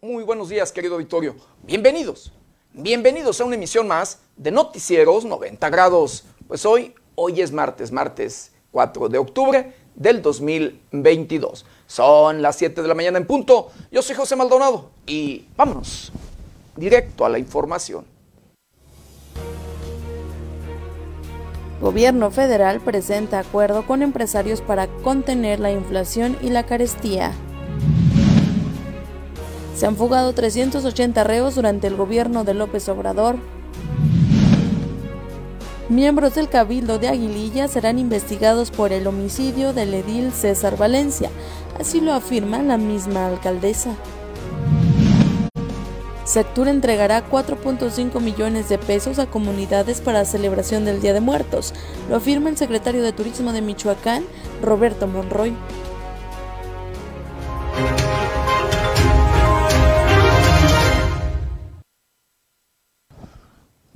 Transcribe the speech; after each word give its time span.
muy 0.00 0.24
buenos 0.24 0.48
días, 0.48 0.72
querido 0.72 0.96
Victorio. 0.96 1.36
Bienvenidos, 1.62 2.32
bienvenidos 2.72 3.40
a 3.40 3.44
una 3.44 3.54
emisión 3.54 3.86
más 3.86 4.20
de 4.36 4.50
Noticieros 4.50 5.24
90 5.24 5.70
grados. 5.70 6.24
Pues 6.48 6.66
hoy, 6.66 6.92
hoy 7.14 7.40
es 7.40 7.52
martes, 7.52 7.92
martes 7.92 8.50
4 8.72 9.08
de 9.08 9.18
octubre 9.18 9.72
del 9.94 10.22
2022. 10.22 11.66
Son 11.86 12.42
las 12.42 12.56
7 12.56 12.82
de 12.82 12.88
la 12.88 12.94
mañana 12.94 13.18
en 13.18 13.26
punto. 13.26 13.70
Yo 13.92 14.02
soy 14.02 14.16
José 14.16 14.34
Maldonado 14.34 14.90
y 15.06 15.46
vámonos 15.56 16.10
directo 16.76 17.24
a 17.24 17.28
la 17.28 17.38
información. 17.38 18.04
Gobierno 21.80 22.30
federal 22.30 22.80
presenta 22.80 23.38
acuerdo 23.38 23.86
con 23.86 24.02
empresarios 24.02 24.62
para 24.62 24.88
contener 25.02 25.60
la 25.60 25.70
inflación 25.70 26.36
y 26.42 26.50
la 26.50 26.66
carestía. 26.66 27.32
Se 29.74 29.86
han 29.86 29.96
fugado 29.96 30.32
380 30.32 31.24
reos 31.24 31.56
durante 31.56 31.88
el 31.88 31.96
gobierno 31.96 32.44
de 32.44 32.54
López 32.54 32.88
Obrador. 32.88 33.36
Miembros 35.88 36.36
del 36.36 36.48
Cabildo 36.48 36.98
de 36.98 37.08
Aguililla 37.08 37.68
serán 37.68 37.98
investigados 37.98 38.70
por 38.70 38.92
el 38.92 39.06
homicidio 39.06 39.72
del 39.72 39.92
edil 39.92 40.32
César 40.32 40.78
Valencia, 40.78 41.28
así 41.78 42.00
lo 42.00 42.14
afirma 42.14 42.62
la 42.62 42.78
misma 42.78 43.26
alcaldesa. 43.26 43.94
Sectur 46.24 46.68
entregará 46.68 47.28
4.5 47.28 48.18
millones 48.20 48.70
de 48.70 48.78
pesos 48.78 49.18
a 49.18 49.26
comunidades 49.26 50.00
para 50.00 50.24
celebración 50.24 50.86
del 50.86 51.02
Día 51.02 51.12
de 51.12 51.20
Muertos, 51.20 51.74
lo 52.08 52.16
afirma 52.16 52.48
el 52.48 52.56
secretario 52.56 53.02
de 53.02 53.12
Turismo 53.12 53.52
de 53.52 53.60
Michoacán, 53.60 54.24
Roberto 54.62 55.06
Monroy. 55.06 55.54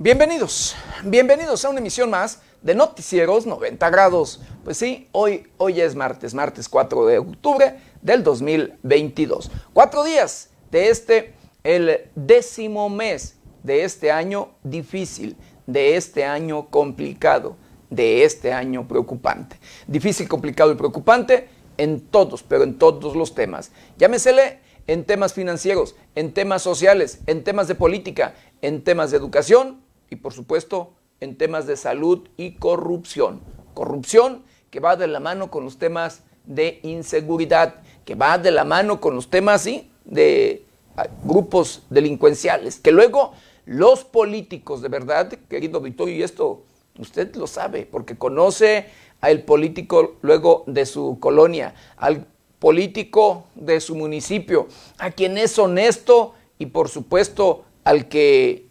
Bienvenidos, 0.01 0.77
bienvenidos 1.03 1.65
a 1.65 1.69
una 1.69 1.79
emisión 1.81 2.09
más 2.09 2.39
de 2.61 2.73
Noticieros 2.73 3.45
90 3.45 3.89
grados. 3.89 4.39
Pues 4.63 4.77
sí, 4.77 5.09
hoy, 5.11 5.47
hoy 5.57 5.81
es 5.81 5.93
martes, 5.93 6.33
martes 6.33 6.69
4 6.69 7.05
de 7.05 7.17
octubre 7.17 7.75
del 8.01 8.23
2022. 8.23 9.51
Cuatro 9.73 10.05
días 10.05 10.51
de 10.71 10.87
este, 10.87 11.33
el 11.65 12.09
décimo 12.15 12.87
mes 12.87 13.39
de 13.61 13.83
este 13.83 14.09
año 14.09 14.51
difícil, 14.63 15.35
de 15.67 15.97
este 15.97 16.23
año 16.23 16.69
complicado, 16.69 17.57
de 17.89 18.23
este 18.23 18.53
año 18.53 18.87
preocupante. 18.87 19.59
Difícil, 19.85 20.29
complicado 20.29 20.71
y 20.71 20.75
preocupante 20.75 21.49
en 21.77 21.99
todos, 21.99 22.41
pero 22.41 22.63
en 22.63 22.77
todos 22.77 23.17
los 23.17 23.35
temas. 23.35 23.73
Llámesele 23.97 24.61
en 24.87 25.03
temas 25.03 25.33
financieros, 25.33 25.97
en 26.15 26.33
temas 26.33 26.61
sociales, 26.61 27.19
en 27.27 27.43
temas 27.43 27.67
de 27.67 27.75
política, 27.75 28.35
en 28.61 28.81
temas 28.81 29.11
de 29.11 29.17
educación 29.17 29.88
y 30.09 30.17
por 30.17 30.33
supuesto 30.33 30.93
en 31.19 31.37
temas 31.37 31.67
de 31.67 31.77
salud 31.77 32.27
y 32.37 32.51
corrupción. 32.51 33.41
Corrupción 33.73 34.43
que 34.69 34.79
va 34.79 34.95
de 34.95 35.07
la 35.07 35.19
mano 35.19 35.49
con 35.51 35.63
los 35.63 35.77
temas 35.77 36.23
de 36.45 36.79
inseguridad, 36.83 37.75
que 38.05 38.15
va 38.15 38.37
de 38.37 38.51
la 38.51 38.63
mano 38.63 39.01
con 39.01 39.15
los 39.15 39.29
temas 39.29 39.67
de 40.05 40.65
ah, 40.95 41.07
grupos 41.23 41.83
delincuenciales, 41.89 42.79
que 42.79 42.91
luego 42.91 43.33
los 43.65 44.03
políticos, 44.03 44.81
de 44.81 44.89
verdad, 44.89 45.29
querido 45.47 45.79
Victorio, 45.79 46.15
y 46.15 46.23
esto 46.23 46.63
usted 46.97 47.35
lo 47.35 47.47
sabe, 47.47 47.87
porque 47.89 48.17
conoce 48.17 48.87
al 49.21 49.43
político 49.43 50.15
luego 50.21 50.63
de 50.65 50.85
su 50.85 51.17
colonia, 51.19 51.75
al 51.97 52.25
político 52.57 53.45
de 53.55 53.79
su 53.79 53.95
municipio, 53.95 54.67
a 54.97 55.11
quien 55.11 55.37
es 55.37 55.57
honesto 55.59 56.33
y 56.57 56.67
por 56.67 56.89
supuesto 56.89 57.63
al 57.83 58.07
que 58.09 58.68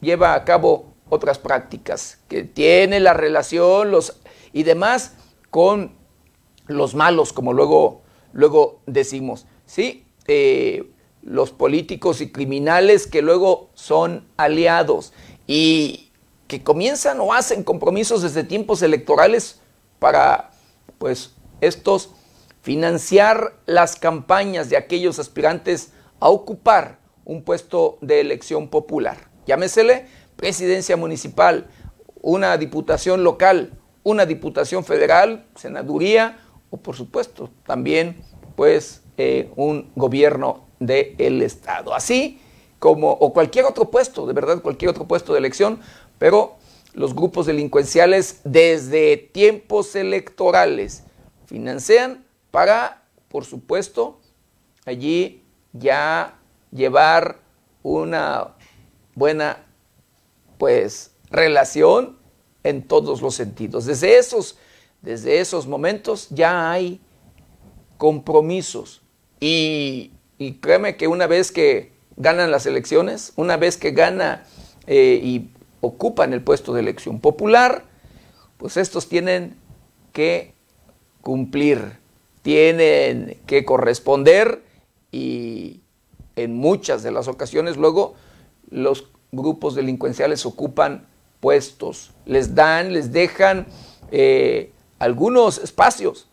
lleva 0.00 0.34
a 0.34 0.44
cabo 0.44 0.94
otras 1.08 1.38
prácticas, 1.38 2.18
que 2.28 2.42
tiene 2.42 3.00
la 3.00 3.14
relación 3.14 3.90
los, 3.90 4.20
y 4.52 4.62
demás 4.64 5.14
con 5.50 5.92
los 6.66 6.94
malos, 6.94 7.32
como 7.32 7.52
luego, 7.52 8.02
luego 8.32 8.80
decimos. 8.86 9.46
¿sí? 9.66 10.04
Eh, 10.26 10.90
los 11.22 11.50
políticos 11.50 12.20
y 12.20 12.30
criminales 12.30 13.06
que 13.06 13.22
luego 13.22 13.70
son 13.74 14.26
aliados 14.36 15.12
y 15.46 16.10
que 16.48 16.62
comienzan 16.62 17.20
o 17.20 17.32
hacen 17.32 17.64
compromisos 17.64 18.22
desde 18.22 18.44
tiempos 18.44 18.82
electorales 18.82 19.60
para, 19.98 20.50
pues, 20.98 21.32
estos 21.60 22.10
financiar 22.62 23.54
las 23.66 23.96
campañas 23.96 24.68
de 24.70 24.76
aquellos 24.76 25.18
aspirantes 25.18 25.92
a 26.20 26.28
ocupar 26.28 26.98
un 27.24 27.42
puesto 27.42 27.98
de 28.00 28.20
elección 28.20 28.68
popular 28.68 29.35
llámesele 29.46 30.06
presidencia 30.36 30.96
municipal, 30.96 31.68
una 32.20 32.56
diputación 32.58 33.24
local, 33.24 33.72
una 34.02 34.26
diputación 34.26 34.84
federal, 34.84 35.46
senaduría 35.54 36.38
o 36.70 36.76
por 36.76 36.96
supuesto 36.96 37.50
también 37.64 38.16
pues 38.54 39.02
eh, 39.16 39.50
un 39.56 39.90
gobierno 39.94 40.66
del 40.78 41.42
estado. 41.42 41.94
Así 41.94 42.40
como, 42.78 43.10
o 43.10 43.32
cualquier 43.32 43.64
otro 43.64 43.90
puesto, 43.90 44.26
de 44.26 44.32
verdad 44.32 44.60
cualquier 44.60 44.90
otro 44.90 45.06
puesto 45.06 45.32
de 45.32 45.38
elección, 45.38 45.80
pero 46.18 46.56
los 46.92 47.14
grupos 47.14 47.46
delincuenciales 47.46 48.40
desde 48.44 49.16
tiempos 49.16 49.94
electorales 49.96 51.04
financian 51.46 52.24
para, 52.50 53.02
por 53.28 53.44
supuesto, 53.44 54.20
allí 54.84 55.42
ya 55.72 56.38
llevar 56.72 57.38
una 57.82 58.54
buena 59.16 59.64
pues 60.58 61.10
relación 61.30 62.16
en 62.62 62.82
todos 62.82 63.20
los 63.20 63.34
sentidos. 63.34 63.86
Desde 63.86 64.18
esos, 64.18 64.56
desde 65.02 65.40
esos 65.40 65.66
momentos 65.66 66.28
ya 66.30 66.70
hay 66.70 67.00
compromisos 67.98 69.02
y, 69.40 70.12
créeme 70.60 70.96
que 70.96 71.08
una 71.08 71.26
vez 71.26 71.50
que 71.50 71.92
ganan 72.16 72.50
las 72.50 72.66
elecciones, 72.66 73.32
una 73.36 73.56
vez 73.56 73.76
que 73.76 73.90
gana 73.90 74.44
eh, 74.86 75.18
y 75.22 75.50
ocupan 75.80 76.32
el 76.32 76.42
puesto 76.42 76.72
de 76.72 76.80
elección 76.80 77.20
popular, 77.20 77.84
pues 78.58 78.76
estos 78.76 79.08
tienen 79.08 79.56
que 80.12 80.54
cumplir, 81.22 81.98
tienen 82.42 83.38
que 83.46 83.64
corresponder 83.64 84.62
y 85.10 85.80
en 86.36 86.54
muchas 86.54 87.02
de 87.02 87.10
las 87.10 87.28
ocasiones 87.28 87.76
luego 87.76 88.14
los 88.70 89.08
grupos 89.32 89.74
delincuenciales 89.74 90.46
ocupan 90.46 91.06
puestos, 91.40 92.12
les 92.24 92.54
dan, 92.54 92.92
les 92.92 93.12
dejan 93.12 93.66
eh, 94.10 94.72
algunos 94.98 95.58
espacios, 95.58 96.28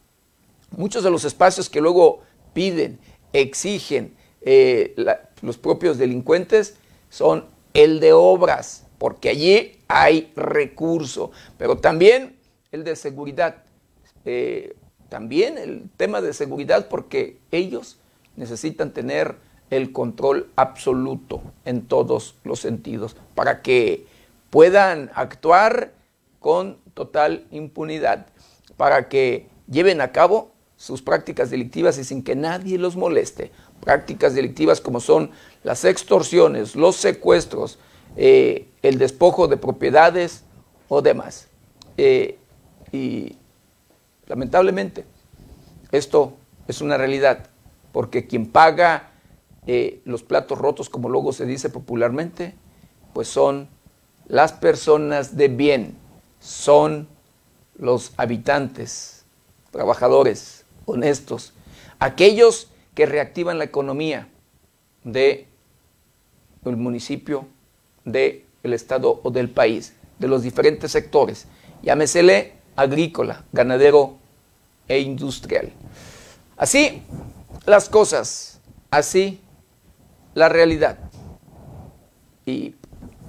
muchos 0.76 1.04
de 1.04 1.12
los 1.12 1.26
espacios 1.26 1.70
que 1.70 1.82
luego 1.82 2.22
piden, 2.54 3.00
exigen 3.34 4.16
eh, 4.42 4.96
los 5.42 5.58
propios 5.58 5.98
delincuentes 5.98 6.76
son 7.10 7.46
el 7.74 8.00
de 8.00 8.14
obras, 8.14 8.86
porque 8.98 9.30
allí 9.30 9.80
hay 9.88 10.32
recurso, 10.36 11.32
pero 11.58 11.78
también 11.78 12.38
el 12.72 12.84
de 12.84 12.96
seguridad, 12.96 13.64
eh, 14.26 14.76
también 15.10 15.58
el 15.58 15.90
tema 15.98 16.22
de 16.22 16.34
seguridad, 16.34 16.88
porque 16.90 17.38
ellos 17.52 17.98
necesitan 18.36 18.92
tener 18.94 19.36
el 19.74 19.92
control 19.92 20.50
absoluto 20.56 21.42
en 21.66 21.86
todos 21.88 22.36
los 22.44 22.60
sentidos, 22.60 23.16
para 23.36 23.62
que 23.62 24.06
puedan 24.50 25.12
actuar 25.16 25.94
con 26.40 26.78
total 26.94 27.46
impunidad, 27.52 28.28
para 28.78 29.10
que 29.10 29.48
lleven 29.68 30.02
a 30.02 30.12
cabo 30.12 30.52
sus 30.78 31.02
prácticas 31.02 31.50
delictivas 31.50 31.98
y 31.98 32.04
sin 32.04 32.24
que 32.24 32.36
nadie 32.36 32.78
los 32.78 32.96
moleste. 32.96 33.52
Prácticas 33.80 34.36
delictivas 34.36 34.82
como 34.82 35.00
son 35.00 35.32
las 35.64 35.86
extorsiones, 35.86 36.76
los 36.76 36.98
secuestros, 36.98 37.80
eh, 38.18 38.68
el 38.82 38.98
despojo 38.98 39.48
de 39.48 39.58
propiedades 39.58 40.44
o 40.90 41.02
demás. 41.02 41.48
Eh, 41.98 42.38
y 42.92 43.38
lamentablemente 44.28 45.06
esto 45.92 46.34
es 46.68 46.82
una 46.82 46.98
realidad, 46.98 47.50
porque 47.92 48.28
quien 48.28 48.46
paga 48.48 49.13
eh, 49.68 50.02
los 50.06 50.24
platos 50.24 50.58
rotos, 50.58 50.90
como 50.90 51.10
luego 51.10 51.34
se 51.34 51.46
dice 51.46 51.70
popularmente, 51.70 52.56
pues 53.14 53.28
son 53.28 53.70
las 54.28 54.54
personas 54.54 55.38
de 55.38 55.48
bien, 55.48 55.98
son 56.40 57.08
los 57.76 58.14
habitantes, 58.18 59.26
trabajadores, 59.72 60.66
honestos, 60.86 61.54
aquellos 62.00 62.70
que 62.94 63.06
reactivan 63.06 63.58
la 63.58 63.64
economía 63.64 64.30
del 65.04 65.46
municipio, 66.64 67.48
del 68.06 68.44
estado 68.64 69.22
o 69.24 69.32
del 69.32 69.50
país, 69.50 69.94
de 70.20 70.28
los 70.28 70.44
diferentes 70.44 70.92
sectores, 70.92 71.48
llámesele 71.82 72.54
agrícola, 72.76 73.46
ganadero 73.52 74.18
e 74.88 75.00
industrial. 75.00 75.72
Así 76.58 77.04
las 77.66 77.90
cosas, 77.90 78.60
así 78.92 79.43
la 80.34 80.50
realidad. 80.50 80.98
Y 82.46 82.76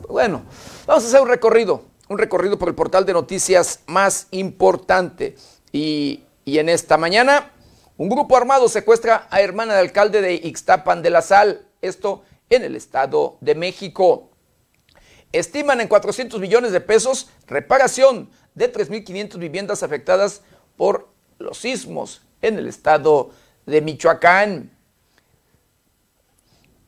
bueno, 0.09 0.45
vamos 0.87 1.05
a 1.05 1.07
hacer 1.09 1.21
un 1.21 1.29
recorrido, 1.29 1.85
un 2.09 2.19
recorrido 2.19 2.59
por 2.59 2.69
el 2.69 2.75
portal 2.75 3.07
de 3.07 3.13
noticias 3.13 3.81
más 3.87 4.29
importante. 4.31 5.37
Y, 5.73 6.25
y 6.45 6.59
en 6.59 6.69
esta 6.69 6.97
mañana, 6.97 7.51
un 7.97 8.09
grupo 8.09 8.37
armado 8.37 8.69
secuestra 8.69 9.29
a 9.31 9.41
hermana 9.41 9.75
del 9.75 9.87
alcalde 9.87 10.21
de 10.21 10.35
Ixtapan 10.35 11.03
de 11.03 11.11
la 11.11 11.23
Sal, 11.23 11.67
esto 11.81 12.23
en 12.51 12.65
el 12.65 12.77
Estado 12.77 13.37
de 13.41 13.55
México. 13.55 14.31
Estiman 15.33 15.81
en 15.81 15.89
400 15.89 16.41
millones 16.41 16.71
de 16.71 16.81
pesos 16.81 17.29
reparación 17.49 18.31
de 18.55 18.73
3.500 18.73 19.39
viviendas 19.39 19.83
afectadas 19.83 20.43
por 20.77 21.09
los 21.39 21.59
sismos 21.59 22.23
en 22.41 22.59
el 22.59 22.69
estado 22.69 23.31
de 23.67 23.81
Michoacán. 23.81 24.71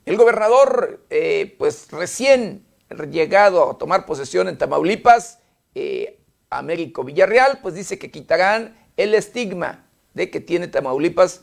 El 0.06 0.16
gobernador, 0.16 1.04
eh, 1.10 1.56
pues 1.58 1.90
recién 1.90 2.64
llegado 3.10 3.70
a 3.70 3.76
tomar 3.76 4.06
posesión 4.06 4.46
en 4.46 4.56
Tamaulipas, 4.56 5.40
eh, 5.74 6.20
Américo 6.48 7.02
Villarreal, 7.02 7.58
pues 7.60 7.74
dice 7.74 7.98
que 7.98 8.12
quitarán 8.12 8.78
el 8.96 9.16
estigma 9.16 9.84
de 10.14 10.30
que 10.30 10.38
tiene 10.40 10.68
Tamaulipas 10.68 11.42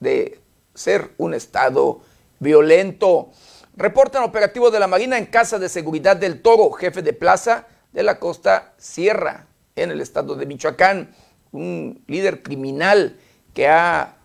de 0.00 0.40
ser 0.74 1.12
un 1.18 1.34
estado 1.34 2.00
violento. 2.40 3.30
Reportan 3.76 4.24
operativo 4.24 4.72
de 4.72 4.80
la 4.80 4.88
Marina 4.88 5.16
en 5.16 5.26
Casa 5.26 5.60
de 5.60 5.68
Seguridad 5.68 6.16
del 6.16 6.42
Toro, 6.42 6.72
jefe 6.72 7.02
de 7.02 7.12
plaza 7.12 7.68
de 7.92 8.02
la 8.02 8.18
costa 8.18 8.74
Sierra, 8.76 9.46
en 9.76 9.92
el 9.92 10.00
estado 10.00 10.34
de 10.34 10.46
Michoacán. 10.46 11.14
Un 11.52 12.02
líder 12.08 12.42
criminal 12.42 13.20
que 13.54 13.68
ha 13.68 14.16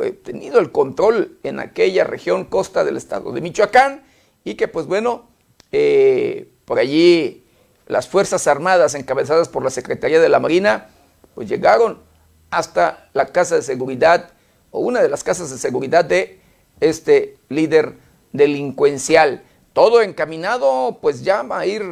eh, 0.00 0.12
tenido 0.12 0.58
el 0.60 0.70
control 0.70 1.38
en 1.42 1.60
aquella 1.60 2.04
región 2.04 2.44
costa 2.44 2.84
del 2.84 2.98
estado 2.98 3.32
de 3.32 3.40
Michoacán 3.40 4.04
y 4.44 4.54
que 4.54 4.68
pues 4.68 4.86
bueno, 4.86 5.30
eh, 5.72 6.50
por 6.66 6.78
allí 6.78 7.46
las 7.86 8.06
Fuerzas 8.06 8.46
Armadas 8.46 8.94
encabezadas 8.94 9.48
por 9.48 9.64
la 9.64 9.70
Secretaría 9.70 10.20
de 10.20 10.28
la 10.28 10.40
Marina 10.40 10.90
pues 11.34 11.48
llegaron 11.48 12.02
hasta 12.50 13.08
la 13.14 13.28
casa 13.28 13.54
de 13.54 13.62
seguridad 13.62 14.32
o 14.70 14.80
una 14.80 15.00
de 15.00 15.08
las 15.08 15.24
casas 15.24 15.50
de 15.50 15.56
seguridad 15.56 16.04
de 16.04 16.38
este 16.80 17.38
líder 17.48 17.94
delincuencial. 18.34 19.42
Todo 19.72 20.02
encaminado 20.02 20.98
pues 21.00 21.24
ya 21.24 21.42
va 21.42 21.60
a 21.60 21.66
ir 21.66 21.82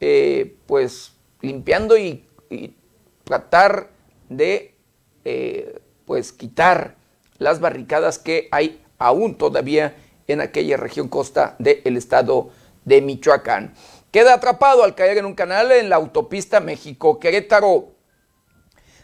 eh, 0.00 0.54
pues 0.66 1.14
limpiando 1.40 1.96
y, 1.96 2.26
tratar 3.24 3.88
de 4.28 4.74
pues 6.04 6.32
quitar 6.32 6.96
las 7.42 7.60
barricadas 7.60 8.18
que 8.18 8.48
hay 8.50 8.82
aún 8.98 9.36
todavía 9.36 9.96
en 10.28 10.40
aquella 10.40 10.76
región 10.76 11.08
costa 11.08 11.56
del 11.58 11.96
estado 11.96 12.50
de 12.84 13.00
Michoacán. 13.02 13.74
Queda 14.10 14.34
atrapado 14.34 14.84
al 14.84 14.94
caer 14.94 15.18
en 15.18 15.26
un 15.26 15.34
canal 15.34 15.72
en 15.72 15.88
la 15.88 15.96
autopista 15.96 16.60
México-Querétaro. 16.60 17.92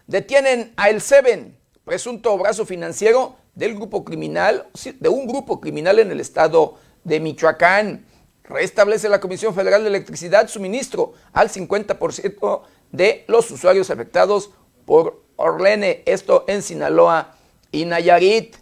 Detienen 0.07 0.73
a 0.77 0.91
El 0.91 1.01
Seven, 1.01 1.59
presunto 1.85 2.37
brazo 2.39 2.67
financiero 2.67 3.37
del 3.55 3.75
grupo 3.75 4.05
criminal, 4.05 4.69
de 4.99 5.09
un 5.09 5.27
grupo 5.27 5.61
criminal 5.61 5.99
en 5.99 6.11
el 6.11 6.21
estado 6.21 6.77
de 7.05 7.21
Michoacán. 7.21 8.07
Restablece 8.45 9.09
la 9.09 9.21
Comisión 9.21 9.55
Federal 9.55 9.83
de 9.83 9.89
Electricidad 9.89 10.49
suministro 10.49 11.15
al 11.33 11.51
50% 11.51 12.63
de 12.93 13.25
los 13.29 13.51
usuarios 13.51 13.91
afectados 13.91 14.51
por 14.87 15.23
Orlene, 15.37 16.03
esto 16.07 16.45
en 16.49 16.63
Sinaloa 16.63 17.38
y 17.73 17.85
Nayarit. 17.85 18.57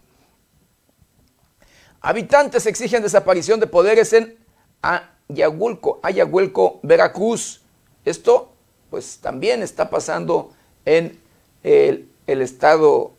Habitantes 2.00 2.66
exigen 2.66 3.02
desaparición 3.02 3.58
de 3.60 3.66
poderes 3.66 4.12
en 4.12 4.36
Ayahuelco, 4.82 6.00
Ayahuelco, 6.02 6.80
Veracruz. 6.82 7.62
Esto 8.04 8.52
pues 8.90 9.18
también 9.18 9.62
está 9.62 9.90
pasando 9.90 10.52
en 10.84 11.18
el, 11.62 12.08
estado, 12.26 13.12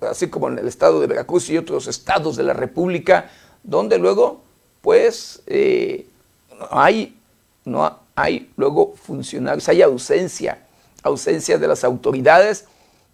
así 0.00 0.28
como 0.28 0.48
en 0.48 0.58
el 0.58 0.66
estado 0.66 1.00
de 1.00 1.06
Veracruz 1.06 1.48
y 1.50 1.56
otros 1.56 1.86
estados 1.86 2.36
de 2.36 2.42
la 2.42 2.52
República, 2.52 3.30
donde 3.62 3.98
luego 3.98 4.42
pues 4.80 5.42
eh, 5.46 6.06
hay, 6.70 7.16
no 7.64 8.00
hay 8.16 8.52
luego 8.56 8.94
funcionarios, 8.96 9.68
hay 9.68 9.82
ausencia, 9.82 10.66
ausencia 11.04 11.58
de 11.58 11.68
las 11.68 11.84
autoridades 11.84 12.66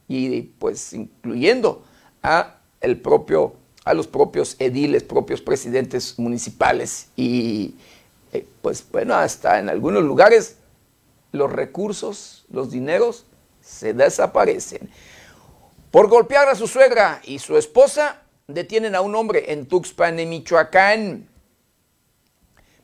y 0.08 0.40
pues 0.40 0.94
incluyendo 0.94 1.82
a, 2.22 2.56
el 2.80 3.00
propio, 3.00 3.54
a 3.84 3.94
los 3.94 4.06
propios 4.06 4.56
ediles, 4.58 5.02
propios 5.02 5.40
presidentes 5.40 6.18
municipales. 6.18 7.08
Y 7.16 7.74
eh, 8.32 8.46
pues 8.62 8.84
bueno, 8.90 9.14
hasta 9.14 9.58
en 9.58 9.68
algunos 9.68 10.02
lugares 10.02 10.56
los 11.32 11.52
recursos, 11.52 12.44
los 12.50 12.70
dineros 12.70 13.26
se 13.60 13.92
desaparecen. 13.94 14.90
Por 15.90 16.08
golpear 16.08 16.48
a 16.48 16.54
su 16.54 16.66
suegra 16.66 17.20
y 17.24 17.38
su 17.38 17.56
esposa, 17.56 18.22
detienen 18.46 18.94
a 18.94 19.00
un 19.00 19.14
hombre 19.14 19.52
en 19.52 19.66
Tuxpan, 19.66 20.18
en 20.18 20.28
Michoacán. 20.30 21.28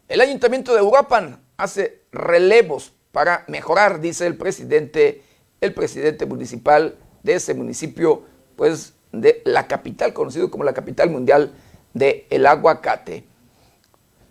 El 0.08 0.20
ayuntamiento 0.20 0.74
de 0.74 0.82
Uruapan 0.82 1.42
hace 1.56 2.02
relevos 2.12 2.92
para 3.12 3.44
mejorar, 3.48 4.00
dice 4.00 4.26
el 4.26 4.36
presidente, 4.36 5.22
el 5.60 5.72
presidente 5.72 6.26
municipal 6.26 6.96
de 7.22 7.34
ese 7.34 7.54
municipio, 7.54 8.22
pues 8.56 8.92
de 9.20 9.42
la 9.44 9.66
capital, 9.66 10.12
conocido 10.12 10.50
como 10.50 10.64
la 10.64 10.74
capital 10.74 11.10
mundial 11.10 11.52
del 11.92 12.24
el 12.30 12.46
aguacate. 12.46 13.24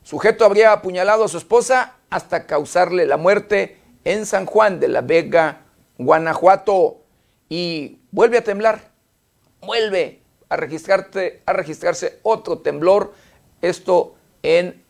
Sujeto 0.03 0.45
habría 0.45 0.73
apuñalado 0.73 1.23
a 1.23 1.27
su 1.27 1.37
esposa 1.37 1.95
hasta 2.09 2.45
causarle 2.45 3.05
la 3.05 3.17
muerte 3.17 3.77
en 4.03 4.25
San 4.25 4.45
Juan 4.45 4.79
de 4.79 4.89
la 4.89 5.01
Vega, 5.01 5.61
Guanajuato. 5.97 7.01
Y 7.49 7.99
vuelve 8.11 8.37
a 8.39 8.43
temblar, 8.43 8.91
vuelve 9.61 10.21
a, 10.49 10.57
registrarte, 10.57 11.41
a 11.45 11.53
registrarse 11.53 12.19
otro 12.23 12.59
temblor, 12.59 13.13
esto 13.61 14.15
en 14.41 14.83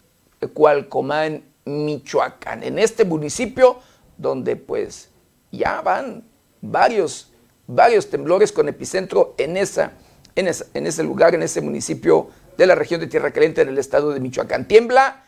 Cualcomán, 0.53 1.43
Michoacán, 1.65 2.63
en 2.63 2.79
este 2.79 3.05
municipio 3.05 3.79
donde 4.17 4.55
pues 4.55 5.09
ya 5.51 5.81
van 5.81 6.23
varios 6.61 7.32
varios 7.67 8.09
temblores 8.09 8.51
con 8.51 8.69
epicentro 8.69 9.35
en, 9.37 9.57
esa, 9.57 9.93
ese 10.35 11.03
lugar, 11.03 11.35
en 11.35 11.43
ese 11.43 11.61
municipio 11.61 12.29
de 12.57 12.67
la 12.67 12.75
región 12.75 12.99
de 12.99 13.07
Tierra 13.07 13.31
Caliente 13.31 13.61
en 13.61 13.69
el 13.69 13.77
estado 13.77 14.11
de 14.11 14.19
Michoacán. 14.19 14.67
Tiembla, 14.67 15.23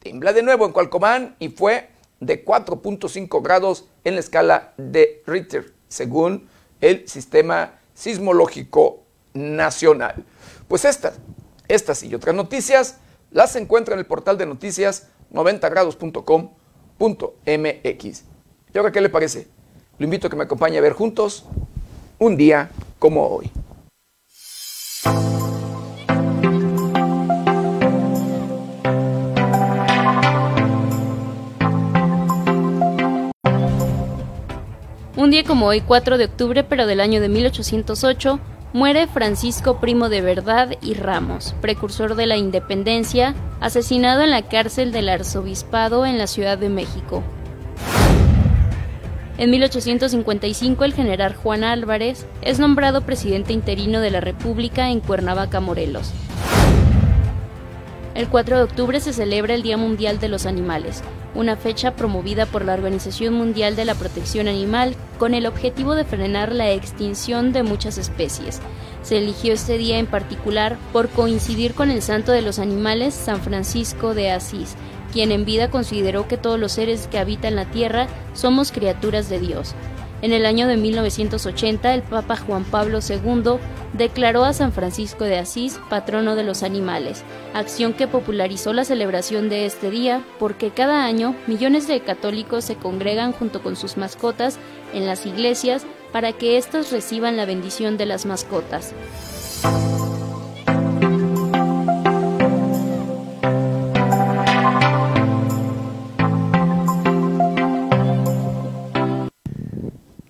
tiembla 0.00 0.32
de 0.32 0.42
nuevo 0.42 0.66
en 0.66 0.72
Cualcomán 0.72 1.36
y 1.38 1.48
fue 1.48 1.90
de 2.20 2.44
4.5 2.44 3.42
grados 3.42 3.86
en 4.04 4.14
la 4.14 4.20
escala 4.20 4.72
de 4.76 5.22
Richter, 5.26 5.72
según 5.88 6.48
el 6.80 7.08
sistema 7.08 7.80
sismológico 7.94 9.04
nacional. 9.34 10.24
Pues 10.68 10.84
estas, 10.84 11.18
estas 11.68 12.02
y 12.02 12.14
otras 12.14 12.34
noticias 12.34 12.98
las 13.30 13.56
encuentra 13.56 13.94
en 13.94 14.00
el 14.00 14.06
portal 14.06 14.38
de 14.38 14.46
noticias 14.46 15.08
90grados.com.mx. 15.32 18.24
¿Y 18.72 18.78
ahora 18.78 18.92
qué 18.92 19.00
le 19.00 19.08
parece? 19.08 19.55
Lo 19.98 20.04
invito 20.04 20.26
a 20.26 20.30
que 20.30 20.36
me 20.36 20.44
acompañe 20.44 20.76
a 20.76 20.82
ver 20.82 20.92
juntos 20.92 21.44
un 22.18 22.36
día 22.36 22.70
como 22.98 23.26
hoy. 23.28 23.50
Un 35.16 35.30
día 35.30 35.44
como 35.44 35.66
hoy, 35.66 35.80
4 35.80 36.18
de 36.18 36.26
octubre, 36.26 36.62
pero 36.62 36.86
del 36.86 37.00
año 37.00 37.22
de 37.22 37.30
1808, 37.30 38.38
muere 38.74 39.06
Francisco 39.06 39.80
Primo 39.80 40.10
de 40.10 40.20
Verdad 40.20 40.76
y 40.82 40.92
Ramos, 40.92 41.54
precursor 41.62 42.16
de 42.16 42.26
la 42.26 42.36
independencia, 42.36 43.34
asesinado 43.60 44.22
en 44.22 44.30
la 44.30 44.42
cárcel 44.42 44.92
del 44.92 45.08
arzobispado 45.08 46.04
en 46.04 46.18
la 46.18 46.26
Ciudad 46.26 46.58
de 46.58 46.68
México. 46.68 47.22
En 49.38 49.50
1855 49.50 50.84
el 50.84 50.94
general 50.94 51.34
Juan 51.34 51.62
Álvarez 51.62 52.26
es 52.40 52.58
nombrado 52.58 53.02
presidente 53.02 53.52
interino 53.52 54.00
de 54.00 54.10
la 54.10 54.22
República 54.22 54.90
en 54.90 55.00
Cuernavaca, 55.00 55.60
Morelos. 55.60 56.12
El 58.14 58.28
4 58.28 58.56
de 58.56 58.62
octubre 58.62 58.98
se 58.98 59.12
celebra 59.12 59.52
el 59.52 59.62
Día 59.62 59.76
Mundial 59.76 60.18
de 60.18 60.30
los 60.30 60.46
Animales, 60.46 61.02
una 61.34 61.56
fecha 61.56 61.96
promovida 61.96 62.46
por 62.46 62.64
la 62.64 62.72
Organización 62.72 63.34
Mundial 63.34 63.76
de 63.76 63.84
la 63.84 63.94
Protección 63.94 64.48
Animal 64.48 64.96
con 65.18 65.34
el 65.34 65.44
objetivo 65.44 65.94
de 65.94 66.06
frenar 66.06 66.52
la 66.52 66.70
extinción 66.70 67.52
de 67.52 67.62
muchas 67.62 67.98
especies. 67.98 68.62
Se 69.02 69.18
eligió 69.18 69.52
este 69.52 69.76
día 69.76 69.98
en 69.98 70.06
particular 70.06 70.78
por 70.94 71.10
coincidir 71.10 71.74
con 71.74 71.90
el 71.90 72.00
santo 72.00 72.32
de 72.32 72.40
los 72.40 72.58
animales 72.58 73.12
San 73.12 73.42
Francisco 73.42 74.14
de 74.14 74.30
Asís, 74.30 74.76
quien 75.16 75.32
en 75.32 75.46
vida 75.46 75.70
consideró 75.70 76.28
que 76.28 76.36
todos 76.36 76.60
los 76.60 76.72
seres 76.72 77.08
que 77.10 77.18
habitan 77.18 77.56
la 77.56 77.64
tierra 77.64 78.06
somos 78.34 78.70
criaturas 78.70 79.30
de 79.30 79.40
Dios. 79.40 79.74
En 80.20 80.34
el 80.34 80.44
año 80.44 80.68
de 80.68 80.76
1980, 80.76 81.94
el 81.94 82.02
Papa 82.02 82.36
Juan 82.36 82.64
Pablo 82.64 82.98
II 82.98 83.58
declaró 83.94 84.44
a 84.44 84.52
San 84.52 84.72
Francisco 84.72 85.24
de 85.24 85.38
Asís 85.38 85.80
patrono 85.88 86.36
de 86.36 86.44
los 86.44 86.62
animales, 86.62 87.24
acción 87.54 87.94
que 87.94 88.06
popularizó 88.06 88.74
la 88.74 88.84
celebración 88.84 89.48
de 89.48 89.64
este 89.64 89.90
día 89.90 90.22
porque 90.38 90.68
cada 90.68 91.06
año 91.06 91.34
millones 91.46 91.88
de 91.88 92.00
católicos 92.00 92.66
se 92.66 92.76
congregan 92.76 93.32
junto 93.32 93.62
con 93.62 93.74
sus 93.74 93.96
mascotas 93.96 94.58
en 94.92 95.06
las 95.06 95.24
iglesias 95.24 95.86
para 96.12 96.34
que 96.34 96.58
éstas 96.58 96.92
reciban 96.92 97.38
la 97.38 97.46
bendición 97.46 97.96
de 97.96 98.04
las 98.04 98.26
mascotas. 98.26 98.92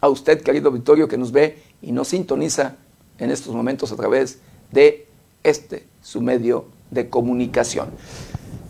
a 0.00 0.08
usted, 0.08 0.42
querido 0.42 0.70
Victorio, 0.70 1.08
que 1.08 1.16
nos 1.16 1.32
ve 1.32 1.62
y 1.82 1.92
nos 1.92 2.08
sintoniza 2.08 2.76
en 3.18 3.30
estos 3.30 3.54
momentos 3.54 3.92
a 3.92 3.96
través 3.96 4.38
de 4.70 5.06
este, 5.42 5.86
su 6.02 6.20
medio 6.20 6.66
de 6.90 7.08
comunicación. 7.08 7.90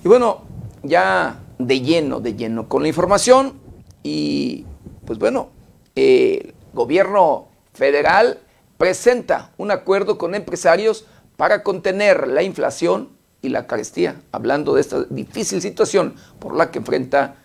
Y 0.05 0.09
bueno, 0.09 0.43
ya 0.83 1.41
de 1.59 1.81
lleno, 1.81 2.21
de 2.21 2.35
lleno 2.35 2.69
con 2.69 2.83
la 2.83 2.89
información 2.89 3.55
y 4.03 4.65
pues 5.05 5.19
bueno, 5.19 5.51
el 5.95 6.55
gobierno 6.73 7.49
federal 7.75 8.39
presenta 8.77 9.53
un 9.57 9.71
acuerdo 9.71 10.19
con 10.19 10.35
empresarios 10.35 11.07
para 11.37 11.63
contener 11.63 12.29
la 12.29 12.43
inflación 12.43 13.11
y 13.43 13.51
la 13.51 13.67
carestía, 13.67 14.21
hablando 14.33 14.75
de 14.75 14.81
esta 14.81 15.05
difícil 15.05 15.61
situación 15.61 16.15
por 16.39 16.57
la 16.57 16.71
que 16.71 16.79
enfrenta 16.79 17.37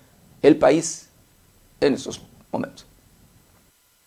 el 0.42 0.58
país 0.58 1.10
en 1.80 1.94
estos 1.94 2.22
momentos. 2.52 2.86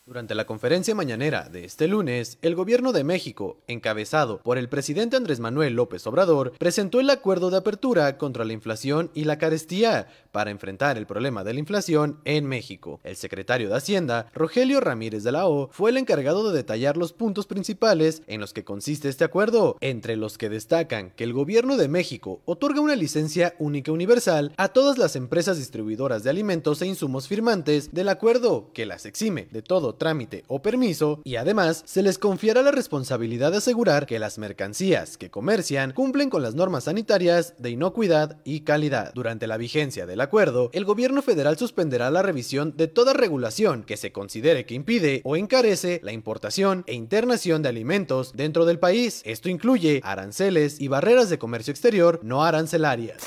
Durante 0.07 0.37
la 0.37 0.47
conferencia 0.47 0.95
mañanera 0.95 1.49
de 1.49 1.65
este 1.65 1.89
lunes, 1.89 2.39
el 2.41 2.55
gobierno 2.55 2.93
de 2.93 3.03
México, 3.03 3.59
encabezado 3.67 4.41
por 4.41 4.57
el 4.57 4.69
presidente 4.69 5.17
Andrés 5.17 5.41
Manuel 5.41 5.75
López 5.75 6.07
Obrador, 6.07 6.53
presentó 6.59 7.01
el 7.01 7.11
acuerdo 7.11 7.51
de 7.51 7.57
apertura 7.57 8.17
contra 8.17 8.45
la 8.45 8.53
inflación 8.53 9.11
y 9.15 9.25
la 9.25 9.37
carestía 9.37 10.07
para 10.31 10.53
enfrentar 10.53 10.97
el 10.97 11.09
problema 11.09 11.43
de 11.43 11.55
la 11.55 11.59
inflación 11.59 12.21
en 12.25 12.47
México. 12.47 13.01
El 13.03 13.17
secretario 13.17 13.69
de 13.69 13.75
Hacienda, 13.75 14.31
Rogelio 14.33 14.79
Ramírez 14.81 15.25
de 15.25 15.33
la 15.33 15.49
O, 15.49 15.71
fue 15.73 15.91
el 15.91 15.97
encargado 15.97 16.49
de 16.49 16.57
detallar 16.57 16.97
los 16.97 17.13
puntos 17.13 17.49
principales 17.49 18.23
en 18.29 18.41
los 18.41 18.53
que 18.53 18.63
consiste 18.63 19.09
este 19.09 19.25
acuerdo, 19.25 19.77
entre 19.81 20.15
los 20.15 20.39
que 20.39 20.49
destacan 20.49 21.11
que 21.17 21.25
el 21.25 21.33
gobierno 21.33 21.77
de 21.77 21.89
México 21.89 22.43
otorga 22.45 22.81
una 22.81 22.95
licencia 22.95 23.57
única 23.59 23.91
universal 23.91 24.53
a 24.57 24.69
todas 24.69 24.99
las 24.99 25.17
empresas 25.17 25.59
distribuidoras 25.59 26.23
de 26.23 26.31
alimentos 26.31 26.81
e 26.81 26.87
insumos 26.87 27.27
firmantes 27.27 27.93
del 27.93 28.09
acuerdo, 28.09 28.71
que 28.73 28.87
las 28.87 29.05
exime 29.05 29.49
de 29.51 29.63
todo 29.63 29.96
trámite 29.97 30.45
o 30.47 30.63
permiso 30.63 31.21
y 31.25 31.37
además 31.37 31.83
se 31.87 32.03
les 32.03 32.19
confiará 32.19 32.63
la 32.63 32.71
responsabilidad 32.71 33.51
de 33.51 33.59
asegurar 33.59 34.07
que 34.07 34.19
las 34.19 34.39
mercancías 34.39 35.17
que 35.19 35.31
comercian 35.31 35.93
cumplen 35.93 36.31
con 36.31 36.43
las 36.43 36.55
normas 36.55 36.85
sanitarias 36.85 37.55
de 37.59 37.71
inocuidad 37.71 38.39
y 38.45 38.61
calidad. 38.61 39.13
Durante 39.15 39.47
la 39.47 39.57
vigencia 39.57 40.07
del 40.07 40.21
acuerdo, 40.21 40.71
el 40.73 40.85
gobierno 40.85 41.23
federal 41.23 41.57
suspenderá 41.57 42.11
la 42.11 42.23
revisión 42.23 42.75
de 42.77 42.89
toda 42.89 43.13
regulación 43.13 43.83
que 43.83 43.97
se 43.97 44.13
considere 44.13 44.67
que 44.67 44.75
impide 44.75 45.21
o 45.25 45.37
encarece 45.37 46.01
la 46.03 46.13
importación 46.13 46.85
e 46.87 46.95
internación 46.95 47.63
de 47.63 47.69
alimentos 47.69 48.33
dentro 48.35 48.65
del 48.65 48.79
país. 48.79 49.23
Esto 49.25 49.49
incluye 49.49 50.01
aranceles 50.05 50.81
y 50.81 50.89
barreras 50.89 51.31
de 51.31 51.39
comercio 51.39 51.71
exterior 51.71 52.21
no 52.23 52.45
arancelarias. 52.45 53.23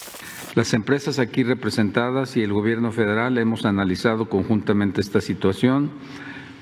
Las 0.56 0.74
empresas 0.74 1.20
aquí 1.20 1.44
representadas 1.44 2.36
y 2.36 2.42
el 2.42 2.54
gobierno 2.54 2.92
federal 2.92 3.38
hemos 3.38 3.66
analizado 3.66 4.30
conjuntamente 4.30 5.00
esta 5.00 5.22
situación 5.22 5.92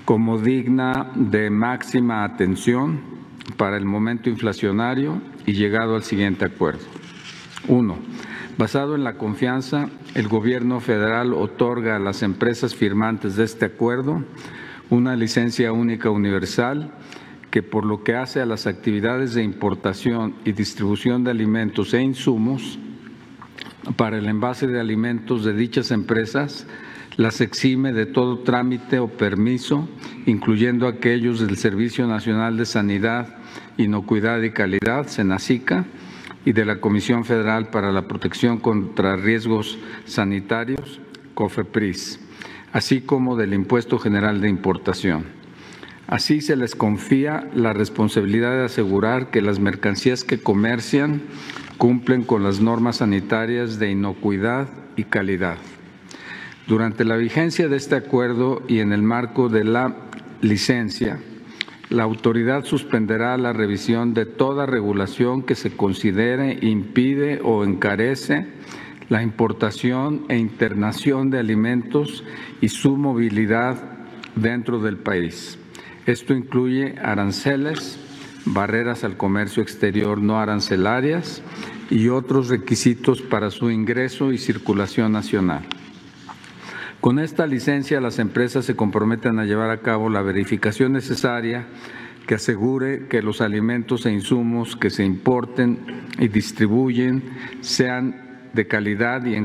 como 0.08 0.38
digna 0.38 1.12
de 1.16 1.50
máxima 1.50 2.24
atención 2.24 3.02
para 3.58 3.76
el 3.76 3.84
momento 3.84 4.30
inflacionario 4.30 5.22
y 5.46 5.52
llegado 5.52 5.96
al 5.96 6.04
siguiente 6.04 6.46
acuerdo. 6.46 6.80
Uno, 7.68 7.98
basado 8.58 8.96
en 8.96 9.04
la 9.04 9.16
confianza, 9.18 9.90
el 10.16 10.30
Gobierno 10.30 10.80
federal 10.80 11.34
otorga 11.34 11.98
a 11.98 12.00
las 12.00 12.24
empresas 12.24 12.74
firmantes 12.74 13.36
de 13.36 13.44
este 13.44 13.66
acuerdo 13.66 14.24
una 14.90 15.18
licencia 15.18 15.74
única 15.74 16.10
universal 16.10 16.94
que 17.52 17.62
por 17.62 17.84
lo 17.84 18.06
que 18.06 18.16
hace 18.16 18.40
a 18.40 18.46
las 18.46 18.66
actividades 18.66 19.34
de 19.34 19.44
importación 19.44 20.36
y 20.46 20.54
distribución 20.54 21.26
de 21.26 21.32
alimentos 21.32 21.94
e 21.94 22.02
insumos 22.02 22.80
para 23.98 24.20
el 24.20 24.28
envase 24.28 24.68
de 24.68 24.80
alimentos 24.80 25.44
de 25.44 25.52
dichas 25.52 25.92
empresas, 25.92 26.66
las 27.18 27.42
exime 27.42 27.94
de 27.94 28.06
todo 28.06 28.40
trámite 28.40 29.00
o 29.00 29.08
permiso, 29.08 29.90
incluyendo 30.28 30.88
aquellos 30.88 31.40
del 31.40 31.58
Servicio 31.58 32.06
Nacional 32.08 32.58
de 32.58 32.66
Sanidad, 32.66 33.36
Inocuidad 33.78 34.42
y 34.44 34.52
Calidad, 34.52 35.08
SENACICA, 35.08 35.86
y 36.46 36.54
de 36.54 36.64
la 36.64 36.80
Comisión 36.80 37.26
Federal 37.26 37.72
para 37.72 37.92
la 37.92 38.08
Protección 38.08 38.60
contra 38.60 39.18
Riesgos 39.18 39.78
Sanitarios, 40.06 41.02
COFEPRIS, 41.34 42.22
así 42.72 43.02
como 43.02 43.36
del 43.36 43.54
Impuesto 43.54 44.00
General 44.00 44.40
de 44.40 44.48
Importación. 44.48 45.26
Así 46.08 46.40
se 46.40 46.56
les 46.56 46.76
confía 46.76 47.50
la 47.54 47.74
responsabilidad 47.74 48.52
de 48.52 48.64
asegurar 48.64 49.30
que 49.30 49.42
las 49.42 49.60
mercancías 49.60 50.24
que 50.24 50.40
comercian 50.40 51.24
cumplen 51.78 52.24
con 52.24 52.44
las 52.44 52.62
normas 52.62 52.98
sanitarias 52.98 53.78
de 53.78 53.92
inocuidad 53.92 54.70
y 54.96 55.04
calidad. 55.04 55.58
Durante 56.68 57.06
la 57.06 57.16
vigencia 57.16 57.70
de 57.70 57.78
este 57.78 57.96
acuerdo 57.96 58.62
y 58.68 58.80
en 58.80 58.92
el 58.92 59.02
marco 59.02 59.48
de 59.48 59.64
la 59.64 59.96
licencia, 60.42 61.18
la 61.90 62.04
autoridad 62.04 62.66
suspenderá 62.66 63.38
la 63.38 63.54
revisión 63.54 64.14
de 64.14 64.26
toda 64.26 64.66
regulación 64.66 65.44
que 65.44 65.56
se 65.56 65.72
considere 65.72 66.60
impide 66.62 67.40
o 67.42 67.64
encarece 67.64 68.48
la 69.08 69.24
importación 69.24 70.26
e 70.28 70.38
internación 70.38 71.30
de 71.30 71.40
alimentos 71.40 72.26
y 72.60 72.68
su 72.68 72.98
movilidad 72.98 73.78
dentro 74.36 74.80
del 74.80 74.98
país. 74.98 75.58
Esto 76.06 76.34
incluye 76.34 76.96
aranceles, 77.02 77.98
barreras 78.44 79.06
al 79.06 79.16
comercio 79.16 79.64
exterior 79.64 80.22
no 80.22 80.38
arancelarias 80.38 81.42
y 81.90 82.10
otros 82.10 82.50
requisitos 82.50 83.22
para 83.22 83.52
su 83.52 83.72
ingreso 83.72 84.34
y 84.34 84.38
circulación 84.38 85.14
nacional. 85.14 85.64
Con 87.02 87.20
esta 87.20 87.46
licencia 87.46 88.02
las 88.02 88.20
empresas 88.20 88.66
se 88.66 88.76
comprometen 88.76 89.40
a 89.40 89.46
llevar 89.46 89.70
a 89.70 89.82
cabo 89.82 90.10
la 90.10 90.22
verificación 90.22 90.94
necesaria 90.94 91.68
que 92.26 92.36
asegure 92.36 93.08
que 93.08 93.22
los 93.22 93.40
alimentos 93.40 94.06
e 94.06 94.12
insumos 94.12 94.76
que 94.76 94.90
se 94.90 95.06
importen 95.06 95.80
y 96.20 96.28
distribuyen 96.28 97.24
sean 97.62 98.50
de 98.54 98.68
calidad 98.68 99.24
y, 99.26 99.36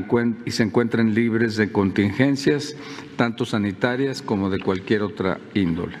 y, 0.45 0.51
se 0.51 0.63
encuentren 0.63 1.13
libres 1.13 1.55
de 1.55 1.71
contingencias, 1.71 2.75
tanto 3.15 3.45
sanitarias 3.45 4.21
como 4.21 4.49
de 4.49 4.59
cualquier 4.59 5.03
otra 5.03 5.39
índole. 5.53 5.97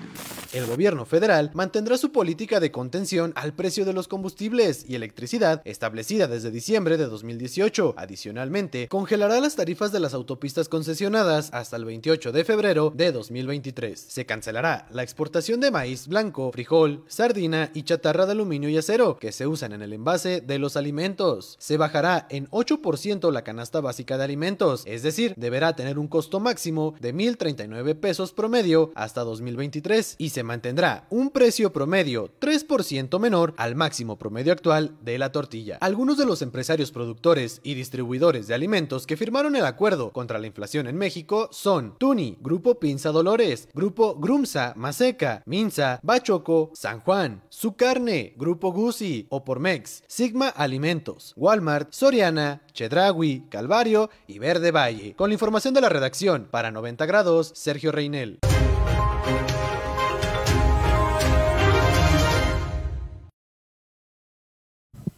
El 0.53 0.67
gobierno 0.67 1.03
federal 1.05 1.49
mantendrá 1.55 1.97
su 1.97 2.11
política 2.11 2.59
de 2.59 2.69
contención 2.69 3.33
al 3.35 3.55
precio 3.55 3.85
de 3.85 3.93
los 3.93 4.07
combustibles 4.07 4.85
y 4.87 4.93
electricidad 4.93 5.63
establecida 5.65 6.27
desde 6.27 6.51
diciembre 6.51 6.97
de 6.97 7.07
2018. 7.07 7.95
Adicionalmente, 7.97 8.87
congelará 8.87 9.39
las 9.39 9.55
tarifas 9.55 9.91
de 9.91 9.99
las 9.99 10.13
autopistas 10.13 10.69
concesionadas 10.69 11.49
hasta 11.53 11.75
el 11.77 11.85
28 11.85 12.31
de 12.31 12.45
febrero 12.45 12.93
de 12.95 13.11
2023. 13.11 13.99
Se 13.99 14.27
cancelará 14.27 14.85
la 14.91 15.01
exportación 15.01 15.59
de 15.59 15.71
maíz 15.71 16.07
blanco, 16.07 16.51
frijol, 16.51 17.03
sardina 17.07 17.71
y 17.73 17.81
chatarra 17.81 18.27
de 18.27 18.33
aluminio 18.33 18.69
y 18.69 18.77
acero 18.77 19.17
que 19.17 19.31
se 19.31 19.47
usan 19.47 19.73
en 19.73 19.81
el 19.81 19.91
envase 19.91 20.41
de 20.41 20.59
los 20.59 20.77
alimentos. 20.77 21.55
Se 21.57 21.77
bajará 21.77 22.27
en 22.29 22.47
8% 22.51 23.31
la 23.31 23.43
canasta 23.43 23.81
básica 23.81 24.19
de 24.19 24.25
alimentos, 24.25 24.83
es 24.85 25.01
decir, 25.01 25.33
deberá 25.35 25.75
tener 25.75 25.97
un 25.97 26.07
costo 26.07 26.39
máximo 26.39 26.93
de 26.99 27.11
1.039 27.11 27.99
pesos 27.99 28.33
promedio 28.33 28.91
hasta 28.93 29.21
2023 29.21 30.17
y 30.19 30.29
se 30.29 30.42
mantendrá 30.43 31.07
un 31.09 31.29
precio 31.29 31.73
promedio 31.73 32.29
3% 32.39 33.19
menor 33.19 33.53
al 33.57 33.75
máximo 33.75 34.17
promedio 34.17 34.53
actual 34.53 34.95
de 35.01 35.17
la 35.17 35.31
tortilla. 35.31 35.77
Algunos 35.81 36.17
de 36.17 36.25
los 36.25 36.41
empresarios 36.41 36.91
productores 36.91 37.59
y 37.63 37.73
distribuidores 37.73 38.47
de 38.47 38.53
alimentos 38.53 39.07
que 39.07 39.17
firmaron 39.17 39.55
el 39.55 39.65
acuerdo 39.65 40.11
contra 40.11 40.39
la 40.39 40.47
inflación 40.47 40.87
en 40.87 40.97
México 40.97 41.49
son 41.51 41.97
Tuni, 41.97 42.37
Grupo 42.41 42.79
Pinza 42.79 43.11
Dolores, 43.11 43.67
Grupo 43.73 44.15
Grumsa, 44.15 44.73
Maseca, 44.75 45.43
Minza, 45.45 45.99
Bachoco, 46.03 46.71
San 46.73 46.99
Juan, 46.99 47.43
Su 47.49 47.75
Carne, 47.75 48.33
Grupo 48.37 48.71
Gucci, 48.71 49.27
Opormex, 49.29 50.03
Sigma 50.07 50.49
Alimentos, 50.49 51.33
Walmart, 51.35 51.91
Soriana, 51.91 52.61
Chedragui, 52.73 53.45
Calvario 53.49 54.09
y 54.27 54.39
Verde 54.39 54.71
Valle. 54.71 55.15
Con 55.15 55.29
la 55.29 55.33
información 55.33 55.73
de 55.73 55.81
la 55.81 55.89
redacción, 55.89 56.47
para 56.49 56.71
90 56.71 57.05
grados, 57.05 57.51
Sergio 57.55 57.91
Reinel. 57.91 58.39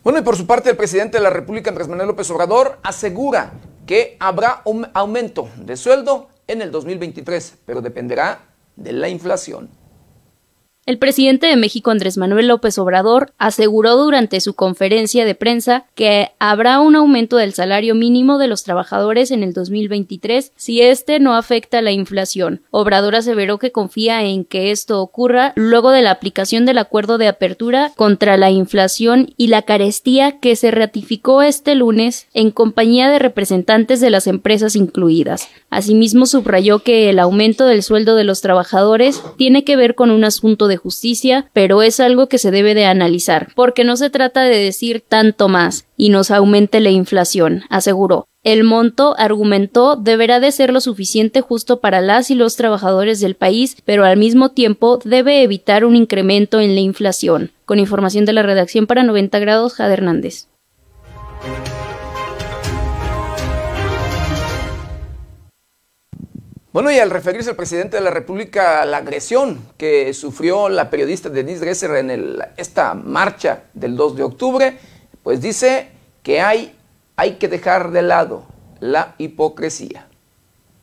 Bueno, 0.06 0.20
y 0.20 0.22
por 0.22 0.38
su 0.38 0.46
parte, 0.46 0.70
el 0.70 0.78
presidente 0.78 1.18
de 1.18 1.24
la 1.24 1.32
República, 1.32 1.72
Andrés 1.72 1.88
Manuel 1.88 2.10
López 2.10 2.30
Obrador, 2.30 2.78
asegura 2.84 3.54
que 3.88 4.18
habrá 4.20 4.62
un 4.64 4.88
aumento 4.94 5.50
de 5.58 5.76
sueldo 5.76 6.30
en 6.46 6.62
el 6.62 6.70
2023, 6.70 7.56
pero 7.66 7.82
dependerá 7.82 8.42
de 8.76 8.92
la 8.92 9.10
inflación. 9.10 9.68
El 10.86 11.00
presidente 11.00 11.48
de 11.48 11.56
México, 11.56 11.90
Andrés 11.90 12.16
Manuel 12.16 12.48
López 12.48 12.78
Obrador, 12.78 13.34
aseguró 13.40 13.98
durante 13.98 14.40
su 14.40 14.54
conferencia 14.54 15.26
de 15.26 15.34
prensa 15.34 15.86
que 15.96 16.30
habrá 16.38 16.80
un 16.80 16.96
aumento 16.96 17.38
del 17.38 17.54
salario 17.54 17.96
mínimo 17.96 18.38
de 18.38 18.48
los 18.48 18.64
trabajadores 18.64 19.32
en 19.32 19.42
el 19.42 19.54
2023 19.54 20.52
si 20.56 20.82
este 20.84 21.20
no 21.20 21.36
afecta 21.36 21.82
la 21.82 21.92
inflación. 21.92 22.62
Obrador 22.70 23.16
aseveró 23.16 23.58
que 23.58 23.72
confía 23.72 24.26
en 24.26 24.46
que 24.46 24.70
esto 24.70 25.02
ocurra 25.02 25.54
luego 25.56 25.90
de 25.90 26.04
la 26.04 26.12
aplicación 26.12 26.68
del 26.68 26.78
acuerdo 26.78 27.18
de 27.18 27.30
apertura 27.30 27.92
contra 27.96 28.38
la 28.38 28.52
inflación 28.52 29.34
y 29.38 29.48
la 29.48 29.64
carestía 29.64 30.40
que 30.40 30.56
se 30.56 30.70
ratificó 30.70 31.42
este 31.42 31.74
lunes 31.74 32.28
en 32.36 32.52
compañía 32.52 33.10
de 33.10 33.18
representantes 33.18 34.02
de 34.02 34.12
las 34.12 34.28
empresas 34.28 34.76
incluidas. 34.76 35.50
Asimismo, 35.76 36.26
subrayó 36.26 36.80
que 36.80 37.10
el 37.10 37.20
aumento 37.20 37.66
del 37.66 37.84
sueldo 37.84 38.16
de 38.16 38.24
los 38.24 38.40
trabajadores 38.40 39.22
tiene 39.36 39.66
que 39.66 39.76
ver 39.76 39.94
con 39.94 40.10
un 40.10 40.24
asunto 40.24 40.70
de 40.70 40.78
justicia, 40.78 41.50
pero 41.52 41.82
es 41.82 42.00
algo 42.00 42.30
que 42.30 42.38
se 42.38 42.50
debe 42.50 42.74
de 42.76 42.86
analizar, 42.86 43.50
porque 43.56 43.84
no 43.84 43.98
se 43.98 44.10
trata 44.10 44.44
de 44.44 44.58
decir 44.58 45.04
tanto 45.06 45.50
más 45.50 45.86
y 45.98 46.12
nos 46.12 46.32
aumente 46.32 46.80
la 46.80 46.92
inflación, 46.92 47.64
aseguró. 47.70 48.26
El 48.42 48.64
monto, 48.64 49.16
argumentó, 49.18 49.98
deberá 49.98 50.40
de 50.40 50.54
ser 50.54 50.72
lo 50.72 50.80
suficiente 50.80 51.42
justo 51.42 51.82
para 51.82 52.00
las 52.00 52.32
y 52.32 52.36
los 52.36 52.56
trabajadores 52.56 53.20
del 53.20 53.36
país, 53.36 53.76
pero 53.84 54.06
al 54.06 54.16
mismo 54.16 54.52
tiempo 54.52 55.02
debe 55.04 55.44
evitar 55.44 55.84
un 55.84 55.98
incremento 55.98 56.62
en 56.62 56.74
la 56.74 56.80
inflación. 56.80 57.52
Con 57.66 57.80
información 57.80 58.24
de 58.24 58.32
la 58.32 58.44
redacción 58.44 58.88
para 58.88 59.04
90 59.04 59.40
grados, 59.40 59.74
Jade 59.74 59.92
Hernández. 59.92 60.48
Bueno, 66.76 66.92
y 66.92 67.00
al 67.00 67.10
referirse 67.10 67.52
el 67.52 67.56
presidente 67.56 67.96
de 67.96 68.04
la 68.04 68.12
República 68.12 68.82
a 68.82 68.86
la 68.86 68.98
agresión 68.98 69.62
que 69.78 70.14
sufrió 70.14 70.68
la 70.68 70.90
periodista 70.90 71.30
Denise 71.30 71.62
Dresser 71.62 71.92
en 71.92 72.38
esta 72.58 72.94
marcha 72.96 73.64
del 73.74 73.96
2 73.96 74.18
de 74.18 74.24
octubre, 74.24 74.78
pues 75.24 75.40
dice 75.40 75.88
que 76.22 76.42
hay, 76.42 76.76
hay 77.16 77.36
que 77.36 77.48
dejar 77.48 77.92
de 77.92 78.02
lado 78.02 78.44
la 78.82 79.16
hipocresía. 79.20 80.10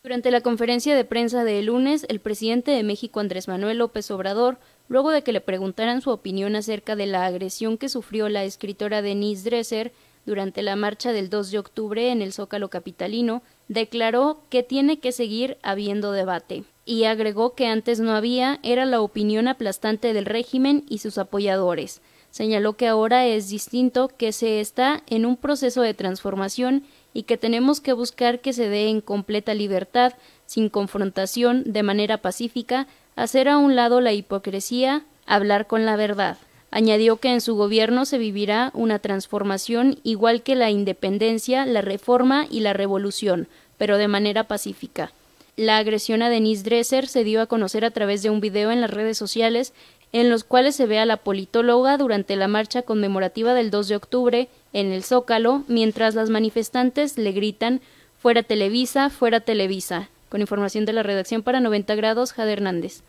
Durante 0.02 0.30
la 0.30 0.40
conferencia 0.40 0.96
de 0.96 1.04
prensa 1.04 1.44
de 1.44 1.60
lunes, 1.60 2.06
el 2.08 2.20
presidente 2.20 2.70
de 2.70 2.84
México, 2.84 3.20
Andrés 3.20 3.46
Manuel 3.46 3.76
López 3.76 4.10
Obrador, 4.10 4.56
luego 4.88 5.10
de 5.10 5.20
que 5.20 5.32
le 5.32 5.42
preguntaran 5.42 6.00
su 6.00 6.08
opinión 6.08 6.56
acerca 6.56 6.96
de 6.96 7.04
la 7.04 7.26
agresión 7.26 7.76
que 7.76 7.90
sufrió 7.90 8.30
la 8.30 8.44
escritora 8.44 9.02
Denise 9.02 9.44
Dresser 9.44 9.92
durante 10.24 10.62
la 10.62 10.74
marcha 10.74 11.12
del 11.12 11.28
2 11.28 11.50
de 11.50 11.58
octubre 11.58 12.10
en 12.10 12.22
el 12.22 12.32
Zócalo 12.32 12.70
Capitalino, 12.70 13.42
declaró 13.72 14.42
que 14.50 14.62
tiene 14.62 14.98
que 14.98 15.12
seguir 15.12 15.58
habiendo 15.62 16.12
debate 16.12 16.64
y 16.84 17.04
agregó 17.04 17.54
que 17.54 17.66
antes 17.66 18.00
no 18.00 18.12
había 18.12 18.58
era 18.62 18.84
la 18.84 19.00
opinión 19.00 19.48
aplastante 19.48 20.12
del 20.12 20.26
régimen 20.26 20.84
y 20.88 20.98
sus 20.98 21.18
apoyadores. 21.18 22.00
Señaló 22.30 22.74
que 22.76 22.88
ahora 22.88 23.26
es 23.26 23.50
distinto, 23.50 24.08
que 24.08 24.32
se 24.32 24.60
está 24.60 25.02
en 25.06 25.26
un 25.26 25.36
proceso 25.36 25.82
de 25.82 25.94
transformación 25.94 26.84
y 27.12 27.24
que 27.24 27.36
tenemos 27.36 27.80
que 27.80 27.92
buscar 27.92 28.40
que 28.40 28.54
se 28.54 28.68
dé 28.68 28.88
en 28.88 29.02
completa 29.02 29.52
libertad, 29.52 30.14
sin 30.46 30.70
confrontación, 30.70 31.62
de 31.66 31.82
manera 31.82 32.18
pacífica, 32.18 32.86
hacer 33.16 33.48
a 33.48 33.58
un 33.58 33.76
lado 33.76 34.00
la 34.00 34.14
hipocresía, 34.14 35.04
hablar 35.26 35.66
con 35.66 35.84
la 35.84 35.96
verdad. 35.96 36.38
Añadió 36.70 37.18
que 37.18 37.28
en 37.28 37.42
su 37.42 37.54
gobierno 37.54 38.06
se 38.06 38.16
vivirá 38.16 38.70
una 38.72 38.98
transformación 38.98 39.98
igual 40.02 40.42
que 40.42 40.54
la 40.54 40.70
independencia, 40.70 41.66
la 41.66 41.82
reforma 41.82 42.46
y 42.50 42.60
la 42.60 42.72
revolución, 42.72 43.46
pero 43.82 43.98
de 43.98 44.06
manera 44.06 44.44
pacífica. 44.44 45.10
La 45.56 45.78
agresión 45.78 46.22
a 46.22 46.30
Denise 46.30 46.62
Dresser 46.62 47.08
se 47.08 47.24
dio 47.24 47.42
a 47.42 47.46
conocer 47.46 47.84
a 47.84 47.90
través 47.90 48.22
de 48.22 48.30
un 48.30 48.40
video 48.40 48.70
en 48.70 48.80
las 48.80 48.92
redes 48.92 49.18
sociales 49.18 49.72
en 50.12 50.30
los 50.30 50.44
cuales 50.44 50.76
se 50.76 50.86
ve 50.86 51.00
a 51.00 51.04
la 51.04 51.16
politóloga 51.16 51.96
durante 51.96 52.36
la 52.36 52.46
marcha 52.46 52.82
conmemorativa 52.82 53.54
del 53.54 53.72
2 53.72 53.88
de 53.88 53.96
octubre 53.96 54.48
en 54.72 54.92
el 54.92 55.02
Zócalo, 55.02 55.64
mientras 55.66 56.14
las 56.14 56.30
manifestantes 56.30 57.18
le 57.18 57.32
gritan 57.32 57.80
Fuera 58.20 58.44
Televisa, 58.44 59.10
fuera 59.10 59.40
Televisa. 59.40 60.10
Con 60.28 60.42
información 60.42 60.84
de 60.84 60.92
la 60.92 61.02
redacción 61.02 61.42
para 61.42 61.58
90 61.58 61.96
grados, 61.96 62.32
Jade 62.34 62.52
Hernández. 62.52 63.02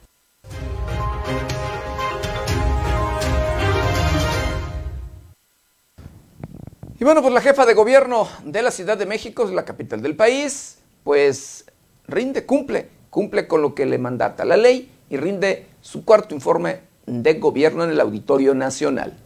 Y 7.04 7.06
bueno, 7.06 7.22
pues 7.22 7.34
la 7.34 7.42
jefa 7.42 7.66
de 7.66 7.74
gobierno 7.74 8.30
de 8.46 8.62
la 8.62 8.72
Ciudad 8.72 8.98
de 8.98 9.06
México, 9.06 9.44
la 9.52 9.66
capital 9.66 10.02
del 10.02 10.16
país, 10.16 10.78
pues 11.04 11.66
rinde, 12.08 12.46
cumple, 12.46 12.88
cumple 13.10 13.46
con 13.46 13.62
lo 13.62 13.76
que 13.76 13.86
le 13.86 13.98
mandata 13.98 14.46
la 14.46 14.56
ley 14.56 14.90
y 15.10 15.18
rinde 15.18 15.68
su 15.82 16.06
cuarto 16.06 16.34
informe 16.34 16.80
de 17.06 17.34
gobierno 17.34 17.84
en 17.84 17.90
el 17.90 18.00
Auditorio 18.00 18.56
Nacional. 18.56 19.18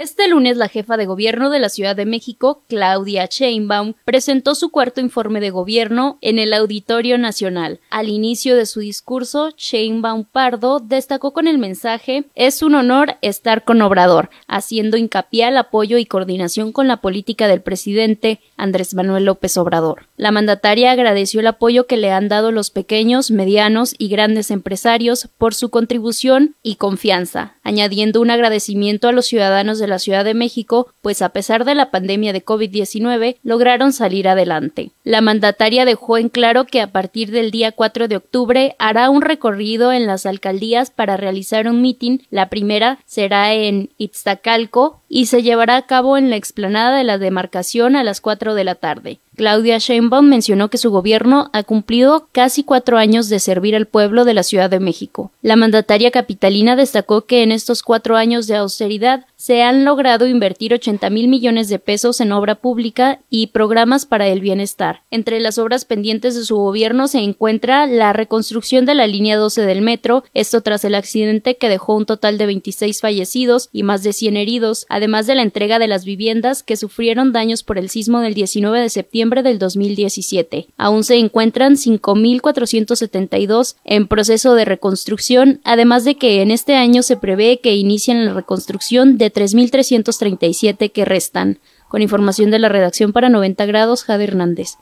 Este 0.00 0.28
lunes 0.28 0.56
la 0.56 0.68
jefa 0.68 0.96
de 0.96 1.04
gobierno 1.04 1.50
de 1.50 1.58
la 1.58 1.68
Ciudad 1.68 1.94
de 1.94 2.06
México, 2.06 2.62
Claudia 2.70 3.26
Sheinbaum, 3.26 3.92
presentó 4.06 4.54
su 4.54 4.70
cuarto 4.70 5.02
informe 5.02 5.40
de 5.40 5.50
gobierno 5.50 6.16
en 6.22 6.38
el 6.38 6.54
Auditorio 6.54 7.18
Nacional. 7.18 7.80
Al 7.90 8.08
inicio 8.08 8.56
de 8.56 8.64
su 8.64 8.80
discurso, 8.80 9.50
Sheinbaum 9.58 10.24
Pardo 10.24 10.80
destacó 10.80 11.34
con 11.34 11.46
el 11.46 11.58
mensaje 11.58 12.24
Es 12.34 12.62
un 12.62 12.76
honor 12.76 13.16
estar 13.20 13.62
con 13.62 13.82
Obrador, 13.82 14.30
haciendo 14.46 14.96
hincapié 14.96 15.44
al 15.44 15.58
apoyo 15.58 15.98
y 15.98 16.06
coordinación 16.06 16.72
con 16.72 16.88
la 16.88 17.02
política 17.02 17.46
del 17.46 17.60
presidente 17.60 18.40
Andrés 18.56 18.94
Manuel 18.94 19.26
López 19.26 19.58
Obrador. 19.58 20.06
La 20.16 20.30
mandataria 20.30 20.92
agradeció 20.92 21.40
el 21.40 21.46
apoyo 21.46 21.86
que 21.86 21.98
le 21.98 22.10
han 22.10 22.28
dado 22.30 22.52
los 22.52 22.70
pequeños, 22.70 23.30
medianos 23.30 23.94
y 23.98 24.08
grandes 24.08 24.50
empresarios 24.50 25.28
por 25.36 25.52
su 25.52 25.68
contribución 25.68 26.56
y 26.62 26.76
confianza, 26.76 27.56
añadiendo 27.62 28.22
un 28.22 28.30
agradecimiento 28.30 29.06
a 29.06 29.12
los 29.12 29.26
ciudadanos 29.26 29.78
de 29.78 29.89
la 29.90 29.98
Ciudad 29.98 30.24
de 30.24 30.34
México, 30.34 30.88
pues 31.02 31.20
a 31.20 31.28
pesar 31.28 31.64
de 31.66 31.74
la 31.74 31.90
pandemia 31.90 32.32
de 32.32 32.44
COVID-19 32.44 33.36
lograron 33.42 33.92
salir 33.92 34.28
adelante. 34.28 34.92
La 35.04 35.20
mandataria 35.20 35.84
dejó 35.84 36.16
en 36.16 36.30
claro 36.30 36.64
que 36.64 36.80
a 36.80 36.92
partir 36.92 37.30
del 37.30 37.50
día 37.50 37.72
4 37.72 38.08
de 38.08 38.16
octubre 38.16 38.76
hará 38.78 39.10
un 39.10 39.22
recorrido 39.22 39.92
en 39.92 40.06
las 40.06 40.24
alcaldías 40.24 40.90
para 40.90 41.16
realizar 41.16 41.68
un 41.68 41.82
mitin. 41.82 42.22
La 42.30 42.48
primera 42.48 42.98
será 43.04 43.52
en 43.52 43.90
Iztacalco 43.98 45.00
y 45.08 45.26
se 45.26 45.42
llevará 45.42 45.76
a 45.76 45.86
cabo 45.86 46.16
en 46.16 46.30
la 46.30 46.36
explanada 46.36 46.96
de 46.96 47.04
la 47.04 47.18
demarcación 47.18 47.96
a 47.96 48.04
las 48.04 48.20
4 48.20 48.54
de 48.54 48.64
la 48.64 48.76
tarde. 48.76 49.18
Claudia 49.40 49.78
Sheinbaum 49.78 50.28
mencionó 50.28 50.68
que 50.68 50.76
su 50.76 50.90
gobierno 50.90 51.48
ha 51.54 51.62
cumplido 51.62 52.28
casi 52.30 52.62
cuatro 52.62 52.98
años 52.98 53.30
de 53.30 53.40
servir 53.40 53.74
al 53.74 53.86
pueblo 53.86 54.26
de 54.26 54.34
la 54.34 54.42
Ciudad 54.42 54.68
de 54.68 54.80
México. 54.80 55.32
La 55.40 55.56
mandataria 55.56 56.10
capitalina 56.10 56.76
destacó 56.76 57.22
que 57.22 57.42
en 57.42 57.50
estos 57.50 57.82
cuatro 57.82 58.18
años 58.18 58.46
de 58.48 58.56
austeridad 58.56 59.24
se 59.36 59.62
han 59.62 59.86
logrado 59.86 60.26
invertir 60.26 60.74
80 60.74 61.08
mil 61.08 61.28
millones 61.28 61.70
de 61.70 61.78
pesos 61.78 62.20
en 62.20 62.32
obra 62.32 62.56
pública 62.56 63.20
y 63.30 63.46
programas 63.46 64.04
para 64.04 64.26
el 64.28 64.40
bienestar. 64.42 65.04
Entre 65.10 65.40
las 65.40 65.56
obras 65.56 65.86
pendientes 65.86 66.34
de 66.34 66.44
su 66.44 66.56
gobierno 66.56 67.08
se 67.08 67.20
encuentra 67.20 67.86
la 67.86 68.12
reconstrucción 68.12 68.84
de 68.84 68.94
la 68.94 69.06
línea 69.06 69.38
12 69.38 69.62
del 69.62 69.80
metro, 69.80 70.22
esto 70.34 70.60
tras 70.60 70.84
el 70.84 70.94
accidente 70.94 71.56
que 71.56 71.70
dejó 71.70 71.96
un 71.96 72.04
total 72.04 72.36
de 72.36 72.44
26 72.44 73.00
fallecidos 73.00 73.70
y 73.72 73.84
más 73.84 74.02
de 74.02 74.12
100 74.12 74.36
heridos, 74.36 74.84
además 74.90 75.26
de 75.26 75.36
la 75.36 75.42
entrega 75.42 75.78
de 75.78 75.88
las 75.88 76.04
viviendas 76.04 76.62
que 76.62 76.76
sufrieron 76.76 77.32
daños 77.32 77.62
por 77.62 77.78
el 77.78 77.88
sismo 77.88 78.20
del 78.20 78.34
19 78.34 78.78
de 78.78 78.90
septiembre 78.90 79.29
del 79.30 79.58
2017. 79.58 80.66
Aún 80.76 81.04
se 81.04 81.16
encuentran 81.16 81.76
5.472 81.76 83.76
en 83.84 84.08
proceso 84.08 84.54
de 84.54 84.64
reconstrucción, 84.64 85.60
además 85.64 86.04
de 86.04 86.16
que 86.16 86.42
en 86.42 86.50
este 86.50 86.74
año 86.74 87.02
se 87.02 87.16
prevé 87.16 87.60
que 87.60 87.76
inicien 87.76 88.26
la 88.26 88.34
reconstrucción 88.34 89.16
de 89.16 89.32
3.337 89.32 90.90
que 90.90 91.04
restan. 91.04 91.60
Con 91.88 92.02
información 92.02 92.50
de 92.50 92.58
la 92.58 92.68
redacción 92.68 93.12
para 93.12 93.28
90 93.28 93.66
grados, 93.66 94.04
Jade 94.04 94.24
Hernández. 94.24 94.76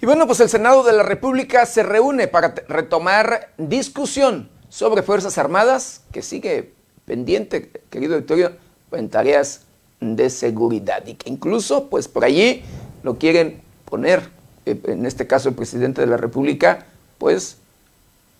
Y 0.00 0.06
bueno, 0.06 0.26
pues 0.26 0.40
el 0.40 0.48
Senado 0.48 0.82
de 0.82 0.92
la 0.92 1.04
República 1.04 1.64
se 1.64 1.84
reúne 1.84 2.26
para 2.26 2.54
retomar 2.66 3.52
discusión 3.56 4.50
sobre 4.68 5.04
Fuerzas 5.04 5.38
Armadas, 5.38 6.02
que 6.10 6.22
sigue 6.22 6.74
pendiente, 7.04 7.70
querido 7.90 8.16
Victorio, 8.16 8.52
en 8.92 9.08
tareas 9.08 9.62
de 10.00 10.30
seguridad 10.30 11.06
y 11.06 11.14
que 11.14 11.30
incluso, 11.30 11.88
pues 11.88 12.08
por 12.08 12.24
allí 12.24 12.62
lo 13.02 13.18
quieren 13.18 13.60
poner, 13.84 14.30
eh, 14.66 14.80
en 14.84 15.06
este 15.06 15.26
caso 15.26 15.48
el 15.48 15.54
presidente 15.54 16.00
de 16.00 16.06
la 16.06 16.16
República, 16.16 16.86
pues 17.18 17.58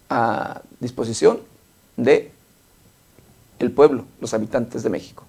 a 0.08 0.62
disposición 0.80 1.40
de 1.96 2.30
el 3.58 3.70
pueblo, 3.70 4.04
los 4.20 4.34
habitantes 4.34 4.82
de 4.82 4.90
México. 4.90 5.24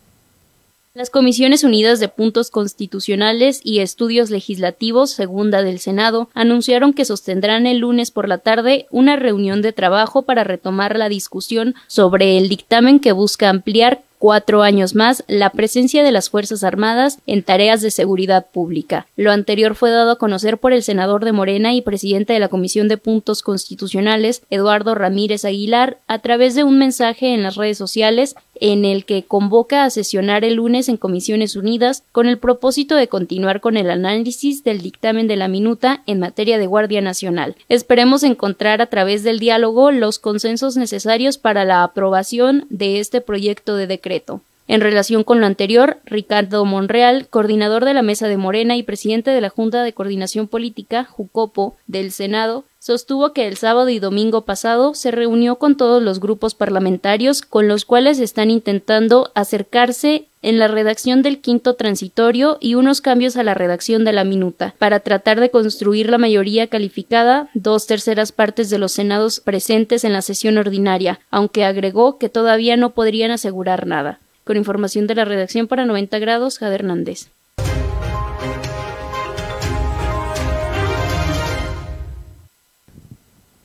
Las 0.95 1.09
Comisiones 1.09 1.63
Unidas 1.63 1.99
de 1.99 2.07
Puntos 2.07 2.51
Constitucionales 2.51 3.61
y 3.63 3.79
Estudios 3.79 4.29
Legislativos, 4.29 5.09
segunda 5.09 5.63
del 5.63 5.79
Senado, 5.79 6.29
anunciaron 6.35 6.93
que 6.93 7.03
sostendrán 7.03 7.65
el 7.65 7.79
lunes 7.79 8.11
por 8.11 8.27
la 8.27 8.37
tarde 8.37 8.85
una 8.91 9.15
reunión 9.15 9.63
de 9.63 9.73
trabajo 9.73 10.21
para 10.21 10.43
retomar 10.43 10.95
la 10.95 11.09
discusión 11.09 11.73
sobre 11.87 12.37
el 12.37 12.47
dictamen 12.47 12.99
que 12.99 13.11
busca 13.11 13.49
ampliar 13.49 14.03
cuatro 14.23 14.61
años 14.61 14.95
más 14.95 15.25
la 15.27 15.49
presencia 15.49 16.01
de 16.01 16.13
las 16.13 16.29
Fuerzas 16.29 16.63
Armadas 16.63 17.19
en 17.27 17.43
tareas 17.43 17.81
de 17.81 17.91
seguridad 17.91 18.45
pública. 18.53 19.05
Lo 19.17 19.33
anterior 19.33 19.75
fue 19.75 19.89
dado 19.89 20.11
a 20.11 20.17
conocer 20.17 20.59
por 20.59 20.71
el 20.71 20.81
senador 20.81 21.25
de 21.25 21.33
Morena 21.33 21.73
y 21.73 21.81
presidente 21.81 22.31
de 22.31 22.39
la 22.39 22.47
Comisión 22.47 22.87
de 22.87 22.95
Puntos 22.95 23.41
Constitucionales, 23.41 24.43
Eduardo 24.49 24.95
Ramírez 24.95 25.43
Aguilar, 25.43 25.97
a 26.07 26.19
través 26.19 26.55
de 26.55 26.63
un 26.63 26.77
mensaje 26.77 27.33
en 27.33 27.43
las 27.43 27.57
redes 27.57 27.77
sociales 27.77 28.35
en 28.59 28.85
el 28.85 29.05
que 29.05 29.23
convoca 29.23 29.83
a 29.83 29.89
sesionar 29.89 30.43
el 30.43 30.55
lunes 30.55 30.89
en 30.89 30.97
Comisiones 30.97 31.55
Unidas 31.55 32.03
con 32.11 32.27
el 32.27 32.37
propósito 32.37 32.95
de 32.95 33.07
continuar 33.07 33.61
con 33.61 33.77
el 33.77 33.89
análisis 33.89 34.63
del 34.63 34.81
dictamen 34.81 35.27
de 35.27 35.35
la 35.35 35.47
minuta 35.47 36.03
en 36.05 36.19
materia 36.19 36.57
de 36.57 36.67
Guardia 36.67 37.01
Nacional. 37.01 37.55
Esperemos 37.69 38.23
encontrar 38.23 38.81
a 38.81 38.87
través 38.87 39.23
del 39.23 39.39
diálogo 39.39 39.91
los 39.91 40.19
consensos 40.19 40.77
necesarios 40.77 41.37
para 41.37 41.65
la 41.65 41.83
aprobación 41.83 42.65
de 42.69 42.99
este 42.99 43.21
proyecto 43.21 43.75
de 43.75 43.87
decreto 43.87 44.41
en 44.67 44.81
relación 44.81 45.23
con 45.23 45.41
lo 45.41 45.45
anterior, 45.45 45.97
Ricardo 46.05 46.63
Monreal, 46.65 47.27
coordinador 47.29 47.85
de 47.85 47.93
la 47.93 48.01
Mesa 48.01 48.27
de 48.27 48.37
Morena 48.37 48.77
y 48.77 48.83
presidente 48.83 49.31
de 49.31 49.41
la 49.41 49.49
Junta 49.49 49.83
de 49.83 49.93
Coordinación 49.93 50.47
Política, 50.47 51.03
Jucopo, 51.03 51.75
del 51.85 52.11
Senado, 52.11 52.63
sostuvo 52.79 53.33
que 53.33 53.47
el 53.47 53.57
sábado 53.57 53.89
y 53.89 53.99
domingo 53.99 54.41
pasado 54.41 54.93
se 54.93 55.11
reunió 55.11 55.55
con 55.55 55.77
todos 55.77 56.03
los 56.03 56.19
grupos 56.19 56.53
parlamentarios 56.53 57.41
con 57.41 57.67
los 57.67 57.85
cuales 57.85 58.19
están 58.19 58.51
intentando 58.51 59.31
acercarse 59.35 60.27
en 60.41 60.59
la 60.59 60.67
redacción 60.67 61.21
del 61.21 61.39
quinto 61.39 61.75
transitorio 61.75 62.57
y 62.59 62.75
unos 62.75 62.99
cambios 62.99 63.37
a 63.37 63.43
la 63.43 63.53
redacción 63.53 64.03
de 64.03 64.11
la 64.11 64.25
minuta, 64.25 64.75
para 64.77 64.99
tratar 64.99 65.39
de 65.39 65.49
construir 65.49 66.09
la 66.09 66.17
mayoría 66.17 66.67
calificada, 66.67 67.49
dos 67.53 67.87
terceras 67.87 68.31
partes 68.31 68.69
de 68.69 68.77
los 68.77 68.91
senados 68.91 69.39
presentes 69.39 70.03
en 70.03 70.13
la 70.13 70.21
sesión 70.21 70.57
ordinaria, 70.57 71.21
aunque 71.31 71.63
agregó 71.63 72.17
que 72.17 72.27
todavía 72.29 72.75
no 72.75 72.93
podrían 72.93 73.31
asegurar 73.31 73.87
nada. 73.87 74.19
Con 74.43 74.57
información 74.57 75.07
de 75.07 75.15
la 75.15 75.25
redacción 75.25 75.67
para 75.67 75.85
90 75.85 76.19
grados, 76.19 76.59
Jade 76.59 76.75
Hernández. 76.75 77.29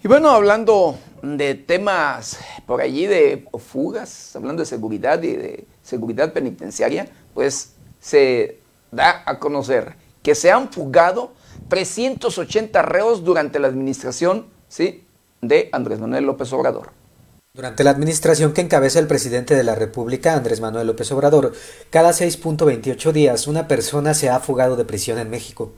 Y 0.03 0.07
bueno, 0.07 0.31
hablando 0.31 0.97
de 1.23 1.55
temas 1.57 2.39
por 2.67 2.81
allí 2.81 3.07
de 3.07 3.45
fugas, 3.59 4.37
hablando 4.37 4.63
de 4.63 4.67
seguridad 4.67 5.23
y 5.23 5.33
de 5.33 5.67
seguridad 5.83 6.33
penitenciaria, 6.33 7.09
pues 7.35 7.75
se 7.99 8.61
da 8.93 9.23
a 9.27 9.39
conocer 9.39 9.97
que 10.23 10.35
se 10.35 10.53
han 10.53 10.71
fugado 10.71 11.33
380 11.69 12.83
reos 12.83 13.25
durante 13.25 13.59
la 13.59 13.69
administración 13.69 14.47
¿sí? 14.69 15.05
de 15.41 15.69
Andrés 15.73 15.99
Manuel 15.99 16.25
López 16.25 16.53
Obrador. 16.53 16.98
Durante 17.59 17.83
la 17.83 17.91
administración 17.91 18.53
que 18.53 18.61
encabeza 18.61 19.01
el 19.01 19.09
presidente 19.09 19.57
de 19.57 19.65
la 19.65 19.75
República, 19.75 20.35
Andrés 20.35 20.61
Manuel 20.61 20.87
López 20.87 21.11
Obrador, 21.11 21.55
cada 21.91 22.11
6.28 22.11 23.11
días 23.11 23.49
una 23.49 23.67
persona 23.67 24.15
se 24.15 24.29
ha 24.29 24.39
fugado 24.39 24.77
de 24.77 24.85
prisión 24.85 25.19
en 25.19 25.29
México. 25.29 25.73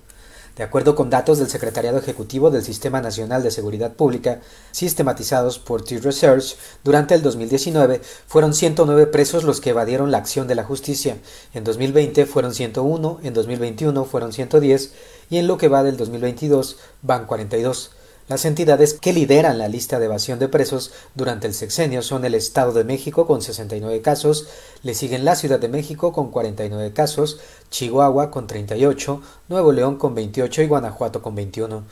De 0.57 0.63
acuerdo 0.63 0.95
con 0.95 1.09
datos 1.09 1.39
del 1.39 1.49
Secretariado 1.49 1.97
Ejecutivo 1.97 2.51
del 2.51 2.65
Sistema 2.65 3.01
Nacional 3.01 3.43
de 3.43 3.51
Seguridad 3.51 3.95
Pública, 3.95 4.43
sistematizados 4.73 5.59
por 5.59 5.83
T-Research, 5.83 6.59
durante 6.85 7.15
el 7.15 7.23
2019 7.23 8.03
fueron 8.27 8.53
109 8.53 9.07
presos 9.07 9.45
los 9.45 9.63
que 9.63 9.71
evadieron 9.71 10.11
la 10.11 10.19
acción 10.19 10.49
de 10.49 10.57
la 10.57 10.65
justicia, 10.65 11.17
en 11.55 11.65
2020 11.65 12.27
fueron 12.27 12.53
101, 12.53 13.21
en 13.23 13.33
2021 13.33 14.05
fueron 14.05 14.35
110 14.35 14.93
y 15.31 15.39
en 15.39 15.47
lo 15.47 15.57
que 15.57 15.69
va 15.69 15.83
del 15.83 15.97
2022 15.97 16.77
van 17.01 17.25
42. 17.25 17.93
Las 18.31 18.45
entidades 18.45 18.95
que 18.95 19.13
lideran 19.13 19.59
la 19.59 19.67
lista 19.67 19.99
de 19.99 20.05
evasión 20.05 20.39
de 20.39 20.47
presos 20.47 20.93
durante 21.17 21.49
el 21.49 21.53
sexenio 21.53 22.01
son 22.01 22.25
el 22.25 22.37
Estado 22.37 22.73
de 22.73 22.85
México 22.85 23.27
con 23.27 23.43
69 23.43 24.03
casos, 24.03 24.47
le 24.85 24.95
siguen 24.95 25.25
la 25.25 25.35
Ciudad 25.35 25.59
de 25.59 25.67
México 25.67 26.13
con 26.13 26.31
49 26.31 26.93
casos, 26.93 27.41
Chihuahua 27.71 28.31
con 28.31 28.47
38, 28.47 29.21
Nuevo 29.49 29.73
León 29.73 29.97
con 29.97 30.15
28 30.15 30.63
y 30.63 30.69
Guanajuato 30.69 31.23
con 31.23 31.35
21. 31.35 31.83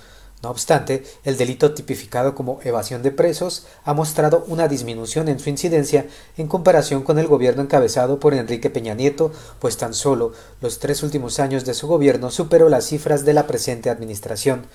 No 0.41 0.51
obstante, 0.51 1.03
el 1.25 1.37
delito 1.37 1.75
tipificado 1.75 2.37
como 2.37 2.61
evasión 2.63 3.03
de 3.03 3.11
presos 3.11 3.67
ha 3.83 3.93
mostrado 3.93 4.45
una 4.47 4.69
disminución 4.69 5.27
en 5.27 5.41
su 5.41 5.51
incidencia 5.51 6.07
en 6.37 6.47
comparación 6.47 7.03
con 7.03 7.19
el 7.19 7.27
gobierno 7.27 7.63
encabezado 7.63 8.21
por 8.21 8.33
Enrique 8.33 8.71
Peña 8.71 8.95
Nieto, 8.95 9.33
pues 9.59 9.77
tan 9.77 9.93
solo 9.93 10.35
los 10.61 10.79
tres 10.79 11.03
últimos 11.03 11.41
años 11.41 11.65
de 11.65 11.75
su 11.75 11.89
gobierno 11.89 12.31
superó 12.31 12.69
las 12.69 12.85
cifras 12.87 13.25
de 13.25 13.35
la 13.35 13.49
presente 13.49 13.91
administración. 13.91 14.69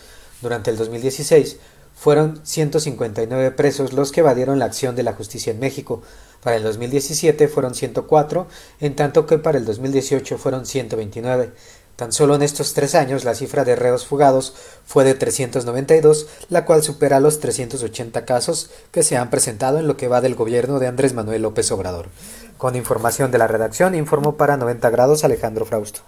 Durante 0.43 0.69
el 0.71 0.77
2016 0.77 1.58
fueron 1.95 2.41
159 2.43 3.51
presos 3.51 3.93
los 3.93 4.12
que 4.12 4.19
evadieron 4.19 4.60
la 4.60 4.65
acción 4.65 4.93
de 4.93 5.03
la 5.03 5.13
justicia 5.13 5.51
en 5.51 5.60
México. 5.60 6.01
Para 6.43 6.58
el 6.58 6.63
2017 6.63 7.47
fueron 7.47 7.73
104, 7.73 8.47
en 8.82 8.95
tanto 8.95 9.25
que 9.25 9.38
para 9.38 9.58
el 9.58 9.63
2018 9.63 10.38
fueron 10.38 10.65
129. 10.65 11.51
Tan 11.95 12.12
solo 12.12 12.36
en 12.36 12.41
estos 12.41 12.73
tres 12.73 12.93
años 12.93 13.23
la 13.23 13.36
cifra 13.36 13.63
de 13.63 13.77
reos 13.77 14.06
fugados 14.06 14.53
fue 14.86 15.06
de 15.06 15.13
392, 15.13 16.27
la 16.49 16.65
cual 16.65 16.84
supera 16.84 17.21
los 17.21 17.39
380 17.39 18.25
casos 18.25 18.69
que 18.91 19.03
se 19.03 19.15
han 19.15 19.29
presentado 19.29 19.79
en 19.79 19.88
lo 19.88 19.95
que 19.95 20.10
va 20.10 20.19
del 20.19 20.36
gobierno 20.36 20.79
de 20.79 20.88
Andrés 20.88 21.13
Manuel 21.13 21.43
López 21.43 21.71
Obrador. 21.71 22.10
Con 22.58 22.75
información 22.75 23.32
de 23.32 23.38
la 23.38 23.47
redacción, 23.47 23.95
informó 23.95 24.36
para 24.36 24.58
90 24.58 24.89
grados 24.89 25.23
Alejandro 25.23 25.65
Frausto. 25.65 26.01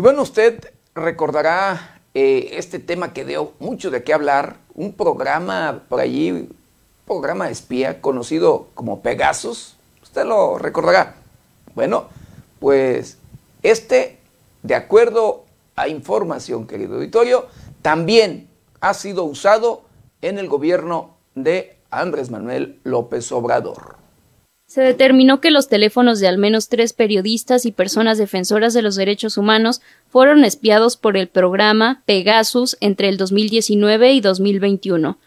Y 0.00 0.02
bueno, 0.02 0.22
usted 0.22 0.72
recordará 0.94 2.00
eh, 2.14 2.52
este 2.52 2.78
tema 2.78 3.12
que 3.12 3.26
dio 3.26 3.52
mucho 3.58 3.90
de 3.90 4.02
qué 4.02 4.14
hablar, 4.14 4.56
un 4.72 4.94
programa 4.94 5.82
por 5.90 6.00
allí, 6.00 6.30
un 6.30 6.56
programa 7.04 7.50
espía 7.50 8.00
conocido 8.00 8.68
como 8.72 9.02
Pegasus, 9.02 9.76
usted 10.02 10.24
lo 10.24 10.56
recordará. 10.56 11.16
Bueno, 11.74 12.06
pues 12.60 13.18
este, 13.62 14.16
de 14.62 14.74
acuerdo 14.74 15.44
a 15.76 15.86
información, 15.88 16.66
querido 16.66 16.94
auditorio, 16.94 17.44
también 17.82 18.48
ha 18.80 18.94
sido 18.94 19.24
usado 19.24 19.82
en 20.22 20.38
el 20.38 20.48
gobierno 20.48 21.10
de 21.34 21.76
Andrés 21.90 22.30
Manuel 22.30 22.80
López 22.84 23.30
Obrador 23.32 23.99
se 24.70 24.82
determinó 24.82 25.40
que 25.40 25.50
los 25.50 25.66
teléfonos 25.66 26.20
de 26.20 26.28
al 26.28 26.38
menos 26.38 26.68
tres 26.68 26.92
periodistas 26.92 27.66
y 27.66 27.72
personas 27.72 28.18
defensoras 28.18 28.72
de 28.72 28.82
los 28.82 28.94
derechos 28.94 29.36
humanos 29.36 29.80
fueron 30.08 30.44
espiados 30.44 30.96
por 30.96 31.16
el 31.16 31.26
programa 31.26 32.04
Pegasus 32.06 32.76
entre 32.80 33.08
el 33.08 33.16
2019 33.16 34.12
y 34.12 34.20
2021. 34.20 35.18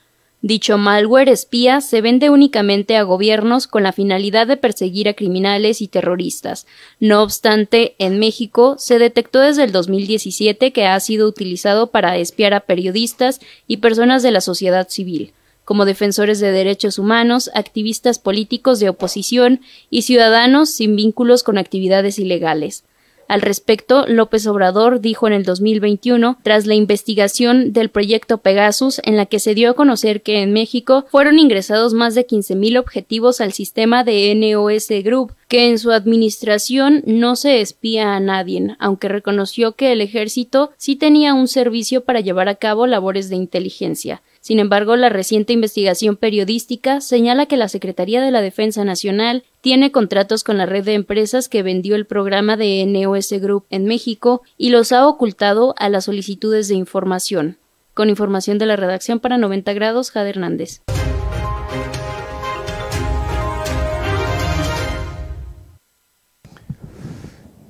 Dicho 0.41 0.77
malware 0.77 1.27
espía 1.27 1.81
se 1.81 1.99
vende 1.99 2.29
únicamente 2.29 2.95
a 2.95 3.03
gobiernos 3.03 3.67
con 3.67 3.83
la 3.83 3.91
finalidad 3.91 4.47
de 4.47 4.55
perseguir 4.55 5.09
a 5.09 5.13
criminales 5.13 5.81
y 5.81 5.89
terroristas. 5.89 6.65
No 7.01 7.21
obstante, 7.21 7.95
en 7.99 8.19
México 8.19 8.77
se 8.79 8.97
detectó 8.97 9.41
desde 9.41 9.65
el 9.65 9.73
2017 9.73 10.71
que 10.71 10.85
ha 10.85 10.97
sido 11.01 11.27
utilizado 11.27 11.87
para 11.87 12.15
espiar 12.15 12.53
a 12.53 12.61
periodistas 12.61 13.41
y 13.67 13.77
personas 13.77 14.23
de 14.23 14.31
la 14.31 14.39
sociedad 14.39 14.87
civil 14.87 15.33
como 15.65 15.85
defensores 15.85 16.39
de 16.39 16.51
derechos 16.51 16.99
humanos, 16.99 17.49
activistas 17.53 18.19
políticos 18.19 18.79
de 18.79 18.89
oposición 18.89 19.61
y 19.89 20.03
ciudadanos 20.03 20.69
sin 20.69 20.95
vínculos 20.95 21.43
con 21.43 21.57
actividades 21.57 22.19
ilegales. 22.19 22.83
Al 23.27 23.41
respecto, 23.41 24.05
López 24.07 24.45
Obrador 24.47 24.99
dijo 24.99 25.27
en 25.27 25.33
el 25.33 25.43
2021, 25.43 26.37
tras 26.43 26.65
la 26.65 26.75
investigación 26.75 27.73
del 27.73 27.89
proyecto 27.89 28.37
Pegasus, 28.39 29.01
en 29.03 29.17
la 29.17 29.25
que 29.25 29.39
se 29.39 29.55
dio 29.55 29.71
a 29.71 29.73
conocer 29.73 30.21
que 30.21 30.41
en 30.41 30.53
México 30.53 31.05
fueron 31.09 31.39
ingresados 31.39 31.93
más 31.93 32.15
de 32.15 32.27
15.000 32.27 32.79
objetivos 32.79 33.41
al 33.41 33.53
sistema 33.53 34.03
de 34.03 34.33
NOS 34.35 34.89
Group, 35.03 35.33
que 35.47 35.69
en 35.69 35.79
su 35.79 35.91
administración 35.91 37.03
no 37.05 37.35
se 37.35 37.61
espía 37.61 38.15
a 38.15 38.19
nadie, 38.19 38.75
aunque 38.79 39.07
reconoció 39.07 39.73
que 39.73 39.91
el 39.91 40.01
ejército 40.01 40.71
sí 40.77 40.95
tenía 40.95 41.33
un 41.33 41.47
servicio 41.47 42.03
para 42.03 42.19
llevar 42.19 42.49
a 42.49 42.55
cabo 42.55 42.87
labores 42.87 43.29
de 43.29 43.35
inteligencia. 43.35 44.21
Sin 44.41 44.59
embargo, 44.59 44.97
la 44.97 45.07
reciente 45.09 45.53
investigación 45.53 46.17
periodística 46.17 46.99
señala 46.99 47.45
que 47.45 47.55
la 47.55 47.69
Secretaría 47.69 48.21
de 48.21 48.31
la 48.31 48.41
Defensa 48.41 48.83
Nacional 48.83 49.43
tiene 49.63 49.93
contratos 49.93 50.43
con 50.43 50.57
la 50.57 50.65
red 50.65 50.83
de 50.83 50.93
empresas 50.93 51.47
que 51.47 51.63
vendió 51.63 51.95
el 51.95 52.05
programa 52.05 52.57
de 52.57 52.85
NOS 52.85 53.31
Group 53.39 53.65
en 53.69 53.85
México 53.85 54.41
y 54.57 54.71
los 54.71 54.91
ha 54.91 55.07
ocultado 55.07 55.73
a 55.77 55.87
las 55.87 56.03
solicitudes 56.03 56.67
de 56.67 56.75
información. 56.75 57.57
Con 57.93 58.09
información 58.09 58.57
de 58.57 58.65
la 58.65 58.75
redacción 58.75 59.21
para 59.21 59.37
90 59.37 59.71
grados, 59.71 60.11
Jade 60.11 60.31
Hernández. 60.31 60.81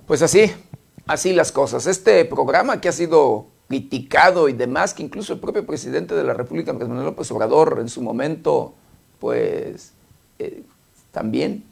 Pues 0.08 0.24
así, 0.24 0.52
así 1.06 1.32
las 1.34 1.52
cosas. 1.52 1.86
Este 1.86 2.26
programa 2.26 2.82
que 2.82 2.90
ha 2.90 2.92
sido 2.92 3.46
criticado 3.68 4.50
y 4.50 4.54
demás, 4.54 4.96
que 4.96 5.04
incluso 5.04 5.34
el 5.34 5.40
propio 5.40 5.64
presidente 5.64 6.16
de 6.16 6.24
la 6.24 6.34
República, 6.34 6.72
Andrés 6.72 6.90
Manuel 6.90 7.06
López 7.06 7.30
Obrador, 7.30 7.78
en 7.80 7.88
su 7.88 8.02
momento, 8.02 8.74
pues 9.20 9.94
eh, 10.40 10.64
también 11.12 11.72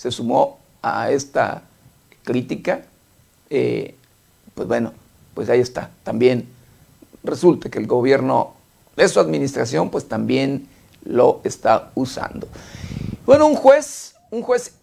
se 0.00 0.10
sumó 0.10 0.58
a 0.80 1.10
esta 1.10 1.64
crítica, 2.24 2.86
eh, 3.50 3.94
pues 4.54 4.66
bueno, 4.66 4.94
pues 5.34 5.50
ahí 5.50 5.60
está. 5.60 5.90
También 6.04 6.48
resulta 7.22 7.68
que 7.68 7.78
el 7.78 7.86
gobierno 7.86 8.54
de 8.96 9.06
su 9.10 9.20
administración, 9.20 9.90
pues 9.90 10.08
también 10.08 10.66
lo 11.04 11.42
está 11.44 11.90
usando. 11.94 12.48
Bueno, 13.26 13.46
un 13.46 13.54
juez, 13.56 14.14
un 14.30 14.40
juez, 14.40 14.74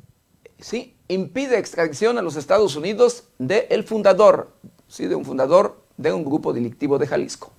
sí, 0.60 0.94
impide 1.08 1.58
extradición 1.58 2.20
a 2.20 2.22
los 2.22 2.36
Estados 2.36 2.76
Unidos 2.76 3.24
del 3.40 3.84
fundador, 3.86 4.52
sí, 4.88 5.08
de 5.08 5.16
un 5.16 5.26
fundador 5.26 5.82
de 5.98 6.14
un 6.14 6.24
grupo 6.24 6.54
delictivo 6.54 7.00
de 7.00 7.08
Jalisco. 7.08 7.52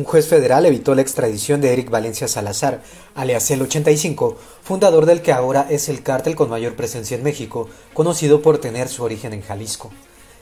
Un 0.00 0.04
juez 0.04 0.28
federal 0.28 0.64
evitó 0.64 0.94
la 0.94 1.02
extradición 1.02 1.60
de 1.60 1.74
Eric 1.74 1.90
Valencia 1.90 2.26
Salazar, 2.26 2.80
alias 3.14 3.50
el 3.50 3.60
85, 3.60 4.34
fundador 4.62 5.04
del 5.04 5.20
que 5.20 5.30
ahora 5.30 5.66
es 5.68 5.90
el 5.90 6.02
cártel 6.02 6.36
con 6.36 6.48
mayor 6.48 6.74
presencia 6.74 7.18
en 7.18 7.22
México, 7.22 7.68
conocido 7.92 8.40
por 8.40 8.56
tener 8.56 8.88
su 8.88 9.04
origen 9.04 9.34
en 9.34 9.42
Jalisco. 9.42 9.90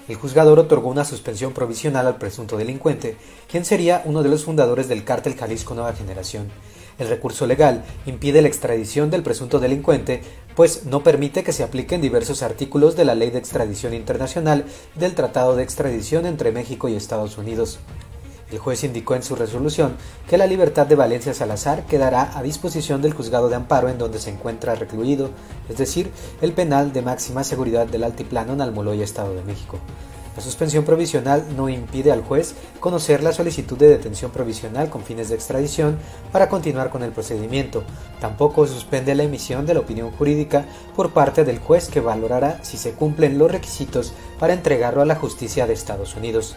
El 0.06 0.14
juzgador 0.14 0.60
otorgó 0.60 0.88
una 0.90 1.04
suspensión 1.04 1.54
provisional 1.54 2.06
al 2.06 2.18
presunto 2.18 2.56
delincuente, 2.56 3.16
quien 3.50 3.64
sería 3.64 4.02
uno 4.04 4.22
de 4.22 4.28
los 4.28 4.44
fundadores 4.44 4.86
del 4.86 5.02
cártel 5.02 5.34
Jalisco 5.34 5.74
Nueva 5.74 5.92
Generación. 5.92 6.52
El 7.00 7.08
recurso 7.08 7.44
legal 7.44 7.84
impide 8.06 8.42
la 8.42 8.48
extradición 8.48 9.10
del 9.10 9.24
presunto 9.24 9.58
delincuente, 9.58 10.22
pues 10.54 10.84
no 10.84 11.02
permite 11.02 11.42
que 11.42 11.52
se 11.52 11.64
apliquen 11.64 12.00
diversos 12.00 12.44
artículos 12.44 12.94
de 12.94 13.04
la 13.04 13.16
Ley 13.16 13.30
de 13.30 13.38
Extradición 13.38 13.92
Internacional 13.92 14.66
del 14.94 15.16
Tratado 15.16 15.56
de 15.56 15.64
Extradición 15.64 16.26
entre 16.26 16.52
México 16.52 16.88
y 16.88 16.94
Estados 16.94 17.38
Unidos. 17.38 17.80
El 18.50 18.58
juez 18.58 18.82
indicó 18.82 19.14
en 19.14 19.22
su 19.22 19.36
resolución 19.36 19.96
que 20.28 20.38
la 20.38 20.46
libertad 20.46 20.86
de 20.86 20.94
Valencia 20.94 21.34
Salazar 21.34 21.84
quedará 21.84 22.36
a 22.38 22.42
disposición 22.42 23.02
del 23.02 23.12
juzgado 23.12 23.48
de 23.48 23.56
amparo 23.56 23.88
en 23.88 23.98
donde 23.98 24.18
se 24.18 24.30
encuentra 24.30 24.74
recluido, 24.74 25.30
es 25.68 25.76
decir, 25.76 26.10
el 26.40 26.52
penal 26.52 26.92
de 26.92 27.02
máxima 27.02 27.44
seguridad 27.44 27.86
del 27.86 28.04
Altiplano 28.04 28.54
en 28.54 28.62
Almoloya, 28.62 29.04
Estado 29.04 29.34
de 29.34 29.44
México. 29.44 29.78
La 30.38 30.44
suspensión 30.44 30.84
provisional 30.84 31.44
no 31.56 31.68
impide 31.68 32.12
al 32.12 32.22
juez 32.22 32.54
conocer 32.78 33.24
la 33.24 33.32
solicitud 33.32 33.76
de 33.76 33.88
detención 33.88 34.30
provisional 34.30 34.88
con 34.88 35.02
fines 35.02 35.28
de 35.28 35.34
extradición 35.34 35.98
para 36.30 36.48
continuar 36.48 36.90
con 36.90 37.02
el 37.02 37.10
procedimiento. 37.10 37.82
Tampoco 38.20 38.64
suspende 38.68 39.16
la 39.16 39.24
emisión 39.24 39.66
de 39.66 39.74
la 39.74 39.80
opinión 39.80 40.12
jurídica 40.12 40.64
por 40.94 41.12
parte 41.12 41.42
del 41.42 41.58
juez 41.58 41.88
que 41.88 42.00
valorará 42.00 42.62
si 42.62 42.76
se 42.76 42.92
cumplen 42.92 43.36
los 43.36 43.50
requisitos 43.50 44.12
para 44.38 44.52
entregarlo 44.52 45.02
a 45.02 45.06
la 45.06 45.16
justicia 45.16 45.66
de 45.66 45.72
Estados 45.72 46.14
Unidos. 46.14 46.54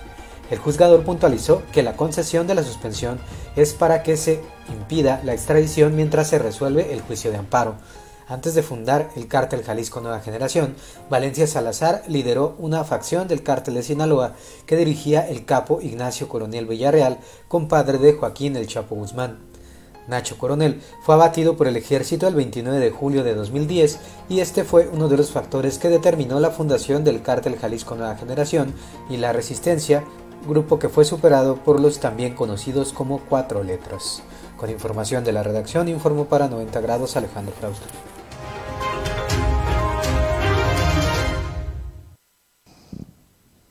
El 0.51 0.59
juzgador 0.59 1.03
puntualizó 1.03 1.63
que 1.71 1.81
la 1.81 1.95
concesión 1.95 2.45
de 2.45 2.55
la 2.55 2.63
suspensión 2.63 3.19
es 3.55 3.73
para 3.73 4.03
que 4.03 4.17
se 4.17 4.41
impida 4.69 5.21
la 5.23 5.33
extradición 5.33 5.95
mientras 5.95 6.27
se 6.27 6.39
resuelve 6.39 6.93
el 6.93 7.01
juicio 7.01 7.31
de 7.31 7.37
amparo. 7.37 7.75
Antes 8.27 8.53
de 8.53 8.63
fundar 8.63 9.09
el 9.15 9.27
cártel 9.27 9.63
Jalisco 9.63 10.01
Nueva 10.01 10.19
Generación, 10.19 10.75
Valencia 11.09 11.47
Salazar 11.47 12.03
lideró 12.07 12.55
una 12.59 12.83
facción 12.83 13.27
del 13.27 13.43
cártel 13.43 13.75
de 13.75 13.83
Sinaloa 13.83 14.35
que 14.65 14.77
dirigía 14.77 15.27
el 15.27 15.45
capo 15.45 15.81
Ignacio 15.81 16.27
Coronel 16.27 16.65
Villarreal, 16.65 17.17
compadre 17.47 17.97
de 17.97 18.13
Joaquín 18.13 18.55
El 18.55 18.67
Chapo 18.67 18.95
Guzmán. 18.95 19.39
Nacho 20.07 20.37
Coronel 20.37 20.81
fue 21.03 21.15
abatido 21.15 21.55
por 21.55 21.67
el 21.67 21.77
ejército 21.77 22.27
el 22.27 22.35
29 22.35 22.79
de 22.79 22.91
julio 22.91 23.23
de 23.23 23.35
2010 23.35 23.99
y 24.29 24.39
este 24.39 24.63
fue 24.63 24.89
uno 24.91 25.07
de 25.07 25.17
los 25.17 25.31
factores 25.31 25.77
que 25.77 25.89
determinó 25.89 26.39
la 26.39 26.51
fundación 26.51 27.03
del 27.03 27.21
cártel 27.21 27.57
Jalisco 27.57 27.95
Nueva 27.95 28.15
Generación 28.15 28.73
y 29.09 29.17
la 29.17 29.31
resistencia, 29.31 30.03
grupo 30.47 30.79
que 30.79 30.89
fue 30.89 31.05
superado 31.05 31.55
por 31.57 31.79
los 31.79 31.99
también 31.99 32.35
conocidos 32.35 32.93
como 32.93 33.19
Cuatro 33.19 33.63
Letras. 33.63 34.23
Con 34.57 34.69
información 34.69 35.23
de 35.23 35.31
la 35.31 35.43
redacción 35.43 35.87
informó 35.87 36.25
para 36.25 36.47
90 36.47 36.81
grados 36.81 37.15
Alejandro 37.17 37.53
Frausto. 37.59 37.85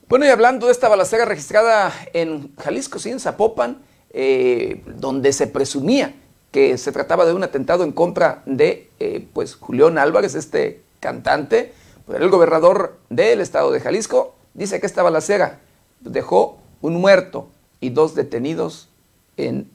Bueno, 0.07 0.25
y 0.25 0.29
hablando 0.29 0.65
de 0.65 0.73
esta 0.73 0.89
balacera 0.89 1.23
registrada 1.23 1.93
en 2.11 2.53
Jalisco, 2.57 2.99
sí, 2.99 3.11
en 3.11 3.21
Zapopan, 3.21 3.81
eh, 4.09 4.83
donde 4.85 5.31
se 5.31 5.47
presumía 5.47 6.13
que 6.51 6.77
se 6.77 6.91
trataba 6.91 7.25
de 7.25 7.33
un 7.33 7.43
atentado 7.43 7.85
en 7.85 7.93
contra 7.93 8.43
de 8.45 8.89
eh, 8.99 9.25
pues, 9.31 9.55
Julián 9.55 9.97
Álvarez, 9.97 10.35
este 10.35 10.81
cantante, 10.99 11.73
pues, 12.05 12.19
el 12.19 12.29
gobernador 12.29 12.97
del 13.09 13.39
estado 13.39 13.71
de 13.71 13.79
Jalisco, 13.79 14.35
dice 14.53 14.81
que 14.81 14.85
esta 14.85 15.01
balacera 15.01 15.61
dejó 16.01 16.60
un 16.81 16.95
muerto 16.95 17.49
y 17.79 17.89
dos 17.89 18.15
detenidos 18.15 18.89
en 19.37 19.69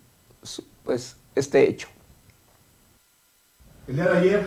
pues, 0.84 1.16
este 1.34 1.68
hecho. 1.68 1.88
El 3.86 3.96
día 3.96 4.04
de 4.06 4.18
ayer, 4.18 4.46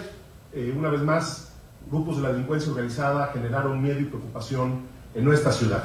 eh, 0.54 0.74
una 0.78 0.90
vez 0.90 1.02
más, 1.02 1.54
grupos 1.90 2.18
de 2.18 2.24
la 2.24 2.32
delincuencia 2.32 2.72
organizada 2.72 3.28
generaron 3.34 3.82
miedo 3.82 4.00
y 4.00 4.06
preocupación 4.06 4.82
en 5.16 5.24
nuestra 5.24 5.52
ciudad. 5.52 5.84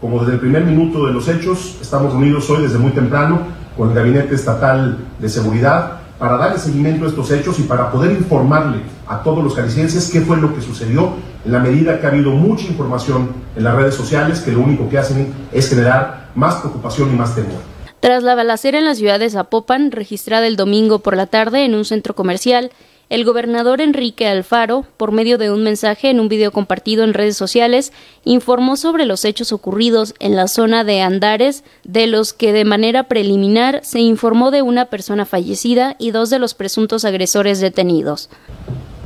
Como 0.00 0.20
desde 0.20 0.34
el 0.34 0.40
primer 0.40 0.64
minuto 0.64 1.06
de 1.06 1.12
los 1.12 1.28
hechos, 1.28 1.78
estamos 1.80 2.12
reunidos 2.12 2.50
hoy 2.50 2.62
desde 2.62 2.78
muy 2.78 2.92
temprano 2.92 3.46
con 3.76 3.90
el 3.90 3.94
Gabinete 3.94 4.34
Estatal 4.34 4.98
de 5.18 5.28
Seguridad 5.28 6.00
para 6.18 6.36
darle 6.36 6.58
seguimiento 6.58 7.04
a 7.04 7.08
estos 7.08 7.30
hechos 7.30 7.58
y 7.58 7.62
para 7.62 7.90
poder 7.90 8.12
informarle 8.12 8.80
a 9.08 9.22
todos 9.22 9.42
los 9.42 9.54
jaliscienses 9.54 10.10
qué 10.10 10.20
fue 10.20 10.36
lo 10.36 10.54
que 10.54 10.60
sucedió 10.60 11.14
en 11.44 11.52
la 11.52 11.60
medida 11.60 12.00
que 12.00 12.06
ha 12.06 12.10
habido 12.10 12.30
mucha 12.32 12.66
información 12.66 13.30
en 13.56 13.64
las 13.64 13.74
redes 13.74 13.94
sociales 13.94 14.40
que 14.40 14.52
lo 14.52 14.60
único 14.60 14.88
que 14.88 14.98
hacen 14.98 15.32
es 15.52 15.68
generar 15.68 16.30
más 16.34 16.56
preocupación 16.56 17.12
y 17.12 17.16
más 17.16 17.34
temor. 17.34 17.60
Tras 18.00 18.22
la 18.22 18.34
balacera 18.34 18.78
en 18.78 18.84
la 18.84 18.94
ciudad 18.94 19.18
de 19.18 19.30
Zapopan, 19.30 19.90
registrada 19.90 20.46
el 20.46 20.56
domingo 20.56 20.98
por 20.98 21.16
la 21.16 21.26
tarde 21.26 21.64
en 21.64 21.74
un 21.74 21.84
centro 21.84 22.14
comercial, 22.14 22.70
el 23.08 23.24
gobernador 23.24 23.80
Enrique 23.80 24.26
Alfaro, 24.26 24.84
por 24.96 25.12
medio 25.12 25.38
de 25.38 25.52
un 25.52 25.62
mensaje 25.62 26.10
en 26.10 26.18
un 26.18 26.28
video 26.28 26.50
compartido 26.50 27.04
en 27.04 27.14
redes 27.14 27.36
sociales, 27.36 27.92
informó 28.24 28.76
sobre 28.76 29.06
los 29.06 29.24
hechos 29.24 29.52
ocurridos 29.52 30.14
en 30.18 30.34
la 30.34 30.48
zona 30.48 30.82
de 30.82 31.02
Andares, 31.02 31.62
de 31.84 32.08
los 32.08 32.32
que 32.32 32.52
de 32.52 32.64
manera 32.64 33.04
preliminar 33.04 33.80
se 33.84 34.00
informó 34.00 34.50
de 34.50 34.62
una 34.62 34.86
persona 34.86 35.24
fallecida 35.24 35.94
y 36.00 36.10
dos 36.10 36.30
de 36.30 36.40
los 36.40 36.54
presuntos 36.54 37.04
agresores 37.04 37.60
detenidos. 37.60 38.28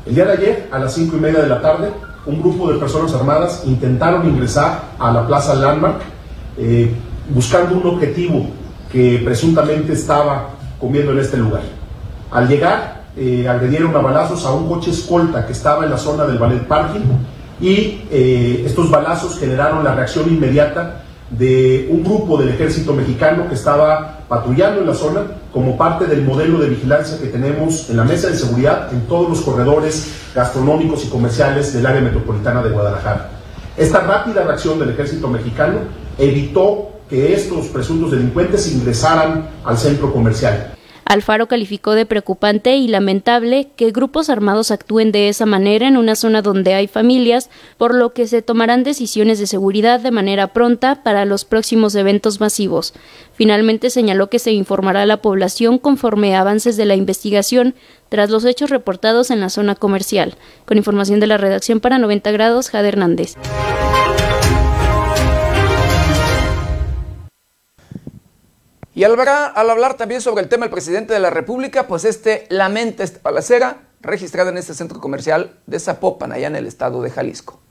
El 0.06 0.14
día 0.14 0.24
de 0.24 0.32
ayer, 0.32 0.68
a 0.72 0.78
las 0.78 0.94
cinco 0.94 1.16
y 1.16 1.20
media 1.20 1.42
de 1.42 1.48
la 1.48 1.60
tarde, 1.60 1.90
un 2.24 2.40
grupo 2.40 2.72
de 2.72 2.78
personas 2.78 3.12
armadas 3.12 3.62
intentaron 3.66 4.26
ingresar 4.26 4.80
a 4.98 5.12
la 5.12 5.26
Plaza 5.26 5.54
Landmark 5.54 6.00
eh, 6.56 6.90
buscando 7.28 7.76
un 7.76 7.86
objetivo 7.86 8.46
que 8.90 9.20
presuntamente 9.22 9.92
estaba 9.92 10.48
comiendo 10.80 11.12
en 11.12 11.18
este 11.18 11.36
lugar. 11.36 11.62
Al 12.30 12.48
llegar, 12.48 13.02
eh, 13.16 13.46
agredieron 13.46 13.94
a 13.94 13.98
balazos 13.98 14.44
a 14.46 14.52
un 14.52 14.68
coche 14.68 14.90
escolta 14.90 15.46
que 15.46 15.52
estaba 15.52 15.84
en 15.84 15.90
la 15.90 15.98
zona 15.98 16.24
del 16.24 16.38
ballet 16.38 16.66
parking 16.66 17.00
y 17.60 18.02
eh, 18.10 18.62
estos 18.64 18.90
balazos 18.90 19.38
generaron 19.38 19.84
la 19.84 19.94
reacción 19.94 20.28
inmediata 20.28 21.02
de 21.28 21.88
un 21.90 22.02
grupo 22.02 22.38
del 22.38 22.48
ejército 22.48 22.94
mexicano 22.94 23.48
que 23.48 23.54
estaba 23.54 24.20
patrullando 24.28 24.80
en 24.80 24.86
la 24.86 24.94
zona 24.94 25.20
como 25.52 25.76
parte 25.76 26.06
del 26.06 26.22
modelo 26.22 26.58
de 26.58 26.68
vigilancia 26.68 27.18
que 27.18 27.26
tenemos 27.26 27.90
en 27.90 27.96
la 27.96 28.04
mesa 28.04 28.28
de 28.28 28.36
seguridad 28.36 28.92
en 28.92 29.02
todos 29.02 29.28
los 29.28 29.40
corredores 29.40 30.12
gastronómicos 30.34 31.04
y 31.04 31.08
comerciales 31.08 31.72
del 31.72 31.86
área 31.86 32.00
metropolitana 32.00 32.62
de 32.62 32.70
Guadalajara. 32.70 33.30
Esta 33.76 34.00
rápida 34.00 34.44
reacción 34.44 34.78
del 34.78 34.90
ejército 34.90 35.28
mexicano 35.28 35.78
evitó 36.18 36.90
que 37.08 37.34
estos 37.34 37.66
presuntos 37.66 38.12
delincuentes 38.12 38.72
ingresaran 38.72 39.48
al 39.64 39.76
centro 39.76 40.12
comercial. 40.12 40.74
Alfaro 41.11 41.49
calificó 41.49 41.94
de 41.94 42.07
preocupante 42.07 42.77
y 42.77 42.87
lamentable 42.87 43.73
que 43.75 43.90
grupos 43.90 44.31
armados 44.31 44.70
actúen 44.70 45.11
de 45.11 45.29
esa 45.29 45.44
manera 45.44 45.88
en 45.88 45.96
una 45.96 46.14
zona 46.14 46.40
donde 46.40 46.75
hay 46.75 46.87
familias, 46.87 47.51
por 47.79 47.96
lo 47.96 48.12
que 48.12 48.29
se 48.29 48.42
tomarán 48.42 48.85
decisiones 48.85 49.40
de 49.40 49.49
seguridad 49.49 49.99
de 49.99 50.12
manera 50.12 50.53
pronta 50.53 51.03
para 51.03 51.25
los 51.25 51.44
próximos 51.44 51.96
eventos 51.96 52.38
masivos. 52.38 52.94
Finalmente 53.33 53.90
señaló 53.90 54.31
que 54.31 54.38
se 54.38 54.53
informará 54.53 55.03
a 55.03 55.07
la 55.07 55.20
población 55.20 55.79
conforme 55.81 56.37
a 56.37 56.42
avances 56.42 56.77
de 56.77 56.85
la 56.85 56.94
investigación 56.94 57.75
tras 58.09 58.31
los 58.31 58.44
hechos 58.44 58.70
reportados 58.70 59.33
en 59.33 59.40
la 59.40 59.49
zona 59.49 59.75
comercial. 59.75 60.37
Con 60.64 60.77
información 60.77 61.18
de 61.18 61.27
la 61.27 61.38
redacción 61.38 61.81
para 61.81 61.99
90 61.99 62.31
grados, 62.31 62.70
Jade 62.70 62.87
Hernández. 62.87 63.35
Y 69.00 69.04
al, 69.04 69.18
hablar 69.18 69.94
también 69.94 70.20
sobre 70.20 70.42
el 70.42 70.50
tema 70.50 70.66
del 70.66 70.70
presidente 70.70 71.14
de 71.14 71.20
la 71.20 71.30
República, 71.30 71.86
pues 71.86 72.04
este 72.04 72.44
lamenta 72.50 73.02
esta 73.02 73.18
balacera 73.22 73.88
registrada 74.02 74.50
en 74.50 74.58
este 74.58 74.74
centro 74.74 75.00
comercial 75.00 75.58
de 75.66 75.80
Zapopan, 75.80 76.32
allá 76.32 76.48
en 76.48 76.56
el 76.56 76.66
estado 76.66 77.00
de 77.00 77.08
Jalisco. 77.08 77.62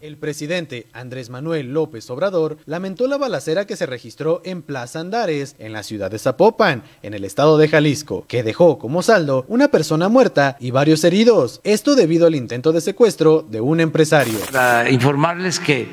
El 0.00 0.18
presidente 0.18 0.86
Andrés 0.92 1.30
Manuel 1.30 1.72
López 1.72 2.08
Obrador 2.10 2.58
lamentó 2.64 3.08
la 3.08 3.16
balacera 3.16 3.66
que 3.66 3.74
se 3.74 3.86
registró 3.86 4.40
en 4.44 4.62
Plaza 4.62 5.00
Andares, 5.00 5.56
en 5.58 5.72
la 5.72 5.82
ciudad 5.82 6.12
de 6.12 6.20
Zapopan, 6.20 6.84
en 7.02 7.12
el 7.12 7.24
estado 7.24 7.58
de 7.58 7.66
Jalisco, 7.66 8.24
que 8.28 8.44
dejó 8.44 8.78
como 8.78 9.02
saldo 9.02 9.46
una 9.48 9.72
persona 9.72 10.08
muerta 10.08 10.56
y 10.60 10.70
varios 10.70 11.02
heridos. 11.02 11.60
Esto 11.64 11.96
debido 11.96 12.28
al 12.28 12.36
intento 12.36 12.70
de 12.70 12.80
secuestro 12.80 13.42
de 13.42 13.60
un 13.60 13.80
empresario. 13.80 14.38
Para 14.52 14.88
informarles 14.88 15.58
que 15.58 15.88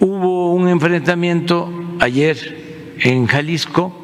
hubo 0.00 0.52
un 0.52 0.68
enfrentamiento 0.68 1.72
ayer 1.98 2.68
en 3.00 3.26
Jalisco, 3.26 3.97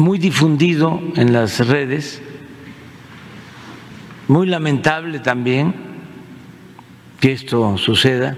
muy 0.00 0.18
difundido 0.18 0.98
en 1.14 1.34
las 1.34 1.66
redes, 1.66 2.22
muy 4.28 4.46
lamentable 4.46 5.18
también 5.18 5.74
que 7.20 7.32
esto 7.32 7.76
suceda. 7.76 8.34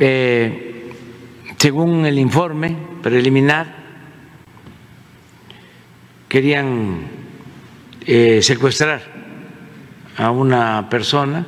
Eh, 0.00 0.92
según 1.58 2.04
el 2.06 2.18
informe 2.18 2.76
preliminar, 3.04 3.72
querían 6.28 7.02
eh, 8.04 8.42
secuestrar 8.42 9.00
a 10.16 10.32
una 10.32 10.88
persona 10.90 11.46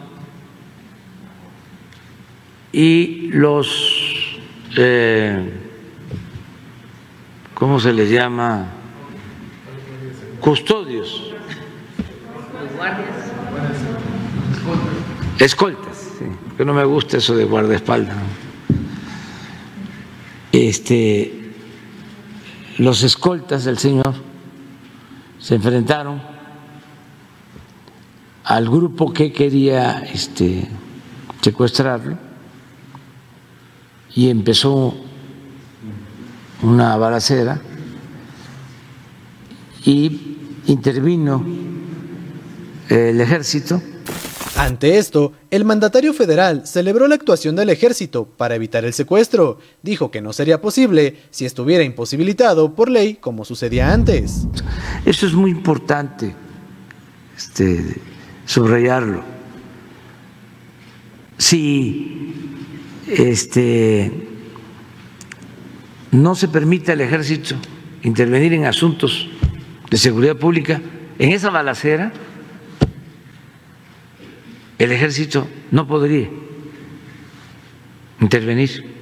y 2.70 3.28
los, 3.32 4.38
eh, 4.76 5.63
¿cómo 7.54 7.80
se 7.80 7.92
les 7.92 8.10
llama? 8.10 8.66
Custodios. 10.40 11.32
Escoltas, 15.38 16.10
que 16.56 16.64
no 16.64 16.74
me 16.74 16.84
gusta 16.84 17.16
eso 17.16 17.34
de 17.34 17.44
guardaespaldas. 17.44 18.16
Este, 20.52 21.52
los 22.78 23.02
escoltas 23.02 23.64
del 23.64 23.78
Señor 23.78 24.14
se 25.38 25.56
enfrentaron 25.56 26.22
al 28.44 28.68
grupo 28.68 29.12
que 29.12 29.32
quería 29.32 30.00
este, 30.00 30.68
secuestrarlo 31.40 32.16
y 34.14 34.30
empezó 34.30 34.94
una 36.64 36.96
balacera 36.96 37.60
y 39.84 40.38
intervino 40.66 41.44
el 42.88 43.20
ejército 43.20 43.80
ante 44.56 44.98
esto, 44.98 45.32
el 45.50 45.64
mandatario 45.64 46.14
federal 46.14 46.64
celebró 46.64 47.08
la 47.08 47.16
actuación 47.16 47.56
del 47.56 47.70
ejército 47.70 48.24
para 48.24 48.54
evitar 48.54 48.84
el 48.84 48.92
secuestro. 48.92 49.58
Dijo 49.82 50.12
que 50.12 50.20
no 50.20 50.32
sería 50.32 50.60
posible 50.60 51.16
si 51.30 51.44
estuviera 51.44 51.82
imposibilitado 51.82 52.72
por 52.74 52.88
ley 52.88 53.14
como 53.14 53.44
sucedía 53.44 53.92
antes. 53.92 54.46
Eso 55.04 55.26
es 55.26 55.34
muy 55.34 55.50
importante 55.50 56.36
este, 57.36 57.96
subrayarlo. 58.46 59.24
Si 61.36 62.32
este, 63.08 64.33
no 66.14 66.36
se 66.36 66.46
permite 66.46 66.92
al 66.92 67.00
ejército 67.00 67.56
intervenir 68.04 68.52
en 68.52 68.66
asuntos 68.66 69.28
de 69.90 69.96
seguridad 69.96 70.36
pública, 70.36 70.80
en 71.18 71.32
esa 71.32 71.50
balacera, 71.50 72.12
el 74.78 74.92
ejército 74.92 75.48
no 75.72 75.88
podría 75.88 76.28
intervenir. 78.20 78.94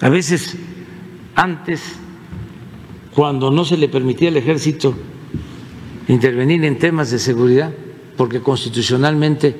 A 0.00 0.08
veces, 0.08 0.56
antes, 1.34 1.96
cuando 3.12 3.50
no 3.50 3.64
se 3.64 3.76
le 3.76 3.88
permitía 3.88 4.28
al 4.28 4.36
ejército 4.36 4.96
intervenir 6.06 6.64
en 6.64 6.78
temas 6.78 7.10
de 7.10 7.18
seguridad, 7.18 7.72
porque 8.16 8.40
constitucionalmente 8.40 9.56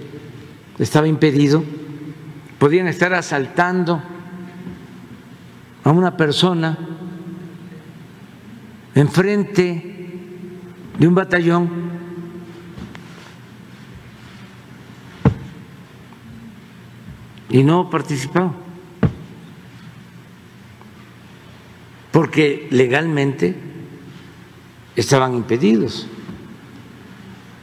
estaba 0.79 1.09
impedido, 1.09 1.65
podían 2.61 2.87
estar 2.87 3.13
asaltando 3.13 4.01
a 5.85 5.91
una 5.91 6.17
persona 6.17 6.79
enfrente 8.95 10.09
de 10.99 11.09
un 11.09 11.15
batallón 11.15 11.71
y 17.49 17.63
no 17.63 17.91
participado. 17.91 18.55
Porque 22.13 22.69
legalmente 22.71 23.57
estaban 24.97 25.35
impedidos. 25.35 26.07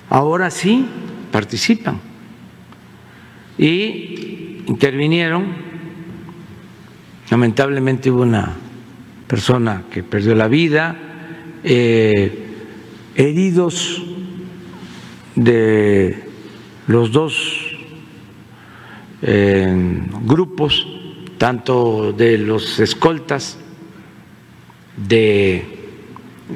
Ahora 0.09 0.49
sí 0.51 0.87
participan. 1.31 1.99
Y 3.57 4.63
intervinieron. 4.67 5.66
Lamentablemente 7.29 8.09
hubo 8.09 8.21
una 8.21 8.53
persona 9.27 9.83
que 9.91 10.03
perdió 10.03 10.33
la 10.35 10.47
vida, 10.47 10.95
eh, 11.63 12.45
heridos 13.15 14.03
de 15.35 16.23
los 16.87 17.11
dos 17.11 17.63
grupos, 20.25 20.87
tanto 21.37 22.13
de 22.13 22.37
los 22.37 22.79
escoltas 22.79 23.57
de 24.95 25.77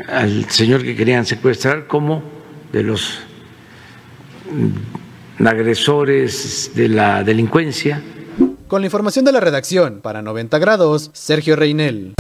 al 0.08 0.46
señor 0.50 0.84
que 0.84 0.96
querían 0.96 1.26
secuestrar 1.26 1.88
como 1.88 2.24
de 2.72 2.84
los 2.84 3.20
agresores 5.40 6.72
de 6.76 6.90
la 6.90 7.24
delincuencia. 7.24 8.02
Con 8.72 8.80
la 8.80 8.88
información 8.88 9.26
de 9.26 9.34
la 9.34 9.42
redacción, 9.42 10.00
para 10.00 10.22
90 10.22 10.58
grados, 10.58 11.10
Sergio 11.12 11.58
Reinel. 11.58 12.14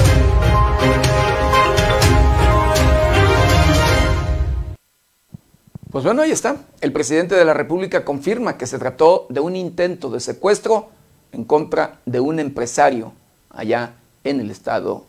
Pues 5.89 6.03
bueno, 6.03 6.23
ahí 6.23 6.31
está. 6.31 6.57
El 6.81 6.91
presidente 6.91 7.35
de 7.35 7.45
la 7.45 7.53
República 7.53 8.03
confirma 8.03 8.57
que 8.57 8.67
se 8.67 8.77
trató 8.77 9.27
de 9.29 9.39
un 9.39 9.55
intento 9.55 10.09
de 10.09 10.19
secuestro 10.19 10.89
en 11.31 11.45
contra 11.45 12.01
de 12.05 12.19
un 12.19 12.37
empresario 12.37 13.13
allá 13.49 13.93
en 14.25 14.41
el 14.41 14.51
estado 14.51 15.05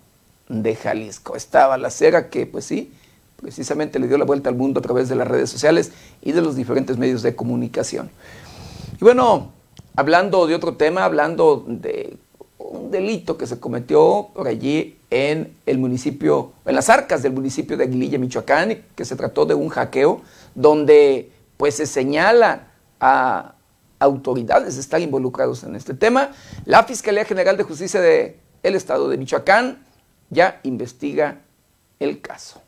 de 0.48 0.76
Jalisco. 0.76 1.34
Estaba 1.34 1.76
la 1.76 1.90
cera 1.90 2.30
que, 2.30 2.46
pues 2.46 2.66
sí, 2.66 2.92
precisamente 3.40 3.98
le 3.98 4.06
dio 4.06 4.16
la 4.16 4.24
vuelta 4.24 4.48
al 4.48 4.54
mundo 4.54 4.78
a 4.78 4.82
través 4.84 5.08
de 5.08 5.16
las 5.16 5.26
redes 5.26 5.50
sociales 5.50 5.90
y 6.22 6.30
de 6.30 6.40
los 6.40 6.54
diferentes 6.54 6.98
medios 6.98 7.20
de 7.22 7.34
comunicación. 7.34 8.12
Y 9.00 9.04
bueno, 9.04 9.50
hablando 9.96 10.46
de 10.46 10.54
otro 10.54 10.76
tema, 10.76 11.04
hablando 11.04 11.64
de 11.66 12.16
un 12.58 12.90
delito 12.90 13.36
que 13.36 13.46
se 13.46 13.60
cometió 13.60 14.28
por 14.34 14.48
allí 14.48 14.98
en 15.10 15.54
el 15.66 15.78
municipio, 15.78 16.52
en 16.64 16.74
las 16.74 16.88
arcas 16.88 17.22
del 17.22 17.32
municipio 17.32 17.76
de 17.76 17.84
Aguililla, 17.84 18.18
Michoacán, 18.18 18.82
que 18.94 19.04
se 19.04 19.16
trató 19.16 19.44
de 19.44 19.54
un 19.54 19.68
hackeo 19.68 20.22
donde 20.54 21.30
pues 21.56 21.74
se 21.74 21.86
señala 21.86 22.68
a 23.00 23.54
autoridades 23.98 24.74
de 24.74 24.80
estar 24.80 25.00
involucrados 25.00 25.64
en 25.64 25.76
este 25.76 25.94
tema. 25.94 26.30
La 26.64 26.84
Fiscalía 26.84 27.24
General 27.24 27.56
de 27.56 27.62
Justicia 27.62 28.00
del 28.00 28.34
Estado 28.62 29.08
de 29.08 29.18
Michoacán 29.18 29.84
ya 30.30 30.60
investiga 30.62 31.40
el 32.00 32.20
caso. 32.20 32.61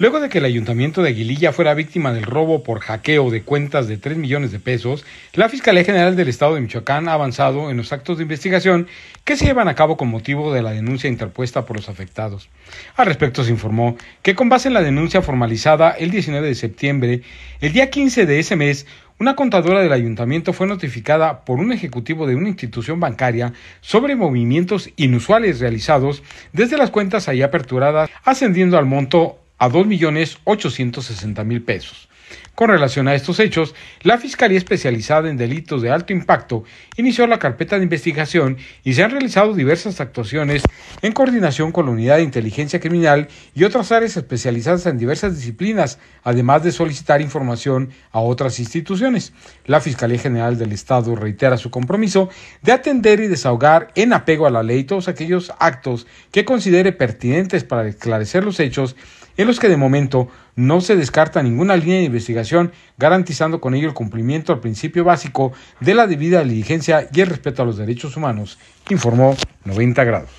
Luego 0.00 0.18
de 0.18 0.30
que 0.30 0.38
el 0.38 0.46
ayuntamiento 0.46 1.02
de 1.02 1.10
Aguililla 1.10 1.52
fuera 1.52 1.74
víctima 1.74 2.10
del 2.14 2.22
robo 2.22 2.62
por 2.62 2.80
hackeo 2.80 3.28
de 3.28 3.42
cuentas 3.42 3.86
de 3.86 3.98
3 3.98 4.16
millones 4.16 4.50
de 4.50 4.58
pesos, 4.58 5.04
la 5.34 5.50
Fiscalía 5.50 5.84
General 5.84 6.16
del 6.16 6.30
Estado 6.30 6.54
de 6.54 6.62
Michoacán 6.62 7.06
ha 7.06 7.12
avanzado 7.12 7.70
en 7.70 7.76
los 7.76 7.92
actos 7.92 8.16
de 8.16 8.22
investigación 8.22 8.86
que 9.24 9.36
se 9.36 9.44
llevan 9.44 9.68
a 9.68 9.74
cabo 9.74 9.98
con 9.98 10.08
motivo 10.08 10.54
de 10.54 10.62
la 10.62 10.70
denuncia 10.70 11.10
interpuesta 11.10 11.66
por 11.66 11.76
los 11.76 11.90
afectados. 11.90 12.48
Al 12.96 13.04
respecto 13.04 13.44
se 13.44 13.50
informó 13.50 13.98
que 14.22 14.34
con 14.34 14.48
base 14.48 14.68
en 14.68 14.74
la 14.74 14.80
denuncia 14.80 15.20
formalizada 15.20 15.90
el 15.90 16.10
19 16.10 16.48
de 16.48 16.54
septiembre, 16.54 17.20
el 17.60 17.74
día 17.74 17.90
15 17.90 18.24
de 18.24 18.38
ese 18.38 18.56
mes, 18.56 18.86
una 19.18 19.36
contadora 19.36 19.82
del 19.82 19.92
ayuntamiento 19.92 20.54
fue 20.54 20.66
notificada 20.66 21.44
por 21.44 21.58
un 21.58 21.72
ejecutivo 21.72 22.26
de 22.26 22.36
una 22.36 22.48
institución 22.48 23.00
bancaria 23.00 23.52
sobre 23.82 24.16
movimientos 24.16 24.88
inusuales 24.96 25.60
realizados 25.60 26.22
desde 26.54 26.78
las 26.78 26.90
cuentas 26.90 27.28
ahí 27.28 27.42
aperturadas, 27.42 28.08
ascendiendo 28.24 28.78
al 28.78 28.86
monto 28.86 29.39
a 29.60 29.68
2.860.000 29.68 31.64
pesos. 31.64 32.08
Con 32.54 32.68
relación 32.68 33.08
a 33.08 33.14
estos 33.14 33.40
hechos, 33.40 33.74
la 34.02 34.18
Fiscalía 34.18 34.58
Especializada 34.58 35.30
en 35.30 35.36
Delitos 35.36 35.80
de 35.80 35.90
Alto 35.90 36.12
Impacto 36.12 36.64
inició 36.96 37.26
la 37.26 37.38
carpeta 37.38 37.76
de 37.76 37.84
investigación 37.84 38.58
y 38.84 38.92
se 38.92 39.02
han 39.02 39.10
realizado 39.10 39.54
diversas 39.54 40.00
actuaciones 40.00 40.62
en 41.00 41.12
coordinación 41.12 41.72
con 41.72 41.86
la 41.86 41.92
Unidad 41.92 42.16
de 42.16 42.22
Inteligencia 42.22 42.78
Criminal 42.78 43.28
y 43.54 43.64
otras 43.64 43.92
áreas 43.92 44.16
especializadas 44.16 44.84
en 44.86 44.98
diversas 44.98 45.36
disciplinas, 45.36 45.98
además 46.22 46.62
de 46.62 46.72
solicitar 46.72 47.22
información 47.22 47.90
a 48.12 48.20
otras 48.20 48.58
instituciones. 48.58 49.32
La 49.64 49.80
Fiscalía 49.80 50.18
General 50.18 50.58
del 50.58 50.72
Estado 50.72 51.16
reitera 51.16 51.56
su 51.56 51.70
compromiso 51.70 52.28
de 52.60 52.72
atender 52.72 53.20
y 53.20 53.28
desahogar 53.28 53.90
en 53.94 54.12
apego 54.12 54.46
a 54.46 54.50
la 54.50 54.62
ley 54.62 54.84
todos 54.84 55.08
aquellos 55.08 55.50
actos 55.58 56.06
que 56.30 56.44
considere 56.44 56.92
pertinentes 56.92 57.64
para 57.64 57.88
esclarecer 57.88 58.44
los 58.44 58.60
hechos 58.60 58.96
en 59.40 59.46
los 59.46 59.58
que 59.58 59.70
de 59.70 59.78
momento 59.78 60.28
no 60.54 60.82
se 60.82 60.96
descarta 60.96 61.42
ninguna 61.42 61.74
línea 61.74 61.98
de 61.98 62.04
investigación, 62.04 62.72
garantizando 62.98 63.58
con 63.58 63.74
ello 63.74 63.88
el 63.88 63.94
cumplimiento 63.94 64.52
al 64.52 64.60
principio 64.60 65.02
básico 65.02 65.52
de 65.80 65.94
la 65.94 66.06
debida 66.06 66.44
diligencia 66.44 67.08
y 67.10 67.20
el 67.22 67.28
respeto 67.28 67.62
a 67.62 67.64
los 67.64 67.78
derechos 67.78 68.18
humanos, 68.18 68.58
informó 68.90 69.34
90 69.64 70.04
grados. 70.04 70.30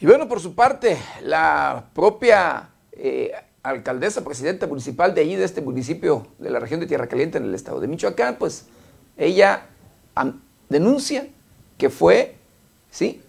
Y 0.00 0.06
bueno, 0.06 0.26
por 0.26 0.40
su 0.40 0.54
parte, 0.54 0.96
la 1.22 1.90
propia 1.92 2.70
eh, 2.92 3.32
alcaldesa, 3.62 4.24
presidenta 4.24 4.66
municipal 4.66 5.14
de 5.14 5.20
allí, 5.20 5.36
de 5.36 5.44
este 5.44 5.60
municipio 5.60 6.26
de 6.38 6.48
la 6.48 6.58
región 6.58 6.80
de 6.80 6.86
Tierra 6.86 7.06
Caliente, 7.06 7.36
en 7.36 7.44
el 7.44 7.54
estado 7.54 7.80
de 7.80 7.86
Michoacán, 7.86 8.36
pues 8.38 8.66
ella 9.18 9.66
denuncia 10.70 11.26
que 11.80 11.88
fue, 11.88 12.34
¿sí? 12.90 13.22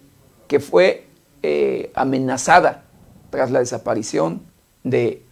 Que 0.46 0.60
fue 0.60 1.06
eh, 1.42 1.90
amenazada 1.94 2.84
tras 3.30 3.50
la 3.50 3.60
desaparición 3.60 4.42
de 4.84 5.22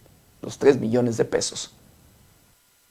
los 0.41 0.57
3 0.57 0.79
millones 0.79 1.17
de 1.17 1.25
pesos. 1.25 1.71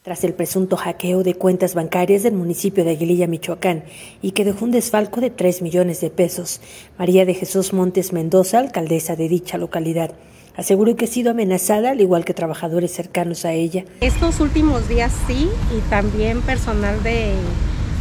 Tras 0.03 0.23
el 0.23 0.33
presunto 0.33 0.77
hackeo 0.77 1.25
de 1.25 1.35
cuentas 1.35 1.75
bancarias 1.75 2.23
del 2.23 2.35
municipio 2.35 2.85
de 2.85 2.93
Aguililla, 2.93 3.27
Michoacán, 3.27 3.85
y 4.23 4.31
que 4.31 4.45
dejó 4.45 4.65
un 4.65 4.71
desfalco 4.71 5.21
de 5.21 5.31
3 5.31 5.63
millones 5.63 6.01
de 6.01 6.11
pesos, 6.11 6.61
María 6.97 7.27
de 7.27 7.35
Jesús 7.35 7.73
Montes 7.73 8.13
Mendoza, 8.13 8.61
alcaldesa 8.61 9.17
de 9.17 9.29
dicha 9.29 9.59
localidad, 9.59 10.15
aseguró 10.57 10.95
que 10.95 11.07
ha 11.07 11.09
sido 11.09 11.33
amenazada, 11.33 11.91
al 11.91 12.01
igual 12.01 12.25
que 12.25 12.35
trabajadores 12.35 12.93
cercanos 12.93 13.45
a 13.45 13.53
ella. 13.53 13.85
Estos 14.01 14.39
últimos 14.39 14.89
días 14.89 15.13
sí, 15.27 15.51
y 15.77 15.81
también 15.91 16.41
personal 16.43 17.03
de 17.03 17.33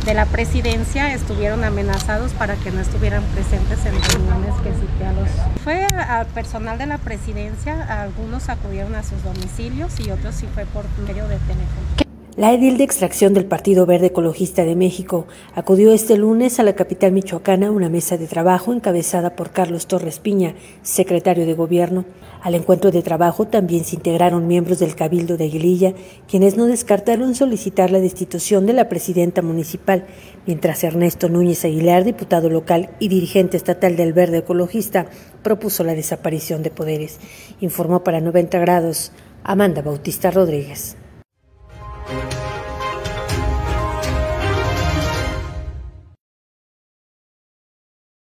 de 0.09 0.15
la 0.15 0.25
presidencia 0.25 1.13
estuvieron 1.13 1.63
amenazados 1.63 2.31
para 2.31 2.55
que 2.55 2.71
no 2.71 2.81
estuvieran 2.81 3.21
presentes 3.25 3.77
en 3.85 3.93
reuniones 3.93 4.55
que 4.63 4.73
cité 4.73 5.05
a 5.05 5.13
los... 5.13 5.29
Fue 5.63 5.85
al 5.85 6.25
personal 6.25 6.79
de 6.79 6.87
la 6.87 6.97
presidencia, 6.97 8.01
algunos 8.01 8.49
acudieron 8.49 8.95
a 8.95 9.03
sus 9.03 9.23
domicilios 9.23 9.99
y 9.99 10.09
otros 10.09 10.33
sí 10.33 10.47
fue 10.51 10.65
por 10.65 10.85
medio 11.05 11.27
de 11.27 11.37
teléfono. 11.37 12.08
La 12.39 12.53
edil 12.53 12.77
de 12.77 12.85
extracción 12.85 13.33
del 13.33 13.43
Partido 13.43 13.85
Verde 13.85 14.07
Ecologista 14.07 14.63
de 14.63 14.77
México 14.77 15.27
acudió 15.55 15.91
este 15.91 16.15
lunes 16.15 16.57
a 16.57 16.63
la 16.63 16.71
capital 16.71 17.11
michoacana 17.11 17.67
a 17.67 17.71
una 17.71 17.89
mesa 17.89 18.15
de 18.15 18.27
trabajo 18.27 18.71
encabezada 18.71 19.35
por 19.35 19.51
Carlos 19.51 19.87
Torres 19.87 20.19
Piña, 20.19 20.55
secretario 20.81 21.45
de 21.45 21.53
Gobierno. 21.53 22.05
Al 22.41 22.55
encuentro 22.55 22.91
de 22.91 23.01
trabajo 23.01 23.49
también 23.49 23.83
se 23.83 23.97
integraron 23.97 24.47
miembros 24.47 24.79
del 24.79 24.95
Cabildo 24.95 25.35
de 25.35 25.43
Aguililla, 25.43 25.93
quienes 26.29 26.55
no 26.55 26.67
descartaron 26.67 27.35
solicitar 27.35 27.91
la 27.91 27.99
destitución 27.99 28.65
de 28.65 28.71
la 28.71 28.87
presidenta 28.87 29.41
municipal, 29.41 30.05
mientras 30.45 30.85
Ernesto 30.85 31.27
Núñez 31.27 31.65
Aguilar, 31.65 32.05
diputado 32.05 32.49
local 32.49 32.91
y 32.99 33.09
dirigente 33.09 33.57
estatal 33.57 33.97
del 33.97 34.13
Verde 34.13 34.37
Ecologista, 34.37 35.07
propuso 35.43 35.83
la 35.83 35.93
desaparición 35.93 36.63
de 36.63 36.71
poderes. 36.71 37.19
Informó 37.59 38.01
para 38.01 38.21
90 38.21 38.59
grados 38.59 39.11
Amanda 39.43 39.81
Bautista 39.81 40.31
Rodríguez. 40.31 40.95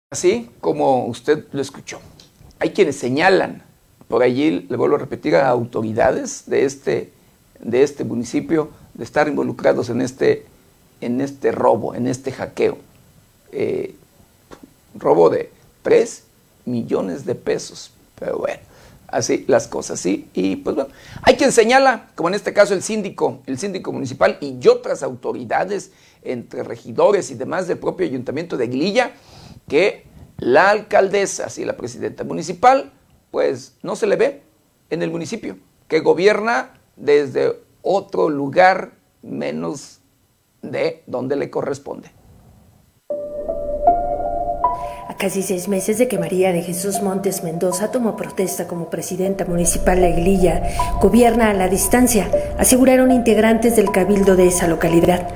Así 0.10 0.50
como 0.62 1.06
usted 1.06 1.46
lo 1.52 1.62
escuchó. 1.62 2.00
Hay 2.60 2.72
quienes 2.72 2.96
señalan, 2.96 3.62
por 4.08 4.24
allí 4.24 4.66
le 4.68 4.78
vuelvo 4.78 4.96
a 4.96 5.00
repetir, 5.00 5.36
a 5.36 5.48
autoridades 5.50 6.46
de 6.48 6.66
este, 6.66 7.12
de 7.60 7.84
este 7.84 8.04
municipio 8.04 8.72
de 8.96 9.04
estar 9.04 9.28
involucrados 9.28 9.90
en 9.90 10.02
este, 10.02 10.46
en 11.02 11.22
este 11.22 11.52
robo, 11.52 11.94
en 11.94 12.08
este 12.08 12.32
hackeo. 12.32 12.80
Eh, 13.52 13.96
robo 14.98 15.30
de 15.30 15.52
3 15.84 16.24
millones 16.66 17.26
de 17.26 17.36
pesos. 17.36 17.92
Pero 18.20 18.40
bueno, 18.40 18.62
así 19.08 19.46
las 19.48 19.68
cosas, 19.68 20.00
sí. 20.00 20.30
Y 20.34 20.58
pues 20.58 20.76
bueno, 20.76 20.92
hay 21.22 21.36
quien 21.36 21.52
señala, 21.52 22.10
como 22.16 22.30
en 22.30 22.36
este 22.36 22.54
caso 22.54 22.74
el 22.74 22.84
síndico, 22.84 23.42
el 23.46 23.58
síndico 23.58 23.92
municipal 23.92 24.38
y 24.42 24.66
otras 24.68 25.04
autoridades, 25.04 25.92
entre 26.24 26.64
regidores 26.64 27.32
y 27.32 27.36
demás 27.36 27.68
del 27.68 27.78
propio 27.78 28.06
ayuntamiento 28.06 28.58
de 28.58 28.68
Glilla, 28.68 29.12
que 29.68 30.06
la 30.38 30.70
alcaldesa, 30.70 31.46
así 31.46 31.64
la 31.64 31.78
presidenta 31.78 32.24
municipal, 32.24 32.92
pues 33.32 33.78
no 33.82 33.96
se 33.96 34.08
le 34.08 34.16
ve 34.16 34.44
en 34.90 35.02
el 35.02 35.12
municipio, 35.12 35.58
que 35.88 36.00
gobierna 36.02 36.74
desde 36.96 37.62
otro 37.82 38.30
lugar 38.30 38.94
menos 39.22 40.00
de 40.62 41.04
donde 41.08 41.36
le 41.36 41.50
corresponde 41.50 42.17
casi 45.16 45.42
seis 45.42 45.68
meses 45.68 45.98
de 45.98 46.08
que 46.08 46.20
María 46.20 46.52
de 46.52 46.62
Jesús 46.62 47.02
Montes 47.02 47.44
Mendoza 47.44 47.92
tomó 47.92 48.16
protesta 48.16 48.68
como 48.68 48.90
presidenta 48.90 49.46
municipal 49.46 50.00
de 50.00 50.08
Aguililla, 50.08 50.64
gobierna 51.02 51.50
a 51.50 51.54
la 51.54 51.68
distancia, 51.70 52.30
aseguraron 52.60 53.12
integrantes 53.12 53.76
del 53.76 53.92
cabildo 53.92 54.36
de 54.36 54.48
esa 54.48 54.68
localidad. 54.68 55.28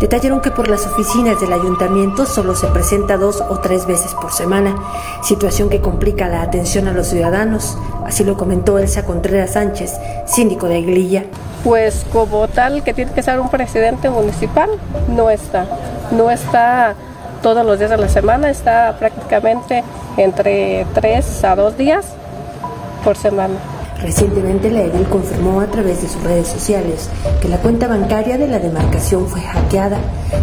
Detallaron 0.00 0.40
que 0.40 0.50
por 0.50 0.68
las 0.68 0.86
oficinas 0.86 1.40
del 1.40 1.52
ayuntamiento 1.52 2.26
solo 2.26 2.56
se 2.56 2.66
presenta 2.68 3.16
dos 3.16 3.40
o 3.40 3.60
tres 3.60 3.86
veces 3.86 4.12
por 4.14 4.32
semana, 4.32 4.74
situación 5.22 5.68
que 5.68 5.80
complica 5.80 6.28
la 6.28 6.42
atención 6.42 6.88
a 6.88 6.92
los 6.92 7.06
ciudadanos, 7.08 7.78
así 8.04 8.24
lo 8.24 8.36
comentó 8.36 8.78
Elsa 8.78 9.04
Contreras 9.04 9.52
Sánchez, 9.52 9.92
síndico 10.26 10.66
de 10.66 10.76
Aguililla. 10.76 11.24
Pues 11.62 12.04
como 12.12 12.48
tal 12.48 12.82
que 12.82 12.92
tiene 12.92 13.12
que 13.12 13.22
ser 13.22 13.38
un 13.38 13.48
presidente 13.48 14.10
municipal, 14.10 14.70
no 15.08 15.30
está, 15.30 15.66
no 16.10 16.30
está 16.30 16.96
todos 17.42 17.66
los 17.66 17.78
días 17.78 17.90
de 17.90 17.98
la 17.98 18.08
semana, 18.08 18.50
está 18.50 18.96
prácticamente 18.98 19.82
entre 20.16 20.86
3 20.94 21.44
a 21.44 21.56
2 21.56 21.76
días 21.76 22.06
por 23.04 23.16
semana. 23.16 23.54
Recientemente 24.00 24.68
la 24.70 24.82
edil 24.82 25.06
confirmó 25.06 25.60
a 25.60 25.66
través 25.66 26.02
de 26.02 26.08
sus 26.08 26.22
redes 26.24 26.48
sociales 26.48 27.08
que 27.40 27.48
la 27.48 27.58
cuenta 27.58 27.86
bancaria 27.86 28.36
de 28.36 28.48
la 28.48 28.58
demarcación 28.58 29.28
fue 29.28 29.40
hackeada, 29.40 29.98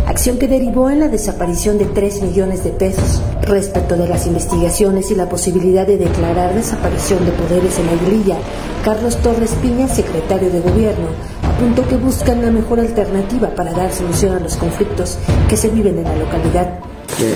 acción 0.07 0.37
que 0.37 0.47
derivó 0.47 0.89
en 0.89 1.01
la 1.01 1.09
desaparición 1.09 1.77
de 1.77 1.85
3 1.85 2.21
millones 2.21 2.63
de 2.63 2.69
pesos. 2.69 3.21
Respecto 3.41 3.97
de 3.97 4.07
las 4.07 4.27
investigaciones 4.27 5.11
y 5.11 5.15
la 5.15 5.27
posibilidad 5.27 5.85
de 5.85 5.97
declarar 5.97 6.53
desaparición 6.53 7.25
de 7.25 7.31
poderes 7.31 7.77
en 7.79 7.87
la 7.87 7.93
iglilla, 7.93 8.37
Carlos 8.85 9.17
Torres 9.17 9.51
Piña, 9.61 9.89
secretario 9.89 10.49
de 10.51 10.61
Gobierno, 10.61 11.07
apuntó 11.43 11.85
que 11.85 11.97
buscan 11.97 12.41
la 12.41 12.51
mejor 12.51 12.79
alternativa 12.79 13.49
para 13.49 13.73
dar 13.73 13.91
solución 13.91 14.37
a 14.37 14.39
los 14.39 14.55
conflictos 14.55 15.17
que 15.49 15.57
se 15.57 15.67
viven 15.67 15.97
en 15.97 16.05
la 16.05 16.15
localidad. 16.15 16.88
Eh, 17.21 17.35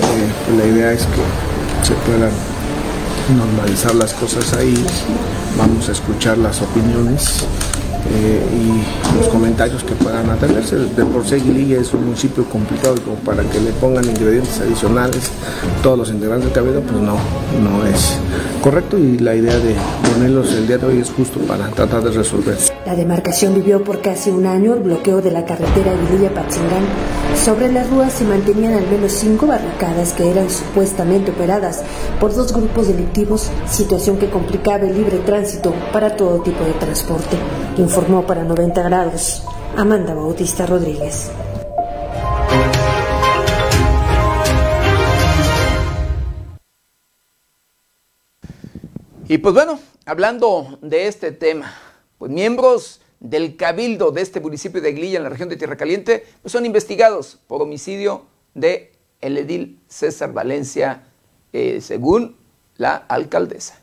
la 0.56 0.64
idea 0.64 0.92
es 0.92 1.02
que 1.02 1.86
se 1.86 1.92
puedan 2.06 2.30
normalizar 3.36 3.94
las 3.94 4.14
cosas 4.14 4.54
ahí, 4.54 4.74
vamos 5.58 5.90
a 5.90 5.92
escuchar 5.92 6.38
las 6.38 6.62
opiniones 6.62 7.44
eh, 8.10 8.42
y 8.50 9.18
los 9.18 9.28
comentarios 9.28 9.84
que 9.84 9.94
puedan 9.94 10.30
atenderse. 10.30 10.76
De 10.76 11.04
por 11.04 11.26
sí 11.26 11.34
Aguililla 11.34 11.80
es 11.80 11.92
un 11.92 12.06
municipio 12.06 12.44
complicado 12.48 12.94
como 13.04 13.16
para 13.16 13.42
que 13.42 13.60
le 13.60 13.72
pongan 13.72 14.06
ingredientes 14.06 14.58
adicionales 14.60 15.30
todos 15.82 15.98
los 15.98 16.10
integrantes 16.10 16.46
del 16.46 16.54
cabildo, 16.54 16.80
pues 16.80 17.02
no, 17.02 17.18
no 17.62 17.86
es 17.86 18.18
correcto 18.62 18.96
y 18.96 19.18
la 19.18 19.34
idea 19.34 19.58
de 19.58 19.74
ponerlos 20.10 20.50
el 20.52 20.66
día 20.66 20.78
de 20.78 20.86
hoy 20.86 20.98
es 20.98 21.10
justo 21.10 21.40
para 21.40 21.68
tratar 21.68 22.02
de 22.02 22.10
resolver. 22.10 22.56
La 22.86 22.94
demarcación 22.94 23.54
vivió 23.54 23.82
por 23.82 24.02
casi 24.02 24.30
un 24.30 24.46
año 24.46 24.74
el 24.74 24.80
bloqueo 24.80 25.22
de 25.22 25.30
la 25.30 25.44
carretera 25.44 25.92
Aguililla-Patzingán. 25.92 26.84
Sobre 27.42 27.72
las 27.72 27.88
ruas 27.90 28.12
se 28.12 28.24
mantenían 28.24 28.74
al 28.74 28.86
menos 28.88 29.12
cinco 29.12 29.46
barricadas 29.46 30.12
que 30.12 30.30
eran 30.30 30.50
supuestamente 30.50 31.30
operadas 31.30 31.82
por 32.20 32.34
dos 32.34 32.52
grupos 32.52 32.88
delictivos, 32.88 33.50
situación 33.66 34.18
que 34.18 34.30
complicaba 34.30 34.84
el 34.84 34.96
libre 34.96 35.18
tránsito 35.18 35.74
para 35.92 36.14
todo 36.14 36.42
tipo 36.42 36.62
de 36.64 36.72
transporte 36.74 37.36
informó 37.78 38.24
para 38.26 38.44
90 38.44 38.82
grados 38.82 39.42
Amanda 39.76 40.14
Bautista 40.14 40.66
Rodríguez. 40.66 41.30
Y 49.26 49.38
pues 49.38 49.54
bueno, 49.54 49.80
hablando 50.04 50.78
de 50.82 51.08
este 51.08 51.32
tema, 51.32 51.72
pues 52.24 52.32
miembros 52.32 53.02
del 53.20 53.54
cabildo 53.54 54.10
de 54.10 54.22
este 54.22 54.40
municipio 54.40 54.80
de 54.80 54.88
Aguililla 54.88 55.18
en 55.18 55.24
la 55.24 55.28
región 55.28 55.50
de 55.50 55.58
Tierra 55.58 55.76
Caliente 55.76 56.24
pues 56.40 56.52
son 56.52 56.64
investigados 56.64 57.38
por 57.46 57.60
homicidio 57.60 58.24
de 58.54 58.92
el 59.20 59.36
edil 59.36 59.78
César 59.88 60.32
Valencia, 60.32 61.04
eh, 61.52 61.82
según 61.82 62.38
la 62.78 62.96
alcaldesa. 62.96 63.78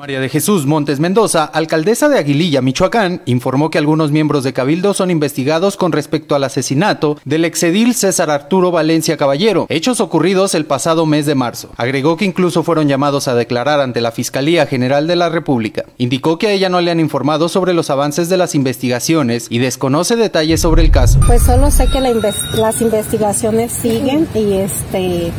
María 0.00 0.20
de 0.20 0.30
Jesús 0.30 0.64
Montes 0.64 0.98
Mendoza, 0.98 1.44
alcaldesa 1.44 2.08
de 2.08 2.18
Aguililla, 2.18 2.62
Michoacán, 2.62 3.20
informó 3.26 3.68
que 3.68 3.76
algunos 3.76 4.10
miembros 4.10 4.44
de 4.44 4.54
Cabildo 4.54 4.94
son 4.94 5.10
investigados 5.10 5.76
con 5.76 5.92
respecto 5.92 6.34
al 6.34 6.42
asesinato 6.44 7.18
del 7.26 7.44
exedil 7.44 7.94
César 7.94 8.30
Arturo 8.30 8.70
Valencia 8.70 9.18
Caballero, 9.18 9.66
hechos 9.68 10.00
ocurridos 10.00 10.54
el 10.54 10.64
pasado 10.64 11.04
mes 11.04 11.26
de 11.26 11.34
marzo. 11.34 11.68
Agregó 11.76 12.16
que 12.16 12.24
incluso 12.24 12.62
fueron 12.62 12.88
llamados 12.88 13.28
a 13.28 13.34
declarar 13.34 13.78
ante 13.80 14.00
la 14.00 14.10
Fiscalía 14.10 14.64
General 14.64 15.06
de 15.06 15.16
la 15.16 15.28
República. 15.28 15.84
Indicó 15.98 16.38
que 16.38 16.46
a 16.46 16.52
ella 16.52 16.70
no 16.70 16.80
le 16.80 16.90
han 16.90 16.98
informado 16.98 17.50
sobre 17.50 17.74
los 17.74 17.90
avances 17.90 18.30
de 18.30 18.38
las 18.38 18.54
investigaciones 18.54 19.48
y 19.50 19.58
desconoce 19.58 20.16
detalles 20.16 20.62
sobre 20.62 20.80
el 20.80 20.90
caso. 20.90 21.20
Pues 21.26 21.42
solo 21.42 21.70
sé 21.70 21.88
que 21.88 22.00
la 22.00 22.10
las 22.54 22.80
investigaciones 22.80 23.70
siguen 23.74 24.26
y 24.34 24.54
este 24.54 25.30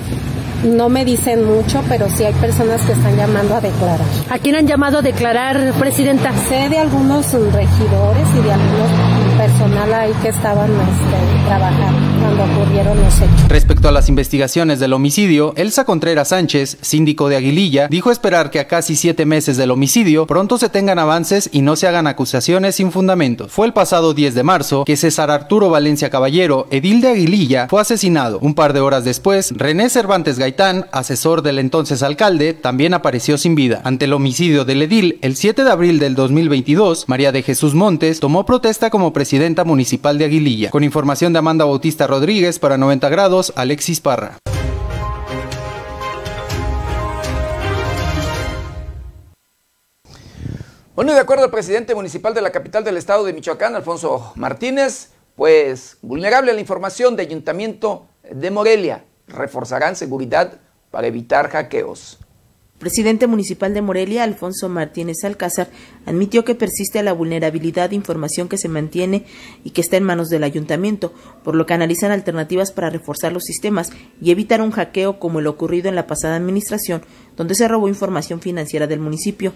no 0.64 0.90
me 0.90 1.06
dicen 1.06 1.46
mucho, 1.46 1.84
pero 1.90 2.10
sí 2.10 2.24
hay 2.24 2.34
personas 2.34 2.82
que 2.82 2.94
están 2.94 3.16
llamando 3.16 3.56
a 3.56 3.62
declarar. 3.62 4.08
¿A 4.30 4.38
quién 4.40 4.56
han 4.56 4.68
llamado 4.68 5.00
a 5.00 5.02
declarar, 5.02 5.74
Presidenta? 5.80 6.32
Sé 6.48 6.70
de 6.70 6.78
algunos 6.78 7.32
regidores 7.34 8.28
y 8.38 8.44
de 8.44 8.52
algunos 8.52 9.12
personal 9.38 9.94
ahí 9.94 10.14
que 10.22 10.30
estaban 10.30 10.70
este, 10.70 11.48
trabajando 11.48 12.11
Respecto 13.50 13.88
a 13.88 13.92
las 13.92 14.10
investigaciones 14.10 14.80
del 14.80 14.94
homicidio, 14.94 15.54
Elsa 15.58 15.86
Contreras 15.86 16.30
Sánchez, 16.30 16.78
síndico 16.82 17.30
de 17.30 17.36
Aguililla, 17.36 17.88
dijo 17.88 18.10
esperar 18.12 18.50
que 18.50 18.60
a 18.60 18.68
casi 18.68 18.96
siete 18.96 19.28
meses 19.28 19.58
del 19.58 19.70
homicidio 19.70 20.26
pronto 20.26 20.58
se 20.58 20.70
tengan 20.70 20.98
avances 20.98 21.50
y 21.52 21.62
no 21.62 21.76
se 21.76 21.88
hagan 21.88 22.08
acusaciones 22.08 22.76
sin 22.76 22.92
fundamento. 22.92 23.48
Fue 23.48 23.68
el 23.68 23.74
pasado 23.74 24.16
10 24.16 24.34
de 24.34 24.44
marzo 24.44 24.86
que 24.86 24.98
César 24.98 25.30
Arturo 25.30 25.70
Valencia 25.70 26.10
Caballero, 26.10 26.68
edil 26.72 27.02
de 27.02 27.10
Aguililla, 27.10 27.68
fue 27.70 27.82
asesinado. 27.82 28.40
Un 28.40 28.56
par 28.56 28.74
de 28.74 28.80
horas 28.80 29.04
después, 29.04 29.54
René 29.56 29.90
Cervantes 29.90 30.40
Gaitán, 30.40 30.88
asesor 30.92 31.44
del 31.44 31.60
entonces 31.60 32.02
alcalde, 32.02 32.54
también 32.54 32.96
apareció 32.96 33.38
sin 33.38 33.54
vida. 33.54 33.82
Ante 33.84 34.06
el 34.06 34.14
homicidio 34.14 34.66
del 34.66 34.82
edil, 34.82 35.20
el 35.22 35.36
7 35.36 35.64
de 35.64 35.72
abril 35.72 36.00
del 36.00 36.16
2022, 36.16 37.08
María 37.08 37.32
de 37.32 37.44
Jesús 37.44 37.76
Montes 37.76 38.20
tomó 38.20 38.48
protesta 38.48 38.90
como 38.90 39.14
presidenta 39.14 39.64
municipal 39.64 40.18
de 40.18 40.26
Aguililla. 40.26 40.72
Con 40.72 40.84
información 40.84 41.34
de 41.34 41.40
Amanda 41.40 41.66
Bautista 41.66 42.08
Rodríguez 42.08 42.31
para 42.60 42.78
90 42.78 43.10
grados, 43.10 43.52
Alexis 43.58 44.00
Parra. 44.00 44.38
Bueno, 50.96 51.12
y 51.12 51.16
de 51.16 51.20
acuerdo 51.20 51.44
al 51.44 51.52
presidente 51.52 51.94
municipal 51.94 52.34
de 52.34 52.42
la 52.42 52.52
capital 52.52 52.86
del 52.86 52.96
estado 52.96 53.26
de 53.26 53.34
Michoacán, 53.34 53.76
Alfonso 53.76 54.32
Martínez, 54.36 55.10
pues 55.36 55.98
vulnerable 56.02 56.52
a 56.52 56.54
la 56.54 56.62
información 56.62 57.18
de 57.18 57.24
Ayuntamiento 57.24 58.08
de 58.24 58.50
Morelia, 58.50 59.04
reforzarán 59.28 59.98
seguridad 59.98 60.54
para 60.90 61.08
evitar 61.08 61.50
hackeos 61.50 62.18
presidente 62.82 63.28
municipal 63.28 63.76
de 63.76 63.84
Morelia, 63.84 64.24
Alfonso 64.24 64.68
Martínez 64.68 65.24
Alcázar, 65.24 65.70
admitió 66.08 66.44
que 66.44 66.56
persiste 66.56 67.04
la 67.04 67.14
vulnerabilidad 67.14 67.92
de 67.92 67.96
información 67.96 68.50
que 68.50 68.58
se 68.58 68.70
mantiene 68.70 69.24
y 69.64 69.70
que 69.70 69.82
está 69.82 69.98
en 69.98 70.04
manos 70.04 70.30
del 70.30 70.44
ayuntamiento, 70.44 71.14
por 71.44 71.56
lo 71.56 71.68
que 71.68 71.76
analizan 71.76 72.12
alternativas 72.12 72.72
para 72.72 72.90
reforzar 72.90 73.34
los 73.34 73.44
sistemas 73.44 73.92
y 74.20 74.32
evitar 74.32 74.64
un 74.64 74.72
hackeo 74.72 75.20
como 75.20 75.40
el 75.40 75.48
ocurrido 75.48 75.90
en 75.90 75.96
la 75.96 76.08
pasada 76.08 76.36
administración, 76.36 77.04
donde 77.38 77.54
se 77.54 77.68
robó 77.68 77.88
información 77.88 78.42
financiera 78.42 78.88
del 78.88 79.00
municipio 79.00 79.54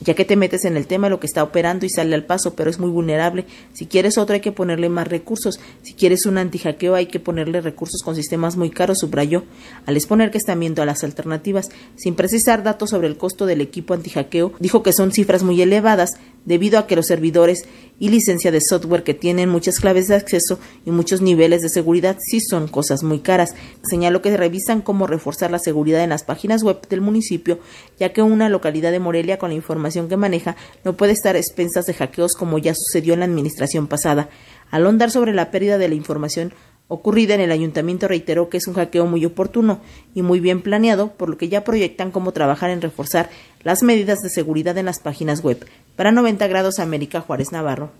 ya 0.00 0.14
que 0.14 0.24
te 0.24 0.36
metes 0.36 0.64
en 0.64 0.76
el 0.76 0.86
tema 0.86 1.08
lo 1.08 1.20
que 1.20 1.26
está 1.26 1.42
operando 1.42 1.86
y 1.86 1.90
sale 1.90 2.14
al 2.14 2.24
paso, 2.24 2.54
pero 2.54 2.70
es 2.70 2.78
muy 2.78 2.90
vulnerable. 2.90 3.44
Si 3.72 3.86
quieres 3.86 4.18
otro 4.18 4.34
hay 4.34 4.40
que 4.40 4.52
ponerle 4.52 4.88
más 4.88 5.08
recursos. 5.08 5.60
Si 5.82 5.94
quieres 5.94 6.26
un 6.26 6.38
antijaqueo 6.38 6.94
hay 6.94 7.06
que 7.06 7.20
ponerle 7.20 7.60
recursos 7.60 8.02
con 8.02 8.16
sistemas 8.16 8.56
muy 8.56 8.70
caros, 8.70 9.00
subrayó. 9.00 9.44
Al 9.86 9.96
exponer 9.96 10.30
que 10.30 10.38
están 10.38 10.60
viendo 10.60 10.82
a 10.82 10.86
las 10.86 11.04
alternativas, 11.04 11.68
sin 11.96 12.14
precisar 12.14 12.62
datos 12.62 12.90
sobre 12.90 13.08
el 13.08 13.16
costo 13.16 13.46
del 13.46 13.60
equipo 13.60 13.94
antijaqueo, 13.94 14.52
dijo 14.58 14.82
que 14.82 14.92
son 14.92 15.12
cifras 15.12 15.42
muy 15.42 15.60
elevadas 15.60 16.12
debido 16.44 16.78
a 16.78 16.86
que 16.86 16.96
los 16.96 17.06
servidores 17.06 17.66
y 18.00 18.08
licencia 18.08 18.50
de 18.50 18.60
software 18.60 19.04
que 19.04 19.14
tienen 19.14 19.48
muchas 19.48 19.78
claves 19.78 20.08
de 20.08 20.16
acceso 20.16 20.58
y 20.84 20.90
muchos 20.90 21.20
niveles 21.20 21.62
de 21.62 21.68
seguridad 21.68 22.16
sí 22.18 22.40
son 22.40 22.66
cosas 22.66 23.04
muy 23.04 23.20
caras. 23.20 23.54
Señaló 23.88 24.22
que 24.22 24.36
revisan 24.36 24.80
cómo 24.80 25.06
reforzar 25.06 25.52
la 25.52 25.60
seguridad 25.60 26.02
en 26.02 26.10
las 26.10 26.24
páginas 26.24 26.64
web 26.64 26.80
del 26.88 27.02
municipio, 27.02 27.60
ya 28.00 28.12
que 28.12 28.22
una 28.22 28.48
localidad 28.48 28.90
de 28.90 28.98
Morelia 28.98 29.38
con 29.38 29.50
la 29.50 29.56
información 29.56 30.08
que 30.08 30.16
maneja 30.16 30.56
no 30.82 30.96
puede 30.96 31.12
estar 31.12 31.36
expensas 31.36 31.86
de 31.86 31.94
hackeos 31.94 32.34
como 32.34 32.58
ya 32.58 32.74
sucedió 32.74 33.14
en 33.14 33.20
la 33.20 33.26
administración 33.26 33.86
pasada. 33.86 34.30
Al 34.70 34.86
ondar 34.86 35.10
sobre 35.10 35.34
la 35.34 35.50
pérdida 35.50 35.78
de 35.78 35.88
la 35.88 35.94
información, 35.94 36.54
ocurrida 36.90 37.34
en 37.34 37.40
el 37.40 37.52
ayuntamiento 37.52 38.08
reiteró 38.08 38.48
que 38.48 38.56
es 38.56 38.66
un 38.66 38.74
hackeo 38.74 39.06
muy 39.06 39.24
oportuno 39.24 39.80
y 40.12 40.22
muy 40.22 40.40
bien 40.40 40.60
planeado, 40.60 41.12
por 41.12 41.28
lo 41.28 41.38
que 41.38 41.48
ya 41.48 41.62
proyectan 41.62 42.10
cómo 42.10 42.32
trabajar 42.32 42.70
en 42.70 42.80
reforzar 42.80 43.30
las 43.62 43.82
medidas 43.82 44.22
de 44.22 44.28
seguridad 44.28 44.76
en 44.76 44.86
las 44.86 44.98
páginas 44.98 45.42
web. 45.42 45.64
Para 45.96 46.12
90 46.12 46.46
grados 46.48 46.78
América 46.78 47.20
Juárez 47.20 47.52
Navarro. 47.52 47.90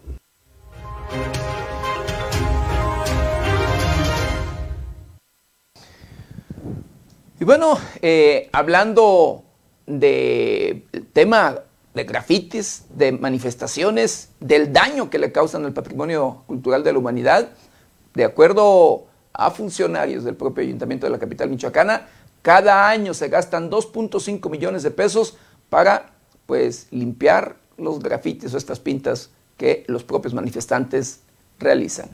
Y 7.41 7.45
bueno, 7.45 7.79
eh, 8.03 8.51
hablando 8.53 9.45
del 9.87 10.85
tema 11.15 11.61
de 11.95 12.05
grafitis, 12.05 12.85
de 12.91 13.13
manifestaciones, 13.13 14.31
del 14.41 14.73
daño 14.75 15.09
que 15.09 15.19
le 15.19 15.33
causan 15.33 15.65
al 15.65 15.73
patrimonio 15.73 16.45
cultural 16.47 16.85
de 16.85 16.93
la 16.93 16.99
humanidad, 16.99 17.49
de 18.15 18.25
acuerdo 18.25 19.07
a 19.33 19.51
funcionarios 19.51 20.25
del 20.25 20.37
propio 20.37 20.65
ayuntamiento 20.65 21.07
de 21.07 21.13
la 21.13 21.19
capital 21.19 21.49
michoacana, 21.49 22.09
cada 22.43 22.89
año 22.89 23.15
se 23.15 23.29
gastan 23.29 23.71
2.5 23.71 24.51
millones 24.51 24.83
de 24.83 24.91
pesos 24.91 25.39
para 25.69 26.11
pues 26.47 26.89
limpiar 26.91 27.57
los 27.81 28.01
grafitis 28.01 28.55
o 28.55 28.57
estas 28.57 28.81
pintas 28.81 29.31
que 29.57 29.85
los 29.89 30.05
propios 30.05 30.35
manifestantes 30.35 31.21
realizan. 31.59 32.09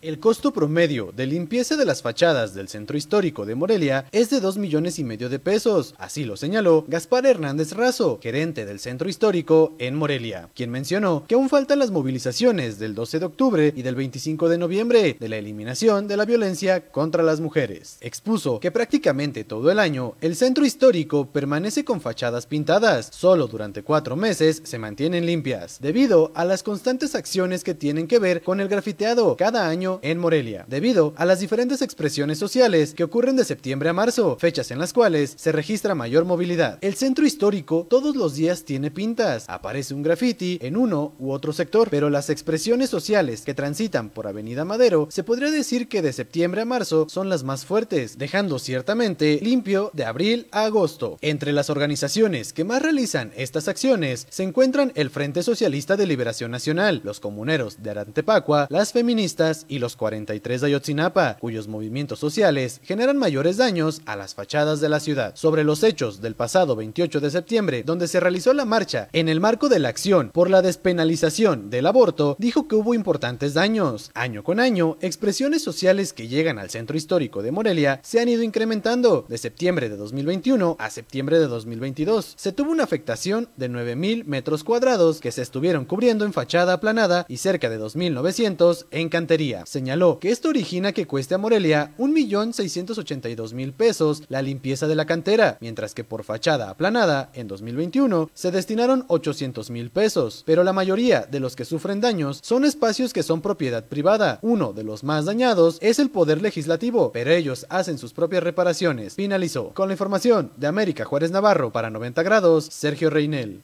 El 0.00 0.20
costo 0.20 0.52
promedio 0.52 1.10
de 1.10 1.26
limpieza 1.26 1.76
de 1.76 1.84
las 1.84 2.02
fachadas 2.02 2.54
del 2.54 2.68
centro 2.68 2.96
histórico 2.96 3.44
de 3.44 3.56
Morelia 3.56 4.04
es 4.12 4.30
de 4.30 4.38
2 4.38 4.56
millones 4.56 5.00
y 5.00 5.02
medio 5.02 5.28
de 5.28 5.40
pesos, 5.40 5.96
así 5.98 6.24
lo 6.24 6.36
señaló 6.36 6.84
Gaspar 6.86 7.26
Hernández 7.26 7.72
Razo, 7.72 8.20
gerente 8.22 8.64
del 8.64 8.78
centro 8.78 9.08
histórico 9.08 9.74
en 9.80 9.96
Morelia, 9.96 10.50
quien 10.54 10.70
mencionó 10.70 11.24
que 11.26 11.34
aún 11.34 11.48
faltan 11.48 11.80
las 11.80 11.90
movilizaciones 11.90 12.78
del 12.78 12.94
12 12.94 13.18
de 13.18 13.26
octubre 13.26 13.72
y 13.74 13.82
del 13.82 13.96
25 13.96 14.48
de 14.48 14.58
noviembre 14.58 15.16
de 15.18 15.28
la 15.28 15.36
eliminación 15.36 16.06
de 16.06 16.16
la 16.16 16.26
violencia 16.26 16.92
contra 16.92 17.24
las 17.24 17.40
mujeres. 17.40 17.98
Expuso 18.00 18.60
que 18.60 18.70
prácticamente 18.70 19.42
todo 19.42 19.68
el 19.68 19.80
año 19.80 20.14
el 20.20 20.36
centro 20.36 20.64
histórico 20.64 21.26
permanece 21.26 21.84
con 21.84 22.00
fachadas 22.00 22.46
pintadas, 22.46 23.10
solo 23.12 23.48
durante 23.48 23.82
cuatro 23.82 24.14
meses 24.14 24.62
se 24.62 24.78
mantienen 24.78 25.26
limpias, 25.26 25.80
debido 25.80 26.30
a 26.36 26.44
las 26.44 26.62
constantes 26.62 27.16
acciones 27.16 27.64
que 27.64 27.74
tienen 27.74 28.06
que 28.06 28.20
ver 28.20 28.42
con 28.44 28.60
el 28.60 28.68
grafiteado 28.68 29.36
cada 29.36 29.68
año 29.68 29.87
en 30.02 30.18
Morelia, 30.18 30.64
debido 30.68 31.14
a 31.16 31.24
las 31.24 31.40
diferentes 31.40 31.82
expresiones 31.82 32.38
sociales 32.38 32.94
que 32.94 33.04
ocurren 33.04 33.36
de 33.36 33.44
septiembre 33.44 33.88
a 33.88 33.92
marzo, 33.92 34.36
fechas 34.38 34.70
en 34.70 34.78
las 34.78 34.92
cuales 34.92 35.34
se 35.36 35.52
registra 35.52 35.94
mayor 35.94 36.24
movilidad. 36.24 36.78
El 36.80 36.94
centro 36.94 37.26
histórico 37.26 37.86
todos 37.88 38.16
los 38.16 38.34
días 38.34 38.64
tiene 38.64 38.90
pintas, 38.90 39.44
aparece 39.48 39.94
un 39.94 40.02
graffiti 40.02 40.58
en 40.62 40.76
uno 40.76 41.14
u 41.18 41.32
otro 41.32 41.52
sector, 41.52 41.88
pero 41.90 42.10
las 42.10 42.30
expresiones 42.30 42.90
sociales 42.90 43.42
que 43.42 43.54
transitan 43.54 44.10
por 44.10 44.26
Avenida 44.26 44.64
Madero 44.64 45.08
se 45.10 45.24
podría 45.24 45.50
decir 45.50 45.88
que 45.88 46.02
de 46.02 46.12
septiembre 46.12 46.62
a 46.62 46.64
marzo 46.64 47.06
son 47.08 47.28
las 47.28 47.44
más 47.44 47.64
fuertes, 47.64 48.18
dejando 48.18 48.58
ciertamente 48.58 49.38
limpio 49.42 49.90
de 49.94 50.04
abril 50.04 50.48
a 50.52 50.64
agosto. 50.64 51.18
Entre 51.20 51.52
las 51.52 51.70
organizaciones 51.70 52.52
que 52.52 52.64
más 52.64 52.82
realizan 52.82 53.32
estas 53.36 53.68
acciones 53.68 54.26
se 54.30 54.42
encuentran 54.42 54.92
el 54.94 55.10
Frente 55.10 55.42
Socialista 55.42 55.96
de 55.96 56.06
Liberación 56.06 56.50
Nacional, 56.50 57.00
los 57.04 57.20
comuneros 57.20 57.82
de 57.82 57.90
Arantepacua, 57.90 58.66
las 58.70 58.92
feministas 58.92 59.64
los 59.78 59.96
43 59.96 60.60
de 60.60 60.66
Ayotzinapa, 60.66 61.36
cuyos 61.40 61.68
movimientos 61.68 62.18
sociales 62.18 62.80
generan 62.84 63.16
mayores 63.16 63.56
daños 63.56 64.02
a 64.06 64.16
las 64.16 64.34
fachadas 64.34 64.80
de 64.80 64.88
la 64.88 65.00
ciudad. 65.00 65.34
Sobre 65.34 65.64
los 65.64 65.82
hechos 65.82 66.20
del 66.20 66.34
pasado 66.34 66.76
28 66.76 67.20
de 67.20 67.30
septiembre, 67.30 67.82
donde 67.84 68.08
se 68.08 68.20
realizó 68.20 68.52
la 68.52 68.64
marcha 68.64 69.08
en 69.12 69.28
el 69.28 69.40
marco 69.40 69.68
de 69.68 69.78
la 69.78 69.88
acción 69.88 70.30
por 70.30 70.50
la 70.50 70.62
despenalización 70.62 71.70
del 71.70 71.86
aborto, 71.86 72.36
dijo 72.38 72.68
que 72.68 72.76
hubo 72.76 72.94
importantes 72.94 73.54
daños. 73.54 74.10
Año 74.14 74.42
con 74.42 74.60
año, 74.60 74.96
expresiones 75.00 75.62
sociales 75.62 76.12
que 76.12 76.28
llegan 76.28 76.58
al 76.58 76.70
centro 76.70 76.96
histórico 76.96 77.42
de 77.42 77.52
Morelia 77.52 78.00
se 78.02 78.20
han 78.20 78.28
ido 78.28 78.42
incrementando 78.42 79.26
de 79.28 79.38
septiembre 79.38 79.88
de 79.88 79.96
2021 79.96 80.76
a 80.78 80.90
septiembre 80.90 81.38
de 81.38 81.46
2022. 81.46 82.34
Se 82.36 82.52
tuvo 82.52 82.70
una 82.70 82.84
afectación 82.84 83.48
de 83.56 83.70
9.000 83.70 84.24
metros 84.24 84.64
cuadrados 84.64 85.20
que 85.20 85.32
se 85.32 85.42
estuvieron 85.42 85.84
cubriendo 85.84 86.24
en 86.24 86.32
fachada 86.32 86.72
aplanada 86.74 87.26
y 87.28 87.38
cerca 87.38 87.68
de 87.68 87.80
2.900 87.80 88.86
en 88.90 89.08
cantería. 89.08 89.64
Señaló 89.68 90.18
que 90.18 90.30
esto 90.30 90.48
origina 90.48 90.92
que 90.92 91.06
cueste 91.06 91.34
a 91.34 91.38
Morelia 91.38 91.92
1.682.000 91.98 93.72
pesos 93.72 94.22
la 94.28 94.42
limpieza 94.42 94.86
de 94.86 94.94
la 94.94 95.06
cantera, 95.06 95.58
mientras 95.60 95.94
que 95.94 96.04
por 96.04 96.24
fachada 96.24 96.70
aplanada, 96.70 97.30
en 97.34 97.48
2021, 97.48 98.30
se 98.32 98.50
destinaron 98.50 99.06
800.000 99.08 99.90
pesos, 99.90 100.42
pero 100.46 100.64
la 100.64 100.72
mayoría 100.72 101.20
de 101.22 101.40
los 101.40 101.54
que 101.54 101.64
sufren 101.64 102.00
daños 102.00 102.40
son 102.42 102.64
espacios 102.64 103.12
que 103.12 103.22
son 103.22 103.40
propiedad 103.40 103.84
privada. 103.84 104.38
Uno 104.42 104.72
de 104.72 104.84
los 104.84 105.04
más 105.04 105.26
dañados 105.26 105.78
es 105.80 105.98
el 105.98 106.10
Poder 106.10 106.40
Legislativo, 106.42 107.12
pero 107.12 107.30
ellos 107.30 107.66
hacen 107.68 107.98
sus 107.98 108.12
propias 108.12 108.42
reparaciones. 108.42 109.14
Finalizó. 109.14 109.74
Con 109.74 109.88
la 109.88 109.94
información 109.94 110.52
de 110.56 110.66
América 110.66 111.04
Juárez 111.04 111.30
Navarro 111.30 111.70
para 111.70 111.90
90 111.90 112.22
grados, 112.22 112.68
Sergio 112.70 113.10
Reinel. 113.10 113.62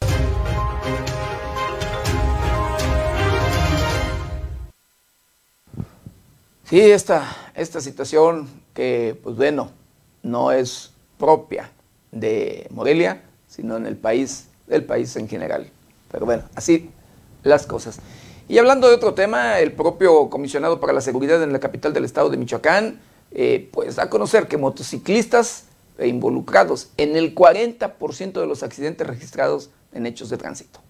Sí, 6.65 6.81
esta, 6.81 7.53
esta 7.55 7.83
situación 7.83 8.49
que, 8.73 9.19
pues 9.23 9.37
bueno, 9.37 9.71
no 10.23 10.51
es 10.51 10.93
propia 11.19 11.71
de 12.11 12.67
Morelia, 12.71 13.23
sino 13.47 13.77
en 13.77 13.85
el 13.85 13.97
país, 13.97 14.47
del 14.67 14.83
país 14.83 15.15
en 15.17 15.29
general. 15.29 15.69
Pero 16.11 16.25
bueno, 16.25 16.45
así 16.55 16.91
las 17.43 17.67
cosas. 17.67 17.99
Y 18.49 18.57
hablando 18.57 18.89
de 18.89 18.95
otro 18.95 19.13
tema, 19.13 19.59
el 19.61 19.73
propio 19.73 20.31
comisionado 20.31 20.81
para 20.81 20.95
la 20.95 21.03
seguridad 21.03 21.43
en 21.43 21.53
la 21.53 21.61
capital 21.61 21.93
del 21.93 22.07
estado 22.07 22.31
de 22.31 22.39
Michoacán, 22.39 22.99
eh, 23.31 23.69
pues 23.71 23.97
da 23.97 24.05
a 24.05 24.11
conocer 24.11 24.49
que 24.49 24.57
motociclistas 24.57 25.65
involucrados 26.03 26.89
en 26.97 27.17
el 27.17 27.35
40% 27.35 28.41
de 28.41 28.47
los 28.47 28.63
accidentes 28.63 29.07
registrados 29.07 29.71
en 29.93 30.07
hechos 30.07 30.31
de 30.31 30.39
tránsito. 30.39 30.81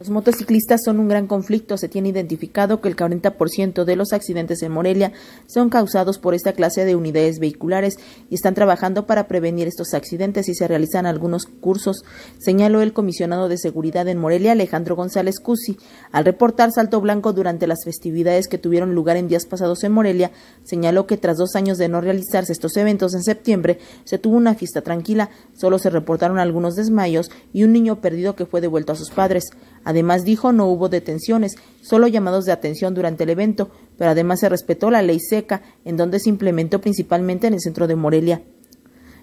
Los 0.00 0.10
motociclistas 0.10 0.84
son 0.84 1.00
un 1.00 1.08
gran 1.08 1.26
conflicto. 1.26 1.76
Se 1.76 1.88
tiene 1.88 2.10
identificado 2.10 2.80
que 2.80 2.88
el 2.88 2.94
40% 2.94 3.82
de 3.82 3.96
los 3.96 4.12
accidentes 4.12 4.62
en 4.62 4.70
Morelia 4.70 5.10
son 5.48 5.70
causados 5.70 6.20
por 6.20 6.34
esta 6.34 6.52
clase 6.52 6.84
de 6.84 6.94
unidades 6.94 7.40
vehiculares 7.40 7.98
y 8.30 8.36
están 8.36 8.54
trabajando 8.54 9.08
para 9.08 9.26
prevenir 9.26 9.66
estos 9.66 9.94
accidentes 9.94 10.48
y 10.48 10.54
se 10.54 10.68
realizan 10.68 11.04
algunos 11.04 11.46
cursos, 11.46 12.04
señaló 12.38 12.80
el 12.80 12.92
comisionado 12.92 13.48
de 13.48 13.58
seguridad 13.58 14.06
en 14.06 14.18
Morelia, 14.18 14.52
Alejandro 14.52 14.94
González 14.94 15.40
Cusi. 15.40 15.78
Al 16.12 16.24
reportar 16.24 16.70
Salto 16.70 17.00
Blanco 17.00 17.32
durante 17.32 17.66
las 17.66 17.84
festividades 17.84 18.46
que 18.46 18.58
tuvieron 18.58 18.94
lugar 18.94 19.16
en 19.16 19.26
días 19.26 19.46
pasados 19.46 19.82
en 19.82 19.90
Morelia, 19.90 20.30
señaló 20.62 21.08
que 21.08 21.16
tras 21.16 21.38
dos 21.38 21.56
años 21.56 21.76
de 21.76 21.88
no 21.88 22.00
realizarse 22.00 22.52
estos 22.52 22.76
eventos 22.76 23.14
en 23.14 23.24
septiembre, 23.24 23.80
se 24.04 24.18
tuvo 24.18 24.36
una 24.36 24.54
fiesta 24.54 24.80
tranquila. 24.80 25.30
Solo 25.54 25.80
se 25.80 25.90
reportaron 25.90 26.38
algunos 26.38 26.76
desmayos 26.76 27.32
y 27.52 27.64
un 27.64 27.72
niño 27.72 28.00
perdido 28.00 28.36
que 28.36 28.46
fue 28.46 28.60
devuelto 28.60 28.92
a 28.92 28.96
sus 28.96 29.10
padres. 29.10 29.50
Además, 29.88 30.22
dijo, 30.22 30.52
no 30.52 30.66
hubo 30.66 30.90
detenciones, 30.90 31.56
solo 31.80 32.08
llamados 32.08 32.44
de 32.44 32.52
atención 32.52 32.92
durante 32.92 33.24
el 33.24 33.30
evento, 33.30 33.70
pero 33.96 34.10
además 34.10 34.40
se 34.40 34.50
respetó 34.50 34.90
la 34.90 35.00
ley 35.00 35.18
seca, 35.18 35.62
en 35.86 35.96
donde 35.96 36.20
se 36.20 36.28
implementó 36.28 36.78
principalmente 36.82 37.46
en 37.46 37.54
el 37.54 37.60
centro 37.60 37.86
de 37.86 37.96
Morelia. 37.96 38.42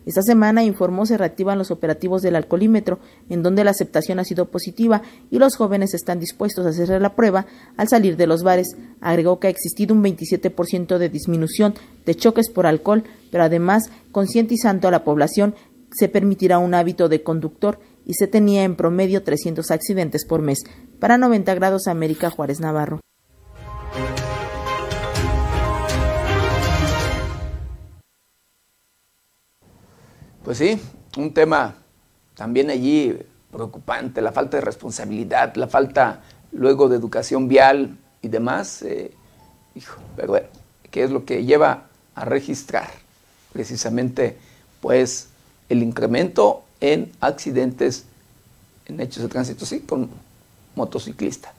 Esta 0.07 0.23
semana 0.23 0.63
informó 0.63 1.05
se 1.05 1.19
reactivan 1.19 1.59
los 1.59 1.69
operativos 1.69 2.23
del 2.23 2.35
alcoholímetro, 2.35 2.97
en 3.29 3.43
donde 3.43 3.63
la 3.63 3.69
aceptación 3.69 4.17
ha 4.17 4.23
sido 4.23 4.49
positiva 4.49 5.03
y 5.29 5.37
los 5.37 5.55
jóvenes 5.55 5.93
están 5.93 6.19
dispuestos 6.19 6.65
a 6.65 6.69
hacer 6.69 6.99
la 6.99 7.15
prueba 7.15 7.45
al 7.77 7.87
salir 7.87 8.17
de 8.17 8.25
los 8.25 8.41
bares. 8.41 8.75
Agregó 9.01 9.39
que 9.39 9.45
ha 9.45 9.51
existido 9.51 9.93
un 9.93 10.03
27% 10.03 10.97
de 10.97 11.09
disminución 11.09 11.75
de 12.07 12.15
choques 12.15 12.49
por 12.49 12.65
alcohol, 12.65 13.03
pero 13.29 13.43
además, 13.43 13.91
concientizando 14.11 14.87
a 14.87 14.91
la 14.91 15.03
población, 15.03 15.53
se 15.91 16.09
permitirá 16.09 16.57
un 16.57 16.73
hábito 16.73 17.07
de 17.07 17.21
conductor 17.21 17.77
y 18.05 18.13
se 18.13 18.27
tenía 18.27 18.63
en 18.63 18.75
promedio 18.75 19.23
300 19.23 19.71
accidentes 19.71 20.25
por 20.25 20.41
mes. 20.41 20.59
Para 20.99 21.17
90 21.17 21.53
grados 21.55 21.87
América 21.87 22.29
Juárez 22.29 22.59
Navarro. 22.59 22.99
Pues 30.43 30.59
sí, 30.59 30.79
un 31.17 31.33
tema 31.33 31.75
también 32.35 32.69
allí 32.69 33.17
preocupante, 33.51 34.21
la 34.21 34.31
falta 34.31 34.57
de 34.57 34.61
responsabilidad, 34.61 35.55
la 35.55 35.67
falta 35.67 36.21
luego 36.51 36.87
de 36.87 36.97
educación 36.97 37.47
vial 37.47 37.97
y 38.21 38.27
demás. 38.27 38.83
Eh, 38.83 39.11
hijo, 39.73 39.99
pero 40.15 40.27
bueno, 40.27 40.47
¿qué 40.91 41.03
es 41.03 41.09
lo 41.09 41.25
que 41.25 41.45
lleva 41.45 41.87
a 42.13 42.25
registrar? 42.25 42.89
Precisamente, 43.53 44.37
pues, 44.81 45.29
el 45.69 45.81
incremento 45.81 46.64
en 46.85 47.11
accidentes, 47.19 48.05
en 48.85 48.99
hechos 49.01 49.23
de 49.23 49.29
tránsito, 49.29 49.65
sí, 49.65 49.79
con 49.79 50.07
motociclistas. 50.75 51.51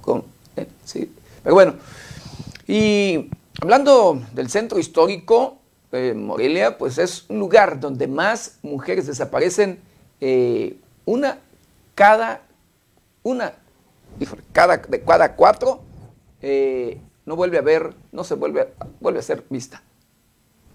Con, 0.00 0.24
eh, 0.56 0.66
sí. 0.84 1.14
Pero 1.44 1.54
bueno, 1.54 1.74
y 2.66 3.30
hablando 3.62 4.20
del 4.32 4.50
centro 4.50 4.80
histórico, 4.80 5.58
eh, 5.92 6.12
Morelia, 6.14 6.76
pues 6.76 6.98
es 6.98 7.24
un 7.28 7.38
lugar 7.38 7.78
donde 7.78 8.08
más 8.08 8.58
mujeres 8.62 9.06
desaparecen, 9.06 9.78
eh, 10.20 10.76
una 11.04 11.38
cada, 11.94 12.42
una, 13.22 13.52
cada, 14.52 14.78
de 14.78 15.02
cada 15.02 15.36
cuatro, 15.36 15.82
no 17.26 17.36
vuelve 17.36 17.58
a 17.58 17.62
ver, 17.62 17.94
no 18.10 18.24
se 18.24 18.34
vuelve, 18.34 18.74
vuelve 19.00 19.20
a 19.20 19.22
ser 19.22 19.44
vista. 19.48 19.82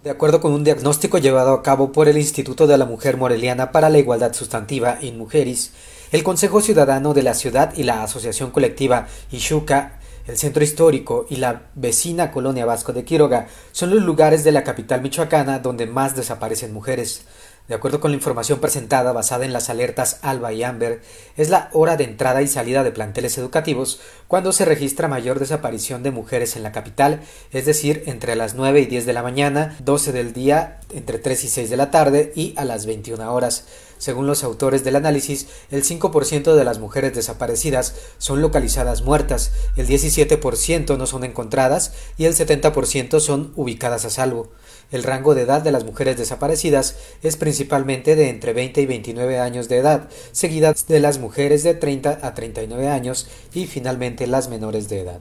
De 0.02 0.10
acuerdo 0.10 0.40
con 0.40 0.54
un 0.54 0.64
diagnóstico 0.64 1.18
llevado 1.18 1.52
a 1.52 1.62
cabo 1.62 1.92
por 1.92 2.08
el 2.08 2.18
Instituto 2.18 2.68
de 2.68 2.78
la 2.78 2.86
Mujer 2.86 3.18
Moreliana 3.18 3.74
para 3.74 3.90
la 3.90 3.98
Igualdad 3.98 4.32
Sustantiva 4.32 4.98
in 5.02 5.18
Mujeres, 5.18 5.74
el 6.14 6.24
Consejo 6.24 6.62
Ciudadano 6.62 7.14
de 7.14 7.22
la 7.22 7.34
Ciudad 7.34 7.74
y 7.76 7.84
la 7.84 8.02
Asociación 8.02 8.52
Colectiva 8.52 9.08
Ishuca, 9.30 10.00
el 10.26 10.38
Centro 10.38 10.64
Histórico 10.64 11.26
y 11.30 11.36
la 11.36 11.64
vecina 11.76 12.32
Colonia 12.32 12.66
Vasco 12.66 12.94
de 12.94 13.04
Quiroga 13.04 13.48
son 13.74 13.90
los 13.90 14.02
lugares 14.02 14.46
de 14.46 14.54
la 14.54 14.64
capital 14.64 15.02
michoacana 15.02 15.60
donde 15.60 15.86
más 15.86 16.16
desaparecen 16.16 16.72
mujeres. 16.72 17.26
De 17.70 17.76
acuerdo 17.76 18.00
con 18.00 18.10
la 18.10 18.18
información 18.18 18.60
presentada 18.60 19.12
basada 19.12 19.46
en 19.46 19.54
las 19.54 19.70
alertas 19.70 20.18
ALBA 20.24 20.54
y 20.54 20.64
AMBER, 20.64 21.04
es 21.38 21.50
la 21.52 21.70
hora 21.72 21.98
de 21.98 22.04
entrada 22.04 22.42
y 22.42 22.48
salida 22.48 22.84
de 22.84 22.92
planteles 22.92 23.38
educativos 23.38 24.00
cuando 24.28 24.52
se 24.54 24.66
registra 24.66 25.08
mayor 25.08 25.38
desaparición 25.38 26.02
de 26.02 26.10
mujeres 26.10 26.56
en 26.56 26.64
la 26.64 26.72
capital, 26.72 27.22
es 27.52 27.68
decir, 27.68 28.02
entre 28.08 28.36
las 28.36 28.56
9 28.56 28.80
y 28.80 28.86
10 28.88 29.06
de 29.06 29.14
la 29.14 29.22
mañana, 29.22 29.78
12 29.84 30.12
del 30.14 30.34
día, 30.34 30.80
entre 30.92 31.20
3 31.20 31.44
y 31.44 31.48
6 31.48 31.70
de 31.70 31.78
la 31.78 31.92
tarde 31.92 32.32
y 32.36 32.56
a 32.58 32.66
las 32.66 32.88
21 32.88 33.32
horas. 33.32 33.66
Según 34.00 34.26
los 34.26 34.44
autores 34.44 34.84
del 34.84 34.96
análisis, 34.96 35.46
el 35.70 35.84
5% 35.84 36.56
de 36.56 36.64
las 36.64 36.80
mujeres 36.80 37.14
desaparecidas 37.14 37.94
son 38.18 38.42
localizadas 38.42 39.04
muertas, 39.04 39.52
el 39.76 39.88
17% 39.88 40.98
no 40.98 41.06
son 41.06 41.24
encontradas 41.24 41.94
y 42.18 42.26
el 42.26 42.34
70% 42.34 43.20
son 43.20 43.54
ubicadas 43.56 44.06
a 44.06 44.10
salvo. 44.10 44.50
El 44.92 45.04
rango 45.04 45.36
de 45.36 45.44
edad 45.44 45.62
de 45.62 45.72
las 45.72 45.84
mujeres 45.84 46.18
desaparecidas 46.18 46.96
es 47.22 47.38
principalmente 47.38 48.16
de 48.16 48.30
entre 48.30 48.54
20 48.54 48.82
y 48.82 48.86
29 48.88 49.38
años 49.38 49.70
de 49.70 49.78
edad, 49.78 50.10
seguidas 50.32 50.88
de 50.88 51.00
las 51.00 51.20
mujeres 51.20 51.62
de 51.62 51.76
30 51.76 52.20
a 52.24 52.34
39 52.34 52.88
años 52.88 53.28
y 53.54 53.68
finalmente 53.68 54.26
las 54.26 54.50
menores 54.50 54.90
de 54.90 55.02
edad. 55.02 55.20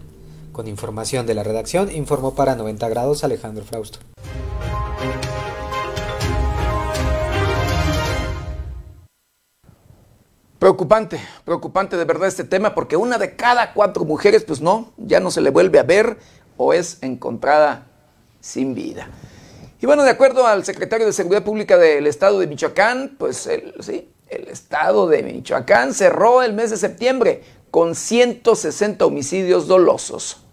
Con 0.53 0.69
información 0.69 1.27
de 1.27 1.35
la 1.35 1.43
redacción, 1.43 1.95
informó 1.95 2.35
para 2.35 2.55
90 2.55 2.89
grados 2.89 3.25
Alejandro 3.25 3.63
Frausto. 3.65 3.99
Preocupante, 10.59 11.21
preocupante 11.45 11.99
de 11.99 12.05
verdad 12.07 12.27
este 12.27 12.45
tema, 12.45 12.75
porque 12.75 12.97
una 12.97 13.19
de 13.19 13.37
cada 13.37 13.75
cuatro 13.75 14.07
mujeres, 14.07 14.45
pues 14.45 14.63
no, 14.63 14.93
ya 14.97 15.21
no 15.21 15.31
se 15.31 15.43
le 15.43 15.51
vuelve 15.51 15.79
a 15.79 15.83
ver 15.83 16.17
o 16.57 16.73
es 16.73 16.99
encontrada 17.03 17.87
sin 18.41 18.75
vida. 18.75 19.09
Y 19.81 19.87
bueno, 19.87 20.03
de 20.03 20.11
acuerdo 20.11 20.47
al 20.47 20.65
secretario 20.65 21.07
de 21.07 21.13
Seguridad 21.13 21.45
Pública 21.45 21.79
del 21.79 22.09
Estado 22.09 22.41
de 22.41 22.49
Michoacán, 22.49 23.15
pues 23.17 23.47
el, 23.47 23.75
sí, 23.79 24.11
el 24.29 24.49
Estado 24.49 25.07
de 25.07 25.23
Michoacán 25.23 25.95
cerró 25.95 26.43
el 26.43 26.53
mes 26.53 26.71
de 26.71 26.77
septiembre 26.77 27.43
con 27.71 27.95
160 27.95 29.07
homicidios 29.07 29.69
dolosos. 29.69 30.48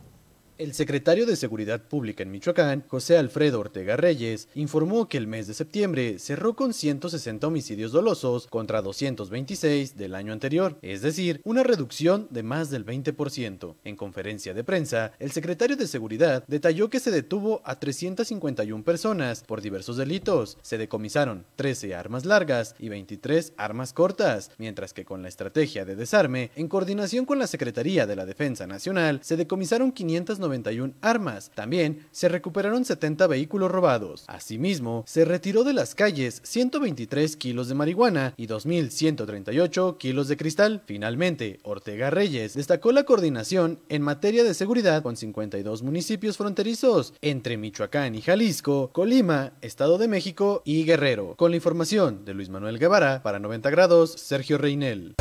El 0.58 0.74
secretario 0.74 1.26
de 1.26 1.36
Seguridad 1.36 1.82
Pública 1.82 2.24
en 2.24 2.32
Michoacán, 2.32 2.86
José 2.88 3.18
Alfredo 3.18 3.60
Ortega 3.60 3.97
Reyes, 3.97 4.47
informó 4.56 5.10
que 5.10 5.18
el 5.18 5.28
mes 5.28 5.47
de 5.47 5.53
septiembre 5.53 6.18
cerró 6.18 6.56
con 6.56 6.74
160 6.74 7.45
homicidios 7.45 7.91
dolosos 7.91 8.47
contra 8.47 8.82
226 8.82 9.97
del 9.97 10.16
año 10.16 10.32
anterior, 10.32 10.78
es 10.82 11.01
decir, 11.01 11.41
una 11.43 11.64
reducción 11.64 12.30
de 12.30 12.43
más 12.43 12.70
del 12.70 12.86
20%. 12.86 13.76
En 13.84 13.97
conferencia 13.97 14.53
de 14.53 14.64
prensa, 14.64 15.12
el 15.20 15.32
secretario 15.32 15.76
de 15.76 15.88
Seguridad 15.88 16.45
detalló 16.47 16.89
que 16.89 17.01
se 17.01 17.12
detuvo 17.12 17.62
a 17.66 17.78
351 17.78 18.82
personas 18.86 19.43
por 19.45 19.60
diversos 19.62 19.97
delitos. 19.97 20.58
Se 20.62 20.78
decomisaron 20.78 21.43
13 21.58 21.95
armas 21.95 22.24
largas 22.24 22.76
y 22.80 22.88
23 22.88 23.51
armas 23.58 23.91
cortas, 23.91 24.51
mientras 24.58 24.93
que 24.93 25.03
con 25.03 25.22
la 25.22 25.28
estrategia 25.28 25.84
de 25.84 25.97
desarme, 25.97 26.51
en 26.56 26.70
coordinación 26.70 27.26
con 27.26 27.39
la 27.39 27.47
Secretaría 27.47 28.08
de 28.08 28.16
la 28.16 28.26
Defensa 28.26 28.66
Nacional, 28.68 29.20
se 29.22 29.36
decomisaron 29.36 29.91
500 29.91 30.39
291 30.46 30.93
armas. 31.02 31.52
También 31.54 32.06
se 32.12 32.30
recuperaron 32.30 32.86
70 32.86 33.28
vehículos 33.28 33.72
robados. 33.72 34.26
Asimismo, 34.28 35.04
se 35.08 35.26
retiró 35.26 35.64
de 35.64 35.74
las 35.74 35.96
calles 35.96 36.41
123 36.43 37.36
kilos 37.36 37.68
de 37.68 37.76
marihuana 37.76 38.34
y 38.38 38.48
2.138 38.48 39.98
kilos 39.98 40.28
de 40.28 40.38
cristal. 40.38 40.84
Finalmente, 40.86 41.60
Ortega 41.64 42.10
Reyes 42.10 42.54
destacó 42.54 42.91
la 42.91 43.04
coordinación 43.04 43.80
en 43.89 44.02
materia 44.02 44.43
de 44.43 44.54
seguridad 44.54 45.04
con 45.04 45.16
52 45.16 45.84
municipios 45.84 46.38
fronterizos 46.38 47.14
entre 47.22 47.58
Michoacán 47.58 48.16
y 48.16 48.22
Jalisco, 48.22 48.89
Colima, 48.91 49.54
Estado 49.62 49.98
de 49.98 50.08
México 50.08 50.62
y 50.66 50.84
Guerrero. 50.86 51.36
Con 51.36 51.52
la 51.52 51.58
información 51.58 52.26
de 52.26 52.34
Luis 52.34 52.50
Manuel 52.50 52.80
Guevara, 52.80 53.22
para 53.24 53.39
90 53.39 53.70
grados, 53.70 54.12
Sergio 54.12 54.58
Reinel. 54.58 55.16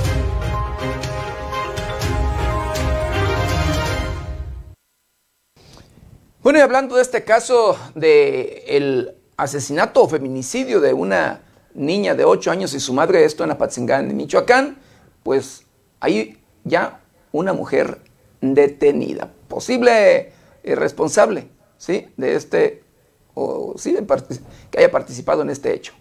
Bueno, 6.45 6.59
y 6.59 6.63
hablando 6.63 6.97
de 6.97 7.01
este 7.01 7.25
caso 7.25 7.75
de 7.95 8.65
el 8.67 9.17
asesinato 9.39 10.03
o 10.03 10.09
feminicidio 10.11 10.79
de 10.79 10.93
una 10.93 11.41
niña 11.73 12.15
de 12.15 12.27
8 12.27 12.51
años 12.51 12.75
y 12.75 12.81
su 12.81 12.93
madre, 12.93 13.25
esto 13.25 13.45
en 13.45 13.51
Apatzingán, 13.53 14.11
en 14.11 14.17
Michoacán, 14.19 14.77
pues 15.23 15.65
hay 16.01 16.39
ya 16.65 17.01
una 17.33 17.55
mujer 17.55 17.99
detenida, 18.43 19.33
posible 19.49 20.35
responsable, 20.63 21.49
¿sí? 21.79 22.09
De 22.19 22.35
este, 22.35 22.85
o 23.33 23.77
sí, 23.79 23.97
que 24.71 24.79
haya 24.79 24.91
participado 24.91 25.41
en 25.41 25.49
este 25.49 25.73
hecho. 25.73 25.95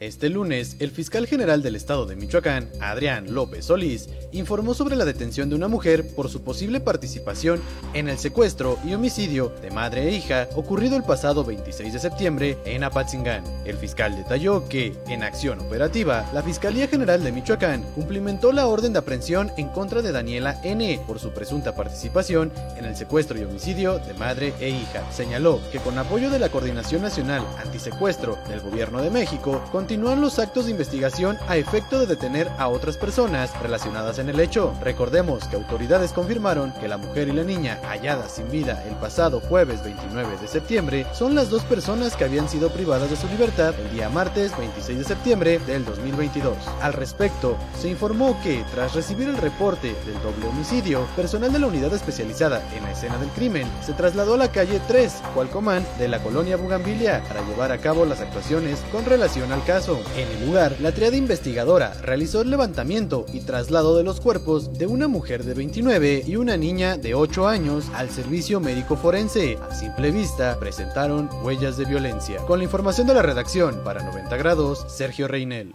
Este 0.00 0.28
lunes, 0.28 0.76
el 0.80 0.90
fiscal 0.90 1.28
general 1.28 1.62
del 1.62 1.76
estado 1.76 2.04
de 2.04 2.16
Michoacán, 2.16 2.68
Adrián 2.80 3.32
López 3.32 3.66
Solís, 3.66 4.08
informó 4.32 4.74
sobre 4.74 4.96
la 4.96 5.04
detención 5.04 5.48
de 5.48 5.54
una 5.54 5.68
mujer 5.68 6.16
por 6.16 6.28
su 6.28 6.42
posible 6.42 6.80
participación 6.80 7.60
en 7.92 8.08
el 8.08 8.18
secuestro 8.18 8.76
y 8.84 8.94
homicidio 8.94 9.50
de 9.62 9.70
madre 9.70 10.08
e 10.08 10.16
hija 10.16 10.48
ocurrido 10.56 10.96
el 10.96 11.04
pasado 11.04 11.44
26 11.44 11.92
de 11.92 11.98
septiembre 12.00 12.58
en 12.64 12.82
Apatzingán. 12.82 13.44
El 13.64 13.76
fiscal 13.76 14.16
detalló 14.16 14.68
que, 14.68 14.94
en 15.06 15.22
acción 15.22 15.60
operativa, 15.60 16.28
la 16.34 16.42
Fiscalía 16.42 16.88
General 16.88 17.22
de 17.22 17.30
Michoacán 17.30 17.84
cumplimentó 17.94 18.50
la 18.50 18.66
orden 18.66 18.94
de 18.94 18.98
aprehensión 18.98 19.52
en 19.56 19.68
contra 19.68 20.02
de 20.02 20.10
Daniela 20.10 20.60
N. 20.64 21.00
por 21.06 21.20
su 21.20 21.30
presunta 21.30 21.76
participación 21.76 22.50
en 22.76 22.84
el 22.84 22.96
secuestro 22.96 23.38
y 23.38 23.44
homicidio 23.44 24.00
de 24.00 24.14
madre 24.14 24.54
e 24.58 24.70
hija. 24.70 25.08
Señaló 25.12 25.60
que 25.70 25.78
con 25.78 25.96
apoyo 25.96 26.30
de 26.30 26.40
la 26.40 26.48
Coordinación 26.48 27.00
Nacional 27.00 27.46
Antisecuestro 27.64 28.36
del 28.48 28.60
Gobierno 28.60 29.00
de 29.00 29.10
México, 29.10 29.62
continúan 29.84 30.22
los 30.22 30.38
actos 30.38 30.64
de 30.64 30.70
investigación 30.70 31.36
a 31.46 31.58
efecto 31.58 32.00
de 32.00 32.06
detener 32.06 32.48
a 32.56 32.68
otras 32.68 32.96
personas 32.96 33.50
relacionadas 33.60 34.18
en 34.18 34.30
el 34.30 34.40
hecho. 34.40 34.72
Recordemos 34.80 35.46
que 35.46 35.56
autoridades 35.56 36.14
confirmaron 36.14 36.72
que 36.80 36.88
la 36.88 36.96
mujer 36.96 37.28
y 37.28 37.32
la 37.32 37.44
niña 37.44 37.78
halladas 37.82 38.32
sin 38.32 38.50
vida 38.50 38.82
el 38.88 38.94
pasado 38.94 39.40
jueves 39.40 39.84
29 39.84 40.38
de 40.40 40.48
septiembre 40.48 41.06
son 41.12 41.34
las 41.34 41.50
dos 41.50 41.64
personas 41.64 42.16
que 42.16 42.24
habían 42.24 42.48
sido 42.48 42.70
privadas 42.70 43.10
de 43.10 43.16
su 43.16 43.26
libertad 43.28 43.74
el 43.78 43.92
día 43.92 44.08
martes 44.08 44.56
26 44.56 45.00
de 45.00 45.04
septiembre 45.04 45.58
del 45.66 45.84
2022. 45.84 46.56
Al 46.80 46.94
respecto, 46.94 47.58
se 47.78 47.90
informó 47.90 48.40
que, 48.42 48.64
tras 48.72 48.94
recibir 48.94 49.28
el 49.28 49.36
reporte 49.36 49.94
del 50.06 50.22
doble 50.22 50.46
homicidio, 50.46 51.06
personal 51.14 51.52
de 51.52 51.58
la 51.58 51.66
unidad 51.66 51.92
especializada 51.92 52.62
en 52.74 52.84
la 52.84 52.92
escena 52.92 53.18
del 53.18 53.28
crimen 53.28 53.68
se 53.84 53.92
trasladó 53.92 54.32
a 54.32 54.38
la 54.38 54.50
calle 54.50 54.80
3, 54.88 55.12
Cualcomán, 55.34 55.86
de 55.98 56.08
la 56.08 56.22
colonia 56.22 56.56
Bugambilia, 56.56 57.22
para 57.28 57.46
llevar 57.46 57.70
a 57.70 57.82
cabo 57.82 58.06
las 58.06 58.22
actuaciones 58.22 58.80
con 58.90 59.04
relación 59.04 59.52
al 59.52 59.62
caso 59.64 59.73
en 59.74 60.28
el 60.28 60.46
lugar, 60.46 60.76
la 60.80 60.92
triada 60.92 61.16
investigadora 61.16 61.94
realizó 61.94 62.42
el 62.42 62.50
levantamiento 62.50 63.26
y 63.32 63.40
traslado 63.40 63.96
de 63.96 64.04
los 64.04 64.20
cuerpos 64.20 64.78
de 64.78 64.86
una 64.86 65.08
mujer 65.08 65.42
de 65.42 65.52
29 65.52 66.22
y 66.24 66.36
una 66.36 66.56
niña 66.56 66.96
de 66.96 67.16
8 67.16 67.48
años 67.48 67.86
al 67.92 68.08
servicio 68.08 68.60
médico 68.60 68.94
forense. 68.94 69.58
A 69.68 69.74
simple 69.74 70.12
vista, 70.12 70.56
presentaron 70.60 71.28
huellas 71.42 71.76
de 71.76 71.86
violencia. 71.86 72.38
Con 72.46 72.58
la 72.60 72.64
información 72.64 73.08
de 73.08 73.14
la 73.14 73.22
redacción 73.22 73.82
para 73.82 74.04
90 74.04 74.36
grados, 74.36 74.86
Sergio 74.86 75.26
Reinel. 75.26 75.72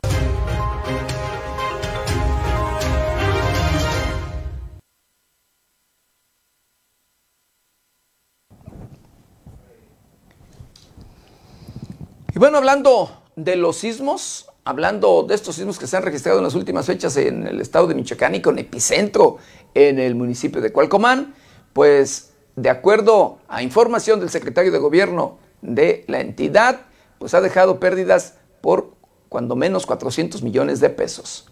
Y 12.33 12.39
bueno, 12.39 12.59
hablando 12.59 13.19
de 13.43 13.55
los 13.55 13.77
sismos, 13.77 14.47
hablando 14.65 15.23
de 15.23 15.33
estos 15.33 15.55
sismos 15.55 15.79
que 15.79 15.87
se 15.87 15.95
han 15.95 16.03
registrado 16.03 16.39
en 16.39 16.43
las 16.43 16.55
últimas 16.55 16.85
fechas 16.85 17.15
en 17.17 17.47
el 17.47 17.61
estado 17.61 17.87
de 17.87 17.95
Michoacán 17.95 18.35
y 18.35 18.41
con 18.41 18.59
epicentro 18.59 19.37
en 19.73 19.97
el 19.97 20.15
municipio 20.15 20.61
de 20.61 20.73
Cualcomán, 20.73 21.33
pues 21.71 22.33
de 22.55 22.69
acuerdo 22.69 23.39
a 23.47 23.63
información 23.63 24.19
del 24.19 24.29
secretario 24.29 24.71
de 24.71 24.79
gobierno 24.79 25.37
de 25.61 26.03
la 26.07 26.19
entidad, 26.19 26.81
pues 27.17 27.33
ha 27.33 27.39
dejado 27.39 27.79
pérdidas 27.79 28.35
por 28.61 28.91
cuando 29.29 29.55
menos 29.55 29.85
400 29.85 30.41
millones 30.41 30.81
de 30.81 30.89
pesos. 30.89 31.48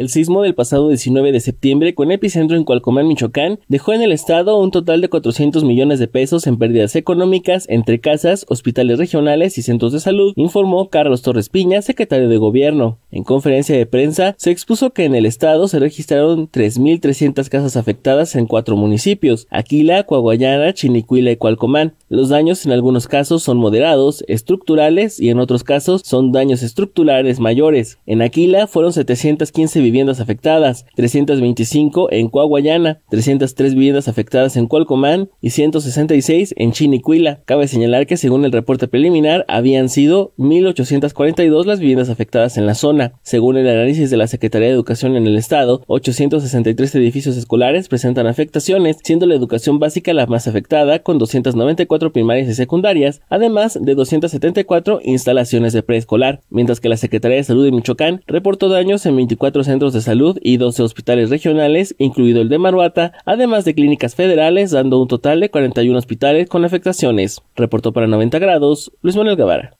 El 0.00 0.08
sismo 0.08 0.40
del 0.40 0.54
pasado 0.54 0.88
19 0.88 1.30
de 1.30 1.40
septiembre, 1.40 1.94
con 1.94 2.10
epicentro 2.10 2.56
en 2.56 2.64
Cualcomán, 2.64 3.06
Michoacán, 3.06 3.60
dejó 3.68 3.92
en 3.92 4.00
el 4.00 4.12
estado 4.12 4.58
un 4.58 4.70
total 4.70 5.02
de 5.02 5.10
400 5.10 5.62
millones 5.62 5.98
de 5.98 6.08
pesos 6.08 6.46
en 6.46 6.56
pérdidas 6.56 6.96
económicas 6.96 7.66
entre 7.68 8.00
casas, 8.00 8.46
hospitales 8.48 8.98
regionales 8.98 9.58
y 9.58 9.62
centros 9.62 9.92
de 9.92 10.00
salud, 10.00 10.32
informó 10.36 10.88
Carlos 10.88 11.20
Torres 11.20 11.50
Piña, 11.50 11.82
secretario 11.82 12.30
de 12.30 12.38
Gobierno. 12.38 12.96
En 13.10 13.24
conferencia 13.24 13.76
de 13.76 13.84
prensa, 13.84 14.34
se 14.38 14.50
expuso 14.50 14.94
que 14.94 15.04
en 15.04 15.14
el 15.14 15.26
estado 15.26 15.68
se 15.68 15.78
registraron 15.78 16.50
3.300 16.50 17.50
casas 17.50 17.76
afectadas 17.76 18.34
en 18.36 18.46
cuatro 18.46 18.76
municipios, 18.76 19.48
Aquila, 19.50 20.04
Coahuayana, 20.04 20.72
Chinicuila 20.72 21.32
y 21.32 21.36
Cualcomán. 21.36 21.92
Los 22.08 22.30
daños 22.30 22.64
en 22.64 22.72
algunos 22.72 23.06
casos 23.06 23.42
son 23.42 23.58
moderados, 23.58 24.24
estructurales 24.28 25.20
y 25.20 25.28
en 25.28 25.40
otros 25.40 25.62
casos 25.62 26.00
son 26.06 26.32
daños 26.32 26.62
estructurales 26.62 27.38
mayores. 27.38 27.98
En 28.06 28.22
Aquila 28.22 28.66
fueron 28.66 28.94
715 28.94 29.89
viviendas 29.90 30.20
afectadas, 30.20 30.86
325 30.94 32.12
en 32.12 32.28
Coahuayana, 32.28 33.00
303 33.10 33.74
viviendas 33.74 34.06
afectadas 34.06 34.56
en 34.56 34.68
Cualcomán 34.68 35.30
y 35.40 35.50
166 35.50 36.54
en 36.56 36.70
Chinicuila. 36.70 37.40
Cabe 37.44 37.66
señalar 37.66 38.06
que 38.06 38.16
según 38.16 38.44
el 38.44 38.52
reporte 38.52 38.86
preliminar 38.86 39.44
habían 39.48 39.88
sido 39.88 40.32
1.842 40.38 41.64
las 41.64 41.80
viviendas 41.80 42.08
afectadas 42.08 42.56
en 42.56 42.66
la 42.66 42.74
zona. 42.74 43.14
Según 43.22 43.56
el 43.56 43.68
análisis 43.68 44.10
de 44.10 44.16
la 44.16 44.28
Secretaría 44.28 44.68
de 44.68 44.74
Educación 44.74 45.16
en 45.16 45.26
el 45.26 45.36
estado, 45.36 45.82
863 45.88 46.94
edificios 46.94 47.36
escolares 47.36 47.88
presentan 47.88 48.28
afectaciones, 48.28 48.98
siendo 49.02 49.26
la 49.26 49.34
educación 49.34 49.80
básica 49.80 50.12
la 50.12 50.26
más 50.26 50.46
afectada 50.46 51.00
con 51.00 51.18
294 51.18 52.12
primarias 52.12 52.48
y 52.48 52.54
secundarias, 52.54 53.22
además 53.28 53.76
de 53.80 53.94
274 53.96 55.00
instalaciones 55.02 55.72
de 55.72 55.82
preescolar, 55.82 56.42
mientras 56.48 56.78
que 56.78 56.88
la 56.88 56.96
Secretaría 56.96 57.38
de 57.38 57.44
Salud 57.44 57.64
de 57.64 57.72
Michoacán 57.72 58.22
reportó 58.26 58.68
daños 58.68 59.04
en 59.06 59.16
24 59.16 59.64
centros 59.70 59.92
de 59.92 60.00
salud 60.00 60.36
y 60.42 60.56
12 60.56 60.82
hospitales 60.82 61.30
regionales, 61.30 61.94
incluido 61.96 62.40
el 62.40 62.48
de 62.48 62.58
Maruata, 62.58 63.12
además 63.24 63.64
de 63.64 63.76
clínicas 63.76 64.16
federales, 64.16 64.72
dando 64.72 65.00
un 65.00 65.06
total 65.06 65.38
de 65.38 65.48
41 65.48 65.96
hospitales 65.96 66.48
con 66.48 66.64
afectaciones. 66.64 67.40
Reportó 67.54 67.92
para 67.92 68.08
90 68.08 68.40
grados 68.40 68.90
Luis 69.00 69.14
Manuel 69.14 69.36
Guevara. 69.36 69.76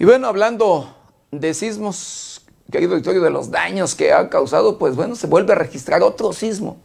Y 0.00 0.04
bueno, 0.04 0.26
hablando 0.26 0.88
de 1.30 1.54
sismos, 1.54 2.40
querido 2.72 2.96
Victorio, 2.96 3.22
de 3.22 3.30
los 3.30 3.52
daños 3.52 3.94
que 3.94 4.12
ha 4.12 4.28
causado, 4.28 4.78
pues 4.78 4.96
bueno, 4.96 5.14
se 5.14 5.28
vuelve 5.28 5.52
a 5.52 5.56
registrar 5.56 6.02
otro 6.02 6.32
sismo, 6.32 6.78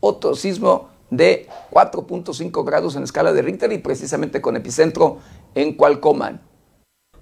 otro 0.00 0.34
sismo 0.34 0.90
de 1.10 1.46
4.5 1.70 2.64
grados 2.64 2.96
en 2.96 3.02
escala 3.02 3.32
de 3.32 3.42
Richter 3.42 3.72
y 3.72 3.78
precisamente 3.78 4.40
con 4.40 4.56
epicentro 4.56 5.18
en 5.54 5.74
Cualcomán. 5.74 6.40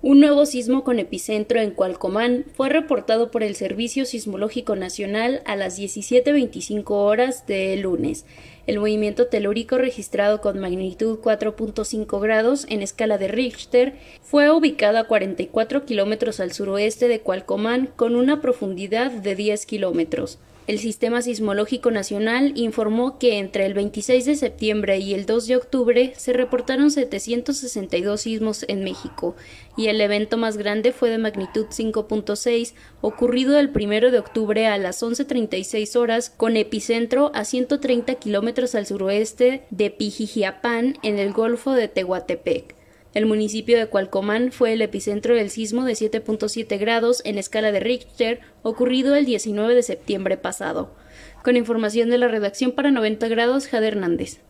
Un 0.07 0.21
nuevo 0.21 0.45
sismo 0.45 0.85
con 0.85 0.99
epicentro 0.99 1.61
en 1.61 1.71
Cualcomán 1.71 2.45
fue 2.55 2.69
reportado 2.69 3.31
por 3.31 3.43
el 3.43 3.57
Servicio 3.57 4.05
Sismológico 4.05 4.77
Nacional 4.77 5.41
a 5.47 5.57
las 5.57 5.79
17.25 5.79 6.91
horas 6.91 7.47
de 7.47 7.75
lunes. 7.79 8.27
El 8.67 8.81
movimiento 8.81 9.29
telúrico 9.29 9.79
registrado 9.79 10.43
con 10.43 10.61
magnitud 10.61 11.21
4.5 11.21 12.21
grados 12.21 12.67
en 12.69 12.83
escala 12.83 13.17
de 13.17 13.29
Richter 13.29 13.95
fue 14.21 14.51
ubicado 14.51 14.99
a 14.99 15.05
44 15.05 15.87
kilómetros 15.87 16.39
al 16.39 16.53
suroeste 16.53 17.09
de 17.09 17.21
Cualcomán 17.21 17.89
con 17.97 18.15
una 18.15 18.43
profundidad 18.43 19.11
de 19.11 19.35
10 19.35 19.65
kilómetros. 19.65 20.39
El 20.67 20.79
Sistema 20.79 21.21
Sismológico 21.21 21.91
Nacional 21.91 22.53
informó 22.55 23.19
que 23.19 23.39
entre 23.39 23.67
el 23.67 23.75
26 23.75 24.25
de 24.25 24.35
septiembre 24.35 24.97
y 24.97 25.13
el 25.13 25.27
2 25.27 25.47
de 25.47 25.57
octubre 25.57 26.15
se 26.17 26.33
reportaron 26.33 26.91
762 26.91 28.23
sismos 28.23 28.65
en 28.69 28.83
México 28.83 29.37
y 29.77 29.89
el 29.89 30.01
evento 30.01 30.39
más 30.39 30.57
grande 30.57 30.93
fue 30.93 31.11
de 31.11 31.19
magnitud 31.19 31.67
5.6 31.67 32.73
ocurrido 33.03 33.59
el 33.59 33.73
1 33.75 34.11
de 34.11 34.19
octubre 34.19 34.67
a 34.67 34.79
las 34.79 35.03
11.36 35.03 35.97
horas 35.97 36.31
con 36.31 36.57
epicentro 36.57 37.31
a 37.35 37.45
130 37.45 38.15
kilómetros 38.15 38.75
al 38.75 38.87
suroeste 38.87 39.65
de 39.69 39.91
Pijijiapán 39.91 40.97
en 41.03 41.19
el 41.19 41.35
Golfo 41.35 41.73
de 41.73 41.89
Tehuantepec. 41.89 42.84
El 43.15 43.27
municipio 43.27 43.79
de 43.79 43.87
Cualcomán 43.87 44.51
fue 44.51 44.73
el 44.73 44.83
epicentro 44.83 45.37
del 45.37 45.49
sismo 45.49 45.85
de 45.85 45.93
7.7 45.93 46.81
grados 46.81 47.23
en 47.25 47.39
escala 47.39 47.71
de 47.71 47.79
Richter 47.79 48.41
ocurrido 48.65 49.15
el 49.15 49.25
19 49.25 49.73
de 49.73 49.85
septiembre 49.85 50.37
pasado. 50.37 50.97
Con 51.45 51.57
información 51.57 52.11
de 52.11 52.19
la 52.19 52.27
redacción 52.27 52.73
para 52.73 52.91
90 52.91 53.29
grados, 53.29 53.69
Jade 53.69 53.87
Hernández. 53.87 54.41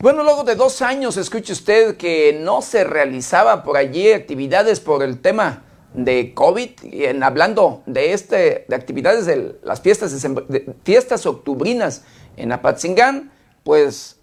Bueno, 0.00 0.24
luego 0.24 0.44
de 0.44 0.56
dos 0.56 0.82
años, 0.82 1.16
escuche 1.16 1.54
usted 1.54 1.96
que 1.96 2.38
no 2.38 2.60
se 2.60 2.84
realizaba 2.84 3.64
por 3.64 3.78
allí 3.78 4.12
actividades 4.12 4.78
por 4.78 5.02
el 5.02 5.22
tema 5.22 5.64
de 5.94 6.34
COVID, 6.34 6.70
y 6.82 7.04
en, 7.04 7.22
hablando 7.22 7.82
de 7.86 8.12
este, 8.12 8.66
de 8.68 8.76
actividades 8.76 9.26
de 9.26 9.58
las 9.62 9.80
fiestas, 9.80 10.20
de, 10.22 10.74
fiestas 10.84 11.26
octubrinas 11.26 12.04
en 12.36 12.52
Apatzingán, 12.52 13.32
pues 13.64 14.20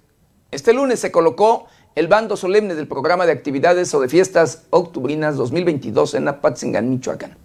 este 0.51 0.73
lunes 0.73 0.99
se 0.99 1.11
colocó 1.11 1.65
el 1.95 2.07
bando 2.07 2.37
solemne 2.37 2.75
del 2.75 2.87
programa 2.87 3.25
de 3.25 3.31
actividades 3.31 3.93
o 3.93 4.01
de 4.01 4.09
fiestas 4.09 4.63
octubrinas 4.69 5.37
2022 5.37 6.13
en 6.15 6.27
Apatzingán, 6.27 6.89
Michoacán. 6.89 7.37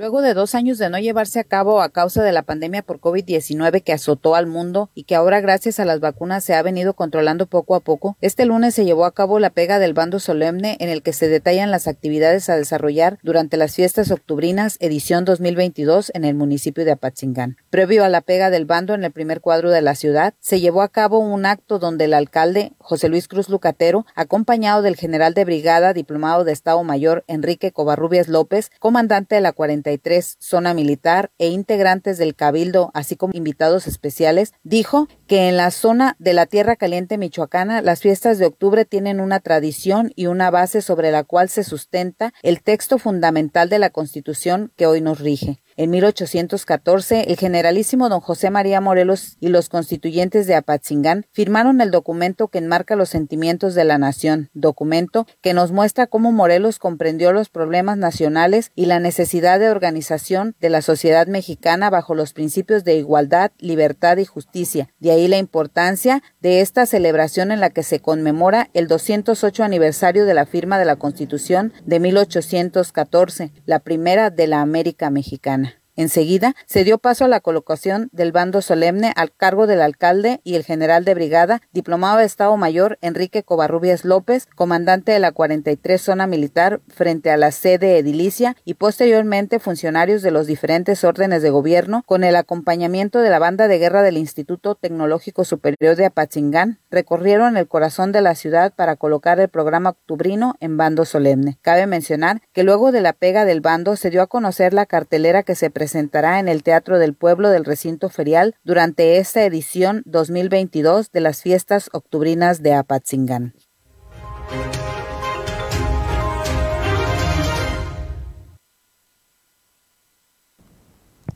Luego 0.00 0.22
de 0.22 0.32
dos 0.32 0.54
años 0.54 0.78
de 0.78 0.88
no 0.88 0.98
llevarse 0.98 1.40
a 1.40 1.44
cabo 1.44 1.82
a 1.82 1.90
causa 1.90 2.22
de 2.22 2.32
la 2.32 2.40
pandemia 2.40 2.80
por 2.80 3.00
COVID-19 3.00 3.82
que 3.82 3.92
azotó 3.92 4.34
al 4.34 4.46
mundo 4.46 4.88
y 4.94 5.02
que 5.02 5.14
ahora 5.14 5.42
gracias 5.42 5.78
a 5.78 5.84
las 5.84 6.00
vacunas 6.00 6.42
se 6.42 6.54
ha 6.54 6.62
venido 6.62 6.94
controlando 6.94 7.44
poco 7.44 7.74
a 7.74 7.80
poco, 7.80 8.16
este 8.22 8.46
lunes 8.46 8.74
se 8.74 8.86
llevó 8.86 9.04
a 9.04 9.12
cabo 9.12 9.38
la 9.38 9.50
pega 9.50 9.78
del 9.78 9.92
bando 9.92 10.18
solemne 10.18 10.78
en 10.80 10.88
el 10.88 11.02
que 11.02 11.12
se 11.12 11.28
detallan 11.28 11.70
las 11.70 11.86
actividades 11.86 12.48
a 12.48 12.56
desarrollar 12.56 13.18
durante 13.22 13.58
las 13.58 13.74
fiestas 13.74 14.10
octubrinas 14.10 14.78
edición 14.80 15.26
2022 15.26 16.12
en 16.14 16.24
el 16.24 16.34
municipio 16.34 16.86
de 16.86 16.92
Apatzingán. 16.92 17.58
Previo 17.68 18.02
a 18.02 18.08
la 18.08 18.22
pega 18.22 18.48
del 18.48 18.64
bando 18.64 18.94
en 18.94 19.04
el 19.04 19.12
primer 19.12 19.42
cuadro 19.42 19.70
de 19.70 19.82
la 19.82 19.94
ciudad, 19.94 20.32
se 20.40 20.60
llevó 20.60 20.80
a 20.80 20.88
cabo 20.88 21.18
un 21.18 21.44
acto 21.44 21.78
donde 21.78 22.06
el 22.06 22.14
alcalde 22.14 22.72
José 22.78 23.10
Luis 23.10 23.28
Cruz 23.28 23.50
Lucatero, 23.50 24.06
acompañado 24.14 24.80
del 24.80 24.96
general 24.96 25.34
de 25.34 25.44
brigada 25.44 25.92
diplomado 25.92 26.44
de 26.44 26.52
Estado 26.52 26.82
Mayor 26.84 27.22
Enrique 27.26 27.70
Covarrubias 27.70 28.28
López, 28.28 28.70
comandante 28.78 29.34
de 29.34 29.42
la 29.42 29.52
40 29.52 29.89
zona 30.38 30.74
militar 30.74 31.30
e 31.38 31.48
integrantes 31.48 32.18
del 32.18 32.34
Cabildo, 32.34 32.90
así 32.94 33.16
como 33.16 33.32
invitados 33.34 33.86
especiales, 33.86 34.52
dijo 34.62 35.08
que 35.26 35.48
en 35.48 35.56
la 35.56 35.70
zona 35.70 36.16
de 36.18 36.34
la 36.34 36.46
Tierra 36.46 36.76
Caliente 36.76 37.18
michoacana 37.18 37.82
las 37.82 38.00
fiestas 38.00 38.38
de 38.38 38.46
octubre 38.46 38.84
tienen 38.84 39.20
una 39.20 39.40
tradición 39.40 40.12
y 40.16 40.26
una 40.26 40.50
base 40.50 40.82
sobre 40.82 41.10
la 41.10 41.24
cual 41.24 41.48
se 41.48 41.64
sustenta 41.64 42.32
el 42.42 42.62
texto 42.62 42.98
fundamental 42.98 43.68
de 43.68 43.78
la 43.78 43.90
Constitución 43.90 44.72
que 44.76 44.86
hoy 44.86 45.00
nos 45.00 45.20
rige. 45.20 45.60
En 45.80 45.88
1814, 45.88 47.30
el 47.30 47.38
generalísimo 47.38 48.10
don 48.10 48.20
José 48.20 48.50
María 48.50 48.82
Morelos 48.82 49.38
y 49.40 49.48
los 49.48 49.70
constituyentes 49.70 50.46
de 50.46 50.54
Apatzingán 50.54 51.24
firmaron 51.32 51.80
el 51.80 51.90
documento 51.90 52.48
que 52.48 52.58
enmarca 52.58 52.96
los 52.96 53.08
sentimientos 53.08 53.74
de 53.74 53.84
la 53.84 53.96
nación, 53.96 54.50
documento 54.52 55.26
que 55.40 55.54
nos 55.54 55.72
muestra 55.72 56.06
cómo 56.06 56.32
Morelos 56.32 56.78
comprendió 56.78 57.32
los 57.32 57.48
problemas 57.48 57.96
nacionales 57.96 58.72
y 58.74 58.84
la 58.84 59.00
necesidad 59.00 59.58
de 59.58 59.70
organización 59.70 60.54
de 60.60 60.68
la 60.68 60.82
sociedad 60.82 61.26
mexicana 61.28 61.88
bajo 61.88 62.14
los 62.14 62.34
principios 62.34 62.84
de 62.84 62.96
igualdad, 62.96 63.50
libertad 63.58 64.18
y 64.18 64.26
justicia. 64.26 64.90
De 64.98 65.12
ahí 65.12 65.28
la 65.28 65.38
importancia 65.38 66.22
de 66.42 66.60
esta 66.60 66.84
celebración 66.84 67.52
en 67.52 67.60
la 67.60 67.70
que 67.70 67.84
se 67.84 68.00
conmemora 68.00 68.68
el 68.74 68.86
208 68.86 69.64
aniversario 69.64 70.26
de 70.26 70.34
la 70.34 70.44
firma 70.44 70.78
de 70.78 70.84
la 70.84 70.96
Constitución 70.96 71.72
de 71.86 72.00
1814, 72.00 73.50
la 73.64 73.78
primera 73.78 74.28
de 74.28 74.46
la 74.46 74.60
América 74.60 75.08
mexicana. 75.08 75.69
Enseguida 76.00 76.54
se 76.64 76.82
dio 76.82 76.96
paso 76.96 77.26
a 77.26 77.28
la 77.28 77.40
colocación 77.40 78.08
del 78.10 78.32
bando 78.32 78.62
solemne 78.62 79.12
al 79.16 79.34
cargo 79.34 79.66
del 79.66 79.82
alcalde 79.82 80.40
y 80.44 80.54
el 80.54 80.64
general 80.64 81.04
de 81.04 81.12
brigada, 81.12 81.60
diplomado 81.72 82.16
de 82.16 82.24
Estado 82.24 82.56
Mayor 82.56 82.96
Enrique 83.02 83.42
Covarrubias 83.42 84.06
López, 84.06 84.46
comandante 84.56 85.12
de 85.12 85.18
la 85.18 85.32
43 85.32 86.00
Zona 86.00 86.26
Militar 86.26 86.80
frente 86.88 87.30
a 87.30 87.36
la 87.36 87.52
sede 87.52 87.98
edilicia 87.98 88.56
y 88.64 88.74
posteriormente 88.74 89.58
funcionarios 89.58 90.22
de 90.22 90.30
los 90.30 90.46
diferentes 90.46 91.04
órdenes 91.04 91.42
de 91.42 91.50
gobierno 91.50 92.02
con 92.06 92.24
el 92.24 92.34
acompañamiento 92.34 93.18
de 93.18 93.28
la 93.28 93.38
banda 93.38 93.68
de 93.68 93.78
guerra 93.78 94.00
del 94.00 94.16
Instituto 94.16 94.76
Tecnológico 94.76 95.44
Superior 95.44 95.96
de 95.96 96.06
Apatzingán, 96.06 96.78
recorrieron 96.90 97.58
el 97.58 97.68
corazón 97.68 98.10
de 98.10 98.22
la 98.22 98.34
ciudad 98.36 98.72
para 98.74 98.96
colocar 98.96 99.38
el 99.38 99.50
programa 99.50 99.90
octubrino 99.90 100.54
en 100.60 100.78
bando 100.78 101.04
solemne. 101.04 101.58
Cabe 101.60 101.86
mencionar 101.86 102.40
que 102.54 102.62
luego 102.62 102.90
de 102.90 103.02
la 103.02 103.12
pega 103.12 103.44
del 103.44 103.60
bando 103.60 103.96
se 103.96 104.08
dio 104.08 104.22
a 104.22 104.28
conocer 104.28 104.72
la 104.72 104.86
cartelera 104.86 105.42
que 105.42 105.54
se 105.54 105.68
presentó 105.68 105.89
presentará 105.90 106.38
en 106.38 106.46
el 106.46 106.62
Teatro 106.62 107.00
del 107.00 107.14
Pueblo 107.14 107.50
del 107.50 107.64
Recinto 107.64 108.10
Ferial 108.10 108.54
durante 108.62 109.16
esta 109.16 109.42
edición 109.42 110.02
2022 110.06 111.10
de 111.10 111.20
las 111.20 111.42
fiestas 111.42 111.90
octubrinas 111.92 112.62
de 112.62 112.74
Apatzingán. 112.74 113.54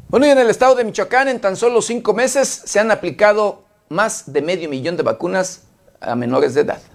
Bueno, 0.07 0.27
y 0.27 0.31
en 0.31 0.39
el 0.39 0.51
estado 0.51 0.77
de 0.77 0.85
Michoacán, 0.85 1.27
en 1.27 1.41
tan 1.41 1.57
solo 1.57 1.83
cinco 1.83 2.15
meses, 2.15 2.47
se 2.49 2.79
han 2.79 2.93
aplicado 2.93 3.65
más 3.89 4.33
de 4.33 4.41
medio 4.41 4.69
millón 4.69 4.97
de 4.97 5.03
vacunas 5.03 5.65
a 6.01 6.15
menores 6.15 6.55
de 6.55 6.61
edad. 6.61 6.94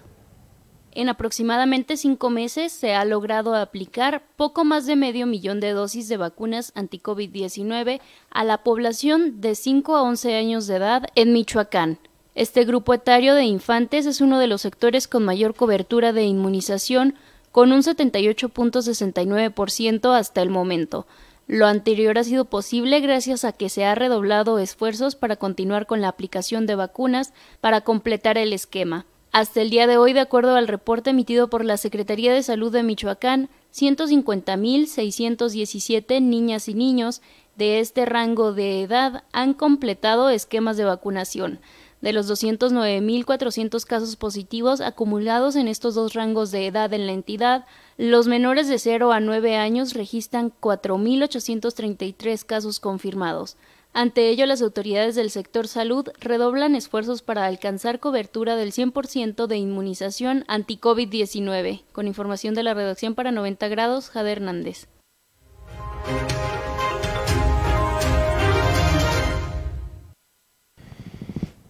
En 0.92 1.08
aproximadamente 1.08 1.96
cinco 1.96 2.30
meses 2.30 2.72
se 2.72 2.94
ha 2.94 3.04
logrado 3.04 3.54
aplicar 3.54 4.24
poco 4.36 4.64
más 4.64 4.86
de 4.86 4.96
medio 4.96 5.24
millón 5.26 5.60
de 5.60 5.70
dosis 5.70 6.08
de 6.08 6.16
vacunas 6.16 6.72
anti-COVID-19 6.74 8.00
a 8.30 8.44
la 8.44 8.64
población 8.64 9.40
de 9.40 9.54
5 9.54 9.94
a 9.94 10.02
11 10.02 10.34
años 10.34 10.66
de 10.66 10.74
edad 10.76 11.06
en 11.14 11.32
Michoacán. 11.32 11.98
Este 12.34 12.64
grupo 12.64 12.92
etario 12.92 13.36
de 13.36 13.44
infantes 13.44 14.04
es 14.06 14.20
uno 14.20 14.40
de 14.40 14.48
los 14.48 14.62
sectores 14.62 15.06
con 15.06 15.24
mayor 15.24 15.54
cobertura 15.54 16.12
de 16.12 16.24
inmunización, 16.24 17.14
con 17.52 17.70
un 17.70 17.82
78.69% 17.82 20.16
hasta 20.16 20.42
el 20.42 20.50
momento. 20.50 21.06
Lo 21.46 21.66
anterior 21.66 22.18
ha 22.18 22.24
sido 22.24 22.46
posible 22.46 22.98
gracias 23.00 23.44
a 23.44 23.52
que 23.52 23.68
se 23.68 23.84
ha 23.84 23.94
redoblado 23.94 24.58
esfuerzos 24.58 25.14
para 25.14 25.36
continuar 25.36 25.86
con 25.86 26.00
la 26.00 26.08
aplicación 26.08 26.66
de 26.66 26.74
vacunas 26.74 27.32
para 27.60 27.82
completar 27.82 28.38
el 28.38 28.52
esquema. 28.52 29.06
Hasta 29.32 29.62
el 29.62 29.70
día 29.70 29.86
de 29.86 29.96
hoy, 29.96 30.12
de 30.12 30.18
acuerdo 30.18 30.56
al 30.56 30.66
reporte 30.66 31.10
emitido 31.10 31.48
por 31.48 31.64
la 31.64 31.76
Secretaría 31.76 32.34
de 32.34 32.42
Salud 32.42 32.72
de 32.72 32.82
Michoacán, 32.82 33.48
150.617 33.72 36.20
niñas 36.20 36.68
y 36.68 36.74
niños 36.74 37.22
de 37.54 37.78
este 37.78 38.06
rango 38.06 38.52
de 38.52 38.82
edad 38.82 39.22
han 39.30 39.54
completado 39.54 40.30
esquemas 40.30 40.76
de 40.76 40.82
vacunación. 40.84 41.60
De 42.00 42.12
los 42.12 42.28
209.400 42.28 43.84
casos 43.84 44.16
positivos 44.16 44.80
acumulados 44.80 45.54
en 45.54 45.68
estos 45.68 45.94
dos 45.94 46.14
rangos 46.14 46.50
de 46.50 46.66
edad 46.66 46.92
en 46.92 47.06
la 47.06 47.12
entidad, 47.12 47.66
los 47.98 48.26
menores 48.26 48.66
de 48.66 48.80
0 48.80 49.12
a 49.12 49.20
9 49.20 49.56
años 49.56 49.94
registran 49.94 50.52
4.833 50.60 52.44
casos 52.44 52.80
confirmados. 52.80 53.56
Ante 53.92 54.28
ello, 54.28 54.46
las 54.46 54.62
autoridades 54.62 55.16
del 55.16 55.30
sector 55.30 55.66
salud 55.66 56.08
redoblan 56.20 56.76
esfuerzos 56.76 57.22
para 57.22 57.46
alcanzar 57.46 57.98
cobertura 57.98 58.54
del 58.54 58.70
100% 58.70 59.48
de 59.48 59.56
inmunización 59.56 60.44
anti-COVID-19. 60.46 61.82
Con 61.90 62.06
información 62.06 62.54
de 62.54 62.62
la 62.62 62.72
redacción 62.72 63.16
para 63.16 63.32
90 63.32 63.66
grados, 63.66 64.10
Jade 64.10 64.30
Hernández. 64.30 64.86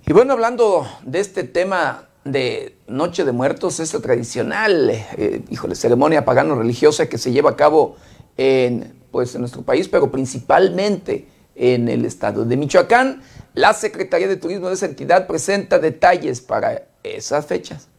Y 0.07 0.13
bueno, 0.13 0.35
hablando 0.35 0.87
de 1.03 1.21
este 1.21 1.45
tema 1.45 2.09
de 2.25 2.77
Noche 2.87 3.25
de 3.25 3.33
Muertos, 3.33 3.81
esta 3.81 4.03
tradicional, 4.03 4.91
eh, 4.91 5.43
híjole, 5.49 5.75
ceremonia 5.75 6.27
pagano-religiosa 6.27 7.09
que 7.09 7.17
se 7.17 7.33
lleva 7.33 7.51
a 7.51 7.57
cabo 7.57 7.97
en, 8.37 8.93
pues, 9.11 9.35
en 9.35 9.41
nuestro 9.41 9.63
país, 9.63 9.89
pero 9.89 10.11
principalmente 10.11 11.40
en 11.61 11.89
el 11.89 12.07
estado 12.07 12.45
de 12.47 12.57
Michoacán. 12.57 13.23
La 13.53 13.75
Secretaría 13.75 14.27
de 14.27 14.37
Turismo 14.37 14.69
de 14.69 14.75
esa 14.75 14.87
entidad 14.87 15.27
presenta 15.27 15.79
detalles 15.79 16.41
para 16.41 16.87
esas 17.03 17.47
fechas. 17.47 17.90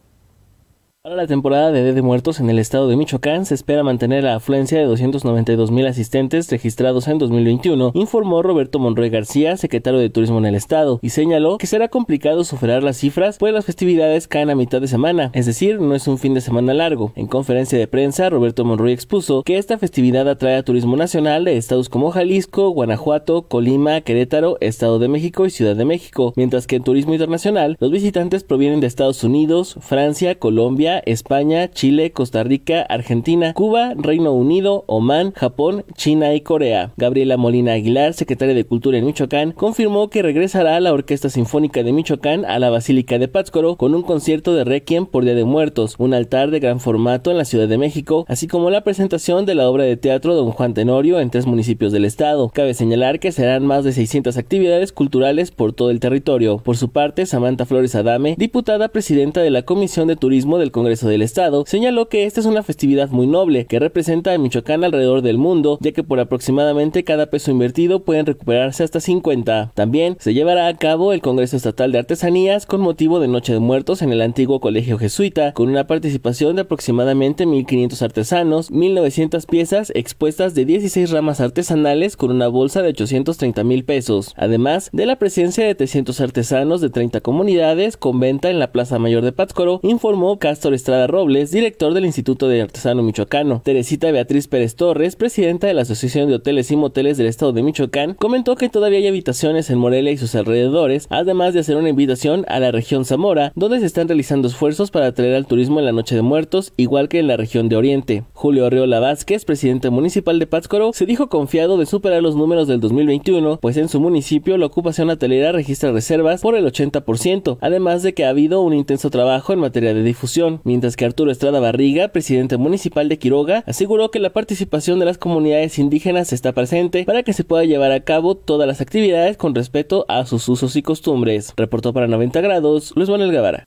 Para 1.04 1.16
la 1.16 1.26
temporada 1.26 1.72
de 1.72 1.82
Día 1.82 1.94
de 1.94 2.00
Muertos 2.00 2.38
en 2.38 2.48
el 2.48 2.60
estado 2.60 2.86
de 2.86 2.94
Michoacán 2.94 3.44
se 3.44 3.56
espera 3.56 3.82
mantener 3.82 4.22
la 4.22 4.36
afluencia 4.36 4.78
de 4.78 4.84
292 4.84 5.72
mil 5.72 5.84
asistentes 5.84 6.48
registrados 6.48 7.08
en 7.08 7.18
2021, 7.18 7.90
informó 7.94 8.40
Roberto 8.40 8.78
Monroy 8.78 9.10
García, 9.10 9.56
secretario 9.56 9.98
de 9.98 10.10
Turismo 10.10 10.38
en 10.38 10.46
el 10.46 10.54
estado, 10.54 11.00
y 11.02 11.08
señaló 11.08 11.58
que 11.58 11.66
será 11.66 11.88
complicado 11.88 12.44
superar 12.44 12.84
las 12.84 12.98
cifras, 12.98 13.38
pues 13.38 13.52
las 13.52 13.64
festividades 13.64 14.28
caen 14.28 14.50
a 14.50 14.54
mitad 14.54 14.80
de 14.80 14.86
semana, 14.86 15.32
es 15.34 15.46
decir, 15.46 15.80
no 15.80 15.96
es 15.96 16.06
un 16.06 16.18
fin 16.18 16.34
de 16.34 16.40
semana 16.40 16.72
largo. 16.72 17.10
En 17.16 17.26
conferencia 17.26 17.76
de 17.76 17.88
prensa, 17.88 18.30
Roberto 18.30 18.64
Monroy 18.64 18.92
expuso 18.92 19.42
que 19.42 19.58
esta 19.58 19.78
festividad 19.78 20.28
atrae 20.28 20.54
a 20.54 20.62
turismo 20.62 20.96
nacional 20.96 21.44
de 21.44 21.56
estados 21.56 21.88
como 21.88 22.12
Jalisco, 22.12 22.70
Guanajuato, 22.70 23.42
Colima, 23.42 24.02
Querétaro, 24.02 24.56
Estado 24.60 25.00
de 25.00 25.08
México 25.08 25.46
y 25.46 25.50
Ciudad 25.50 25.74
de 25.74 25.84
México, 25.84 26.32
mientras 26.36 26.68
que 26.68 26.76
en 26.76 26.84
turismo 26.84 27.12
internacional 27.12 27.76
los 27.80 27.90
visitantes 27.90 28.44
provienen 28.44 28.78
de 28.78 28.86
Estados 28.86 29.24
Unidos, 29.24 29.76
Francia, 29.80 30.38
Colombia, 30.38 30.91
España, 30.98 31.70
Chile, 31.70 32.12
Costa 32.12 32.42
Rica, 32.44 32.82
Argentina, 32.82 33.52
Cuba, 33.54 33.94
Reino 33.96 34.32
Unido, 34.32 34.84
Omán, 34.86 35.32
Japón, 35.32 35.84
China 35.96 36.34
y 36.34 36.40
Corea. 36.40 36.92
Gabriela 36.96 37.36
Molina 37.36 37.72
Aguilar, 37.72 38.14
secretaria 38.14 38.54
de 38.54 38.64
Cultura 38.64 38.98
en 38.98 39.06
Michoacán, 39.06 39.52
confirmó 39.52 40.10
que 40.10 40.22
regresará 40.22 40.78
la 40.80 40.92
Orquesta 40.92 41.30
Sinfónica 41.30 41.82
de 41.82 41.92
Michoacán 41.92 42.44
a 42.44 42.58
la 42.58 42.70
Basílica 42.70 43.18
de 43.18 43.28
Pátzcuaro 43.28 43.76
con 43.76 43.94
un 43.94 44.02
concierto 44.02 44.54
de 44.54 44.64
Requiem 44.64 45.06
por 45.06 45.24
Día 45.24 45.34
de 45.34 45.44
Muertos, 45.44 45.96
un 45.98 46.14
altar 46.14 46.50
de 46.50 46.60
gran 46.60 46.80
formato 46.80 47.30
en 47.30 47.38
la 47.38 47.44
Ciudad 47.44 47.68
de 47.68 47.78
México, 47.78 48.26
así 48.28 48.46
como 48.46 48.70
la 48.70 48.84
presentación 48.84 49.46
de 49.46 49.54
la 49.54 49.68
obra 49.68 49.84
de 49.84 49.96
teatro 49.96 50.34
Don 50.34 50.50
Juan 50.50 50.74
Tenorio 50.74 51.20
en 51.20 51.30
tres 51.30 51.46
municipios 51.46 51.92
del 51.92 52.04
estado. 52.04 52.50
Cabe 52.50 52.74
señalar 52.74 53.18
que 53.18 53.32
serán 53.32 53.66
más 53.66 53.84
de 53.84 53.92
600 53.92 54.36
actividades 54.36 54.92
culturales 54.92 55.50
por 55.50 55.72
todo 55.72 55.90
el 55.90 56.00
territorio. 56.00 56.58
Por 56.58 56.76
su 56.76 56.90
parte, 56.90 57.26
Samantha 57.26 57.66
Flores 57.66 57.94
Adame, 57.94 58.34
diputada 58.38 58.88
presidenta 58.88 59.40
de 59.40 59.50
la 59.50 59.62
Comisión 59.62 60.08
de 60.08 60.16
Turismo 60.16 60.58
del 60.58 60.70
Congreso 60.70 60.81
del 60.82 61.22
Estado, 61.22 61.64
señaló 61.66 62.08
que 62.08 62.24
esta 62.24 62.40
es 62.40 62.46
una 62.46 62.62
festividad 62.62 63.08
muy 63.10 63.26
noble 63.26 63.66
que 63.66 63.78
representa 63.78 64.32
a 64.34 64.38
Michoacán 64.38 64.82
alrededor 64.84 65.22
del 65.22 65.38
mundo, 65.38 65.78
ya 65.80 65.92
que 65.92 66.02
por 66.02 66.18
aproximadamente 66.18 67.04
cada 67.04 67.26
peso 67.26 67.50
invertido 67.50 68.02
pueden 68.04 68.26
recuperarse 68.26 68.82
hasta 68.82 69.00
50. 69.00 69.72
También 69.74 70.16
se 70.18 70.34
llevará 70.34 70.66
a 70.66 70.76
cabo 70.76 71.12
el 71.12 71.22
Congreso 71.22 71.56
Estatal 71.56 71.92
de 71.92 71.98
Artesanías 71.98 72.66
con 72.66 72.80
motivo 72.80 73.20
de 73.20 73.28
Noche 73.28 73.52
de 73.52 73.60
Muertos 73.60 74.02
en 74.02 74.12
el 74.12 74.20
antiguo 74.20 74.60
Colegio 74.60 74.98
Jesuita, 74.98 75.52
con 75.52 75.68
una 75.68 75.86
participación 75.86 76.56
de 76.56 76.62
aproximadamente 76.62 77.46
1.500 77.46 78.02
artesanos, 78.02 78.72
1.900 78.72 79.46
piezas 79.46 79.92
expuestas 79.94 80.54
de 80.54 80.64
16 80.64 81.10
ramas 81.10 81.40
artesanales 81.40 82.16
con 82.16 82.30
una 82.30 82.48
bolsa 82.48 82.82
de 82.82 82.88
830 82.88 83.64
mil 83.64 83.84
pesos, 83.84 84.34
además 84.36 84.90
de 84.92 85.06
la 85.06 85.16
presencia 85.16 85.64
de 85.64 85.74
300 85.74 86.20
artesanos 86.20 86.80
de 86.80 86.90
30 86.90 87.20
comunidades 87.20 87.96
con 87.96 88.20
venta 88.20 88.50
en 88.50 88.58
la 88.58 88.72
Plaza 88.72 88.98
Mayor 88.98 89.22
de 89.24 89.32
Pátzcuaro, 89.32 89.80
informó 89.82 90.38
Estrada 90.74 91.06
Robles, 91.06 91.50
director 91.50 91.94
del 91.94 92.04
Instituto 92.04 92.48
de 92.48 92.62
Artesano 92.62 93.02
Michoacano. 93.02 93.62
Teresita 93.64 94.10
Beatriz 94.10 94.48
Pérez 94.48 94.76
Torres, 94.76 95.16
presidenta 95.16 95.66
de 95.66 95.74
la 95.74 95.82
Asociación 95.82 96.28
de 96.28 96.36
Hoteles 96.36 96.70
y 96.70 96.76
Moteles 96.76 97.16
del 97.16 97.26
Estado 97.26 97.52
de 97.52 97.62
Michoacán, 97.62 98.14
comentó 98.14 98.56
que 98.56 98.68
todavía 98.68 98.98
hay 98.98 99.06
habitaciones 99.06 99.70
en 99.70 99.78
Morelia 99.78 100.12
y 100.12 100.16
sus 100.16 100.34
alrededores, 100.34 101.06
además 101.10 101.54
de 101.54 101.60
hacer 101.60 101.76
una 101.76 101.88
invitación 101.88 102.44
a 102.48 102.60
la 102.60 102.70
región 102.70 103.04
Zamora, 103.04 103.52
donde 103.54 103.80
se 103.80 103.86
están 103.86 104.08
realizando 104.08 104.48
esfuerzos 104.48 104.90
para 104.90 105.06
atraer 105.06 105.34
al 105.34 105.46
turismo 105.46 105.78
en 105.78 105.86
la 105.86 105.92
Noche 105.92 106.14
de 106.14 106.22
Muertos, 106.22 106.72
igual 106.76 107.08
que 107.08 107.18
en 107.18 107.26
la 107.26 107.36
región 107.36 107.68
de 107.68 107.76
Oriente. 107.76 108.24
Julio 108.32 108.66
Arreola 108.66 109.00
Vázquez, 109.00 109.44
presidente 109.44 109.90
municipal 109.90 110.38
de 110.38 110.46
Pátzcuaro, 110.46 110.92
se 110.92 111.06
dijo 111.06 111.28
confiado 111.28 111.76
de 111.78 111.86
superar 111.86 112.22
los 112.22 112.36
números 112.36 112.68
del 112.68 112.80
2021, 112.80 113.58
pues 113.60 113.76
en 113.76 113.88
su 113.88 114.00
municipio 114.00 114.56
la 114.56 114.66
ocupación 114.66 115.10
hotelera 115.10 115.52
registra 115.52 115.92
reservas 115.92 116.40
por 116.40 116.54
el 116.54 116.64
80%, 116.66 117.58
además 117.60 118.02
de 118.02 118.14
que 118.14 118.24
ha 118.24 118.30
habido 118.30 118.62
un 118.62 118.72
intenso 118.72 119.10
trabajo 119.10 119.52
en 119.52 119.58
materia 119.58 119.94
de 119.94 120.02
difusión, 120.02 120.60
mientras 120.64 120.96
que 120.96 121.04
Arturo 121.04 121.30
Estrada 121.30 121.60
Barriga, 121.60 122.08
presidente 122.08 122.56
municipal 122.56 123.08
de 123.08 123.18
Quiroga, 123.18 123.64
aseguró 123.66 124.10
que 124.10 124.18
la 124.18 124.32
participación 124.32 124.98
de 124.98 125.04
las 125.04 125.18
comunidades 125.18 125.78
indígenas 125.78 126.32
está 126.32 126.52
presente 126.52 127.04
para 127.04 127.22
que 127.22 127.32
se 127.32 127.44
pueda 127.44 127.64
llevar 127.64 127.92
a 127.92 128.00
cabo 128.00 128.36
todas 128.36 128.66
las 128.66 128.80
actividades 128.80 129.36
con 129.36 129.54
respeto 129.54 130.04
a 130.08 130.26
sus 130.26 130.48
usos 130.48 130.76
y 130.76 130.82
costumbres. 130.82 131.52
Reportó 131.56 131.92
para 131.92 132.06
90 132.06 132.40
grados 132.40 132.92
Luis 132.96 133.08
Manuel 133.08 133.32
Guevara. 133.32 133.64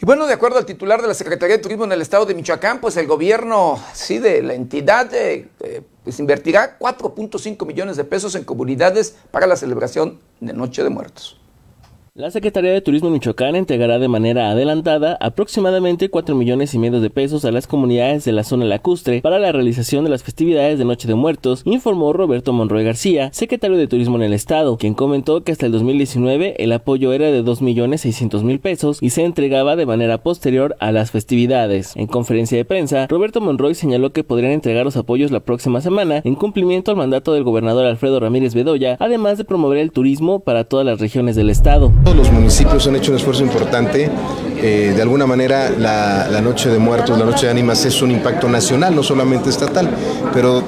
Y 0.00 0.06
bueno, 0.06 0.28
de 0.28 0.32
acuerdo 0.32 0.58
al 0.58 0.64
titular 0.64 1.02
de 1.02 1.08
la 1.08 1.14
Secretaría 1.14 1.56
de 1.56 1.62
Turismo 1.62 1.84
en 1.84 1.90
el 1.90 2.00
estado 2.00 2.24
de 2.24 2.32
Michoacán, 2.32 2.80
pues 2.80 2.96
el 2.96 3.08
gobierno, 3.08 3.82
sí, 3.94 4.18
de 4.18 4.42
la 4.42 4.54
entidad, 4.54 5.12
eh, 5.12 5.48
eh, 5.58 5.82
pues 6.04 6.20
invertirá 6.20 6.78
4.5 6.78 7.66
millones 7.66 7.96
de 7.96 8.04
pesos 8.04 8.36
en 8.36 8.44
comunidades 8.44 9.16
para 9.32 9.48
la 9.48 9.56
celebración 9.56 10.20
de 10.38 10.52
Noche 10.52 10.84
de 10.84 10.90
Muertos. 10.90 11.40
La 12.18 12.32
Secretaría 12.32 12.72
de 12.72 12.80
Turismo 12.80 13.10
Michoacán 13.10 13.54
entregará 13.54 14.00
de 14.00 14.08
manera 14.08 14.50
adelantada 14.50 15.16
aproximadamente 15.20 16.08
4 16.08 16.34
millones 16.34 16.74
y 16.74 16.78
medio 16.80 17.00
de 17.00 17.10
pesos 17.10 17.44
a 17.44 17.52
las 17.52 17.68
comunidades 17.68 18.24
de 18.24 18.32
la 18.32 18.42
zona 18.42 18.64
lacustre 18.64 19.22
para 19.22 19.38
la 19.38 19.52
realización 19.52 20.02
de 20.02 20.10
las 20.10 20.24
festividades 20.24 20.80
de 20.80 20.84
Noche 20.84 21.06
de 21.06 21.14
Muertos, 21.14 21.62
informó 21.64 22.12
Roberto 22.12 22.52
Monroy 22.52 22.82
García, 22.82 23.30
secretario 23.32 23.76
de 23.76 23.86
Turismo 23.86 24.16
en 24.16 24.22
el 24.22 24.32
Estado, 24.32 24.78
quien 24.78 24.94
comentó 24.94 25.44
que 25.44 25.52
hasta 25.52 25.66
el 25.66 25.70
2019 25.70 26.56
el 26.58 26.72
apoyo 26.72 27.12
era 27.12 27.26
de 27.26 27.44
2 27.44 27.62
millones 27.62 28.00
600 28.00 28.42
mil 28.42 28.58
pesos 28.58 28.98
y 29.00 29.10
se 29.10 29.22
entregaba 29.22 29.76
de 29.76 29.86
manera 29.86 30.18
posterior 30.18 30.74
a 30.80 30.90
las 30.90 31.12
festividades. 31.12 31.94
En 31.94 32.08
conferencia 32.08 32.58
de 32.58 32.64
prensa, 32.64 33.06
Roberto 33.06 33.40
Monroy 33.40 33.76
señaló 33.76 34.10
que 34.10 34.24
podrían 34.24 34.50
entregar 34.50 34.84
los 34.84 34.96
apoyos 34.96 35.30
la 35.30 35.38
próxima 35.38 35.80
semana 35.80 36.22
en 36.24 36.34
cumplimiento 36.34 36.90
al 36.90 36.96
mandato 36.96 37.32
del 37.32 37.44
gobernador 37.44 37.86
Alfredo 37.86 38.18
Ramírez 38.18 38.54
Bedoya, 38.54 38.96
además 38.98 39.38
de 39.38 39.44
promover 39.44 39.78
el 39.78 39.92
turismo 39.92 40.40
para 40.40 40.64
todas 40.64 40.84
las 40.84 40.98
regiones 40.98 41.36
del 41.36 41.50
Estado. 41.50 41.92
Los 42.14 42.30
municipios 42.30 42.86
han 42.86 42.96
hecho 42.96 43.10
un 43.10 43.18
esfuerzo 43.18 43.42
importante. 43.42 44.10
Eh, 44.56 44.92
de 44.94 45.02
alguna 45.02 45.26
manera, 45.26 45.70
la, 45.70 46.40
Noche 46.40 46.70
de 46.70 46.78
Muertos, 46.78 47.18
la 47.18 47.24
Noche 47.24 47.46
de 47.46 47.52
Ánimas 47.52 47.84
es 47.84 48.00
un 48.00 48.10
impacto 48.10 48.48
nacional, 48.48 48.94
no 48.94 49.02
solamente 49.02 49.50
estatal, 49.50 49.90
pero 50.32 50.62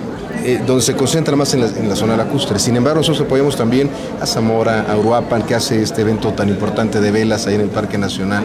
eh, 0.45 0.61
donde 0.67 0.83
se 0.83 0.95
concentra 0.95 1.37
más 1.37 1.55
en 1.55 1.61
la, 1.61 1.69
en 1.69 1.89
la, 1.89 1.97
zona 1.97 2.17
lacustre. 2.17 2.59
Sin 2.59 2.77
embargo, 2.77 2.99
nosotros 2.99 3.27
apoyamos 3.27 3.57
también 3.57 3.91
a 4.21 4.27
Zamora, 4.27 4.87
a 4.91 4.97
Uruapan, 4.97 5.43
que 5.43 5.55
hace 5.55 5.83
este 5.83 6.03
evento 6.03 6.33
tan 6.33 6.49
importante 6.49 7.01
de 7.01 7.11
velas 7.11 7.47
ahí 7.47 7.55
en 7.55 7.63
el 7.63 7.69
Parque 7.69 7.97
Nacional 7.97 8.45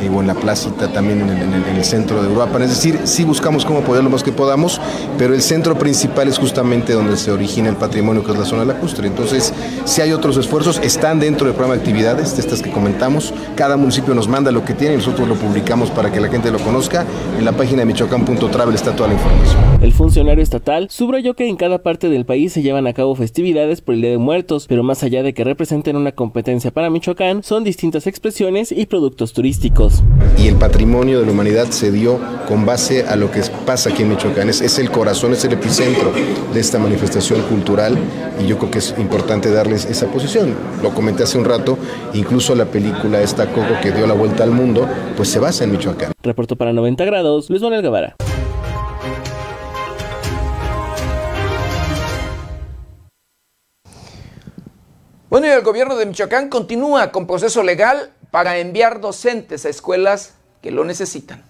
eh, 0.00 0.08
o 0.08 0.20
en 0.20 0.26
la 0.26 0.34
placita 0.34 0.92
también 0.92 1.20
en 1.20 1.52
el, 1.76 1.84
centro 1.84 2.22
de 2.22 2.28
Europa. 2.28 2.62
Es 2.62 2.70
decir, 2.70 3.00
sí 3.04 3.24
buscamos 3.24 3.64
cómo 3.64 3.78
apoyar 3.78 4.04
lo 4.04 4.10
más 4.10 4.22
que 4.22 4.32
podamos, 4.32 4.80
pero 5.16 5.34
el 5.34 5.42
centro 5.42 5.78
principal 5.78 6.28
es 6.28 6.38
justamente 6.38 6.92
donde 6.92 7.16
se 7.16 7.30
origina 7.30 7.68
el 7.68 7.76
patrimonio, 7.76 8.24
que 8.24 8.32
es 8.32 8.38
la 8.38 8.44
zona 8.44 8.64
lacustre. 8.64 9.06
Entonces, 9.06 9.54
si 9.84 10.02
hay 10.02 10.12
otros 10.12 10.36
esfuerzos, 10.36 10.80
están 10.82 11.20
dentro 11.20 11.46
del 11.46 11.54
programa 11.54 11.74
de 11.74 11.80
actividades, 11.80 12.36
de 12.36 12.42
estas 12.42 12.60
que 12.60 12.70
comentamos. 12.70 13.32
Cada 13.56 13.76
municipio 13.76 14.14
nos 14.14 14.28
manda 14.28 14.50
lo 14.50 14.64
que 14.64 14.74
tiene 14.74 14.94
y 14.94 14.96
nosotros 14.98 15.28
lo 15.28 15.34
publicamos 15.36 15.90
para 15.90 16.12
que 16.12 16.20
la 16.20 16.28
gente 16.28 16.50
lo 16.50 16.58
conozca. 16.58 17.06
En 17.38 17.44
la 17.44 17.52
página 17.52 17.80
de 17.80 17.86
michoacán.travel 17.86 18.74
está 18.74 18.94
toda 18.94 19.08
la 19.08 19.14
información. 19.14 19.58
El 19.80 19.92
funcionario 19.92 20.42
estatal 20.42 20.88
subrayó 20.90 21.34
que 21.34 21.48
en 21.48 21.56
cada 21.56 21.82
parte 21.82 22.08
del 22.08 22.26
país 22.26 22.52
se 22.52 22.62
llevan 22.62 22.86
a 22.86 22.92
cabo 22.92 23.14
festividades 23.14 23.80
por 23.80 23.94
el 23.94 24.02
Día 24.02 24.10
de 24.10 24.18
Muertos, 24.18 24.66
pero 24.68 24.82
más 24.82 25.02
allá 25.02 25.22
de 25.22 25.34
que 25.34 25.44
representen 25.44 25.96
una 25.96 26.12
competencia 26.12 26.70
para 26.70 26.90
Michoacán, 26.90 27.42
son 27.42 27.64
distintas 27.64 28.06
expresiones 28.06 28.72
y 28.72 28.86
productos 28.86 29.32
turísticos. 29.32 29.87
Y 30.36 30.48
el 30.48 30.56
patrimonio 30.56 31.20
de 31.20 31.26
la 31.26 31.32
humanidad 31.32 31.70
se 31.70 31.90
dio 31.90 32.20
con 32.46 32.64
base 32.64 33.06
a 33.06 33.16
lo 33.16 33.30
que 33.30 33.42
pasa 33.66 33.90
aquí 33.90 34.02
en 34.02 34.10
Michoacán. 34.10 34.48
Es, 34.48 34.78
el 34.78 34.90
corazón, 34.90 35.32
es 35.32 35.44
el 35.44 35.52
epicentro 35.52 36.12
de 36.52 36.60
esta 36.60 36.78
manifestación 36.78 37.42
cultural 37.42 37.98
y 38.40 38.46
yo 38.46 38.58
creo 38.58 38.70
que 38.70 38.78
es 38.78 38.94
importante 38.98 39.50
darles 39.50 39.84
esa 39.86 40.06
posición. 40.06 40.54
Lo 40.82 40.94
comenté 40.94 41.24
hace 41.24 41.38
un 41.38 41.44
rato, 41.44 41.76
incluso 42.14 42.54
la 42.54 42.66
película 42.66 43.20
esta 43.20 43.46
Coco 43.46 43.80
que 43.82 43.90
dio 43.90 44.06
la 44.06 44.14
vuelta 44.14 44.44
al 44.44 44.50
mundo, 44.50 44.88
pues 45.16 45.28
se 45.28 45.38
basa 45.38 45.64
en 45.64 45.72
Michoacán. 45.72 46.12
Reporto 46.22 46.56
para 46.56 46.72
90 46.72 47.04
grados, 47.04 47.50
Luis 47.50 47.62
Manuel 47.62 47.82
Guevara. 47.82 48.16
Bueno, 55.30 55.46
y 55.46 55.50
el 55.50 55.60
gobierno 55.60 55.94
de 55.96 56.06
Michoacán 56.06 56.48
continúa 56.48 57.12
con 57.12 57.26
proceso 57.26 57.62
legal 57.62 58.12
para 58.30 58.58
enviar 58.58 59.00
docentes 59.00 59.64
a 59.64 59.68
escuelas 59.68 60.34
que 60.62 60.70
lo 60.70 60.84
necesitan. 60.84 61.47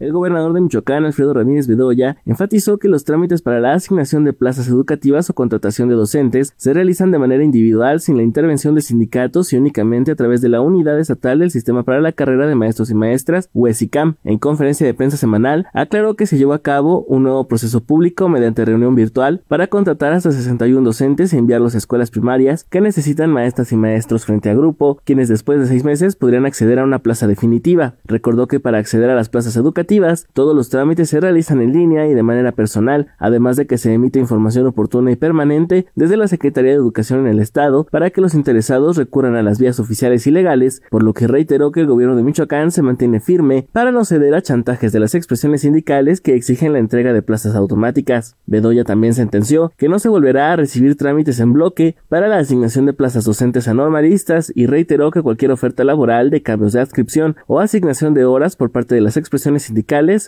El 0.00 0.14
gobernador 0.14 0.54
de 0.54 0.62
Michoacán, 0.62 1.04
Alfredo 1.04 1.34
Ramírez 1.34 1.66
Bedoya, 1.66 2.16
enfatizó 2.24 2.78
que 2.78 2.88
los 2.88 3.04
trámites 3.04 3.42
para 3.42 3.60
la 3.60 3.74
asignación 3.74 4.24
de 4.24 4.32
plazas 4.32 4.66
educativas 4.66 5.28
o 5.28 5.34
contratación 5.34 5.90
de 5.90 5.94
docentes 5.94 6.54
se 6.56 6.72
realizan 6.72 7.10
de 7.10 7.18
manera 7.18 7.44
individual 7.44 8.00
sin 8.00 8.16
la 8.16 8.22
intervención 8.22 8.74
de 8.74 8.80
sindicatos 8.80 9.52
y 9.52 9.58
únicamente 9.58 10.10
a 10.10 10.16
través 10.16 10.40
de 10.40 10.48
la 10.48 10.62
Unidad 10.62 10.98
Estatal 10.98 11.40
del 11.40 11.50
Sistema 11.50 11.82
para 11.82 12.00
la 12.00 12.12
Carrera 12.12 12.46
de 12.46 12.54
Maestros 12.54 12.90
y 12.90 12.94
Maestras, 12.94 13.50
UESICAM. 13.52 14.14
En 14.24 14.38
conferencia 14.38 14.86
de 14.86 14.94
prensa 14.94 15.18
semanal, 15.18 15.66
aclaró 15.74 16.16
que 16.16 16.24
se 16.24 16.38
llevó 16.38 16.54
a 16.54 16.62
cabo 16.62 17.02
un 17.02 17.24
nuevo 17.24 17.46
proceso 17.46 17.82
público 17.82 18.30
mediante 18.30 18.64
reunión 18.64 18.94
virtual 18.94 19.42
para 19.48 19.66
contratar 19.66 20.14
hasta 20.14 20.32
61 20.32 20.82
docentes 20.82 21.34
y 21.34 21.36
enviarlos 21.36 21.74
a 21.74 21.78
escuelas 21.78 22.10
primarias 22.10 22.64
que 22.64 22.80
necesitan 22.80 23.28
maestras 23.28 23.70
y 23.70 23.76
maestros 23.76 24.24
frente 24.24 24.48
a 24.48 24.54
grupo, 24.54 24.98
quienes 25.04 25.28
después 25.28 25.60
de 25.60 25.66
seis 25.66 25.84
meses 25.84 26.16
podrían 26.16 26.46
acceder 26.46 26.78
a 26.78 26.84
una 26.84 27.00
plaza 27.00 27.26
definitiva. 27.26 27.96
Recordó 28.06 28.46
que 28.48 28.60
para 28.60 28.78
acceder 28.78 29.10
a 29.10 29.14
las 29.14 29.28
plazas 29.28 29.56
educativas 29.56 29.89
todos 30.32 30.54
los 30.54 30.68
trámites 30.68 31.10
se 31.10 31.18
realizan 31.18 31.60
en 31.60 31.72
línea 31.72 32.06
y 32.06 32.14
de 32.14 32.22
manera 32.22 32.52
personal, 32.52 33.08
además 33.18 33.56
de 33.56 33.66
que 33.66 33.76
se 33.76 33.92
emite 33.92 34.20
información 34.20 34.64
oportuna 34.68 35.10
y 35.10 35.16
permanente 35.16 35.86
desde 35.96 36.16
la 36.16 36.28
Secretaría 36.28 36.70
de 36.70 36.76
Educación 36.76 37.20
en 37.20 37.26
el 37.26 37.40
Estado 37.40 37.88
para 37.90 38.10
que 38.10 38.20
los 38.20 38.34
interesados 38.34 38.96
recurran 38.96 39.34
a 39.34 39.42
las 39.42 39.58
vías 39.58 39.80
oficiales 39.80 40.28
y 40.28 40.30
legales, 40.30 40.80
por 40.90 41.02
lo 41.02 41.12
que 41.12 41.26
reiteró 41.26 41.72
que 41.72 41.80
el 41.80 41.88
gobierno 41.88 42.14
de 42.14 42.22
Michoacán 42.22 42.70
se 42.70 42.82
mantiene 42.82 43.18
firme 43.18 43.66
para 43.72 43.90
no 43.90 44.04
ceder 44.04 44.32
a 44.34 44.42
chantajes 44.42 44.92
de 44.92 45.00
las 45.00 45.16
expresiones 45.16 45.62
sindicales 45.62 46.20
que 46.20 46.36
exigen 46.36 46.72
la 46.72 46.78
entrega 46.78 47.12
de 47.12 47.22
plazas 47.22 47.56
automáticas. 47.56 48.36
Bedoya 48.46 48.84
también 48.84 49.14
sentenció 49.14 49.72
que 49.76 49.88
no 49.88 49.98
se 49.98 50.08
volverá 50.08 50.52
a 50.52 50.56
recibir 50.56 50.96
trámites 50.96 51.40
en 51.40 51.52
bloque 51.52 51.96
para 52.08 52.28
la 52.28 52.38
asignación 52.38 52.86
de 52.86 52.92
plazas 52.92 53.24
docentes 53.24 53.66
a 53.66 53.74
normalistas 53.74 54.52
y 54.54 54.66
reiteró 54.66 55.10
que 55.10 55.22
cualquier 55.22 55.50
oferta 55.50 55.82
laboral 55.82 56.30
de 56.30 56.42
cambios 56.42 56.74
de 56.74 56.80
adscripción 56.80 57.34
o 57.48 57.58
asignación 57.58 58.14
de 58.14 58.24
horas 58.24 58.54
por 58.54 58.70
parte 58.70 58.94
de 58.94 59.00
las 59.00 59.16
expresiones 59.16 59.64
sindicales 59.64 59.79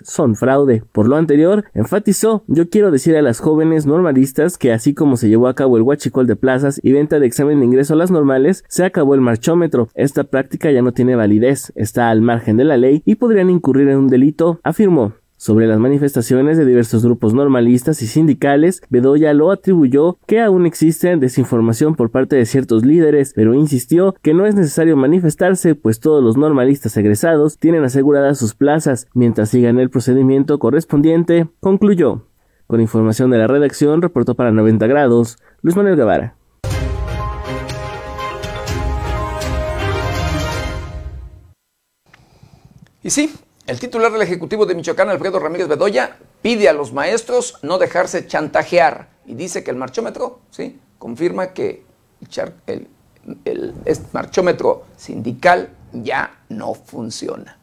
son 0.05 0.37
fraude. 0.37 0.83
Por 0.93 1.09
lo 1.09 1.17
anterior, 1.17 1.65
enfatizó, 1.75 2.45
yo 2.47 2.69
quiero 2.69 2.91
decir 2.91 3.17
a 3.17 3.23
las 3.23 3.41
jóvenes 3.41 3.87
normalistas 3.87 4.59
que 4.59 4.73
así 4.73 4.95
como 4.95 5.17
se 5.17 5.29
llevó 5.29 5.49
a 5.49 5.55
cabo 5.55 5.77
el 5.77 5.83
huachicol 5.83 6.27
de 6.27 6.37
plazas 6.37 6.81
y 6.83 6.93
venta 6.93 7.19
de 7.19 7.27
examen 7.27 7.61
de 7.61 7.67
ingreso 7.67 7.95
a 7.95 7.97
las 7.97 8.11
normales, 8.11 8.65
se 8.69 8.85
acabó 8.85 9.15
el 9.15 9.21
marchómetro. 9.21 9.89
Esta 9.95 10.25
práctica 10.25 10.71
ya 10.71 10.83
no 10.83 10.93
tiene 10.93 11.17
validez, 11.17 11.73
está 11.77 12.11
al 12.11 12.23
margen 12.23 12.57
de 12.57 12.65
la 12.65 12.77
ley 12.77 13.03
y 13.05 13.17
podrían 13.17 13.51
incurrir 13.51 13.89
en 13.89 13.99
un 13.99 14.09
delito, 14.09 14.61
afirmó. 14.63 15.15
Sobre 15.43 15.67
las 15.67 15.81
manifestaciones 15.81 16.57
de 16.57 16.65
diversos 16.65 17.03
grupos 17.03 17.35
normalistas 17.35 18.01
y 18.01 18.07
sindicales, 18.07 18.81
Bedoya 18.91 19.35
lo 19.35 19.51
atribuyó 19.51 20.17
que 20.25 20.41
aún 20.41 20.67
existe 20.67 21.17
desinformación 21.17 21.97
por 21.97 22.13
parte 22.13 22.37
de 22.37 22.47
ciertos 22.47 22.85
líderes, 22.85 23.33
pero 23.35 23.53
insistió 23.53 24.15
que 24.23 24.35
no 24.35 24.47
es 24.47 24.55
necesario 24.55 24.97
manifestarse, 24.97 25.75
pues 25.75 25.99
todos 25.99 26.23
los 26.23 26.37
normalistas 26.37 26.97
egresados 26.97 27.59
tienen 27.59 27.83
aseguradas 27.83 28.39
sus 28.39 28.55
plazas, 28.55 29.09
mientras 29.15 29.49
sigan 29.49 29.81
el 29.81 29.91
procedimiento 29.91 30.61
correspondiente, 30.61 31.49
concluyó. 31.59 32.29
Con 32.69 32.81
información 32.81 33.33
de 33.33 33.39
la 33.39 33.49
redacción, 33.49 34.01
reportó 34.01 34.37
para 34.37 34.53
90 34.53 34.87
grados, 34.87 35.39
Luis 35.61 35.75
Manuel 35.75 35.97
Guevara. 35.97 36.37
Y 43.03 43.11
sí, 43.11 43.33
el 43.67 43.79
titular 43.79 44.13
del 44.13 44.23
Ejecutivo 44.23 44.67
de 44.67 44.75
Michoacán, 44.75 45.09
Alfredo 45.09 45.39
Ramírez 45.39 45.69
Bedoya, 45.69 46.19
pide 46.43 46.69
a 46.69 46.73
los 46.73 46.93
maestros 46.93 47.59
no 47.63 47.79
dejarse 47.79 48.27
chantajear 48.27 49.09
y 49.25 49.35
dice 49.35 49.63
que 49.63 49.71
el 49.71 49.77
marchómetro, 49.77 50.41
¿sí? 50.51 50.81
Confirma 50.99 51.53
que 51.53 51.85
el, 52.67 52.89
el 53.45 53.75
marchómetro 54.13 54.85
sindical 54.97 55.71
ya 55.93 56.43
no 56.49 56.75
funciona. 56.75 57.59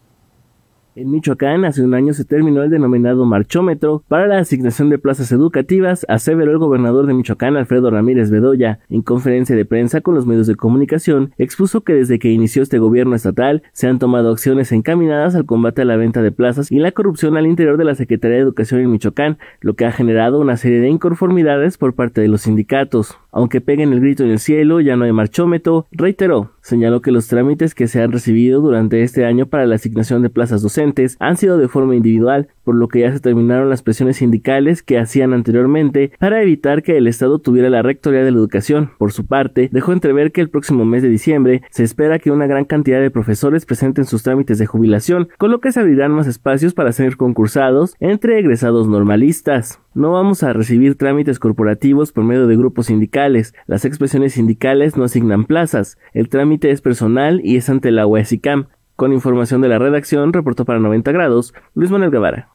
En 0.96 1.12
Michoacán, 1.12 1.66
hace 1.66 1.84
un 1.84 1.94
año 1.94 2.14
se 2.14 2.26
terminó 2.26 2.64
el 2.64 2.72
denominado 2.72 3.24
marchómetro 3.24 4.04
para 4.08 4.26
la 4.26 4.40
asignación 4.40 4.90
de 4.90 4.98
plazas 4.98 5.32
educativas, 5.32 6.04
aseveró 6.10 6.52
el 6.52 6.58
gobernador 6.58 7.06
de 7.06 7.14
Michoacán, 7.14 7.58
Alfredo 7.58 7.92
Ramírez 7.92 8.32
Bedoya. 8.32 8.80
En 8.90 9.04
conferencia 9.04 9.56
de 9.56 9.66
prensa 9.66 10.02
con 10.02 10.16
los 10.16 10.26
medios 10.26 10.48
de 10.48 10.56
comunicación, 10.56 11.32
expuso 11.38 11.82
que 11.82 11.94
desde 11.94 12.18
que 12.18 12.32
inició 12.32 12.64
este 12.64 12.80
gobierno 12.80 13.16
estatal 13.16 13.62
se 13.72 13.88
han 13.88 14.00
tomado 14.00 14.32
acciones 14.32 14.72
encaminadas 14.72 15.36
al 15.36 15.46
combate 15.46 15.84
a 15.84 15.86
la 15.86 15.96
venta 15.96 16.24
de 16.24 16.32
plazas 16.32 16.72
y 16.72 16.80
la 16.80 16.92
corrupción 16.92 17.38
al 17.38 17.46
interior 17.46 17.78
de 17.78 17.86
la 17.86 17.94
Secretaría 17.94 18.38
de 18.38 18.44
Educación 18.44 18.82
en 18.82 18.92
Michoacán, 18.92 19.38
lo 19.62 19.76
que 19.76 19.86
ha 19.86 19.92
generado 19.92 20.40
una 20.40 20.58
serie 20.58 20.80
de 20.80 20.90
inconformidades 20.90 21.78
por 21.78 21.94
parte 21.94 22.20
de 22.20 22.30
los 22.30 22.42
sindicatos. 22.42 23.16
Aunque 23.32 23.62
peguen 23.62 23.94
el 23.94 24.02
grito 24.02 24.24
en 24.24 24.32
el 24.32 24.40
cielo, 24.40 24.82
ya 24.82 24.96
no 24.96 25.06
hay 25.06 25.12
marchómetro, 25.12 25.86
reiteró. 25.92 26.52
Señaló 26.62 27.02
que 27.02 27.12
los 27.12 27.28
trámites 27.28 27.76
que 27.76 27.88
se 27.88 28.02
han 28.02 28.12
recibido 28.12 28.62
durante 28.62 29.04
este 29.04 29.26
año 29.26 29.48
para 29.48 29.66
la 29.66 29.76
asignación 29.76 30.22
de 30.22 30.30
plazas 30.30 30.62
docentes 30.62 31.18
han 31.20 31.38
sido 31.38 31.58
de 31.58 31.68
forma 31.68 31.96
individual, 31.96 32.50
por 32.64 32.76
lo 32.76 32.88
que 32.88 33.00
ya 33.02 33.12
se 33.12 33.20
terminaron 33.20 33.70
las 33.70 33.82
presiones 33.82 34.18
sindicales 34.18 34.84
que 34.84 35.00
hacían 35.00 35.34
anteriormente 35.34 36.12
para 36.20 36.42
evitar 36.42 36.84
que 36.84 36.98
el 36.98 37.08
Estado 37.08 37.40
tuviera 37.40 37.70
la 37.70 37.82
rectoría 37.82 38.24
de 38.24 38.32
la 38.32 38.38
educación. 38.38 38.92
Por 38.98 39.12
su 39.12 39.26
parte, 39.26 39.70
dejó 39.72 39.94
entrever 39.94 40.32
que 40.32 40.42
el 40.42 40.50
próximo 40.50 40.86
mes 40.86 41.02
de 41.02 41.10
diciembre 41.10 41.64
se 41.72 41.84
espera 41.84 42.20
que 42.20 42.32
una 42.32 42.48
gran 42.48 42.66
cantidad 42.66 43.02
de 43.02 43.12
profesores 43.12 43.66
presenten 43.66 44.06
sus 44.06 44.24
trámites 44.24 44.60
de 44.60 44.66
jubilación, 44.66 45.30
con 45.38 45.52
lo 45.52 45.60
que 45.60 45.72
se 45.72 45.80
abrirán 45.80 46.12
más 46.12 46.28
espacios 46.28 46.74
para 46.74 46.92
ser 46.92 47.18
concursados 47.18 47.96
entre 48.00 48.40
egresados 48.40 48.88
normalistas. 48.88 49.80
No 49.96 50.12
vamos 50.12 50.44
a 50.44 50.54
recibir 50.54 51.00
trámites 51.00 51.40
corporativos 51.40 52.12
por 52.12 52.24
medio 52.24 52.46
de 52.46 52.56
grupos 52.56 52.86
sindicales. 52.86 53.56
Las 53.66 53.86
expresiones 53.86 54.34
sindicales 54.34 54.96
no 54.96 55.04
asignan 55.04 55.46
plazas. 55.46 55.98
El 56.14 56.30
trámite 56.30 56.70
es 56.70 56.82
personal 56.82 57.42
y 57.44 57.58
es 57.58 57.72
ante 57.72 57.90
la 57.90 58.06
UESICAM. 58.06 58.68
Con 58.96 59.14
información 59.14 59.62
de 59.62 59.68
la 59.68 59.80
redacción, 59.80 60.32
reportó 60.32 60.64
para 60.64 60.78
90 60.78 61.12
grados 61.12 61.56
Luis 61.74 61.90
Manuel 61.90 62.12
Guevara. 62.12 62.50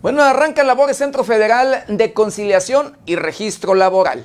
Bueno, 0.00 0.22
arranca 0.22 0.64
labores 0.64 0.96
Centro 0.96 1.22
Federal 1.22 1.84
de 1.88 2.14
Conciliación 2.14 2.96
y 3.04 3.16
Registro 3.16 3.74
Laboral. 3.74 4.24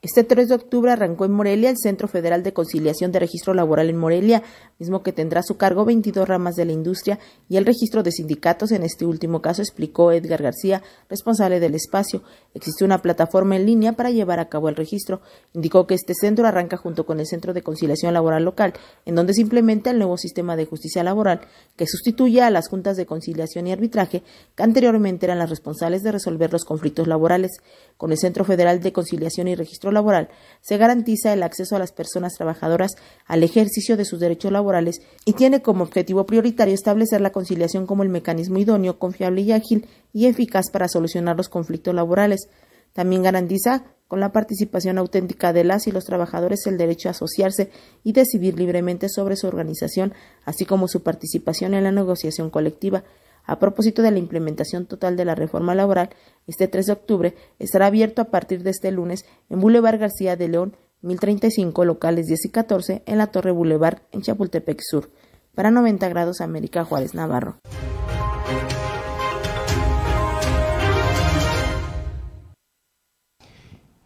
Este 0.00 0.22
3 0.22 0.48
de 0.48 0.54
octubre 0.54 0.92
arrancó 0.92 1.24
en 1.24 1.32
Morelia 1.32 1.70
el 1.70 1.76
Centro 1.76 2.06
Federal 2.06 2.44
de 2.44 2.52
Conciliación 2.52 3.10
de 3.10 3.18
Registro 3.18 3.52
Laboral 3.52 3.90
en 3.90 3.96
Morelia, 3.96 4.44
mismo 4.78 5.02
que 5.02 5.12
tendrá 5.12 5.40
a 5.40 5.42
su 5.42 5.56
cargo 5.56 5.84
22 5.84 6.28
ramas 6.28 6.54
de 6.54 6.64
la 6.64 6.70
industria 6.70 7.18
y 7.48 7.56
el 7.56 7.66
registro 7.66 8.04
de 8.04 8.12
sindicatos. 8.12 8.70
En 8.70 8.84
este 8.84 9.06
último 9.06 9.42
caso, 9.42 9.60
explicó 9.60 10.12
Edgar 10.12 10.40
García, 10.40 10.84
responsable 11.08 11.58
del 11.58 11.74
espacio. 11.74 12.22
Existe 12.54 12.84
una 12.84 13.02
plataforma 13.02 13.56
en 13.56 13.66
línea 13.66 13.94
para 13.94 14.12
llevar 14.12 14.38
a 14.38 14.48
cabo 14.48 14.68
el 14.68 14.76
registro. 14.76 15.20
Indicó 15.52 15.88
que 15.88 15.94
este 15.94 16.14
centro 16.14 16.46
arranca 16.46 16.76
junto 16.76 17.04
con 17.04 17.18
el 17.18 17.26
Centro 17.26 17.52
de 17.52 17.62
Conciliación 17.62 18.14
Laboral 18.14 18.44
Local, 18.44 18.74
en 19.04 19.16
donde 19.16 19.34
se 19.34 19.40
implementa 19.40 19.90
el 19.90 19.98
nuevo 19.98 20.16
sistema 20.16 20.54
de 20.54 20.66
justicia 20.66 21.02
laboral 21.02 21.40
que 21.76 21.88
sustituye 21.88 22.40
a 22.40 22.50
las 22.50 22.68
juntas 22.68 22.96
de 22.96 23.06
conciliación 23.06 23.66
y 23.66 23.72
arbitraje 23.72 24.22
que 24.54 24.62
anteriormente 24.62 25.26
eran 25.26 25.40
las 25.40 25.50
responsables 25.50 26.04
de 26.04 26.12
resolver 26.12 26.52
los 26.52 26.64
conflictos 26.64 27.08
laborales. 27.08 27.50
Con 27.96 28.12
el 28.12 28.18
Centro 28.18 28.44
Federal 28.44 28.80
de 28.80 28.92
Conciliación 28.92 29.48
y 29.48 29.56
Registro 29.56 29.87
laboral, 29.90 30.28
se 30.60 30.76
garantiza 30.76 31.32
el 31.32 31.42
acceso 31.42 31.76
a 31.76 31.78
las 31.78 31.92
personas 31.92 32.34
trabajadoras 32.34 32.96
al 33.26 33.42
ejercicio 33.42 33.96
de 33.96 34.04
sus 34.04 34.20
derechos 34.20 34.52
laborales 34.52 35.00
y 35.24 35.34
tiene 35.34 35.62
como 35.62 35.84
objetivo 35.84 36.26
prioritario 36.26 36.74
establecer 36.74 37.20
la 37.20 37.32
conciliación 37.32 37.86
como 37.86 38.02
el 38.02 38.08
mecanismo 38.08 38.58
idóneo, 38.58 38.98
confiable 38.98 39.42
y 39.42 39.52
ágil 39.52 39.86
y 40.12 40.26
eficaz 40.26 40.70
para 40.70 40.88
solucionar 40.88 41.36
los 41.36 41.48
conflictos 41.48 41.94
laborales. 41.94 42.48
También 42.92 43.22
garantiza 43.22 43.84
con 44.08 44.20
la 44.20 44.32
participación 44.32 44.98
auténtica 44.98 45.52
de 45.52 45.64
las 45.64 45.86
y 45.86 45.92
los 45.92 46.06
trabajadores 46.06 46.66
el 46.66 46.78
derecho 46.78 47.08
a 47.08 47.12
asociarse 47.12 47.70
y 48.02 48.12
decidir 48.12 48.58
libremente 48.58 49.08
sobre 49.08 49.36
su 49.36 49.46
organización, 49.46 50.14
así 50.44 50.64
como 50.64 50.88
su 50.88 51.02
participación 51.02 51.74
en 51.74 51.84
la 51.84 51.92
negociación 51.92 52.50
colectiva. 52.50 53.04
A 53.48 53.58
propósito 53.58 54.02
de 54.02 54.10
la 54.10 54.18
implementación 54.18 54.84
total 54.84 55.16
de 55.16 55.24
la 55.24 55.34
reforma 55.34 55.74
laboral, 55.74 56.10
este 56.46 56.68
3 56.68 56.84
de 56.84 56.92
octubre 56.92 57.34
estará 57.58 57.86
abierto 57.86 58.20
a 58.20 58.26
partir 58.26 58.62
de 58.62 58.68
este 58.68 58.90
lunes 58.90 59.24
en 59.48 59.58
Boulevard 59.58 59.98
García 59.98 60.36
de 60.36 60.48
León, 60.48 60.76
1035, 61.00 61.86
locales 61.86 62.26
10 62.26 62.44
y 62.44 62.48
14, 62.50 63.02
en 63.06 63.16
la 63.16 63.28
Torre 63.28 63.50
Boulevard, 63.50 64.02
en 64.12 64.20
Chapultepec 64.20 64.82
Sur. 64.82 65.10
Para 65.54 65.70
90 65.70 66.10
grados 66.10 66.42
América 66.42 66.84
Juárez 66.84 67.14
Navarro. 67.14 67.56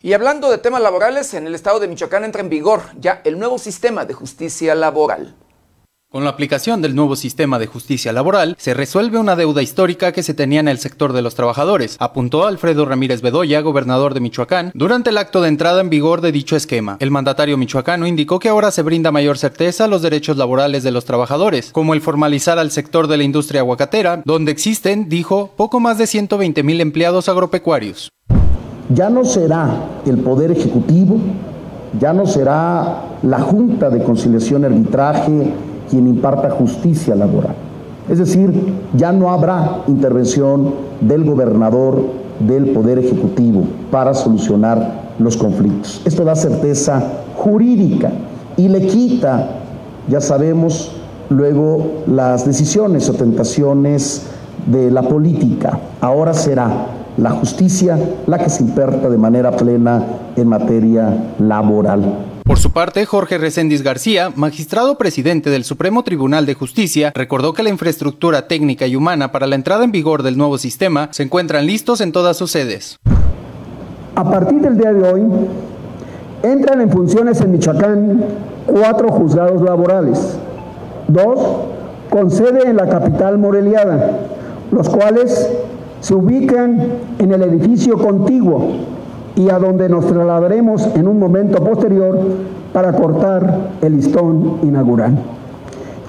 Y 0.01 0.13
hablando 0.13 0.53
de 0.53 0.59
temas 0.59 0.83
laborales, 0.83 1.35
en 1.35 1.49
el 1.49 1.57
estado 1.57 1.81
de 1.81 1.89
Michoacán 1.89 2.23
entra 2.23 2.43
en 2.43 2.49
vigor 2.49 2.83
ya 3.01 3.21
el 3.25 3.41
nuevo 3.41 3.59
sistema 3.59 4.05
de 4.05 4.15
justicia 4.15 4.77
laboral. 4.77 5.35
Con 6.13 6.25
la 6.25 6.31
aplicación 6.31 6.83
del 6.83 6.95
nuevo 6.95 7.17
sistema 7.17 7.59
de 7.59 7.67
justicia 7.67 8.13
laboral, 8.13 8.55
se 8.59 8.75
resuelve 8.75 9.17
una 9.17 9.35
deuda 9.35 9.63
histórica 9.63 10.13
que 10.13 10.23
se 10.23 10.35
tenía 10.35 10.61
en 10.61 10.69
el 10.69 10.77
sector 10.77 11.15
de 11.15 11.23
los 11.23 11.35
trabajadores, 11.35 11.97
apuntó 12.01 12.47
Alfredo 12.47 12.85
Ramírez 12.85 13.23
Bedoya, 13.23 13.63
gobernador 13.63 14.13
de 14.13 14.21
Michoacán, 14.21 14.73
durante 14.75 15.09
el 15.09 15.17
acto 15.17 15.41
de 15.41 15.49
entrada 15.49 15.81
en 15.81 15.89
vigor 15.89 16.21
de 16.21 16.31
dicho 16.31 16.55
esquema. 16.55 16.99
El 17.01 17.11
mandatario 17.11 17.57
michoacano 17.57 18.07
indicó 18.07 18.41
que 18.41 18.51
ahora 18.51 18.71
se 18.71 18.83
brinda 18.83 19.11
mayor 19.11 19.39
certeza 19.39 19.87
a 19.87 19.89
los 19.89 20.03
derechos 20.03 20.37
laborales 20.37 20.83
de 20.83 20.91
los 20.91 21.07
trabajadores, 21.07 21.71
como 21.73 21.95
el 21.95 22.03
formalizar 22.03 22.59
al 22.59 22.73
sector 22.73 23.09
de 23.09 23.17
la 23.17 23.25
industria 23.25 23.63
aguacatera, 23.63 24.21
donde 24.27 24.53
existen, 24.53 25.09
dijo, 25.09 25.55
poco 25.57 25.81
más 25.81 25.97
de 25.97 26.07
120 26.07 26.63
mil 26.63 26.83
empleados 26.83 27.31
agropecuarios. 27.31 28.11
Ya 28.91 29.09
no 29.09 29.25
será 29.25 29.89
el 30.05 30.19
Poder 30.19 30.51
Ejecutivo, 30.51 31.19
ya 31.99 32.13
no 32.13 32.27
será 32.27 33.03
la 33.23 33.41
Junta 33.41 33.89
de 33.89 34.05
Conciliación 34.05 34.61
y 34.61 34.65
Arbitraje, 34.67 35.55
quien 35.93 36.09
imparta 36.09 36.49
justicia 36.49 37.15
laboral. 37.15 37.55
Es 38.09 38.19
decir, 38.19 38.51
ya 38.97 39.13
no 39.13 39.31
habrá 39.31 39.83
intervención 39.89 40.73
del 41.03 41.23
gobernador 41.23 42.01
del 42.41 42.71
Poder 42.71 42.99
Ejecutivo 42.99 43.65
para 43.91 44.15
solucionar 44.15 45.13
los 45.19 45.37
conflictos. 45.37 46.01
Esto 46.07 46.25
da 46.25 46.35
certeza 46.35 47.03
jurídica 47.37 48.11
y 48.57 48.69
le 48.69 48.87
quita, 48.87 49.51
ya 50.09 50.23
sabemos, 50.23 50.93
luego 51.29 52.05
las 52.07 52.47
decisiones 52.47 53.11
o 53.11 53.13
tentaciones 53.13 54.29
de 54.67 54.91
la 54.91 55.03
política. 55.03 55.79
Ahora 56.01 56.33
será 56.33 56.87
la 57.19 57.33
justicia 57.33 57.99
la 58.27 58.39
que 58.39 58.49
se 58.49 58.63
imparta 58.63 59.11
de 59.11 59.19
manera 59.19 59.51
plena 59.51 60.03
en 60.37 60.49
materia 60.49 61.35
laboral. 61.39 62.32
Por 62.53 62.59
su 62.59 62.71
parte, 62.71 63.07
Jorge 63.07 63.39
Reséndiz 63.39 63.83
García, 63.83 64.31
magistrado 64.37 64.99
presidente 64.99 65.49
del 65.49 65.65
Supremo 65.65 66.05
Tribunal 66.05 66.45
de 66.45 66.53
Justicia, 66.53 67.11
recordó 67.15 67.55
que 67.55 67.63
la 67.63 67.71
infraestructura 67.71 68.47
técnica 68.47 68.87
y 68.87 68.95
humana 68.95 69.33
para 69.33 69.47
la 69.47 69.55
entrada 69.55 69.85
en 69.85 69.91
vigor 69.91 70.23
del 70.23 70.37
nuevo 70.37 70.59
sistema 70.59 71.09
se 71.13 71.23
encuentran 71.23 71.65
listos 71.65 72.03
en 72.03 72.13
todas 72.13 72.37
sus 72.37 72.51
sedes. 72.51 72.99
A 74.17 74.31
partir 74.31 74.61
del 74.61 74.77
día 74.77 74.93
de 74.93 75.11
hoy, 75.11 75.23
entran 76.43 76.83
en 76.83 76.91
funciones 76.91 77.41
en 77.41 77.53
Michoacán 77.53 78.23
cuatro 78.67 79.09
juzgados 79.09 79.63
laborales, 79.63 80.37
dos 81.09 81.39
con 82.11 82.31
sede 82.31 82.69
en 82.69 82.77
la 82.77 82.87
capital 82.87 83.39
moreliana, 83.39 84.11
los 84.71 84.91
cuales 84.91 85.49
se 86.01 86.15
ubican 86.15 86.99
en 87.19 87.33
el 87.33 87.45
edificio 87.45 87.97
contiguo 87.97 88.92
y 89.37 89.49
a 89.51 89.59
donde 89.59 89.89
nos 89.89 90.07
trasladaremos 90.07 90.87
en 90.95 91.09
un 91.09 91.19
momento 91.19 91.63
posterior 91.65 92.19
para 92.73 92.93
cortar 92.93 93.71
el 93.81 93.97
listón 93.97 94.59
inaugural. 94.63 95.19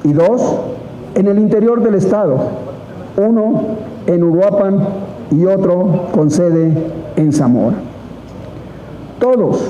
Y 0.04 0.14
dos, 0.14 0.41
en 1.16 1.28
el 1.28 1.40
interior 1.40 1.82
del 1.82 1.95
Estado, 1.95 2.38
uno 3.18 3.62
en 4.08 4.24
Uruapan 4.24 4.80
y 5.32 5.45
otro 5.45 6.08
con 6.14 6.30
sede 6.30 6.74
en 7.16 7.32
Zamora. 7.32 7.78
Todos 9.20 9.62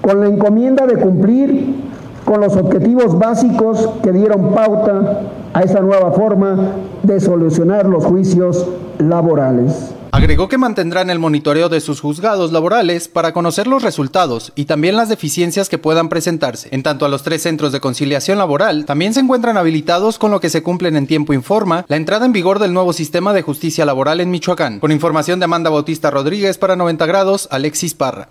con 0.00 0.20
la 0.20 0.26
encomienda 0.26 0.86
de 0.86 0.96
cumplir 0.96 1.76
con 2.24 2.40
los 2.40 2.56
objetivos 2.56 3.18
básicos 3.18 3.88
que 4.02 4.12
dieron 4.12 4.52
pauta 4.52 5.20
a 5.52 5.60
esta 5.60 5.80
nueva 5.80 6.12
forma 6.12 6.56
de 7.02 7.20
solucionar 7.20 7.86
los 7.86 8.04
juicios 8.04 8.66
laborales. 8.98 9.91
Agregó 10.14 10.46
que 10.46 10.58
mantendrán 10.58 11.08
el 11.08 11.18
monitoreo 11.18 11.70
de 11.70 11.80
sus 11.80 12.02
juzgados 12.02 12.52
laborales 12.52 13.08
para 13.08 13.32
conocer 13.32 13.66
los 13.66 13.82
resultados 13.82 14.52
y 14.54 14.66
también 14.66 14.94
las 14.94 15.08
deficiencias 15.08 15.70
que 15.70 15.78
puedan 15.78 16.10
presentarse. 16.10 16.68
En 16.70 16.82
tanto 16.82 17.06
a 17.06 17.08
los 17.08 17.22
tres 17.22 17.40
centros 17.40 17.72
de 17.72 17.80
conciliación 17.80 18.36
laboral 18.36 18.84
también 18.84 19.14
se 19.14 19.20
encuentran 19.20 19.56
habilitados 19.56 20.18
con 20.18 20.30
lo 20.30 20.38
que 20.38 20.50
se 20.50 20.62
cumplen 20.62 20.96
en 20.96 21.06
tiempo 21.06 21.32
informa 21.32 21.86
la 21.88 21.96
entrada 21.96 22.26
en 22.26 22.32
vigor 22.32 22.58
del 22.58 22.74
nuevo 22.74 22.92
sistema 22.92 23.32
de 23.32 23.40
justicia 23.40 23.86
laboral 23.86 24.20
en 24.20 24.30
Michoacán. 24.30 24.80
Con 24.80 24.92
información 24.92 25.38
de 25.40 25.46
Amanda 25.46 25.70
Bautista 25.70 26.10
Rodríguez 26.10 26.58
para 26.58 26.76
90 26.76 27.06
grados, 27.06 27.48
Alexis 27.50 27.94
Parra. 27.94 28.28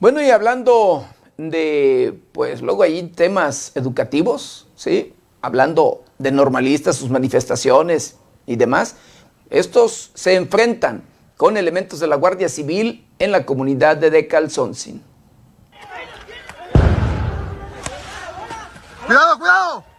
Bueno, 0.00 0.20
y 0.20 0.28
hablando 0.28 1.06
de, 1.38 2.14
pues 2.32 2.60
luego 2.60 2.82
hay 2.82 3.02
temas 3.04 3.72
educativos, 3.74 4.66
¿sí? 4.76 5.13
Hablando 5.44 6.04
de 6.16 6.32
normalistas, 6.32 6.96
sus 6.96 7.10
manifestaciones 7.10 8.16
y 8.46 8.56
demás, 8.56 8.96
estos 9.50 10.10
se 10.14 10.36
enfrentan 10.36 11.04
con 11.36 11.58
elementos 11.58 12.00
de 12.00 12.06
la 12.06 12.16
Guardia 12.16 12.48
Civil 12.48 13.06
en 13.18 13.30
la 13.30 13.44
comunidad 13.44 13.98
de 13.98 14.08
Decalzoncin. 14.08 15.02
¡Cuidado, 19.06 19.38
cuidado! 19.38 19.93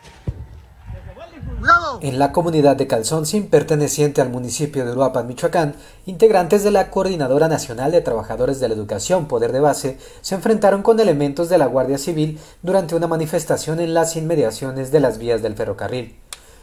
En 2.01 2.19
la 2.19 2.31
comunidad 2.31 2.75
de 2.75 2.87
Calzoncin, 2.87 3.47
perteneciente 3.47 4.21
al 4.21 4.29
municipio 4.29 4.85
de 4.85 4.91
Uruapan, 4.91 5.27
Michoacán, 5.27 5.75
integrantes 6.05 6.63
de 6.63 6.71
la 6.71 6.91
Coordinadora 6.91 7.47
Nacional 7.47 7.91
de 7.91 8.01
Trabajadores 8.01 8.59
de 8.59 8.67
la 8.67 8.75
Educación 8.75 9.27
Poder 9.27 9.51
de 9.51 9.59
Base 9.59 9.97
se 10.21 10.35
enfrentaron 10.35 10.83
con 10.83 10.99
elementos 10.99 11.49
de 11.49 11.57
la 11.57 11.65
Guardia 11.65 11.97
Civil 11.97 12.39
durante 12.61 12.95
una 12.95 13.07
manifestación 13.07 13.79
en 13.79 13.93
las 13.93 14.15
inmediaciones 14.15 14.91
de 14.91 14.99
las 14.99 15.17
vías 15.17 15.41
del 15.41 15.55
ferrocarril. 15.55 16.15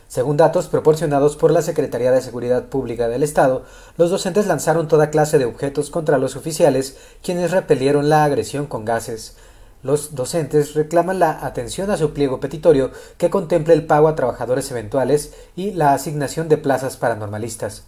Según 0.06 0.36
datos 0.36 0.68
proporcionados 0.68 1.36
por 1.36 1.50
la 1.50 1.62
Secretaría 1.62 2.12
de 2.12 2.20
Seguridad 2.20 2.64
Pública 2.64 3.08
del 3.08 3.22
Estado, 3.22 3.64
los 3.96 4.10
docentes 4.10 4.46
lanzaron 4.46 4.86
toda 4.86 5.08
clase 5.08 5.38
de 5.38 5.46
objetos 5.46 5.88
contra 5.88 6.18
los 6.18 6.36
oficiales, 6.36 6.98
quienes 7.22 7.50
repelieron 7.50 8.10
la 8.10 8.24
agresión 8.24 8.66
con 8.66 8.84
gases. 8.84 9.36
Los 9.82 10.14
docentes 10.14 10.74
reclaman 10.74 11.18
la 11.18 11.44
atención 11.44 11.90
a 11.90 11.96
su 11.96 12.12
pliego 12.12 12.38
petitorio 12.38 12.92
que 13.18 13.30
contemple 13.30 13.74
el 13.74 13.86
pago 13.86 14.06
a 14.06 14.14
trabajadores 14.14 14.70
eventuales 14.70 15.34
y 15.56 15.72
la 15.72 15.92
asignación 15.92 16.48
de 16.48 16.56
plazas 16.56 16.96
para 16.96 17.16
normalistas. 17.16 17.84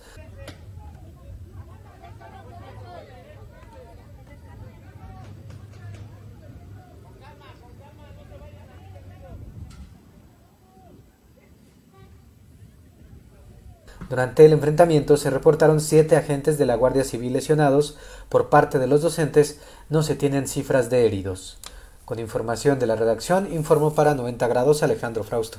Durante 14.11 14.45
el 14.45 14.53
enfrentamiento 14.53 15.17
se 15.17 15.31
reportaron 15.31 15.81
siete 15.81 16.17
agentes 16.17 16.59
de 16.59 16.67
la 16.67 16.75
Guardia 16.75 17.05
Civil 17.05 17.33
lesionados. 17.33 17.97
Por 18.29 18.49
parte 18.49 18.79
de 18.79 18.87
los 18.87 19.01
docentes 19.01 19.61
no 19.89 20.03
se 20.03 20.15
tienen 20.15 20.47
cifras 20.47 20.91
de 20.91 21.07
heridos. 21.07 21.59
Con 22.05 22.19
información 22.19 22.79
de 22.79 22.87
la 22.87 22.97
redacción, 22.97 23.51
informó 23.51 23.95
para 23.95 24.15
90 24.15 24.47
grados 24.47 24.83
Alejandro 24.83 25.25
Frausto. 25.25 25.59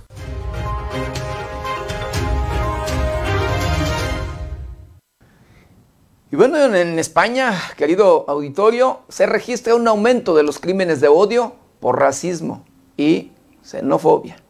Y 6.31 6.35
bueno, 6.35 6.57
en 6.57 6.99
España, 6.99 7.53
querido 7.77 8.25
auditorio, 8.27 8.99
se 9.09 9.25
registra 9.25 9.73
un 9.73 9.87
aumento 9.87 10.35
de 10.35 10.43
los 10.43 10.59
crímenes 10.59 11.01
de 11.01 11.07
odio 11.07 11.53
por 11.79 11.99
racismo 11.99 12.63
y 12.95 13.31
xenofobia. 13.63 14.44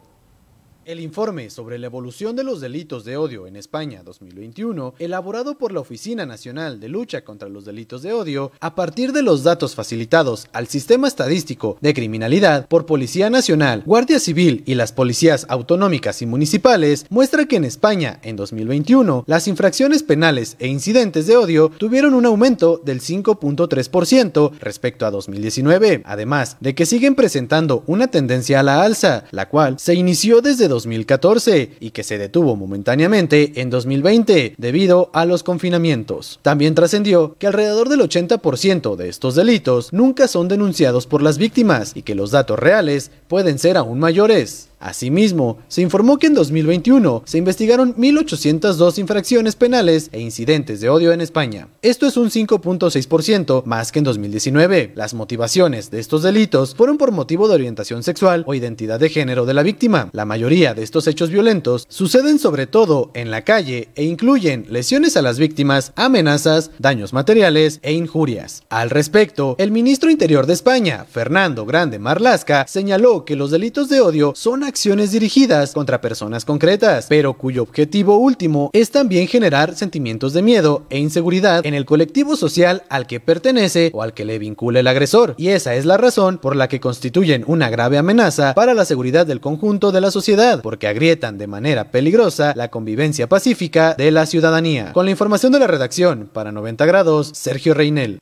El 0.86 1.00
informe 1.00 1.50
sobre 1.50 1.80
la 1.80 1.86
evolución 1.86 2.36
de 2.36 2.44
los 2.44 2.60
delitos 2.60 3.04
de 3.04 3.16
odio 3.16 3.48
en 3.48 3.56
España 3.56 4.04
2021, 4.04 4.94
elaborado 5.00 5.58
por 5.58 5.72
la 5.72 5.80
Oficina 5.80 6.26
Nacional 6.26 6.78
de 6.78 6.88
Lucha 6.88 7.24
contra 7.24 7.48
los 7.48 7.64
Delitos 7.64 8.02
de 8.02 8.12
Odio, 8.12 8.52
a 8.60 8.76
partir 8.76 9.12
de 9.12 9.22
los 9.22 9.42
datos 9.42 9.74
facilitados 9.74 10.46
al 10.52 10.68
Sistema 10.68 11.08
Estadístico 11.08 11.76
de 11.80 11.92
Criminalidad 11.92 12.68
por 12.68 12.86
Policía 12.86 13.30
Nacional, 13.30 13.82
Guardia 13.84 14.20
Civil 14.20 14.62
y 14.64 14.76
las 14.76 14.92
policías 14.92 15.44
autonómicas 15.48 16.22
y 16.22 16.26
municipales, 16.26 17.04
muestra 17.10 17.46
que 17.46 17.56
en 17.56 17.64
España 17.64 18.20
en 18.22 18.36
2021 18.36 19.24
las 19.26 19.48
infracciones 19.48 20.04
penales 20.04 20.54
e 20.60 20.68
incidentes 20.68 21.26
de 21.26 21.36
odio 21.36 21.68
tuvieron 21.68 22.14
un 22.14 22.26
aumento 22.26 22.80
del 22.84 23.00
5.3% 23.00 24.52
respecto 24.60 25.04
a 25.04 25.10
2019, 25.10 26.02
además 26.04 26.58
de 26.60 26.76
que 26.76 26.86
siguen 26.86 27.16
presentando 27.16 27.82
una 27.88 28.06
tendencia 28.06 28.60
a 28.60 28.62
la 28.62 28.84
alza, 28.84 29.24
la 29.32 29.48
cual 29.48 29.80
se 29.80 29.96
inició 29.96 30.42
desde 30.42 30.75
2014 30.76 31.70
y 31.80 31.90
que 31.90 32.02
se 32.02 32.18
detuvo 32.18 32.54
momentáneamente 32.54 33.62
en 33.62 33.70
2020 33.70 34.56
debido 34.58 35.08
a 35.14 35.24
los 35.24 35.42
confinamientos. 35.42 36.38
También 36.42 36.74
trascendió 36.74 37.34
que 37.38 37.46
alrededor 37.46 37.88
del 37.88 38.00
80% 38.00 38.96
de 38.96 39.08
estos 39.08 39.34
delitos 39.34 39.90
nunca 39.94 40.28
son 40.28 40.48
denunciados 40.48 41.06
por 41.06 41.22
las 41.22 41.38
víctimas 41.38 41.92
y 41.94 42.02
que 42.02 42.14
los 42.14 42.30
datos 42.30 42.58
reales 42.58 43.10
pueden 43.26 43.58
ser 43.58 43.78
aún 43.78 43.98
mayores. 43.98 44.68
Asimismo, 44.78 45.58
se 45.68 45.82
informó 45.82 46.18
que 46.18 46.26
en 46.26 46.34
2021 46.34 47.22
se 47.24 47.38
investigaron 47.38 47.94
1.802 47.96 48.98
infracciones 48.98 49.56
penales 49.56 50.10
e 50.12 50.20
incidentes 50.20 50.80
de 50.80 50.88
odio 50.88 51.12
en 51.12 51.20
España. 51.20 51.68
Esto 51.82 52.06
es 52.06 52.16
un 52.16 52.30
5.6% 52.30 53.64
más 53.64 53.90
que 53.90 54.00
en 54.00 54.04
2019. 54.04 54.92
Las 54.94 55.14
motivaciones 55.14 55.90
de 55.90 56.00
estos 56.00 56.22
delitos 56.22 56.74
fueron 56.74 56.98
por 56.98 57.12
motivo 57.12 57.48
de 57.48 57.54
orientación 57.54 58.02
sexual 58.02 58.44
o 58.46 58.54
identidad 58.54 59.00
de 59.00 59.08
género 59.08 59.46
de 59.46 59.54
la 59.54 59.62
víctima. 59.62 60.10
La 60.12 60.24
mayoría 60.24 60.74
de 60.74 60.82
estos 60.82 61.06
hechos 61.06 61.30
violentos 61.30 61.86
suceden 61.88 62.38
sobre 62.38 62.66
todo 62.66 63.10
en 63.14 63.30
la 63.30 63.42
calle 63.42 63.88
e 63.94 64.04
incluyen 64.04 64.66
lesiones 64.68 65.16
a 65.16 65.22
las 65.22 65.38
víctimas, 65.38 65.92
amenazas, 65.96 66.70
daños 66.78 67.12
materiales 67.12 67.80
e 67.82 67.92
injurias. 67.92 68.62
Al 68.68 68.90
respecto, 68.90 69.56
el 69.58 69.70
ministro 69.70 70.10
Interior 70.10 70.46
de 70.46 70.52
España, 70.52 71.06
Fernando 71.10 71.64
Grande 71.64 71.98
Marlasca, 71.98 72.66
señaló 72.68 73.24
que 73.24 73.36
los 73.36 73.50
delitos 73.50 73.88
de 73.88 74.00
odio 74.00 74.32
son 74.36 74.65
acciones 74.66 75.12
dirigidas 75.12 75.72
contra 75.72 76.00
personas 76.00 76.44
concretas, 76.44 77.06
pero 77.08 77.34
cuyo 77.34 77.62
objetivo 77.62 78.18
último 78.18 78.70
es 78.72 78.90
también 78.90 79.28
generar 79.28 79.74
sentimientos 79.74 80.32
de 80.32 80.42
miedo 80.42 80.86
e 80.90 80.98
inseguridad 80.98 81.64
en 81.64 81.74
el 81.74 81.86
colectivo 81.86 82.36
social 82.36 82.82
al 82.88 83.06
que 83.06 83.20
pertenece 83.20 83.90
o 83.94 84.02
al 84.02 84.12
que 84.12 84.24
le 84.24 84.38
vincula 84.38 84.80
el 84.80 84.86
agresor. 84.86 85.34
Y 85.38 85.48
esa 85.48 85.74
es 85.74 85.86
la 85.86 85.96
razón 85.96 86.38
por 86.38 86.56
la 86.56 86.68
que 86.68 86.80
constituyen 86.80 87.44
una 87.46 87.70
grave 87.70 87.98
amenaza 87.98 88.54
para 88.54 88.74
la 88.74 88.84
seguridad 88.84 89.26
del 89.26 89.40
conjunto 89.40 89.92
de 89.92 90.00
la 90.00 90.10
sociedad, 90.10 90.60
porque 90.62 90.88
agrietan 90.88 91.38
de 91.38 91.46
manera 91.46 91.90
peligrosa 91.90 92.52
la 92.56 92.68
convivencia 92.68 93.28
pacífica 93.28 93.94
de 93.94 94.10
la 94.10 94.26
ciudadanía. 94.26 94.92
Con 94.92 95.04
la 95.04 95.12
información 95.12 95.52
de 95.52 95.60
la 95.60 95.66
redacción, 95.66 96.28
para 96.32 96.52
90 96.52 96.84
grados, 96.86 97.30
Sergio 97.34 97.74
Reinel. 97.74 98.18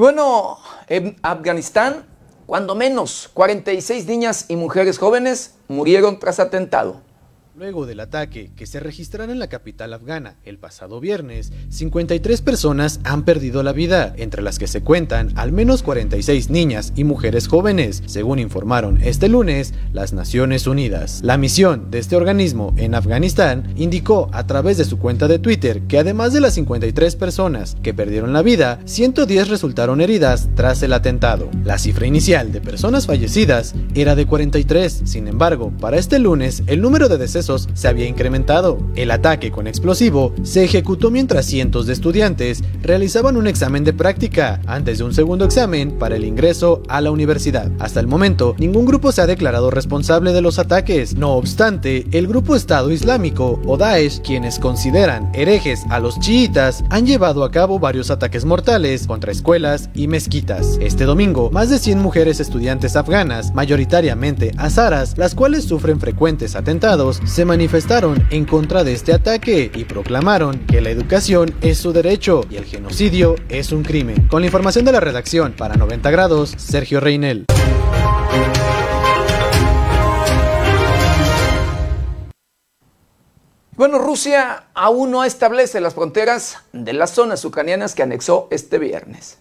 Bueno, 0.00 0.56
en 0.88 1.18
Afganistán, 1.20 2.06
cuando 2.46 2.74
menos 2.74 3.28
46 3.34 4.06
niñas 4.06 4.46
y 4.48 4.56
mujeres 4.56 4.96
jóvenes 4.96 5.56
murieron 5.68 6.18
tras 6.18 6.40
atentado. 6.40 7.02
Luego 7.56 7.84
del 7.84 7.98
ataque 7.98 8.52
que 8.54 8.64
se 8.64 8.78
registrara 8.78 9.32
en 9.32 9.40
la 9.40 9.48
capital 9.48 9.92
afgana 9.92 10.36
el 10.44 10.56
pasado 10.56 11.00
viernes, 11.00 11.52
53 11.70 12.42
personas 12.42 13.00
han 13.02 13.24
perdido 13.24 13.64
la 13.64 13.72
vida, 13.72 14.14
entre 14.16 14.40
las 14.40 14.60
que 14.60 14.68
se 14.68 14.82
cuentan 14.82 15.32
al 15.34 15.50
menos 15.50 15.82
46 15.82 16.48
niñas 16.48 16.92
y 16.94 17.02
mujeres 17.02 17.48
jóvenes, 17.48 18.04
según 18.06 18.38
informaron 18.38 19.02
este 19.02 19.28
lunes 19.28 19.74
las 19.92 20.12
Naciones 20.12 20.68
Unidas. 20.68 21.22
La 21.24 21.38
misión 21.38 21.90
de 21.90 21.98
este 21.98 22.14
organismo 22.14 22.72
en 22.76 22.94
Afganistán 22.94 23.74
indicó 23.76 24.30
a 24.32 24.46
través 24.46 24.78
de 24.78 24.84
su 24.84 25.00
cuenta 25.00 25.26
de 25.26 25.40
Twitter 25.40 25.82
que 25.82 25.98
además 25.98 26.32
de 26.32 26.40
las 26.40 26.54
53 26.54 27.16
personas 27.16 27.76
que 27.82 27.94
perdieron 27.94 28.32
la 28.32 28.42
vida, 28.42 28.78
110 28.84 29.48
resultaron 29.48 30.00
heridas 30.00 30.48
tras 30.54 30.84
el 30.84 30.92
atentado. 30.92 31.50
La 31.64 31.78
cifra 31.78 32.06
inicial 32.06 32.52
de 32.52 32.60
personas 32.60 33.06
fallecidas 33.06 33.74
era 33.96 34.14
de 34.14 34.26
43, 34.26 35.02
sin 35.04 35.26
embargo, 35.26 35.72
para 35.80 35.98
este 35.98 36.20
lunes 36.20 36.62
el 36.68 36.80
número 36.80 37.08
de 37.08 37.18
decesos 37.18 37.40
se 37.58 37.88
había 37.88 38.06
incrementado. 38.06 38.78
El 38.94 39.10
ataque 39.10 39.50
con 39.50 39.66
explosivo 39.66 40.32
se 40.42 40.64
ejecutó 40.64 41.10
mientras 41.10 41.46
cientos 41.46 41.86
de 41.86 41.92
estudiantes 41.92 42.62
realizaban 42.82 43.36
un 43.36 43.46
examen 43.46 43.84
de 43.84 43.92
práctica 43.92 44.60
antes 44.66 44.98
de 44.98 45.04
un 45.04 45.14
segundo 45.14 45.44
examen 45.44 45.98
para 45.98 46.16
el 46.16 46.24
ingreso 46.24 46.82
a 46.88 47.00
la 47.00 47.10
universidad. 47.10 47.70
Hasta 47.78 48.00
el 48.00 48.06
momento, 48.06 48.54
ningún 48.58 48.86
grupo 48.86 49.12
se 49.12 49.22
ha 49.22 49.26
declarado 49.26 49.70
responsable 49.70 50.32
de 50.32 50.42
los 50.42 50.58
ataques. 50.58 51.14
No 51.14 51.32
obstante, 51.32 52.06
el 52.12 52.26
grupo 52.26 52.54
Estado 52.54 52.90
Islámico 52.90 53.60
o 53.66 53.76
Daesh, 53.76 54.20
quienes 54.20 54.58
consideran 54.58 55.30
herejes 55.34 55.84
a 55.90 56.00
los 56.00 56.18
chiitas, 56.20 56.84
han 56.90 57.06
llevado 57.06 57.44
a 57.44 57.50
cabo 57.50 57.78
varios 57.78 58.10
ataques 58.10 58.44
mortales 58.44 59.06
contra 59.06 59.32
escuelas 59.32 59.90
y 59.94 60.08
mezquitas. 60.08 60.78
Este 60.80 61.04
domingo, 61.04 61.50
más 61.50 61.70
de 61.70 61.78
100 61.78 61.98
mujeres 61.98 62.40
estudiantes 62.40 62.96
afganas, 62.96 63.54
mayoritariamente 63.54 64.52
azaras, 64.56 65.16
las 65.16 65.34
cuales 65.34 65.64
sufren 65.64 66.00
frecuentes 66.00 66.56
atentados, 66.56 67.20
se 67.30 67.44
manifestaron 67.44 68.26
en 68.30 68.44
contra 68.44 68.82
de 68.82 68.92
este 68.92 69.12
ataque 69.12 69.70
y 69.72 69.84
proclamaron 69.84 70.66
que 70.66 70.80
la 70.80 70.90
educación 70.90 71.54
es 71.60 71.78
su 71.78 71.92
derecho 71.92 72.44
y 72.50 72.56
el 72.56 72.64
genocidio 72.64 73.36
es 73.48 73.70
un 73.70 73.84
crimen. 73.84 74.26
Con 74.26 74.42
la 74.42 74.46
información 74.46 74.84
de 74.84 74.90
la 74.90 74.98
redacción 74.98 75.52
para 75.52 75.76
90 75.76 76.10
grados, 76.10 76.52
Sergio 76.56 76.98
Reinel. 76.98 77.46
Bueno, 83.76 83.98
Rusia 83.98 84.64
aún 84.74 85.12
no 85.12 85.22
establece 85.22 85.80
las 85.80 85.94
fronteras 85.94 86.58
de 86.72 86.92
las 86.92 87.12
zonas 87.12 87.44
ucranianas 87.44 87.94
que 87.94 88.02
anexó 88.02 88.48
este 88.50 88.78
viernes. 88.80 89.38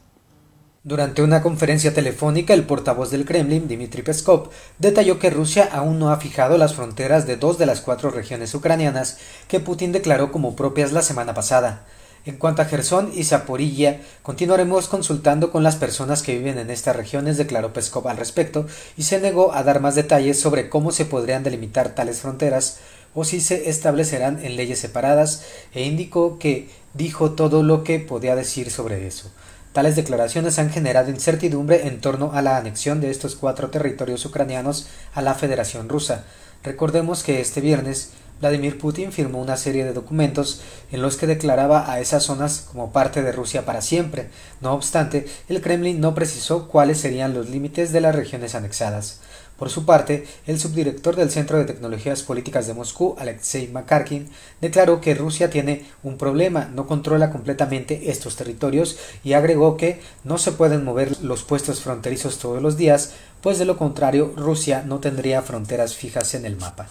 Durante 0.86 1.22
una 1.22 1.42
conferencia 1.42 1.94
telefónica, 1.94 2.54
el 2.54 2.64
portavoz 2.64 3.12
del 3.12 3.26
Kremlin, 3.26 3.68
Dmitry 3.68 4.02
Peskov, 4.02 4.50
detalló 4.78 5.20
que 5.20 5.30
Rusia 5.30 5.68
aún 5.70 6.00
no 6.00 6.10
ha 6.10 6.22
fijado 6.22 6.58
las 6.58 6.74
fronteras 6.74 7.28
de 7.28 7.36
dos 7.36 7.58
de 7.58 7.66
las 7.66 7.82
cuatro 7.82 8.12
regiones 8.12 8.56
ucranianas 8.56 9.18
que 9.50 9.60
Putin 9.60 9.92
declaró 9.92 10.32
como 10.32 10.56
propias 10.56 10.94
la 10.94 11.02
semana 11.02 11.34
pasada. 11.34 11.86
En 12.26 12.38
cuanto 12.38 12.62
a 12.62 12.66
Gerson 12.66 13.12
y 13.14 13.26
Zaporilla, 13.26 14.00
continuaremos 14.24 14.88
consultando 14.88 15.52
con 15.52 15.64
las 15.64 15.76
personas 15.76 16.22
que 16.24 16.38
viven 16.38 16.58
en 16.58 16.70
estas 16.70 16.96
regiones, 16.96 17.36
declaró 17.36 17.74
Peskov 17.74 18.08
al 18.08 18.16
respecto, 18.16 18.66
y 18.96 19.04
se 19.04 19.20
negó 19.20 19.54
a 19.54 19.64
dar 19.64 19.82
más 19.82 19.96
detalles 19.96 20.40
sobre 20.40 20.70
cómo 20.70 20.94
se 20.94 21.04
podrían 21.04 21.44
delimitar 21.44 21.94
tales 21.94 22.22
fronteras 22.22 22.80
o 23.14 23.26
si 23.26 23.42
se 23.42 23.70
establecerán 23.70 24.46
en 24.46 24.56
leyes 24.56 24.80
separadas, 24.80 25.44
e 25.74 25.84
indicó 25.84 26.40
que 26.40 26.70
dijo 26.94 27.32
todo 27.32 27.64
lo 27.64 27.84
que 27.84 28.00
podía 28.00 28.38
decir 28.38 28.72
sobre 28.72 29.08
eso. 29.08 29.30
Tales 29.74 29.96
declaraciones 29.96 30.58
han 30.58 30.72
generado 30.72 31.12
incertidumbre 31.12 31.88
en 31.88 32.02
torno 32.02 32.32
a 32.34 32.42
la 32.42 32.58
anexión 32.58 33.02
de 33.02 33.12
estos 33.12 33.36
cuatro 33.36 33.70
territorios 33.70 34.26
ucranianos 34.26 34.88
a 35.14 35.22
la 35.22 35.36
Federación 35.36 35.90
Rusa. 35.90 36.24
Recordemos 36.64 37.24
que 37.24 37.40
este 37.40 37.62
viernes 37.62 38.10
Vladimir 38.40 38.80
Putin 38.80 39.12
firmó 39.12 39.40
una 39.42 39.58
serie 39.58 39.86
de 39.86 39.94
documentos 39.94 40.62
en 40.92 41.02
los 41.02 41.18
que 41.18 41.28
declaraba 41.28 41.92
a 41.92 42.00
esas 42.00 42.24
zonas 42.24 42.66
como 42.72 42.92
parte 42.92 43.22
de 43.22 43.32
Rusia 43.32 43.66
para 43.66 43.82
siempre. 43.82 44.30
No 44.62 44.74
obstante, 44.74 45.28
el 45.50 45.62
Kremlin 45.62 46.00
no 46.00 46.16
precisó 46.16 46.68
cuáles 46.68 47.00
serían 47.00 47.34
los 47.34 47.50
límites 47.50 47.92
de 47.92 48.02
las 48.02 48.16
regiones 48.16 48.56
anexadas. 48.56 49.20
Por 49.60 49.70
su 49.70 49.86
parte, 49.86 50.26
el 50.48 50.58
subdirector 50.58 51.18
del 51.18 51.30
Centro 51.30 51.58
de 51.58 51.66
Tecnologías 51.66 52.24
Políticas 52.24 52.66
de 52.66 52.74
Moscú, 52.74 53.18
Alexei 53.20 53.68
Makarkin, 53.68 54.30
declaró 54.62 55.02
que 55.02 55.14
Rusia 55.14 55.50
tiene 55.50 55.86
un 56.02 56.18
problema, 56.18 56.70
no 56.74 56.88
controla 56.88 57.30
completamente 57.30 58.10
estos 58.10 58.38
territorios 58.38 58.98
y 59.22 59.34
agregó 59.34 59.76
que 59.76 60.00
no 60.24 60.38
se 60.38 60.54
pueden 60.54 60.86
mover 60.86 61.22
los 61.22 61.44
puestos 61.44 61.82
fronterizos 61.82 62.40
todos 62.40 62.62
los 62.62 62.78
días, 62.78 63.12
pues 63.42 63.60
de 63.60 63.66
lo 63.66 63.78
contrario 63.78 64.32
Rusia 64.38 64.84
no 64.86 65.00
tendría 65.00 65.42
fronteras 65.42 65.94
fijas 65.94 66.34
en 66.36 66.46
el 66.46 66.56
mapa. 66.56 66.88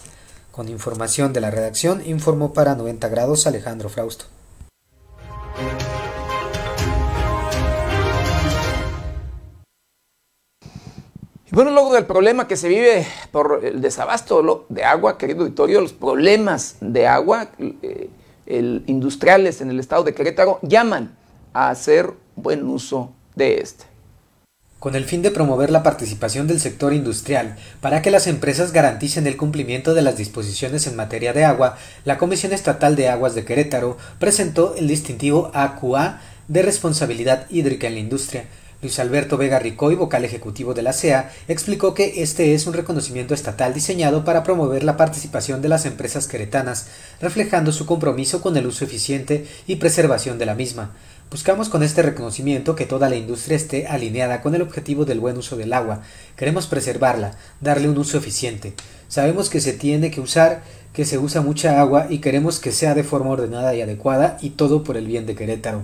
Con 0.52 0.68
información 0.68 1.32
de 1.32 1.40
la 1.40 1.50
redacción, 1.50 2.02
informó 2.04 2.52
para 2.52 2.74
90 2.74 3.08
grados 3.08 3.46
Alejandro 3.46 3.88
Frausto. 3.88 4.26
Bueno, 11.58 11.72
luego 11.72 11.92
del 11.92 12.06
problema 12.06 12.46
que 12.46 12.54
se 12.56 12.68
vive 12.68 13.04
por 13.32 13.62
el 13.64 13.80
desabasto 13.80 14.66
de 14.68 14.84
agua, 14.84 15.18
querido 15.18 15.40
auditorio, 15.40 15.80
los 15.80 15.92
problemas 15.92 16.76
de 16.80 17.08
agua 17.08 17.50
eh, 17.58 18.10
industriales 18.86 19.60
en 19.60 19.68
el 19.68 19.80
estado 19.80 20.04
de 20.04 20.14
Querétaro 20.14 20.60
llaman 20.62 21.16
a 21.52 21.70
hacer 21.70 22.12
buen 22.36 22.64
uso 22.64 23.12
de 23.34 23.56
este. 23.56 23.86
Con 24.78 24.94
el 24.94 25.04
fin 25.04 25.20
de 25.20 25.32
promover 25.32 25.70
la 25.70 25.82
participación 25.82 26.46
del 26.46 26.60
sector 26.60 26.92
industrial 26.92 27.56
para 27.80 28.02
que 28.02 28.12
las 28.12 28.28
empresas 28.28 28.70
garanticen 28.70 29.26
el 29.26 29.36
cumplimiento 29.36 29.94
de 29.94 30.02
las 30.02 30.16
disposiciones 30.16 30.86
en 30.86 30.94
materia 30.94 31.32
de 31.32 31.44
agua, 31.44 31.76
la 32.04 32.18
Comisión 32.18 32.52
Estatal 32.52 32.94
de 32.94 33.08
Aguas 33.08 33.34
de 33.34 33.44
Querétaro 33.44 33.96
presentó 34.20 34.76
el 34.76 34.86
distintivo 34.86 35.50
AQA 35.54 36.20
de 36.46 36.62
responsabilidad 36.62 37.46
hídrica 37.50 37.88
en 37.88 37.94
la 37.94 38.00
industria, 38.00 38.44
Luis 38.80 39.00
Alberto 39.00 39.36
Vega 39.36 39.58
Ricoy, 39.58 39.96
vocal 39.96 40.24
ejecutivo 40.24 40.72
de 40.72 40.82
la 40.82 40.92
CEA, 40.92 41.32
explicó 41.48 41.94
que 41.94 42.22
este 42.22 42.54
es 42.54 42.68
un 42.68 42.74
reconocimiento 42.74 43.34
estatal 43.34 43.74
diseñado 43.74 44.24
para 44.24 44.44
promover 44.44 44.84
la 44.84 44.96
participación 44.96 45.60
de 45.60 45.68
las 45.68 45.84
empresas 45.84 46.28
queretanas, 46.28 46.86
reflejando 47.20 47.72
su 47.72 47.86
compromiso 47.86 48.40
con 48.40 48.56
el 48.56 48.68
uso 48.68 48.84
eficiente 48.84 49.48
y 49.66 49.76
preservación 49.76 50.38
de 50.38 50.46
la 50.46 50.54
misma. 50.54 50.92
Buscamos 51.28 51.68
con 51.68 51.82
este 51.82 52.02
reconocimiento 52.02 52.76
que 52.76 52.86
toda 52.86 53.08
la 53.08 53.16
industria 53.16 53.56
esté 53.56 53.88
alineada 53.88 54.42
con 54.42 54.54
el 54.54 54.62
objetivo 54.62 55.04
del 55.04 55.18
buen 55.18 55.36
uso 55.36 55.56
del 55.56 55.72
agua. 55.72 56.02
Queremos 56.36 56.68
preservarla, 56.68 57.32
darle 57.60 57.88
un 57.88 57.98
uso 57.98 58.16
eficiente. 58.16 58.74
Sabemos 59.08 59.50
que 59.50 59.60
se 59.60 59.72
tiene 59.72 60.12
que 60.12 60.20
usar, 60.20 60.62
que 60.92 61.04
se 61.04 61.18
usa 61.18 61.40
mucha 61.40 61.80
agua 61.80 62.06
y 62.08 62.18
queremos 62.18 62.60
que 62.60 62.70
sea 62.70 62.94
de 62.94 63.02
forma 63.02 63.30
ordenada 63.30 63.74
y 63.74 63.82
adecuada 63.82 64.38
y 64.40 64.50
todo 64.50 64.84
por 64.84 64.96
el 64.96 65.08
bien 65.08 65.26
de 65.26 65.34
Querétaro. 65.34 65.82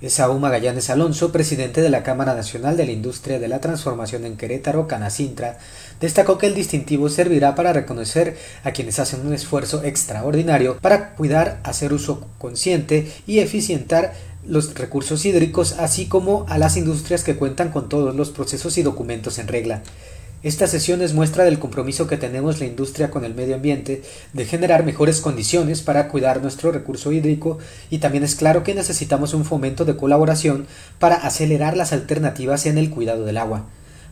Esaú 0.00 0.38
Magallanes 0.38 0.88
Alonso, 0.88 1.30
presidente 1.30 1.82
de 1.82 1.90
la 1.90 2.02
Cámara 2.02 2.34
Nacional 2.34 2.78
de 2.78 2.86
la 2.86 2.92
Industria 2.92 3.38
de 3.38 3.48
la 3.48 3.60
Transformación 3.60 4.24
en 4.24 4.38
Querétaro, 4.38 4.88
Canacintra, 4.88 5.58
destacó 6.00 6.38
que 6.38 6.46
el 6.46 6.54
distintivo 6.54 7.10
servirá 7.10 7.54
para 7.54 7.74
reconocer 7.74 8.38
a 8.64 8.70
quienes 8.70 8.98
hacen 8.98 9.26
un 9.26 9.34
esfuerzo 9.34 9.84
extraordinario 9.84 10.78
para 10.80 11.14
cuidar, 11.14 11.60
hacer 11.64 11.92
uso 11.92 12.26
consciente 12.38 13.12
y 13.26 13.40
eficientar 13.40 14.14
los 14.46 14.72
recursos 14.74 15.26
hídricos, 15.26 15.74
así 15.78 16.06
como 16.06 16.46
a 16.48 16.56
las 16.56 16.78
industrias 16.78 17.22
que 17.22 17.36
cuentan 17.36 17.70
con 17.70 17.90
todos 17.90 18.14
los 18.14 18.30
procesos 18.30 18.78
y 18.78 18.82
documentos 18.82 19.38
en 19.38 19.48
regla. 19.48 19.82
Esta 20.42 20.66
sesión 20.66 21.02
es 21.02 21.12
muestra 21.12 21.44
del 21.44 21.58
compromiso 21.58 22.06
que 22.06 22.16
tenemos 22.16 22.60
la 22.60 22.66
industria 22.66 23.10
con 23.10 23.26
el 23.26 23.34
medio 23.34 23.56
ambiente 23.56 24.02
de 24.32 24.46
generar 24.46 24.86
mejores 24.86 25.20
condiciones 25.20 25.82
para 25.82 26.08
cuidar 26.08 26.40
nuestro 26.40 26.72
recurso 26.72 27.12
hídrico 27.12 27.58
y 27.90 27.98
también 27.98 28.24
es 28.24 28.36
claro 28.36 28.62
que 28.64 28.74
necesitamos 28.74 29.34
un 29.34 29.44
fomento 29.44 29.84
de 29.84 29.96
colaboración 29.96 30.66
para 30.98 31.16
acelerar 31.16 31.76
las 31.76 31.92
alternativas 31.92 32.64
en 32.64 32.78
el 32.78 32.88
cuidado 32.88 33.26
del 33.26 33.36
agua. 33.36 33.66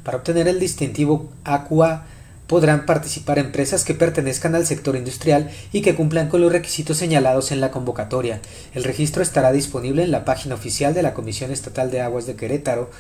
Para 0.05 0.19
obtener 0.19 0.49
el 0.49 0.61
distintivo 0.61 1.31
AQA 1.45 2.05
podrán 2.47 2.87
participar 2.87 3.39
empresas 3.39 3.85
que 3.85 3.95
pertenezcan 3.95 4.55
al 4.55 4.67
sector 4.67 4.97
industrial 4.97 5.51
y 5.71 5.83
que 5.83 5.95
cumplan 5.95 6.29
con 6.29 6.41
los 6.41 6.53
requisitos 6.53 6.97
señalados 6.97 7.53
en 7.53 7.61
la 7.61 7.71
convocatoria. 7.71 8.41
El 8.75 8.85
registro 8.85 9.23
estará 9.23 9.53
disponible 9.53 10.03
en 10.03 10.11
la 10.11 10.25
página 10.25 10.57
oficial 10.57 10.95
de 10.95 11.03
la 11.03 11.15
Comisión 11.15 11.53
Estatal 11.53 11.91
de 11.91 12.01
Aguas 12.01 12.27
de 12.27 12.37
Querétaro 12.37 12.91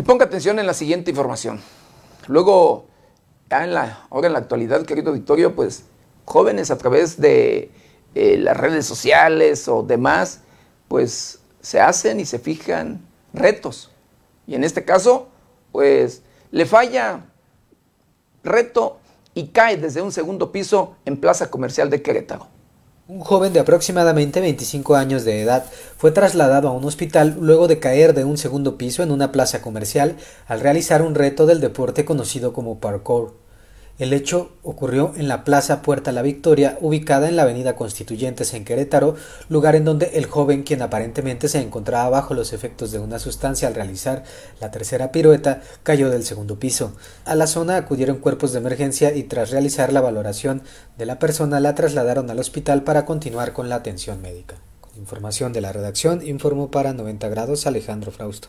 Y 0.00 0.02
ponga 0.02 0.24
atención 0.24 0.58
en 0.58 0.66
la 0.66 0.72
siguiente 0.72 1.10
información. 1.10 1.60
Luego, 2.26 2.86
en 3.50 3.74
la, 3.74 4.06
ahora 4.08 4.28
en 4.28 4.32
la 4.32 4.38
actualidad, 4.38 4.86
querido 4.86 5.10
auditorio, 5.10 5.54
pues 5.54 5.84
jóvenes 6.24 6.70
a 6.70 6.78
través 6.78 7.20
de 7.20 7.70
eh, 8.14 8.38
las 8.38 8.56
redes 8.56 8.86
sociales 8.86 9.68
o 9.68 9.82
demás, 9.82 10.40
pues 10.88 11.40
se 11.60 11.80
hacen 11.80 12.18
y 12.18 12.24
se 12.24 12.38
fijan 12.38 13.06
retos. 13.34 13.90
Y 14.46 14.54
en 14.54 14.64
este 14.64 14.86
caso, 14.86 15.28
pues 15.70 16.22
le 16.50 16.64
falla 16.64 17.26
reto 18.42 19.00
y 19.34 19.48
cae 19.48 19.76
desde 19.76 20.00
un 20.00 20.12
segundo 20.12 20.50
piso 20.50 20.96
en 21.04 21.18
Plaza 21.18 21.50
Comercial 21.50 21.90
de 21.90 22.00
Querétaro. 22.00 22.46
Un 23.10 23.18
joven 23.18 23.52
de 23.52 23.58
aproximadamente 23.58 24.40
25 24.40 24.94
años 24.94 25.24
de 25.24 25.42
edad 25.42 25.64
fue 25.96 26.12
trasladado 26.12 26.68
a 26.68 26.70
un 26.70 26.84
hospital 26.84 27.36
luego 27.40 27.66
de 27.66 27.80
caer 27.80 28.14
de 28.14 28.22
un 28.22 28.38
segundo 28.38 28.78
piso 28.78 29.02
en 29.02 29.10
una 29.10 29.32
plaza 29.32 29.60
comercial 29.62 30.14
al 30.46 30.60
realizar 30.60 31.02
un 31.02 31.16
reto 31.16 31.44
del 31.44 31.58
deporte 31.58 32.04
conocido 32.04 32.52
como 32.52 32.78
parkour. 32.78 33.34
El 34.00 34.14
hecho 34.14 34.52
ocurrió 34.62 35.12
en 35.18 35.28
la 35.28 35.44
Plaza 35.44 35.82
Puerta 35.82 36.10
La 36.10 36.22
Victoria, 36.22 36.78
ubicada 36.80 37.28
en 37.28 37.36
la 37.36 37.42
Avenida 37.42 37.76
Constituyentes 37.76 38.54
en 38.54 38.64
Querétaro, 38.64 39.14
lugar 39.50 39.76
en 39.76 39.84
donde 39.84 40.12
el 40.14 40.24
joven, 40.24 40.62
quien 40.62 40.80
aparentemente 40.80 41.48
se 41.48 41.60
encontraba 41.60 42.08
bajo 42.08 42.32
los 42.32 42.54
efectos 42.54 42.92
de 42.92 42.98
una 42.98 43.18
sustancia 43.18 43.68
al 43.68 43.74
realizar 43.74 44.24
la 44.58 44.70
tercera 44.70 45.12
pirueta, 45.12 45.60
cayó 45.82 46.08
del 46.08 46.24
segundo 46.24 46.58
piso. 46.58 46.94
A 47.26 47.34
la 47.34 47.46
zona 47.46 47.76
acudieron 47.76 48.16
cuerpos 48.16 48.52
de 48.52 48.60
emergencia 48.60 49.14
y 49.14 49.24
tras 49.24 49.50
realizar 49.50 49.92
la 49.92 50.00
valoración 50.00 50.62
de 50.96 51.04
la 51.04 51.18
persona 51.18 51.60
la 51.60 51.74
trasladaron 51.74 52.30
al 52.30 52.38
hospital 52.38 52.84
para 52.84 53.04
continuar 53.04 53.52
con 53.52 53.68
la 53.68 53.74
atención 53.74 54.22
médica. 54.22 54.56
Con 54.80 54.96
información 54.96 55.52
de 55.52 55.60
la 55.60 55.74
redacción, 55.74 56.26
informó 56.26 56.70
para 56.70 56.94
90 56.94 57.28
grados 57.28 57.66
Alejandro 57.66 58.12
Frausto. 58.12 58.48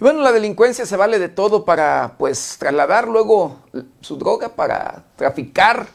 Y 0.00 0.02
bueno, 0.02 0.22
la 0.22 0.32
delincuencia 0.32 0.86
se 0.86 0.96
vale 0.96 1.18
de 1.18 1.28
todo 1.28 1.66
para 1.66 2.14
pues 2.16 2.56
trasladar 2.58 3.06
luego 3.06 3.58
su 4.00 4.16
droga 4.16 4.48
para 4.48 5.04
traficar 5.14 5.88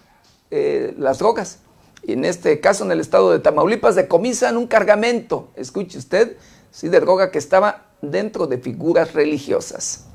eh, 0.52 0.94
las 1.00 1.18
drogas. 1.18 1.58
Y 2.04 2.14
en 2.14 2.24
este 2.24 2.60
caso, 2.60 2.86
en 2.86 2.92
el 2.92 3.00
estado 3.00 3.32
de 3.32 3.40
Tamaulipas, 3.40 3.96
decomisan 3.96 4.58
un 4.58 4.68
cargamento, 4.68 5.50
escuche 5.56 5.98
usted, 5.98 6.38
sí, 6.70 6.88
de 6.88 7.00
droga 7.00 7.32
que 7.32 7.40
estaba 7.40 7.88
dentro 8.00 8.46
de 8.46 8.60
figuras 8.60 9.14
religiosas. 9.14 10.06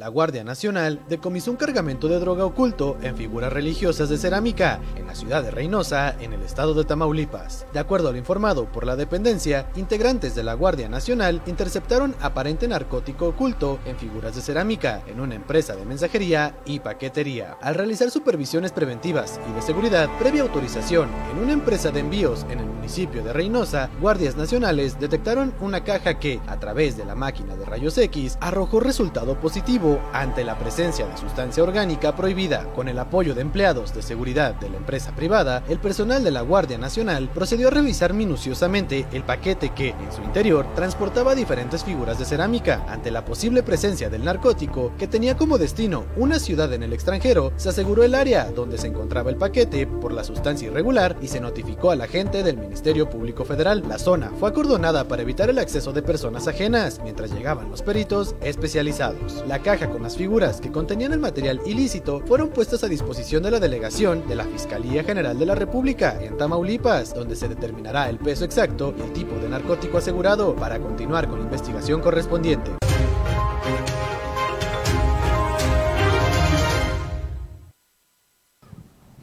La 0.00 0.08
Guardia 0.08 0.42
Nacional 0.44 0.98
decomisó 1.10 1.50
un 1.50 1.58
cargamento 1.58 2.08
de 2.08 2.18
droga 2.18 2.46
oculto 2.46 2.96
en 3.02 3.18
figuras 3.18 3.52
religiosas 3.52 4.08
de 4.08 4.16
cerámica 4.16 4.80
en 4.96 5.06
la 5.06 5.14
ciudad 5.14 5.42
de 5.42 5.50
Reynosa, 5.50 6.16
en 6.18 6.32
el 6.32 6.40
estado 6.40 6.72
de 6.72 6.84
Tamaulipas. 6.84 7.66
De 7.74 7.80
acuerdo 7.80 8.08
a 8.08 8.12
lo 8.12 8.16
informado 8.16 8.64
por 8.64 8.86
la 8.86 8.96
dependencia, 8.96 9.70
integrantes 9.76 10.34
de 10.34 10.42
la 10.42 10.54
Guardia 10.54 10.88
Nacional 10.88 11.42
interceptaron 11.44 12.16
aparente 12.22 12.66
narcótico 12.66 13.28
oculto 13.28 13.78
en 13.84 13.98
figuras 13.98 14.34
de 14.34 14.40
cerámica 14.40 15.02
en 15.06 15.20
una 15.20 15.34
empresa 15.34 15.76
de 15.76 15.84
mensajería 15.84 16.56
y 16.64 16.80
paquetería. 16.80 17.58
Al 17.60 17.74
realizar 17.74 18.10
supervisiones 18.10 18.72
preventivas 18.72 19.38
y 19.50 19.52
de 19.52 19.60
seguridad 19.60 20.08
previa 20.18 20.40
autorización 20.40 21.10
en 21.30 21.42
una 21.42 21.52
empresa 21.52 21.90
de 21.90 22.00
envíos 22.00 22.46
en 22.48 22.60
el 22.60 22.66
municipio 22.66 23.22
de 23.22 23.34
Reynosa, 23.34 23.90
guardias 24.00 24.34
nacionales 24.34 24.98
detectaron 24.98 25.52
una 25.60 25.84
caja 25.84 26.18
que, 26.18 26.40
a 26.46 26.58
través 26.58 26.96
de 26.96 27.04
la 27.04 27.14
máquina 27.14 27.54
de 27.54 27.66
rayos 27.66 27.98
X, 27.98 28.38
arrojó 28.40 28.80
resultado 28.80 29.38
positivo 29.38 29.89
ante 30.12 30.44
la 30.44 30.58
presencia 30.58 31.06
de 31.06 31.16
sustancia 31.16 31.62
orgánica 31.62 32.14
prohibida. 32.14 32.64
Con 32.74 32.88
el 32.88 32.98
apoyo 32.98 33.34
de 33.34 33.40
empleados 33.40 33.94
de 33.94 34.02
seguridad 34.02 34.54
de 34.54 34.70
la 34.70 34.76
empresa 34.76 35.12
privada, 35.12 35.62
el 35.68 35.78
personal 35.78 36.22
de 36.22 36.30
la 36.30 36.42
Guardia 36.42 36.78
Nacional 36.78 37.30
procedió 37.32 37.68
a 37.68 37.70
revisar 37.70 38.12
minuciosamente 38.12 39.06
el 39.12 39.24
paquete 39.24 39.70
que, 39.70 39.90
en 39.90 40.12
su 40.12 40.22
interior, 40.22 40.66
transportaba 40.74 41.34
diferentes 41.34 41.84
figuras 41.84 42.18
de 42.18 42.24
cerámica. 42.24 42.84
Ante 42.88 43.10
la 43.10 43.24
posible 43.24 43.62
presencia 43.62 44.10
del 44.10 44.24
narcótico, 44.24 44.92
que 44.98 45.06
tenía 45.06 45.36
como 45.36 45.58
destino 45.58 46.04
una 46.16 46.38
ciudad 46.38 46.72
en 46.72 46.82
el 46.82 46.92
extranjero, 46.92 47.52
se 47.56 47.70
aseguró 47.70 48.04
el 48.04 48.14
área 48.14 48.50
donde 48.50 48.78
se 48.78 48.88
encontraba 48.88 49.30
el 49.30 49.36
paquete 49.36 49.86
por 49.86 50.12
la 50.12 50.24
sustancia 50.24 50.68
irregular 50.68 51.16
y 51.22 51.28
se 51.28 51.40
notificó 51.40 51.90
a 51.90 51.96
la 51.96 52.06
gente 52.06 52.42
del 52.42 52.58
Ministerio 52.58 53.08
Público 53.08 53.44
Federal. 53.44 53.82
La 53.88 53.98
zona 53.98 54.30
fue 54.38 54.50
acordonada 54.50 55.04
para 55.08 55.22
evitar 55.22 55.50
el 55.50 55.58
acceso 55.58 55.92
de 55.92 56.02
personas 56.02 56.46
ajenas 56.46 57.00
mientras 57.02 57.32
llegaban 57.32 57.70
los 57.70 57.82
peritos 57.82 58.34
especializados. 58.42 59.44
La 59.46 59.60
caja 59.60 59.79
con 59.88 60.02
las 60.02 60.16
figuras 60.16 60.60
que 60.60 60.70
contenían 60.70 61.12
el 61.12 61.20
material 61.20 61.60
ilícito 61.64 62.20
fueron 62.26 62.50
puestas 62.50 62.84
a 62.84 62.88
disposición 62.88 63.42
de 63.42 63.50
la 63.50 63.60
delegación 63.60 64.28
de 64.28 64.34
la 64.34 64.44
Fiscalía 64.44 65.02
General 65.04 65.38
de 65.38 65.46
la 65.46 65.54
República 65.54 66.18
en 66.20 66.36
Tamaulipas, 66.36 67.14
donde 67.14 67.36
se 67.36 67.48
determinará 67.48 68.10
el 68.10 68.18
peso 68.18 68.44
exacto 68.44 68.94
y 68.98 69.00
el 69.00 69.12
tipo 69.12 69.36
de 69.36 69.48
narcótico 69.48 69.98
asegurado 69.98 70.54
para 70.54 70.78
continuar 70.78 71.28
con 71.28 71.38
la 71.38 71.44
investigación 71.44 72.02
correspondiente. 72.02 72.72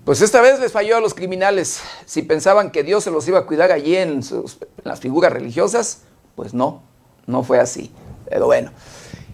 Pues 0.04 0.22
esta 0.22 0.42
vez 0.42 0.60
les 0.60 0.72
falló 0.72 0.98
a 0.98 1.02
los 1.02 1.14
criminales. 1.14 1.82
Si 2.06 2.24
pensaban 2.24 2.72
que 2.72 2.82
Dios 2.82 3.04
se 3.04 3.12
los 3.12 3.28
iba 3.28 3.40
a 3.40 3.46
cuidar 3.46 3.72
allí 3.72 3.96
en, 3.98 4.22
en 4.22 4.44
las 4.84 5.02
figuras 5.02 5.32
religiosas, 5.32 6.04
pues 6.36 6.54
no, 6.54 6.82
no 7.26 7.44
fue 7.44 7.60
así. 7.60 7.92
Pero 8.30 8.46
bueno. 8.46 8.72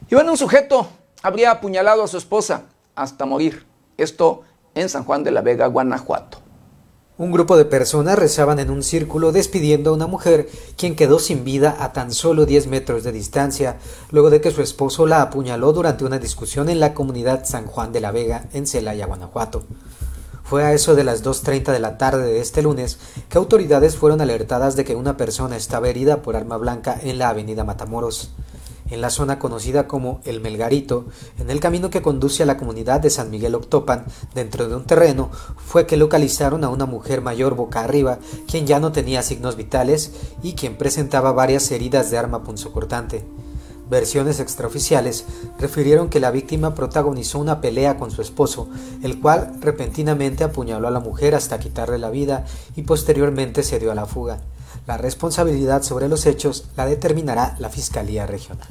Y 0.10 0.16
bueno, 0.16 0.32
un 0.32 0.38
sujeto 0.38 0.88
habría 1.24 1.52
apuñalado 1.52 2.04
a 2.04 2.08
su 2.08 2.18
esposa 2.18 2.66
hasta 2.96 3.26
morir. 3.26 3.66
Esto 3.98 4.42
en 4.76 4.90
San 4.90 5.06
Juan 5.06 5.24
de 5.24 5.32
la 5.32 5.42
Vega, 5.42 5.68
Guanajuato. 5.68 6.40
Un 7.18 7.32
grupo 7.32 7.56
de 7.56 7.66
personas 7.66 8.20
rezaban 8.20 8.60
en 8.60 8.70
un 8.70 8.84
círculo 8.84 9.32
despidiendo 9.32 9.92
a 9.92 9.94
una 9.94 10.08
mujer 10.08 10.50
quien 10.78 10.96
quedó 10.96 11.20
sin 11.20 11.44
vida 11.44 11.78
a 11.80 11.94
tan 11.94 12.12
solo 12.12 12.46
10 12.46 12.68
metros 12.68 13.04
de 13.04 13.12
distancia 13.12 13.78
luego 14.12 14.32
de 14.32 14.42
que 14.42 14.52
su 14.52 14.62
esposo 14.62 15.06
la 15.06 15.22
apuñaló 15.22 15.72
durante 15.74 16.06
una 16.06 16.20
discusión 16.20 16.70
en 16.70 16.80
la 16.80 16.94
comunidad 16.94 17.46
San 17.46 17.68
Juan 17.68 17.94
de 17.94 18.02
la 18.02 18.12
Vega 18.12 18.48
en 18.52 18.68
Celaya, 18.68 19.06
Guanajuato. 19.06 19.64
Fue 20.44 20.64
a 20.64 20.74
eso 20.74 20.96
de 20.96 21.04
las 21.04 21.24
2.30 21.24 21.72
de 21.72 21.80
la 21.80 21.98
tarde 21.98 22.26
de 22.26 22.42
este 22.42 22.64
lunes 22.64 23.00
que 23.30 23.38
autoridades 23.38 23.96
fueron 23.96 24.20
alertadas 24.20 24.76
de 24.76 24.84
que 24.84 24.96
una 24.96 25.16
persona 25.16 25.56
estaba 25.56 25.88
herida 25.88 26.22
por 26.22 26.36
arma 26.36 26.58
blanca 26.58 27.00
en 27.02 27.20
la 27.20 27.30
avenida 27.30 27.64
Matamoros 27.64 28.32
en 28.90 29.02
la 29.02 29.10
zona 29.10 29.40
conocida 29.40 29.88
como 29.88 30.22
El 30.26 30.42
Melgarito, 30.42 31.06
en 31.40 31.50
el 31.50 31.60
camino 31.60 31.90
que 31.90 32.02
conduce 32.02 32.44
a 32.44 32.46
la 32.46 32.58
comunidad 32.58 33.00
de 33.00 33.10
San 33.10 33.30
Miguel 33.30 33.56
Octopan, 33.56 34.06
dentro 34.34 34.68
de 34.68 34.76
un 34.76 34.86
terreno, 34.86 35.30
fue 35.58 35.86
que 35.86 35.98
localizaron 35.98 36.64
a 36.64 36.70
una 36.70 36.86
mujer 36.86 37.22
mayor 37.22 37.56
boca 37.56 37.82
arriba, 37.82 38.20
quien 38.48 38.68
ya 38.68 38.80
no 38.80 38.92
tenía 38.92 39.24
signos 39.24 39.56
vitales 39.56 40.12
y 40.42 40.54
quien 40.54 40.78
presentaba 40.78 41.32
varias 41.32 41.70
heridas 41.72 42.12
de 42.12 42.18
arma 42.18 42.44
punzocortante. 42.44 43.26
Versiones 43.90 44.40
extraoficiales 44.40 45.26
refirieron 45.60 46.10
que 46.10 46.20
la 46.20 46.32
víctima 46.32 46.74
protagonizó 46.74 47.40
una 47.40 47.62
pelea 47.62 47.98
con 47.98 48.12
su 48.12 48.22
esposo, 48.22 48.70
el 49.04 49.20
cual 49.20 49.58
repentinamente 49.60 50.44
apuñaló 50.44 50.88
a 50.88 50.92
la 50.92 51.00
mujer 51.00 51.36
hasta 51.36 51.60
quitarle 51.60 52.00
la 52.00 52.10
vida 52.10 52.46
y 52.76 52.84
posteriormente 52.84 53.62
se 53.62 53.80
dio 53.80 53.92
a 53.92 53.96
la 53.96 54.06
fuga. 54.06 54.40
La 54.86 54.98
responsabilidad 54.98 55.82
sobre 55.82 56.10
los 56.10 56.26
hechos 56.26 56.66
la 56.76 56.86
determinará 56.86 57.56
la 57.60 57.70
Fiscalía 57.70 58.28
Regional. 58.28 58.68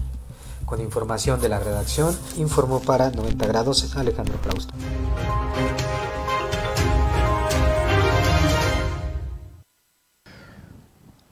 Con 0.67 0.81
información 0.83 1.41
de 1.41 1.49
la 1.49 1.59
redacción, 1.59 2.15
informó 2.37 2.81
para 2.81 3.11
90 3.11 3.47
grados 3.47 3.97
Alejandro 3.97 4.37
Prausto. 4.43 4.75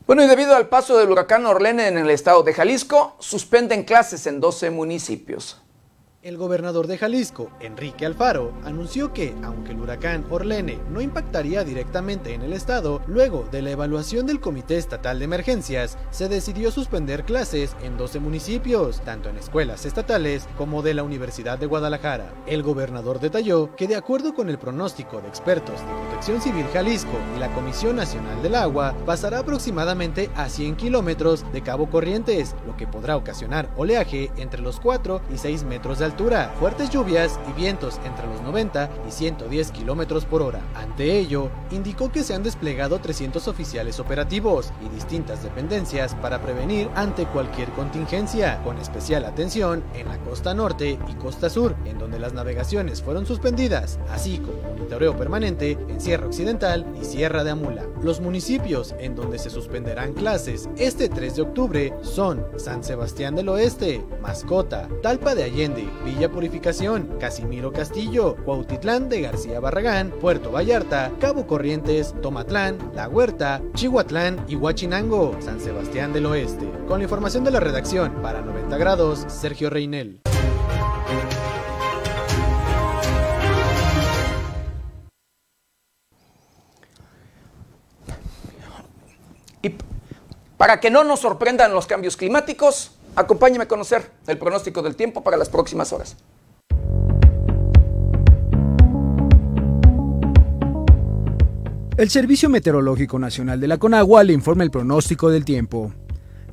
Bueno, 0.06 0.24
y 0.24 0.26
debido 0.26 0.56
al 0.56 0.68
paso 0.68 0.96
del 0.96 1.10
huracán 1.10 1.44
Orlene 1.44 1.86
en 1.86 1.98
el 1.98 2.08
estado 2.08 2.42
de 2.42 2.54
Jalisco, 2.54 3.16
suspenden 3.20 3.84
clases 3.84 4.26
en 4.26 4.40
12 4.40 4.70
municipios. 4.70 5.60
El 6.22 6.36
gobernador 6.36 6.86
de 6.86 6.98
Jalisco, 6.98 7.50
Enrique 7.60 8.04
Alfaro, 8.04 8.52
anunció 8.64 9.14
que, 9.14 9.34
aunque 9.42 9.72
el 9.72 9.80
huracán 9.80 10.26
Orlene 10.28 10.78
no 10.90 11.00
impactaría 11.00 11.64
directamente 11.64 12.34
en 12.34 12.42
el 12.42 12.52
estado, 12.52 13.00
luego 13.06 13.48
de 13.50 13.62
la 13.62 13.70
evaluación 13.70 14.26
del 14.26 14.38
Comité 14.38 14.76
Estatal 14.76 15.18
de 15.18 15.24
Emergencias, 15.24 15.96
se 16.10 16.28
decidió 16.28 16.70
suspender 16.72 17.24
clases 17.24 17.74
en 17.82 17.96
12 17.96 18.20
municipios, 18.20 19.00
tanto 19.00 19.30
en 19.30 19.38
escuelas 19.38 19.86
estatales 19.86 20.46
como 20.58 20.82
de 20.82 20.92
la 20.92 21.04
Universidad 21.04 21.58
de 21.58 21.64
Guadalajara. 21.64 22.34
El 22.46 22.62
gobernador 22.62 23.18
detalló 23.18 23.74
que, 23.74 23.88
de 23.88 23.96
acuerdo 23.96 24.34
con 24.34 24.50
el 24.50 24.58
pronóstico 24.58 25.22
de 25.22 25.28
expertos 25.28 25.80
de 25.80 26.02
Protección 26.02 26.42
Civil 26.42 26.66
Jalisco 26.70 27.16
y 27.34 27.40
la 27.40 27.50
Comisión 27.54 27.96
Nacional 27.96 28.42
del 28.42 28.56
Agua, 28.56 28.94
pasará 29.06 29.38
aproximadamente 29.38 30.28
a 30.36 30.50
100 30.50 30.76
kilómetros 30.76 31.50
de 31.50 31.62
Cabo 31.62 31.88
Corrientes, 31.88 32.54
lo 32.66 32.76
que 32.76 32.86
podrá 32.86 33.16
ocasionar 33.16 33.70
oleaje 33.78 34.30
entre 34.36 34.60
los 34.60 34.80
4 34.80 35.22
y 35.32 35.38
6 35.38 35.64
metros 35.64 35.98
de 35.98 36.09
fuertes 36.58 36.90
lluvias 36.90 37.38
y 37.48 37.52
vientos 37.60 38.00
entre 38.04 38.26
los 38.26 38.40
90 38.42 38.90
y 39.08 39.10
110 39.10 39.70
kilómetros 39.72 40.24
por 40.24 40.42
hora. 40.42 40.60
Ante 40.74 41.18
ello, 41.18 41.50
indicó 41.70 42.10
que 42.12 42.22
se 42.22 42.34
han 42.34 42.42
desplegado 42.42 42.98
300 42.98 43.48
oficiales 43.48 44.00
operativos 44.00 44.72
y 44.84 44.88
distintas 44.94 45.42
dependencias 45.42 46.14
para 46.16 46.40
prevenir 46.40 46.88
ante 46.94 47.26
cualquier 47.26 47.70
contingencia, 47.70 48.60
con 48.64 48.78
especial 48.78 49.24
atención 49.24 49.82
en 49.94 50.08
la 50.08 50.18
costa 50.18 50.54
norte 50.54 50.98
y 51.08 51.14
costa 51.14 51.48
sur, 51.48 51.74
en 51.84 51.98
donde 51.98 52.18
las 52.18 52.32
navegaciones 52.32 53.02
fueron 53.02 53.26
suspendidas, 53.26 53.98
así 54.10 54.38
como 54.38 54.62
monitoreo 54.62 55.16
permanente 55.16 55.78
en 55.88 56.00
Sierra 56.00 56.26
Occidental 56.26 56.86
y 57.00 57.04
Sierra 57.04 57.44
de 57.44 57.50
Amula. 57.50 57.86
Los 58.02 58.20
municipios 58.20 58.94
en 58.98 59.14
donde 59.14 59.38
se 59.38 59.50
suspenderán 59.50 60.14
clases 60.14 60.68
este 60.76 61.08
3 61.08 61.36
de 61.36 61.42
octubre 61.42 61.94
son 62.02 62.44
San 62.56 62.82
Sebastián 62.82 63.34
del 63.34 63.48
Oeste, 63.48 64.04
Mascota, 64.22 64.88
Talpa 65.02 65.34
de 65.34 65.44
Allende, 65.44 65.88
Villa 66.04 66.30
Purificación, 66.30 67.18
Casimiro 67.20 67.72
Castillo, 67.72 68.36
Cuautitlán 68.44 69.08
de 69.08 69.20
García 69.20 69.60
Barragán, 69.60 70.10
Puerto 70.10 70.50
Vallarta, 70.50 71.12
Cabo 71.20 71.46
Corrientes, 71.46 72.14
Tomatlán, 72.22 72.78
La 72.94 73.08
Huerta, 73.08 73.60
Chihuatlán 73.74 74.44
y 74.48 74.56
Huachinango, 74.56 75.36
San 75.40 75.60
Sebastián 75.60 76.12
del 76.12 76.26
Oeste. 76.26 76.70
Con 76.88 76.98
la 76.98 77.04
información 77.04 77.44
de 77.44 77.50
la 77.50 77.60
redacción 77.60 78.22
para 78.22 78.40
90 78.40 78.78
grados, 78.78 79.24
Sergio 79.28 79.68
Reinel. 79.68 80.20
Y 89.62 89.74
para 90.56 90.80
que 90.80 90.90
no 90.90 91.04
nos 91.04 91.20
sorprendan 91.20 91.74
los 91.74 91.86
cambios 91.86 92.16
climáticos, 92.16 92.92
acompáñeme 93.16 93.64
a 93.64 93.68
conocer 93.68 94.10
el 94.26 94.38
pronóstico 94.38 94.82
del 94.82 94.96
tiempo 94.96 95.22
para 95.22 95.36
las 95.36 95.48
próximas 95.48 95.92
horas. 95.92 96.16
El 101.96 102.08
Servicio 102.08 102.48
Meteorológico 102.48 103.18
Nacional 103.18 103.60
de 103.60 103.68
la 103.68 103.76
Conagua 103.76 104.24
le 104.24 104.32
informa 104.32 104.64
el 104.64 104.70
pronóstico 104.70 105.28
del 105.28 105.44
tiempo. 105.44 105.92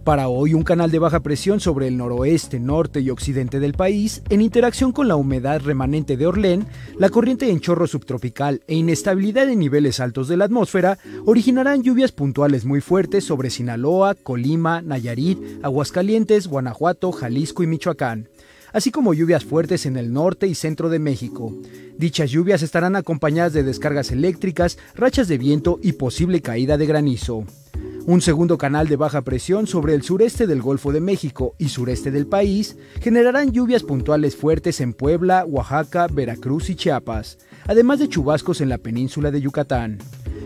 Para 0.07 0.29
hoy, 0.29 0.53
un 0.53 0.63
canal 0.63 0.89
de 0.89 0.99
baja 0.99 1.19
presión 1.19 1.59
sobre 1.59 1.89
el 1.89 1.97
noroeste, 1.97 2.61
norte 2.61 3.01
y 3.01 3.09
occidente 3.09 3.59
del 3.59 3.73
país, 3.73 4.23
en 4.29 4.41
interacción 4.41 4.93
con 4.93 5.09
la 5.09 5.17
humedad 5.17 5.59
remanente 5.59 6.15
de 6.15 6.25
Orlén, 6.25 6.65
la 6.97 7.09
corriente 7.09 7.51
en 7.51 7.59
chorro 7.59 7.87
subtropical 7.87 8.61
e 8.67 8.75
inestabilidad 8.75 9.49
en 9.49 9.59
niveles 9.59 9.99
altos 9.99 10.29
de 10.29 10.37
la 10.37 10.45
atmósfera, 10.45 10.97
originarán 11.25 11.83
lluvias 11.83 12.13
puntuales 12.13 12.63
muy 12.63 12.79
fuertes 12.79 13.25
sobre 13.25 13.49
Sinaloa, 13.49 14.15
Colima, 14.15 14.81
Nayarit, 14.81 15.39
Aguascalientes, 15.61 16.47
Guanajuato, 16.47 17.11
Jalisco 17.11 17.63
y 17.63 17.67
Michoacán 17.67 18.29
así 18.73 18.91
como 18.91 19.13
lluvias 19.13 19.43
fuertes 19.43 19.85
en 19.85 19.97
el 19.97 20.13
norte 20.13 20.45
y 20.45 20.53
centro 20.53 20.89
de 20.89 20.99
México. 20.99 21.53
Dichas 21.97 22.29
lluvias 22.29 22.61
estarán 22.61 22.95
acompañadas 22.95 23.53
de 23.53 23.63
descargas 23.63 24.11
eléctricas, 24.11 24.77
rachas 24.93 25.27
de 25.27 25.37
viento 25.37 25.79
y 25.81 25.93
posible 25.93 26.41
caída 26.41 26.77
de 26.77 26.85
granizo. 26.85 27.45
Un 28.07 28.21
segundo 28.21 28.57
canal 28.57 28.87
de 28.87 28.95
baja 28.95 29.21
presión 29.23 29.67
sobre 29.67 29.93
el 29.93 30.01
sureste 30.01 30.47
del 30.47 30.61
Golfo 30.61 30.93
de 30.93 31.01
México 31.01 31.55
y 31.57 31.67
sureste 31.67 32.09
del 32.09 32.25
país 32.25 32.77
generarán 33.01 33.51
lluvias 33.51 33.83
puntuales 33.83 34.37
fuertes 34.37 34.79
en 34.79 34.93
Puebla, 34.93 35.43
Oaxaca, 35.45 36.07
Veracruz 36.07 36.69
y 36.69 36.75
Chiapas, 36.75 37.37
además 37.65 37.99
de 37.99 38.07
chubascos 38.07 38.61
en 38.61 38.69
la 38.69 38.77
península 38.77 39.29
de 39.29 39.41
Yucatán. 39.41 39.97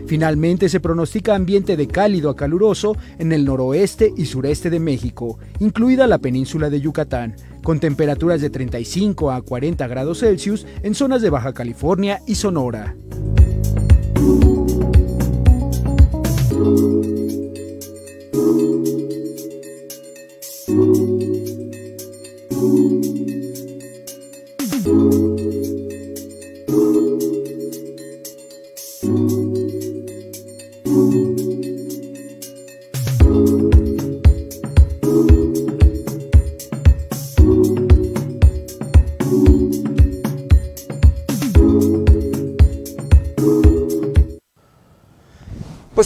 Finalmente 0.08 0.68
se 0.68 0.80
pronostica 0.80 1.36
ambiente 1.36 1.76
de 1.76 1.86
cálido 1.86 2.30
a 2.30 2.36
caluroso 2.36 2.96
en 3.20 3.30
el 3.30 3.44
noroeste 3.44 4.12
y 4.16 4.26
sureste 4.26 4.68
de 4.68 4.80
México, 4.80 5.38
incluida 5.60 6.08
la 6.08 6.18
península 6.18 6.68
de 6.68 6.80
Yucatán, 6.80 7.36
con 7.62 7.78
temperaturas 7.78 8.40
de 8.40 8.50
35 8.50 9.30
a 9.30 9.40
40 9.40 9.86
grados 9.86 10.18
Celsius 10.18 10.66
en 10.82 10.96
zonas 10.96 11.22
de 11.22 11.30
Baja 11.30 11.52
California 11.52 12.22
y 12.26 12.34
Sonora. 12.34 12.96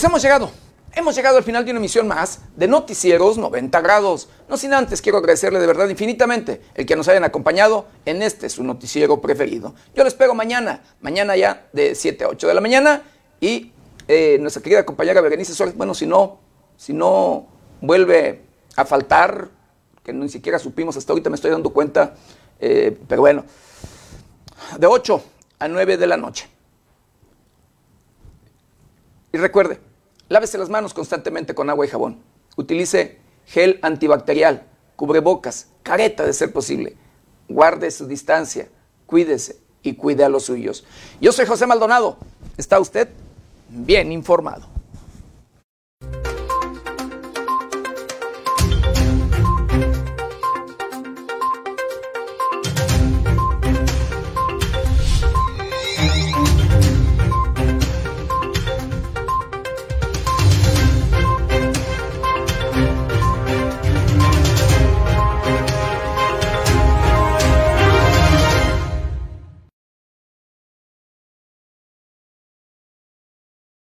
Hemos 0.07 0.23
llegado, 0.23 0.51
hemos 0.95 1.17
llegado 1.17 1.37
al 1.37 1.43
final 1.43 1.65
de 1.65 1.73
una 1.73 1.81
emisión 1.81 2.07
más 2.07 2.41
de 2.55 2.69
Noticieros 2.69 3.39
90 3.39 3.81
grados. 3.81 4.29
No 4.49 4.57
sin 4.57 4.73
antes 4.73 5.03
quiero 5.03 5.19
agradecerle 5.19 5.59
de 5.59 5.67
verdad 5.67 5.89
infinitamente 5.89 6.63
el 6.75 6.87
que 6.87 6.95
nos 6.95 7.09
hayan 7.09 7.25
acompañado 7.25 7.87
en 8.05 8.23
este 8.23 8.49
su 8.49 8.63
noticiero 8.63 9.21
preferido. 9.21 9.75
Yo 9.95 10.05
les 10.05 10.13
espero 10.13 10.35
mañana, 10.35 10.83
mañana 11.01 11.37
ya 11.37 11.67
de 11.73 11.95
7 11.95 12.25
a 12.25 12.29
8 12.29 12.47
de 12.47 12.55
la 12.55 12.61
mañana 12.61 13.03
y 13.41 13.73
eh, 14.07 14.39
nuestra 14.41 14.63
querida 14.63 14.87
compañera 14.87 15.21
Berenice 15.21 15.55
Suárez, 15.55 15.77
bueno, 15.77 15.93
si 15.93 16.07
no, 16.07 16.39
si 16.77 16.93
no 16.93 17.49
vuelve 17.81 18.43
a 18.77 18.85
faltar, 18.85 19.49
que 20.05 20.13
ni 20.13 20.29
siquiera 20.29 20.61
supimos 20.61 20.97
hasta 20.97 21.13
ahorita, 21.13 21.31
me 21.31 21.35
estoy 21.35 21.51
dando 21.51 21.71
cuenta, 21.71 22.15
eh, 22.61 22.97
pero 23.09 23.23
bueno, 23.23 23.45
de 24.79 24.87
8 24.87 25.25
a 25.59 25.67
9 25.67 25.97
de 25.97 26.07
la 26.07 26.17
noche. 26.17 26.49
Y 29.33 29.39
recuerde, 29.39 29.81
lávese 30.29 30.59
las 30.59 30.69
manos 30.69 30.95
constantemente 30.95 31.55
con 31.55 31.71
agua 31.71 31.87
y 31.87 31.89
jabón. 31.89 32.23
Utilice 32.57 33.19
gel 33.47 33.79
antibacterial, 33.83 34.67
cubrebocas, 34.97 35.69
careta 35.83 36.25
de 36.25 36.33
ser 36.33 36.53
posible. 36.53 36.97
Guarde 37.49 37.91
su 37.91 38.07
distancia, 38.07 38.69
cuídese 39.07 39.61
y 39.83 39.95
cuide 39.95 40.25
a 40.25 40.29
los 40.29 40.45
suyos. 40.45 40.85
Yo 41.21 41.33
soy 41.33 41.47
José 41.47 41.67
Maldonado. 41.67 42.17
¿Está 42.57 42.81
usted 42.81 43.09
bien 43.69 44.11
informado? 44.11 44.76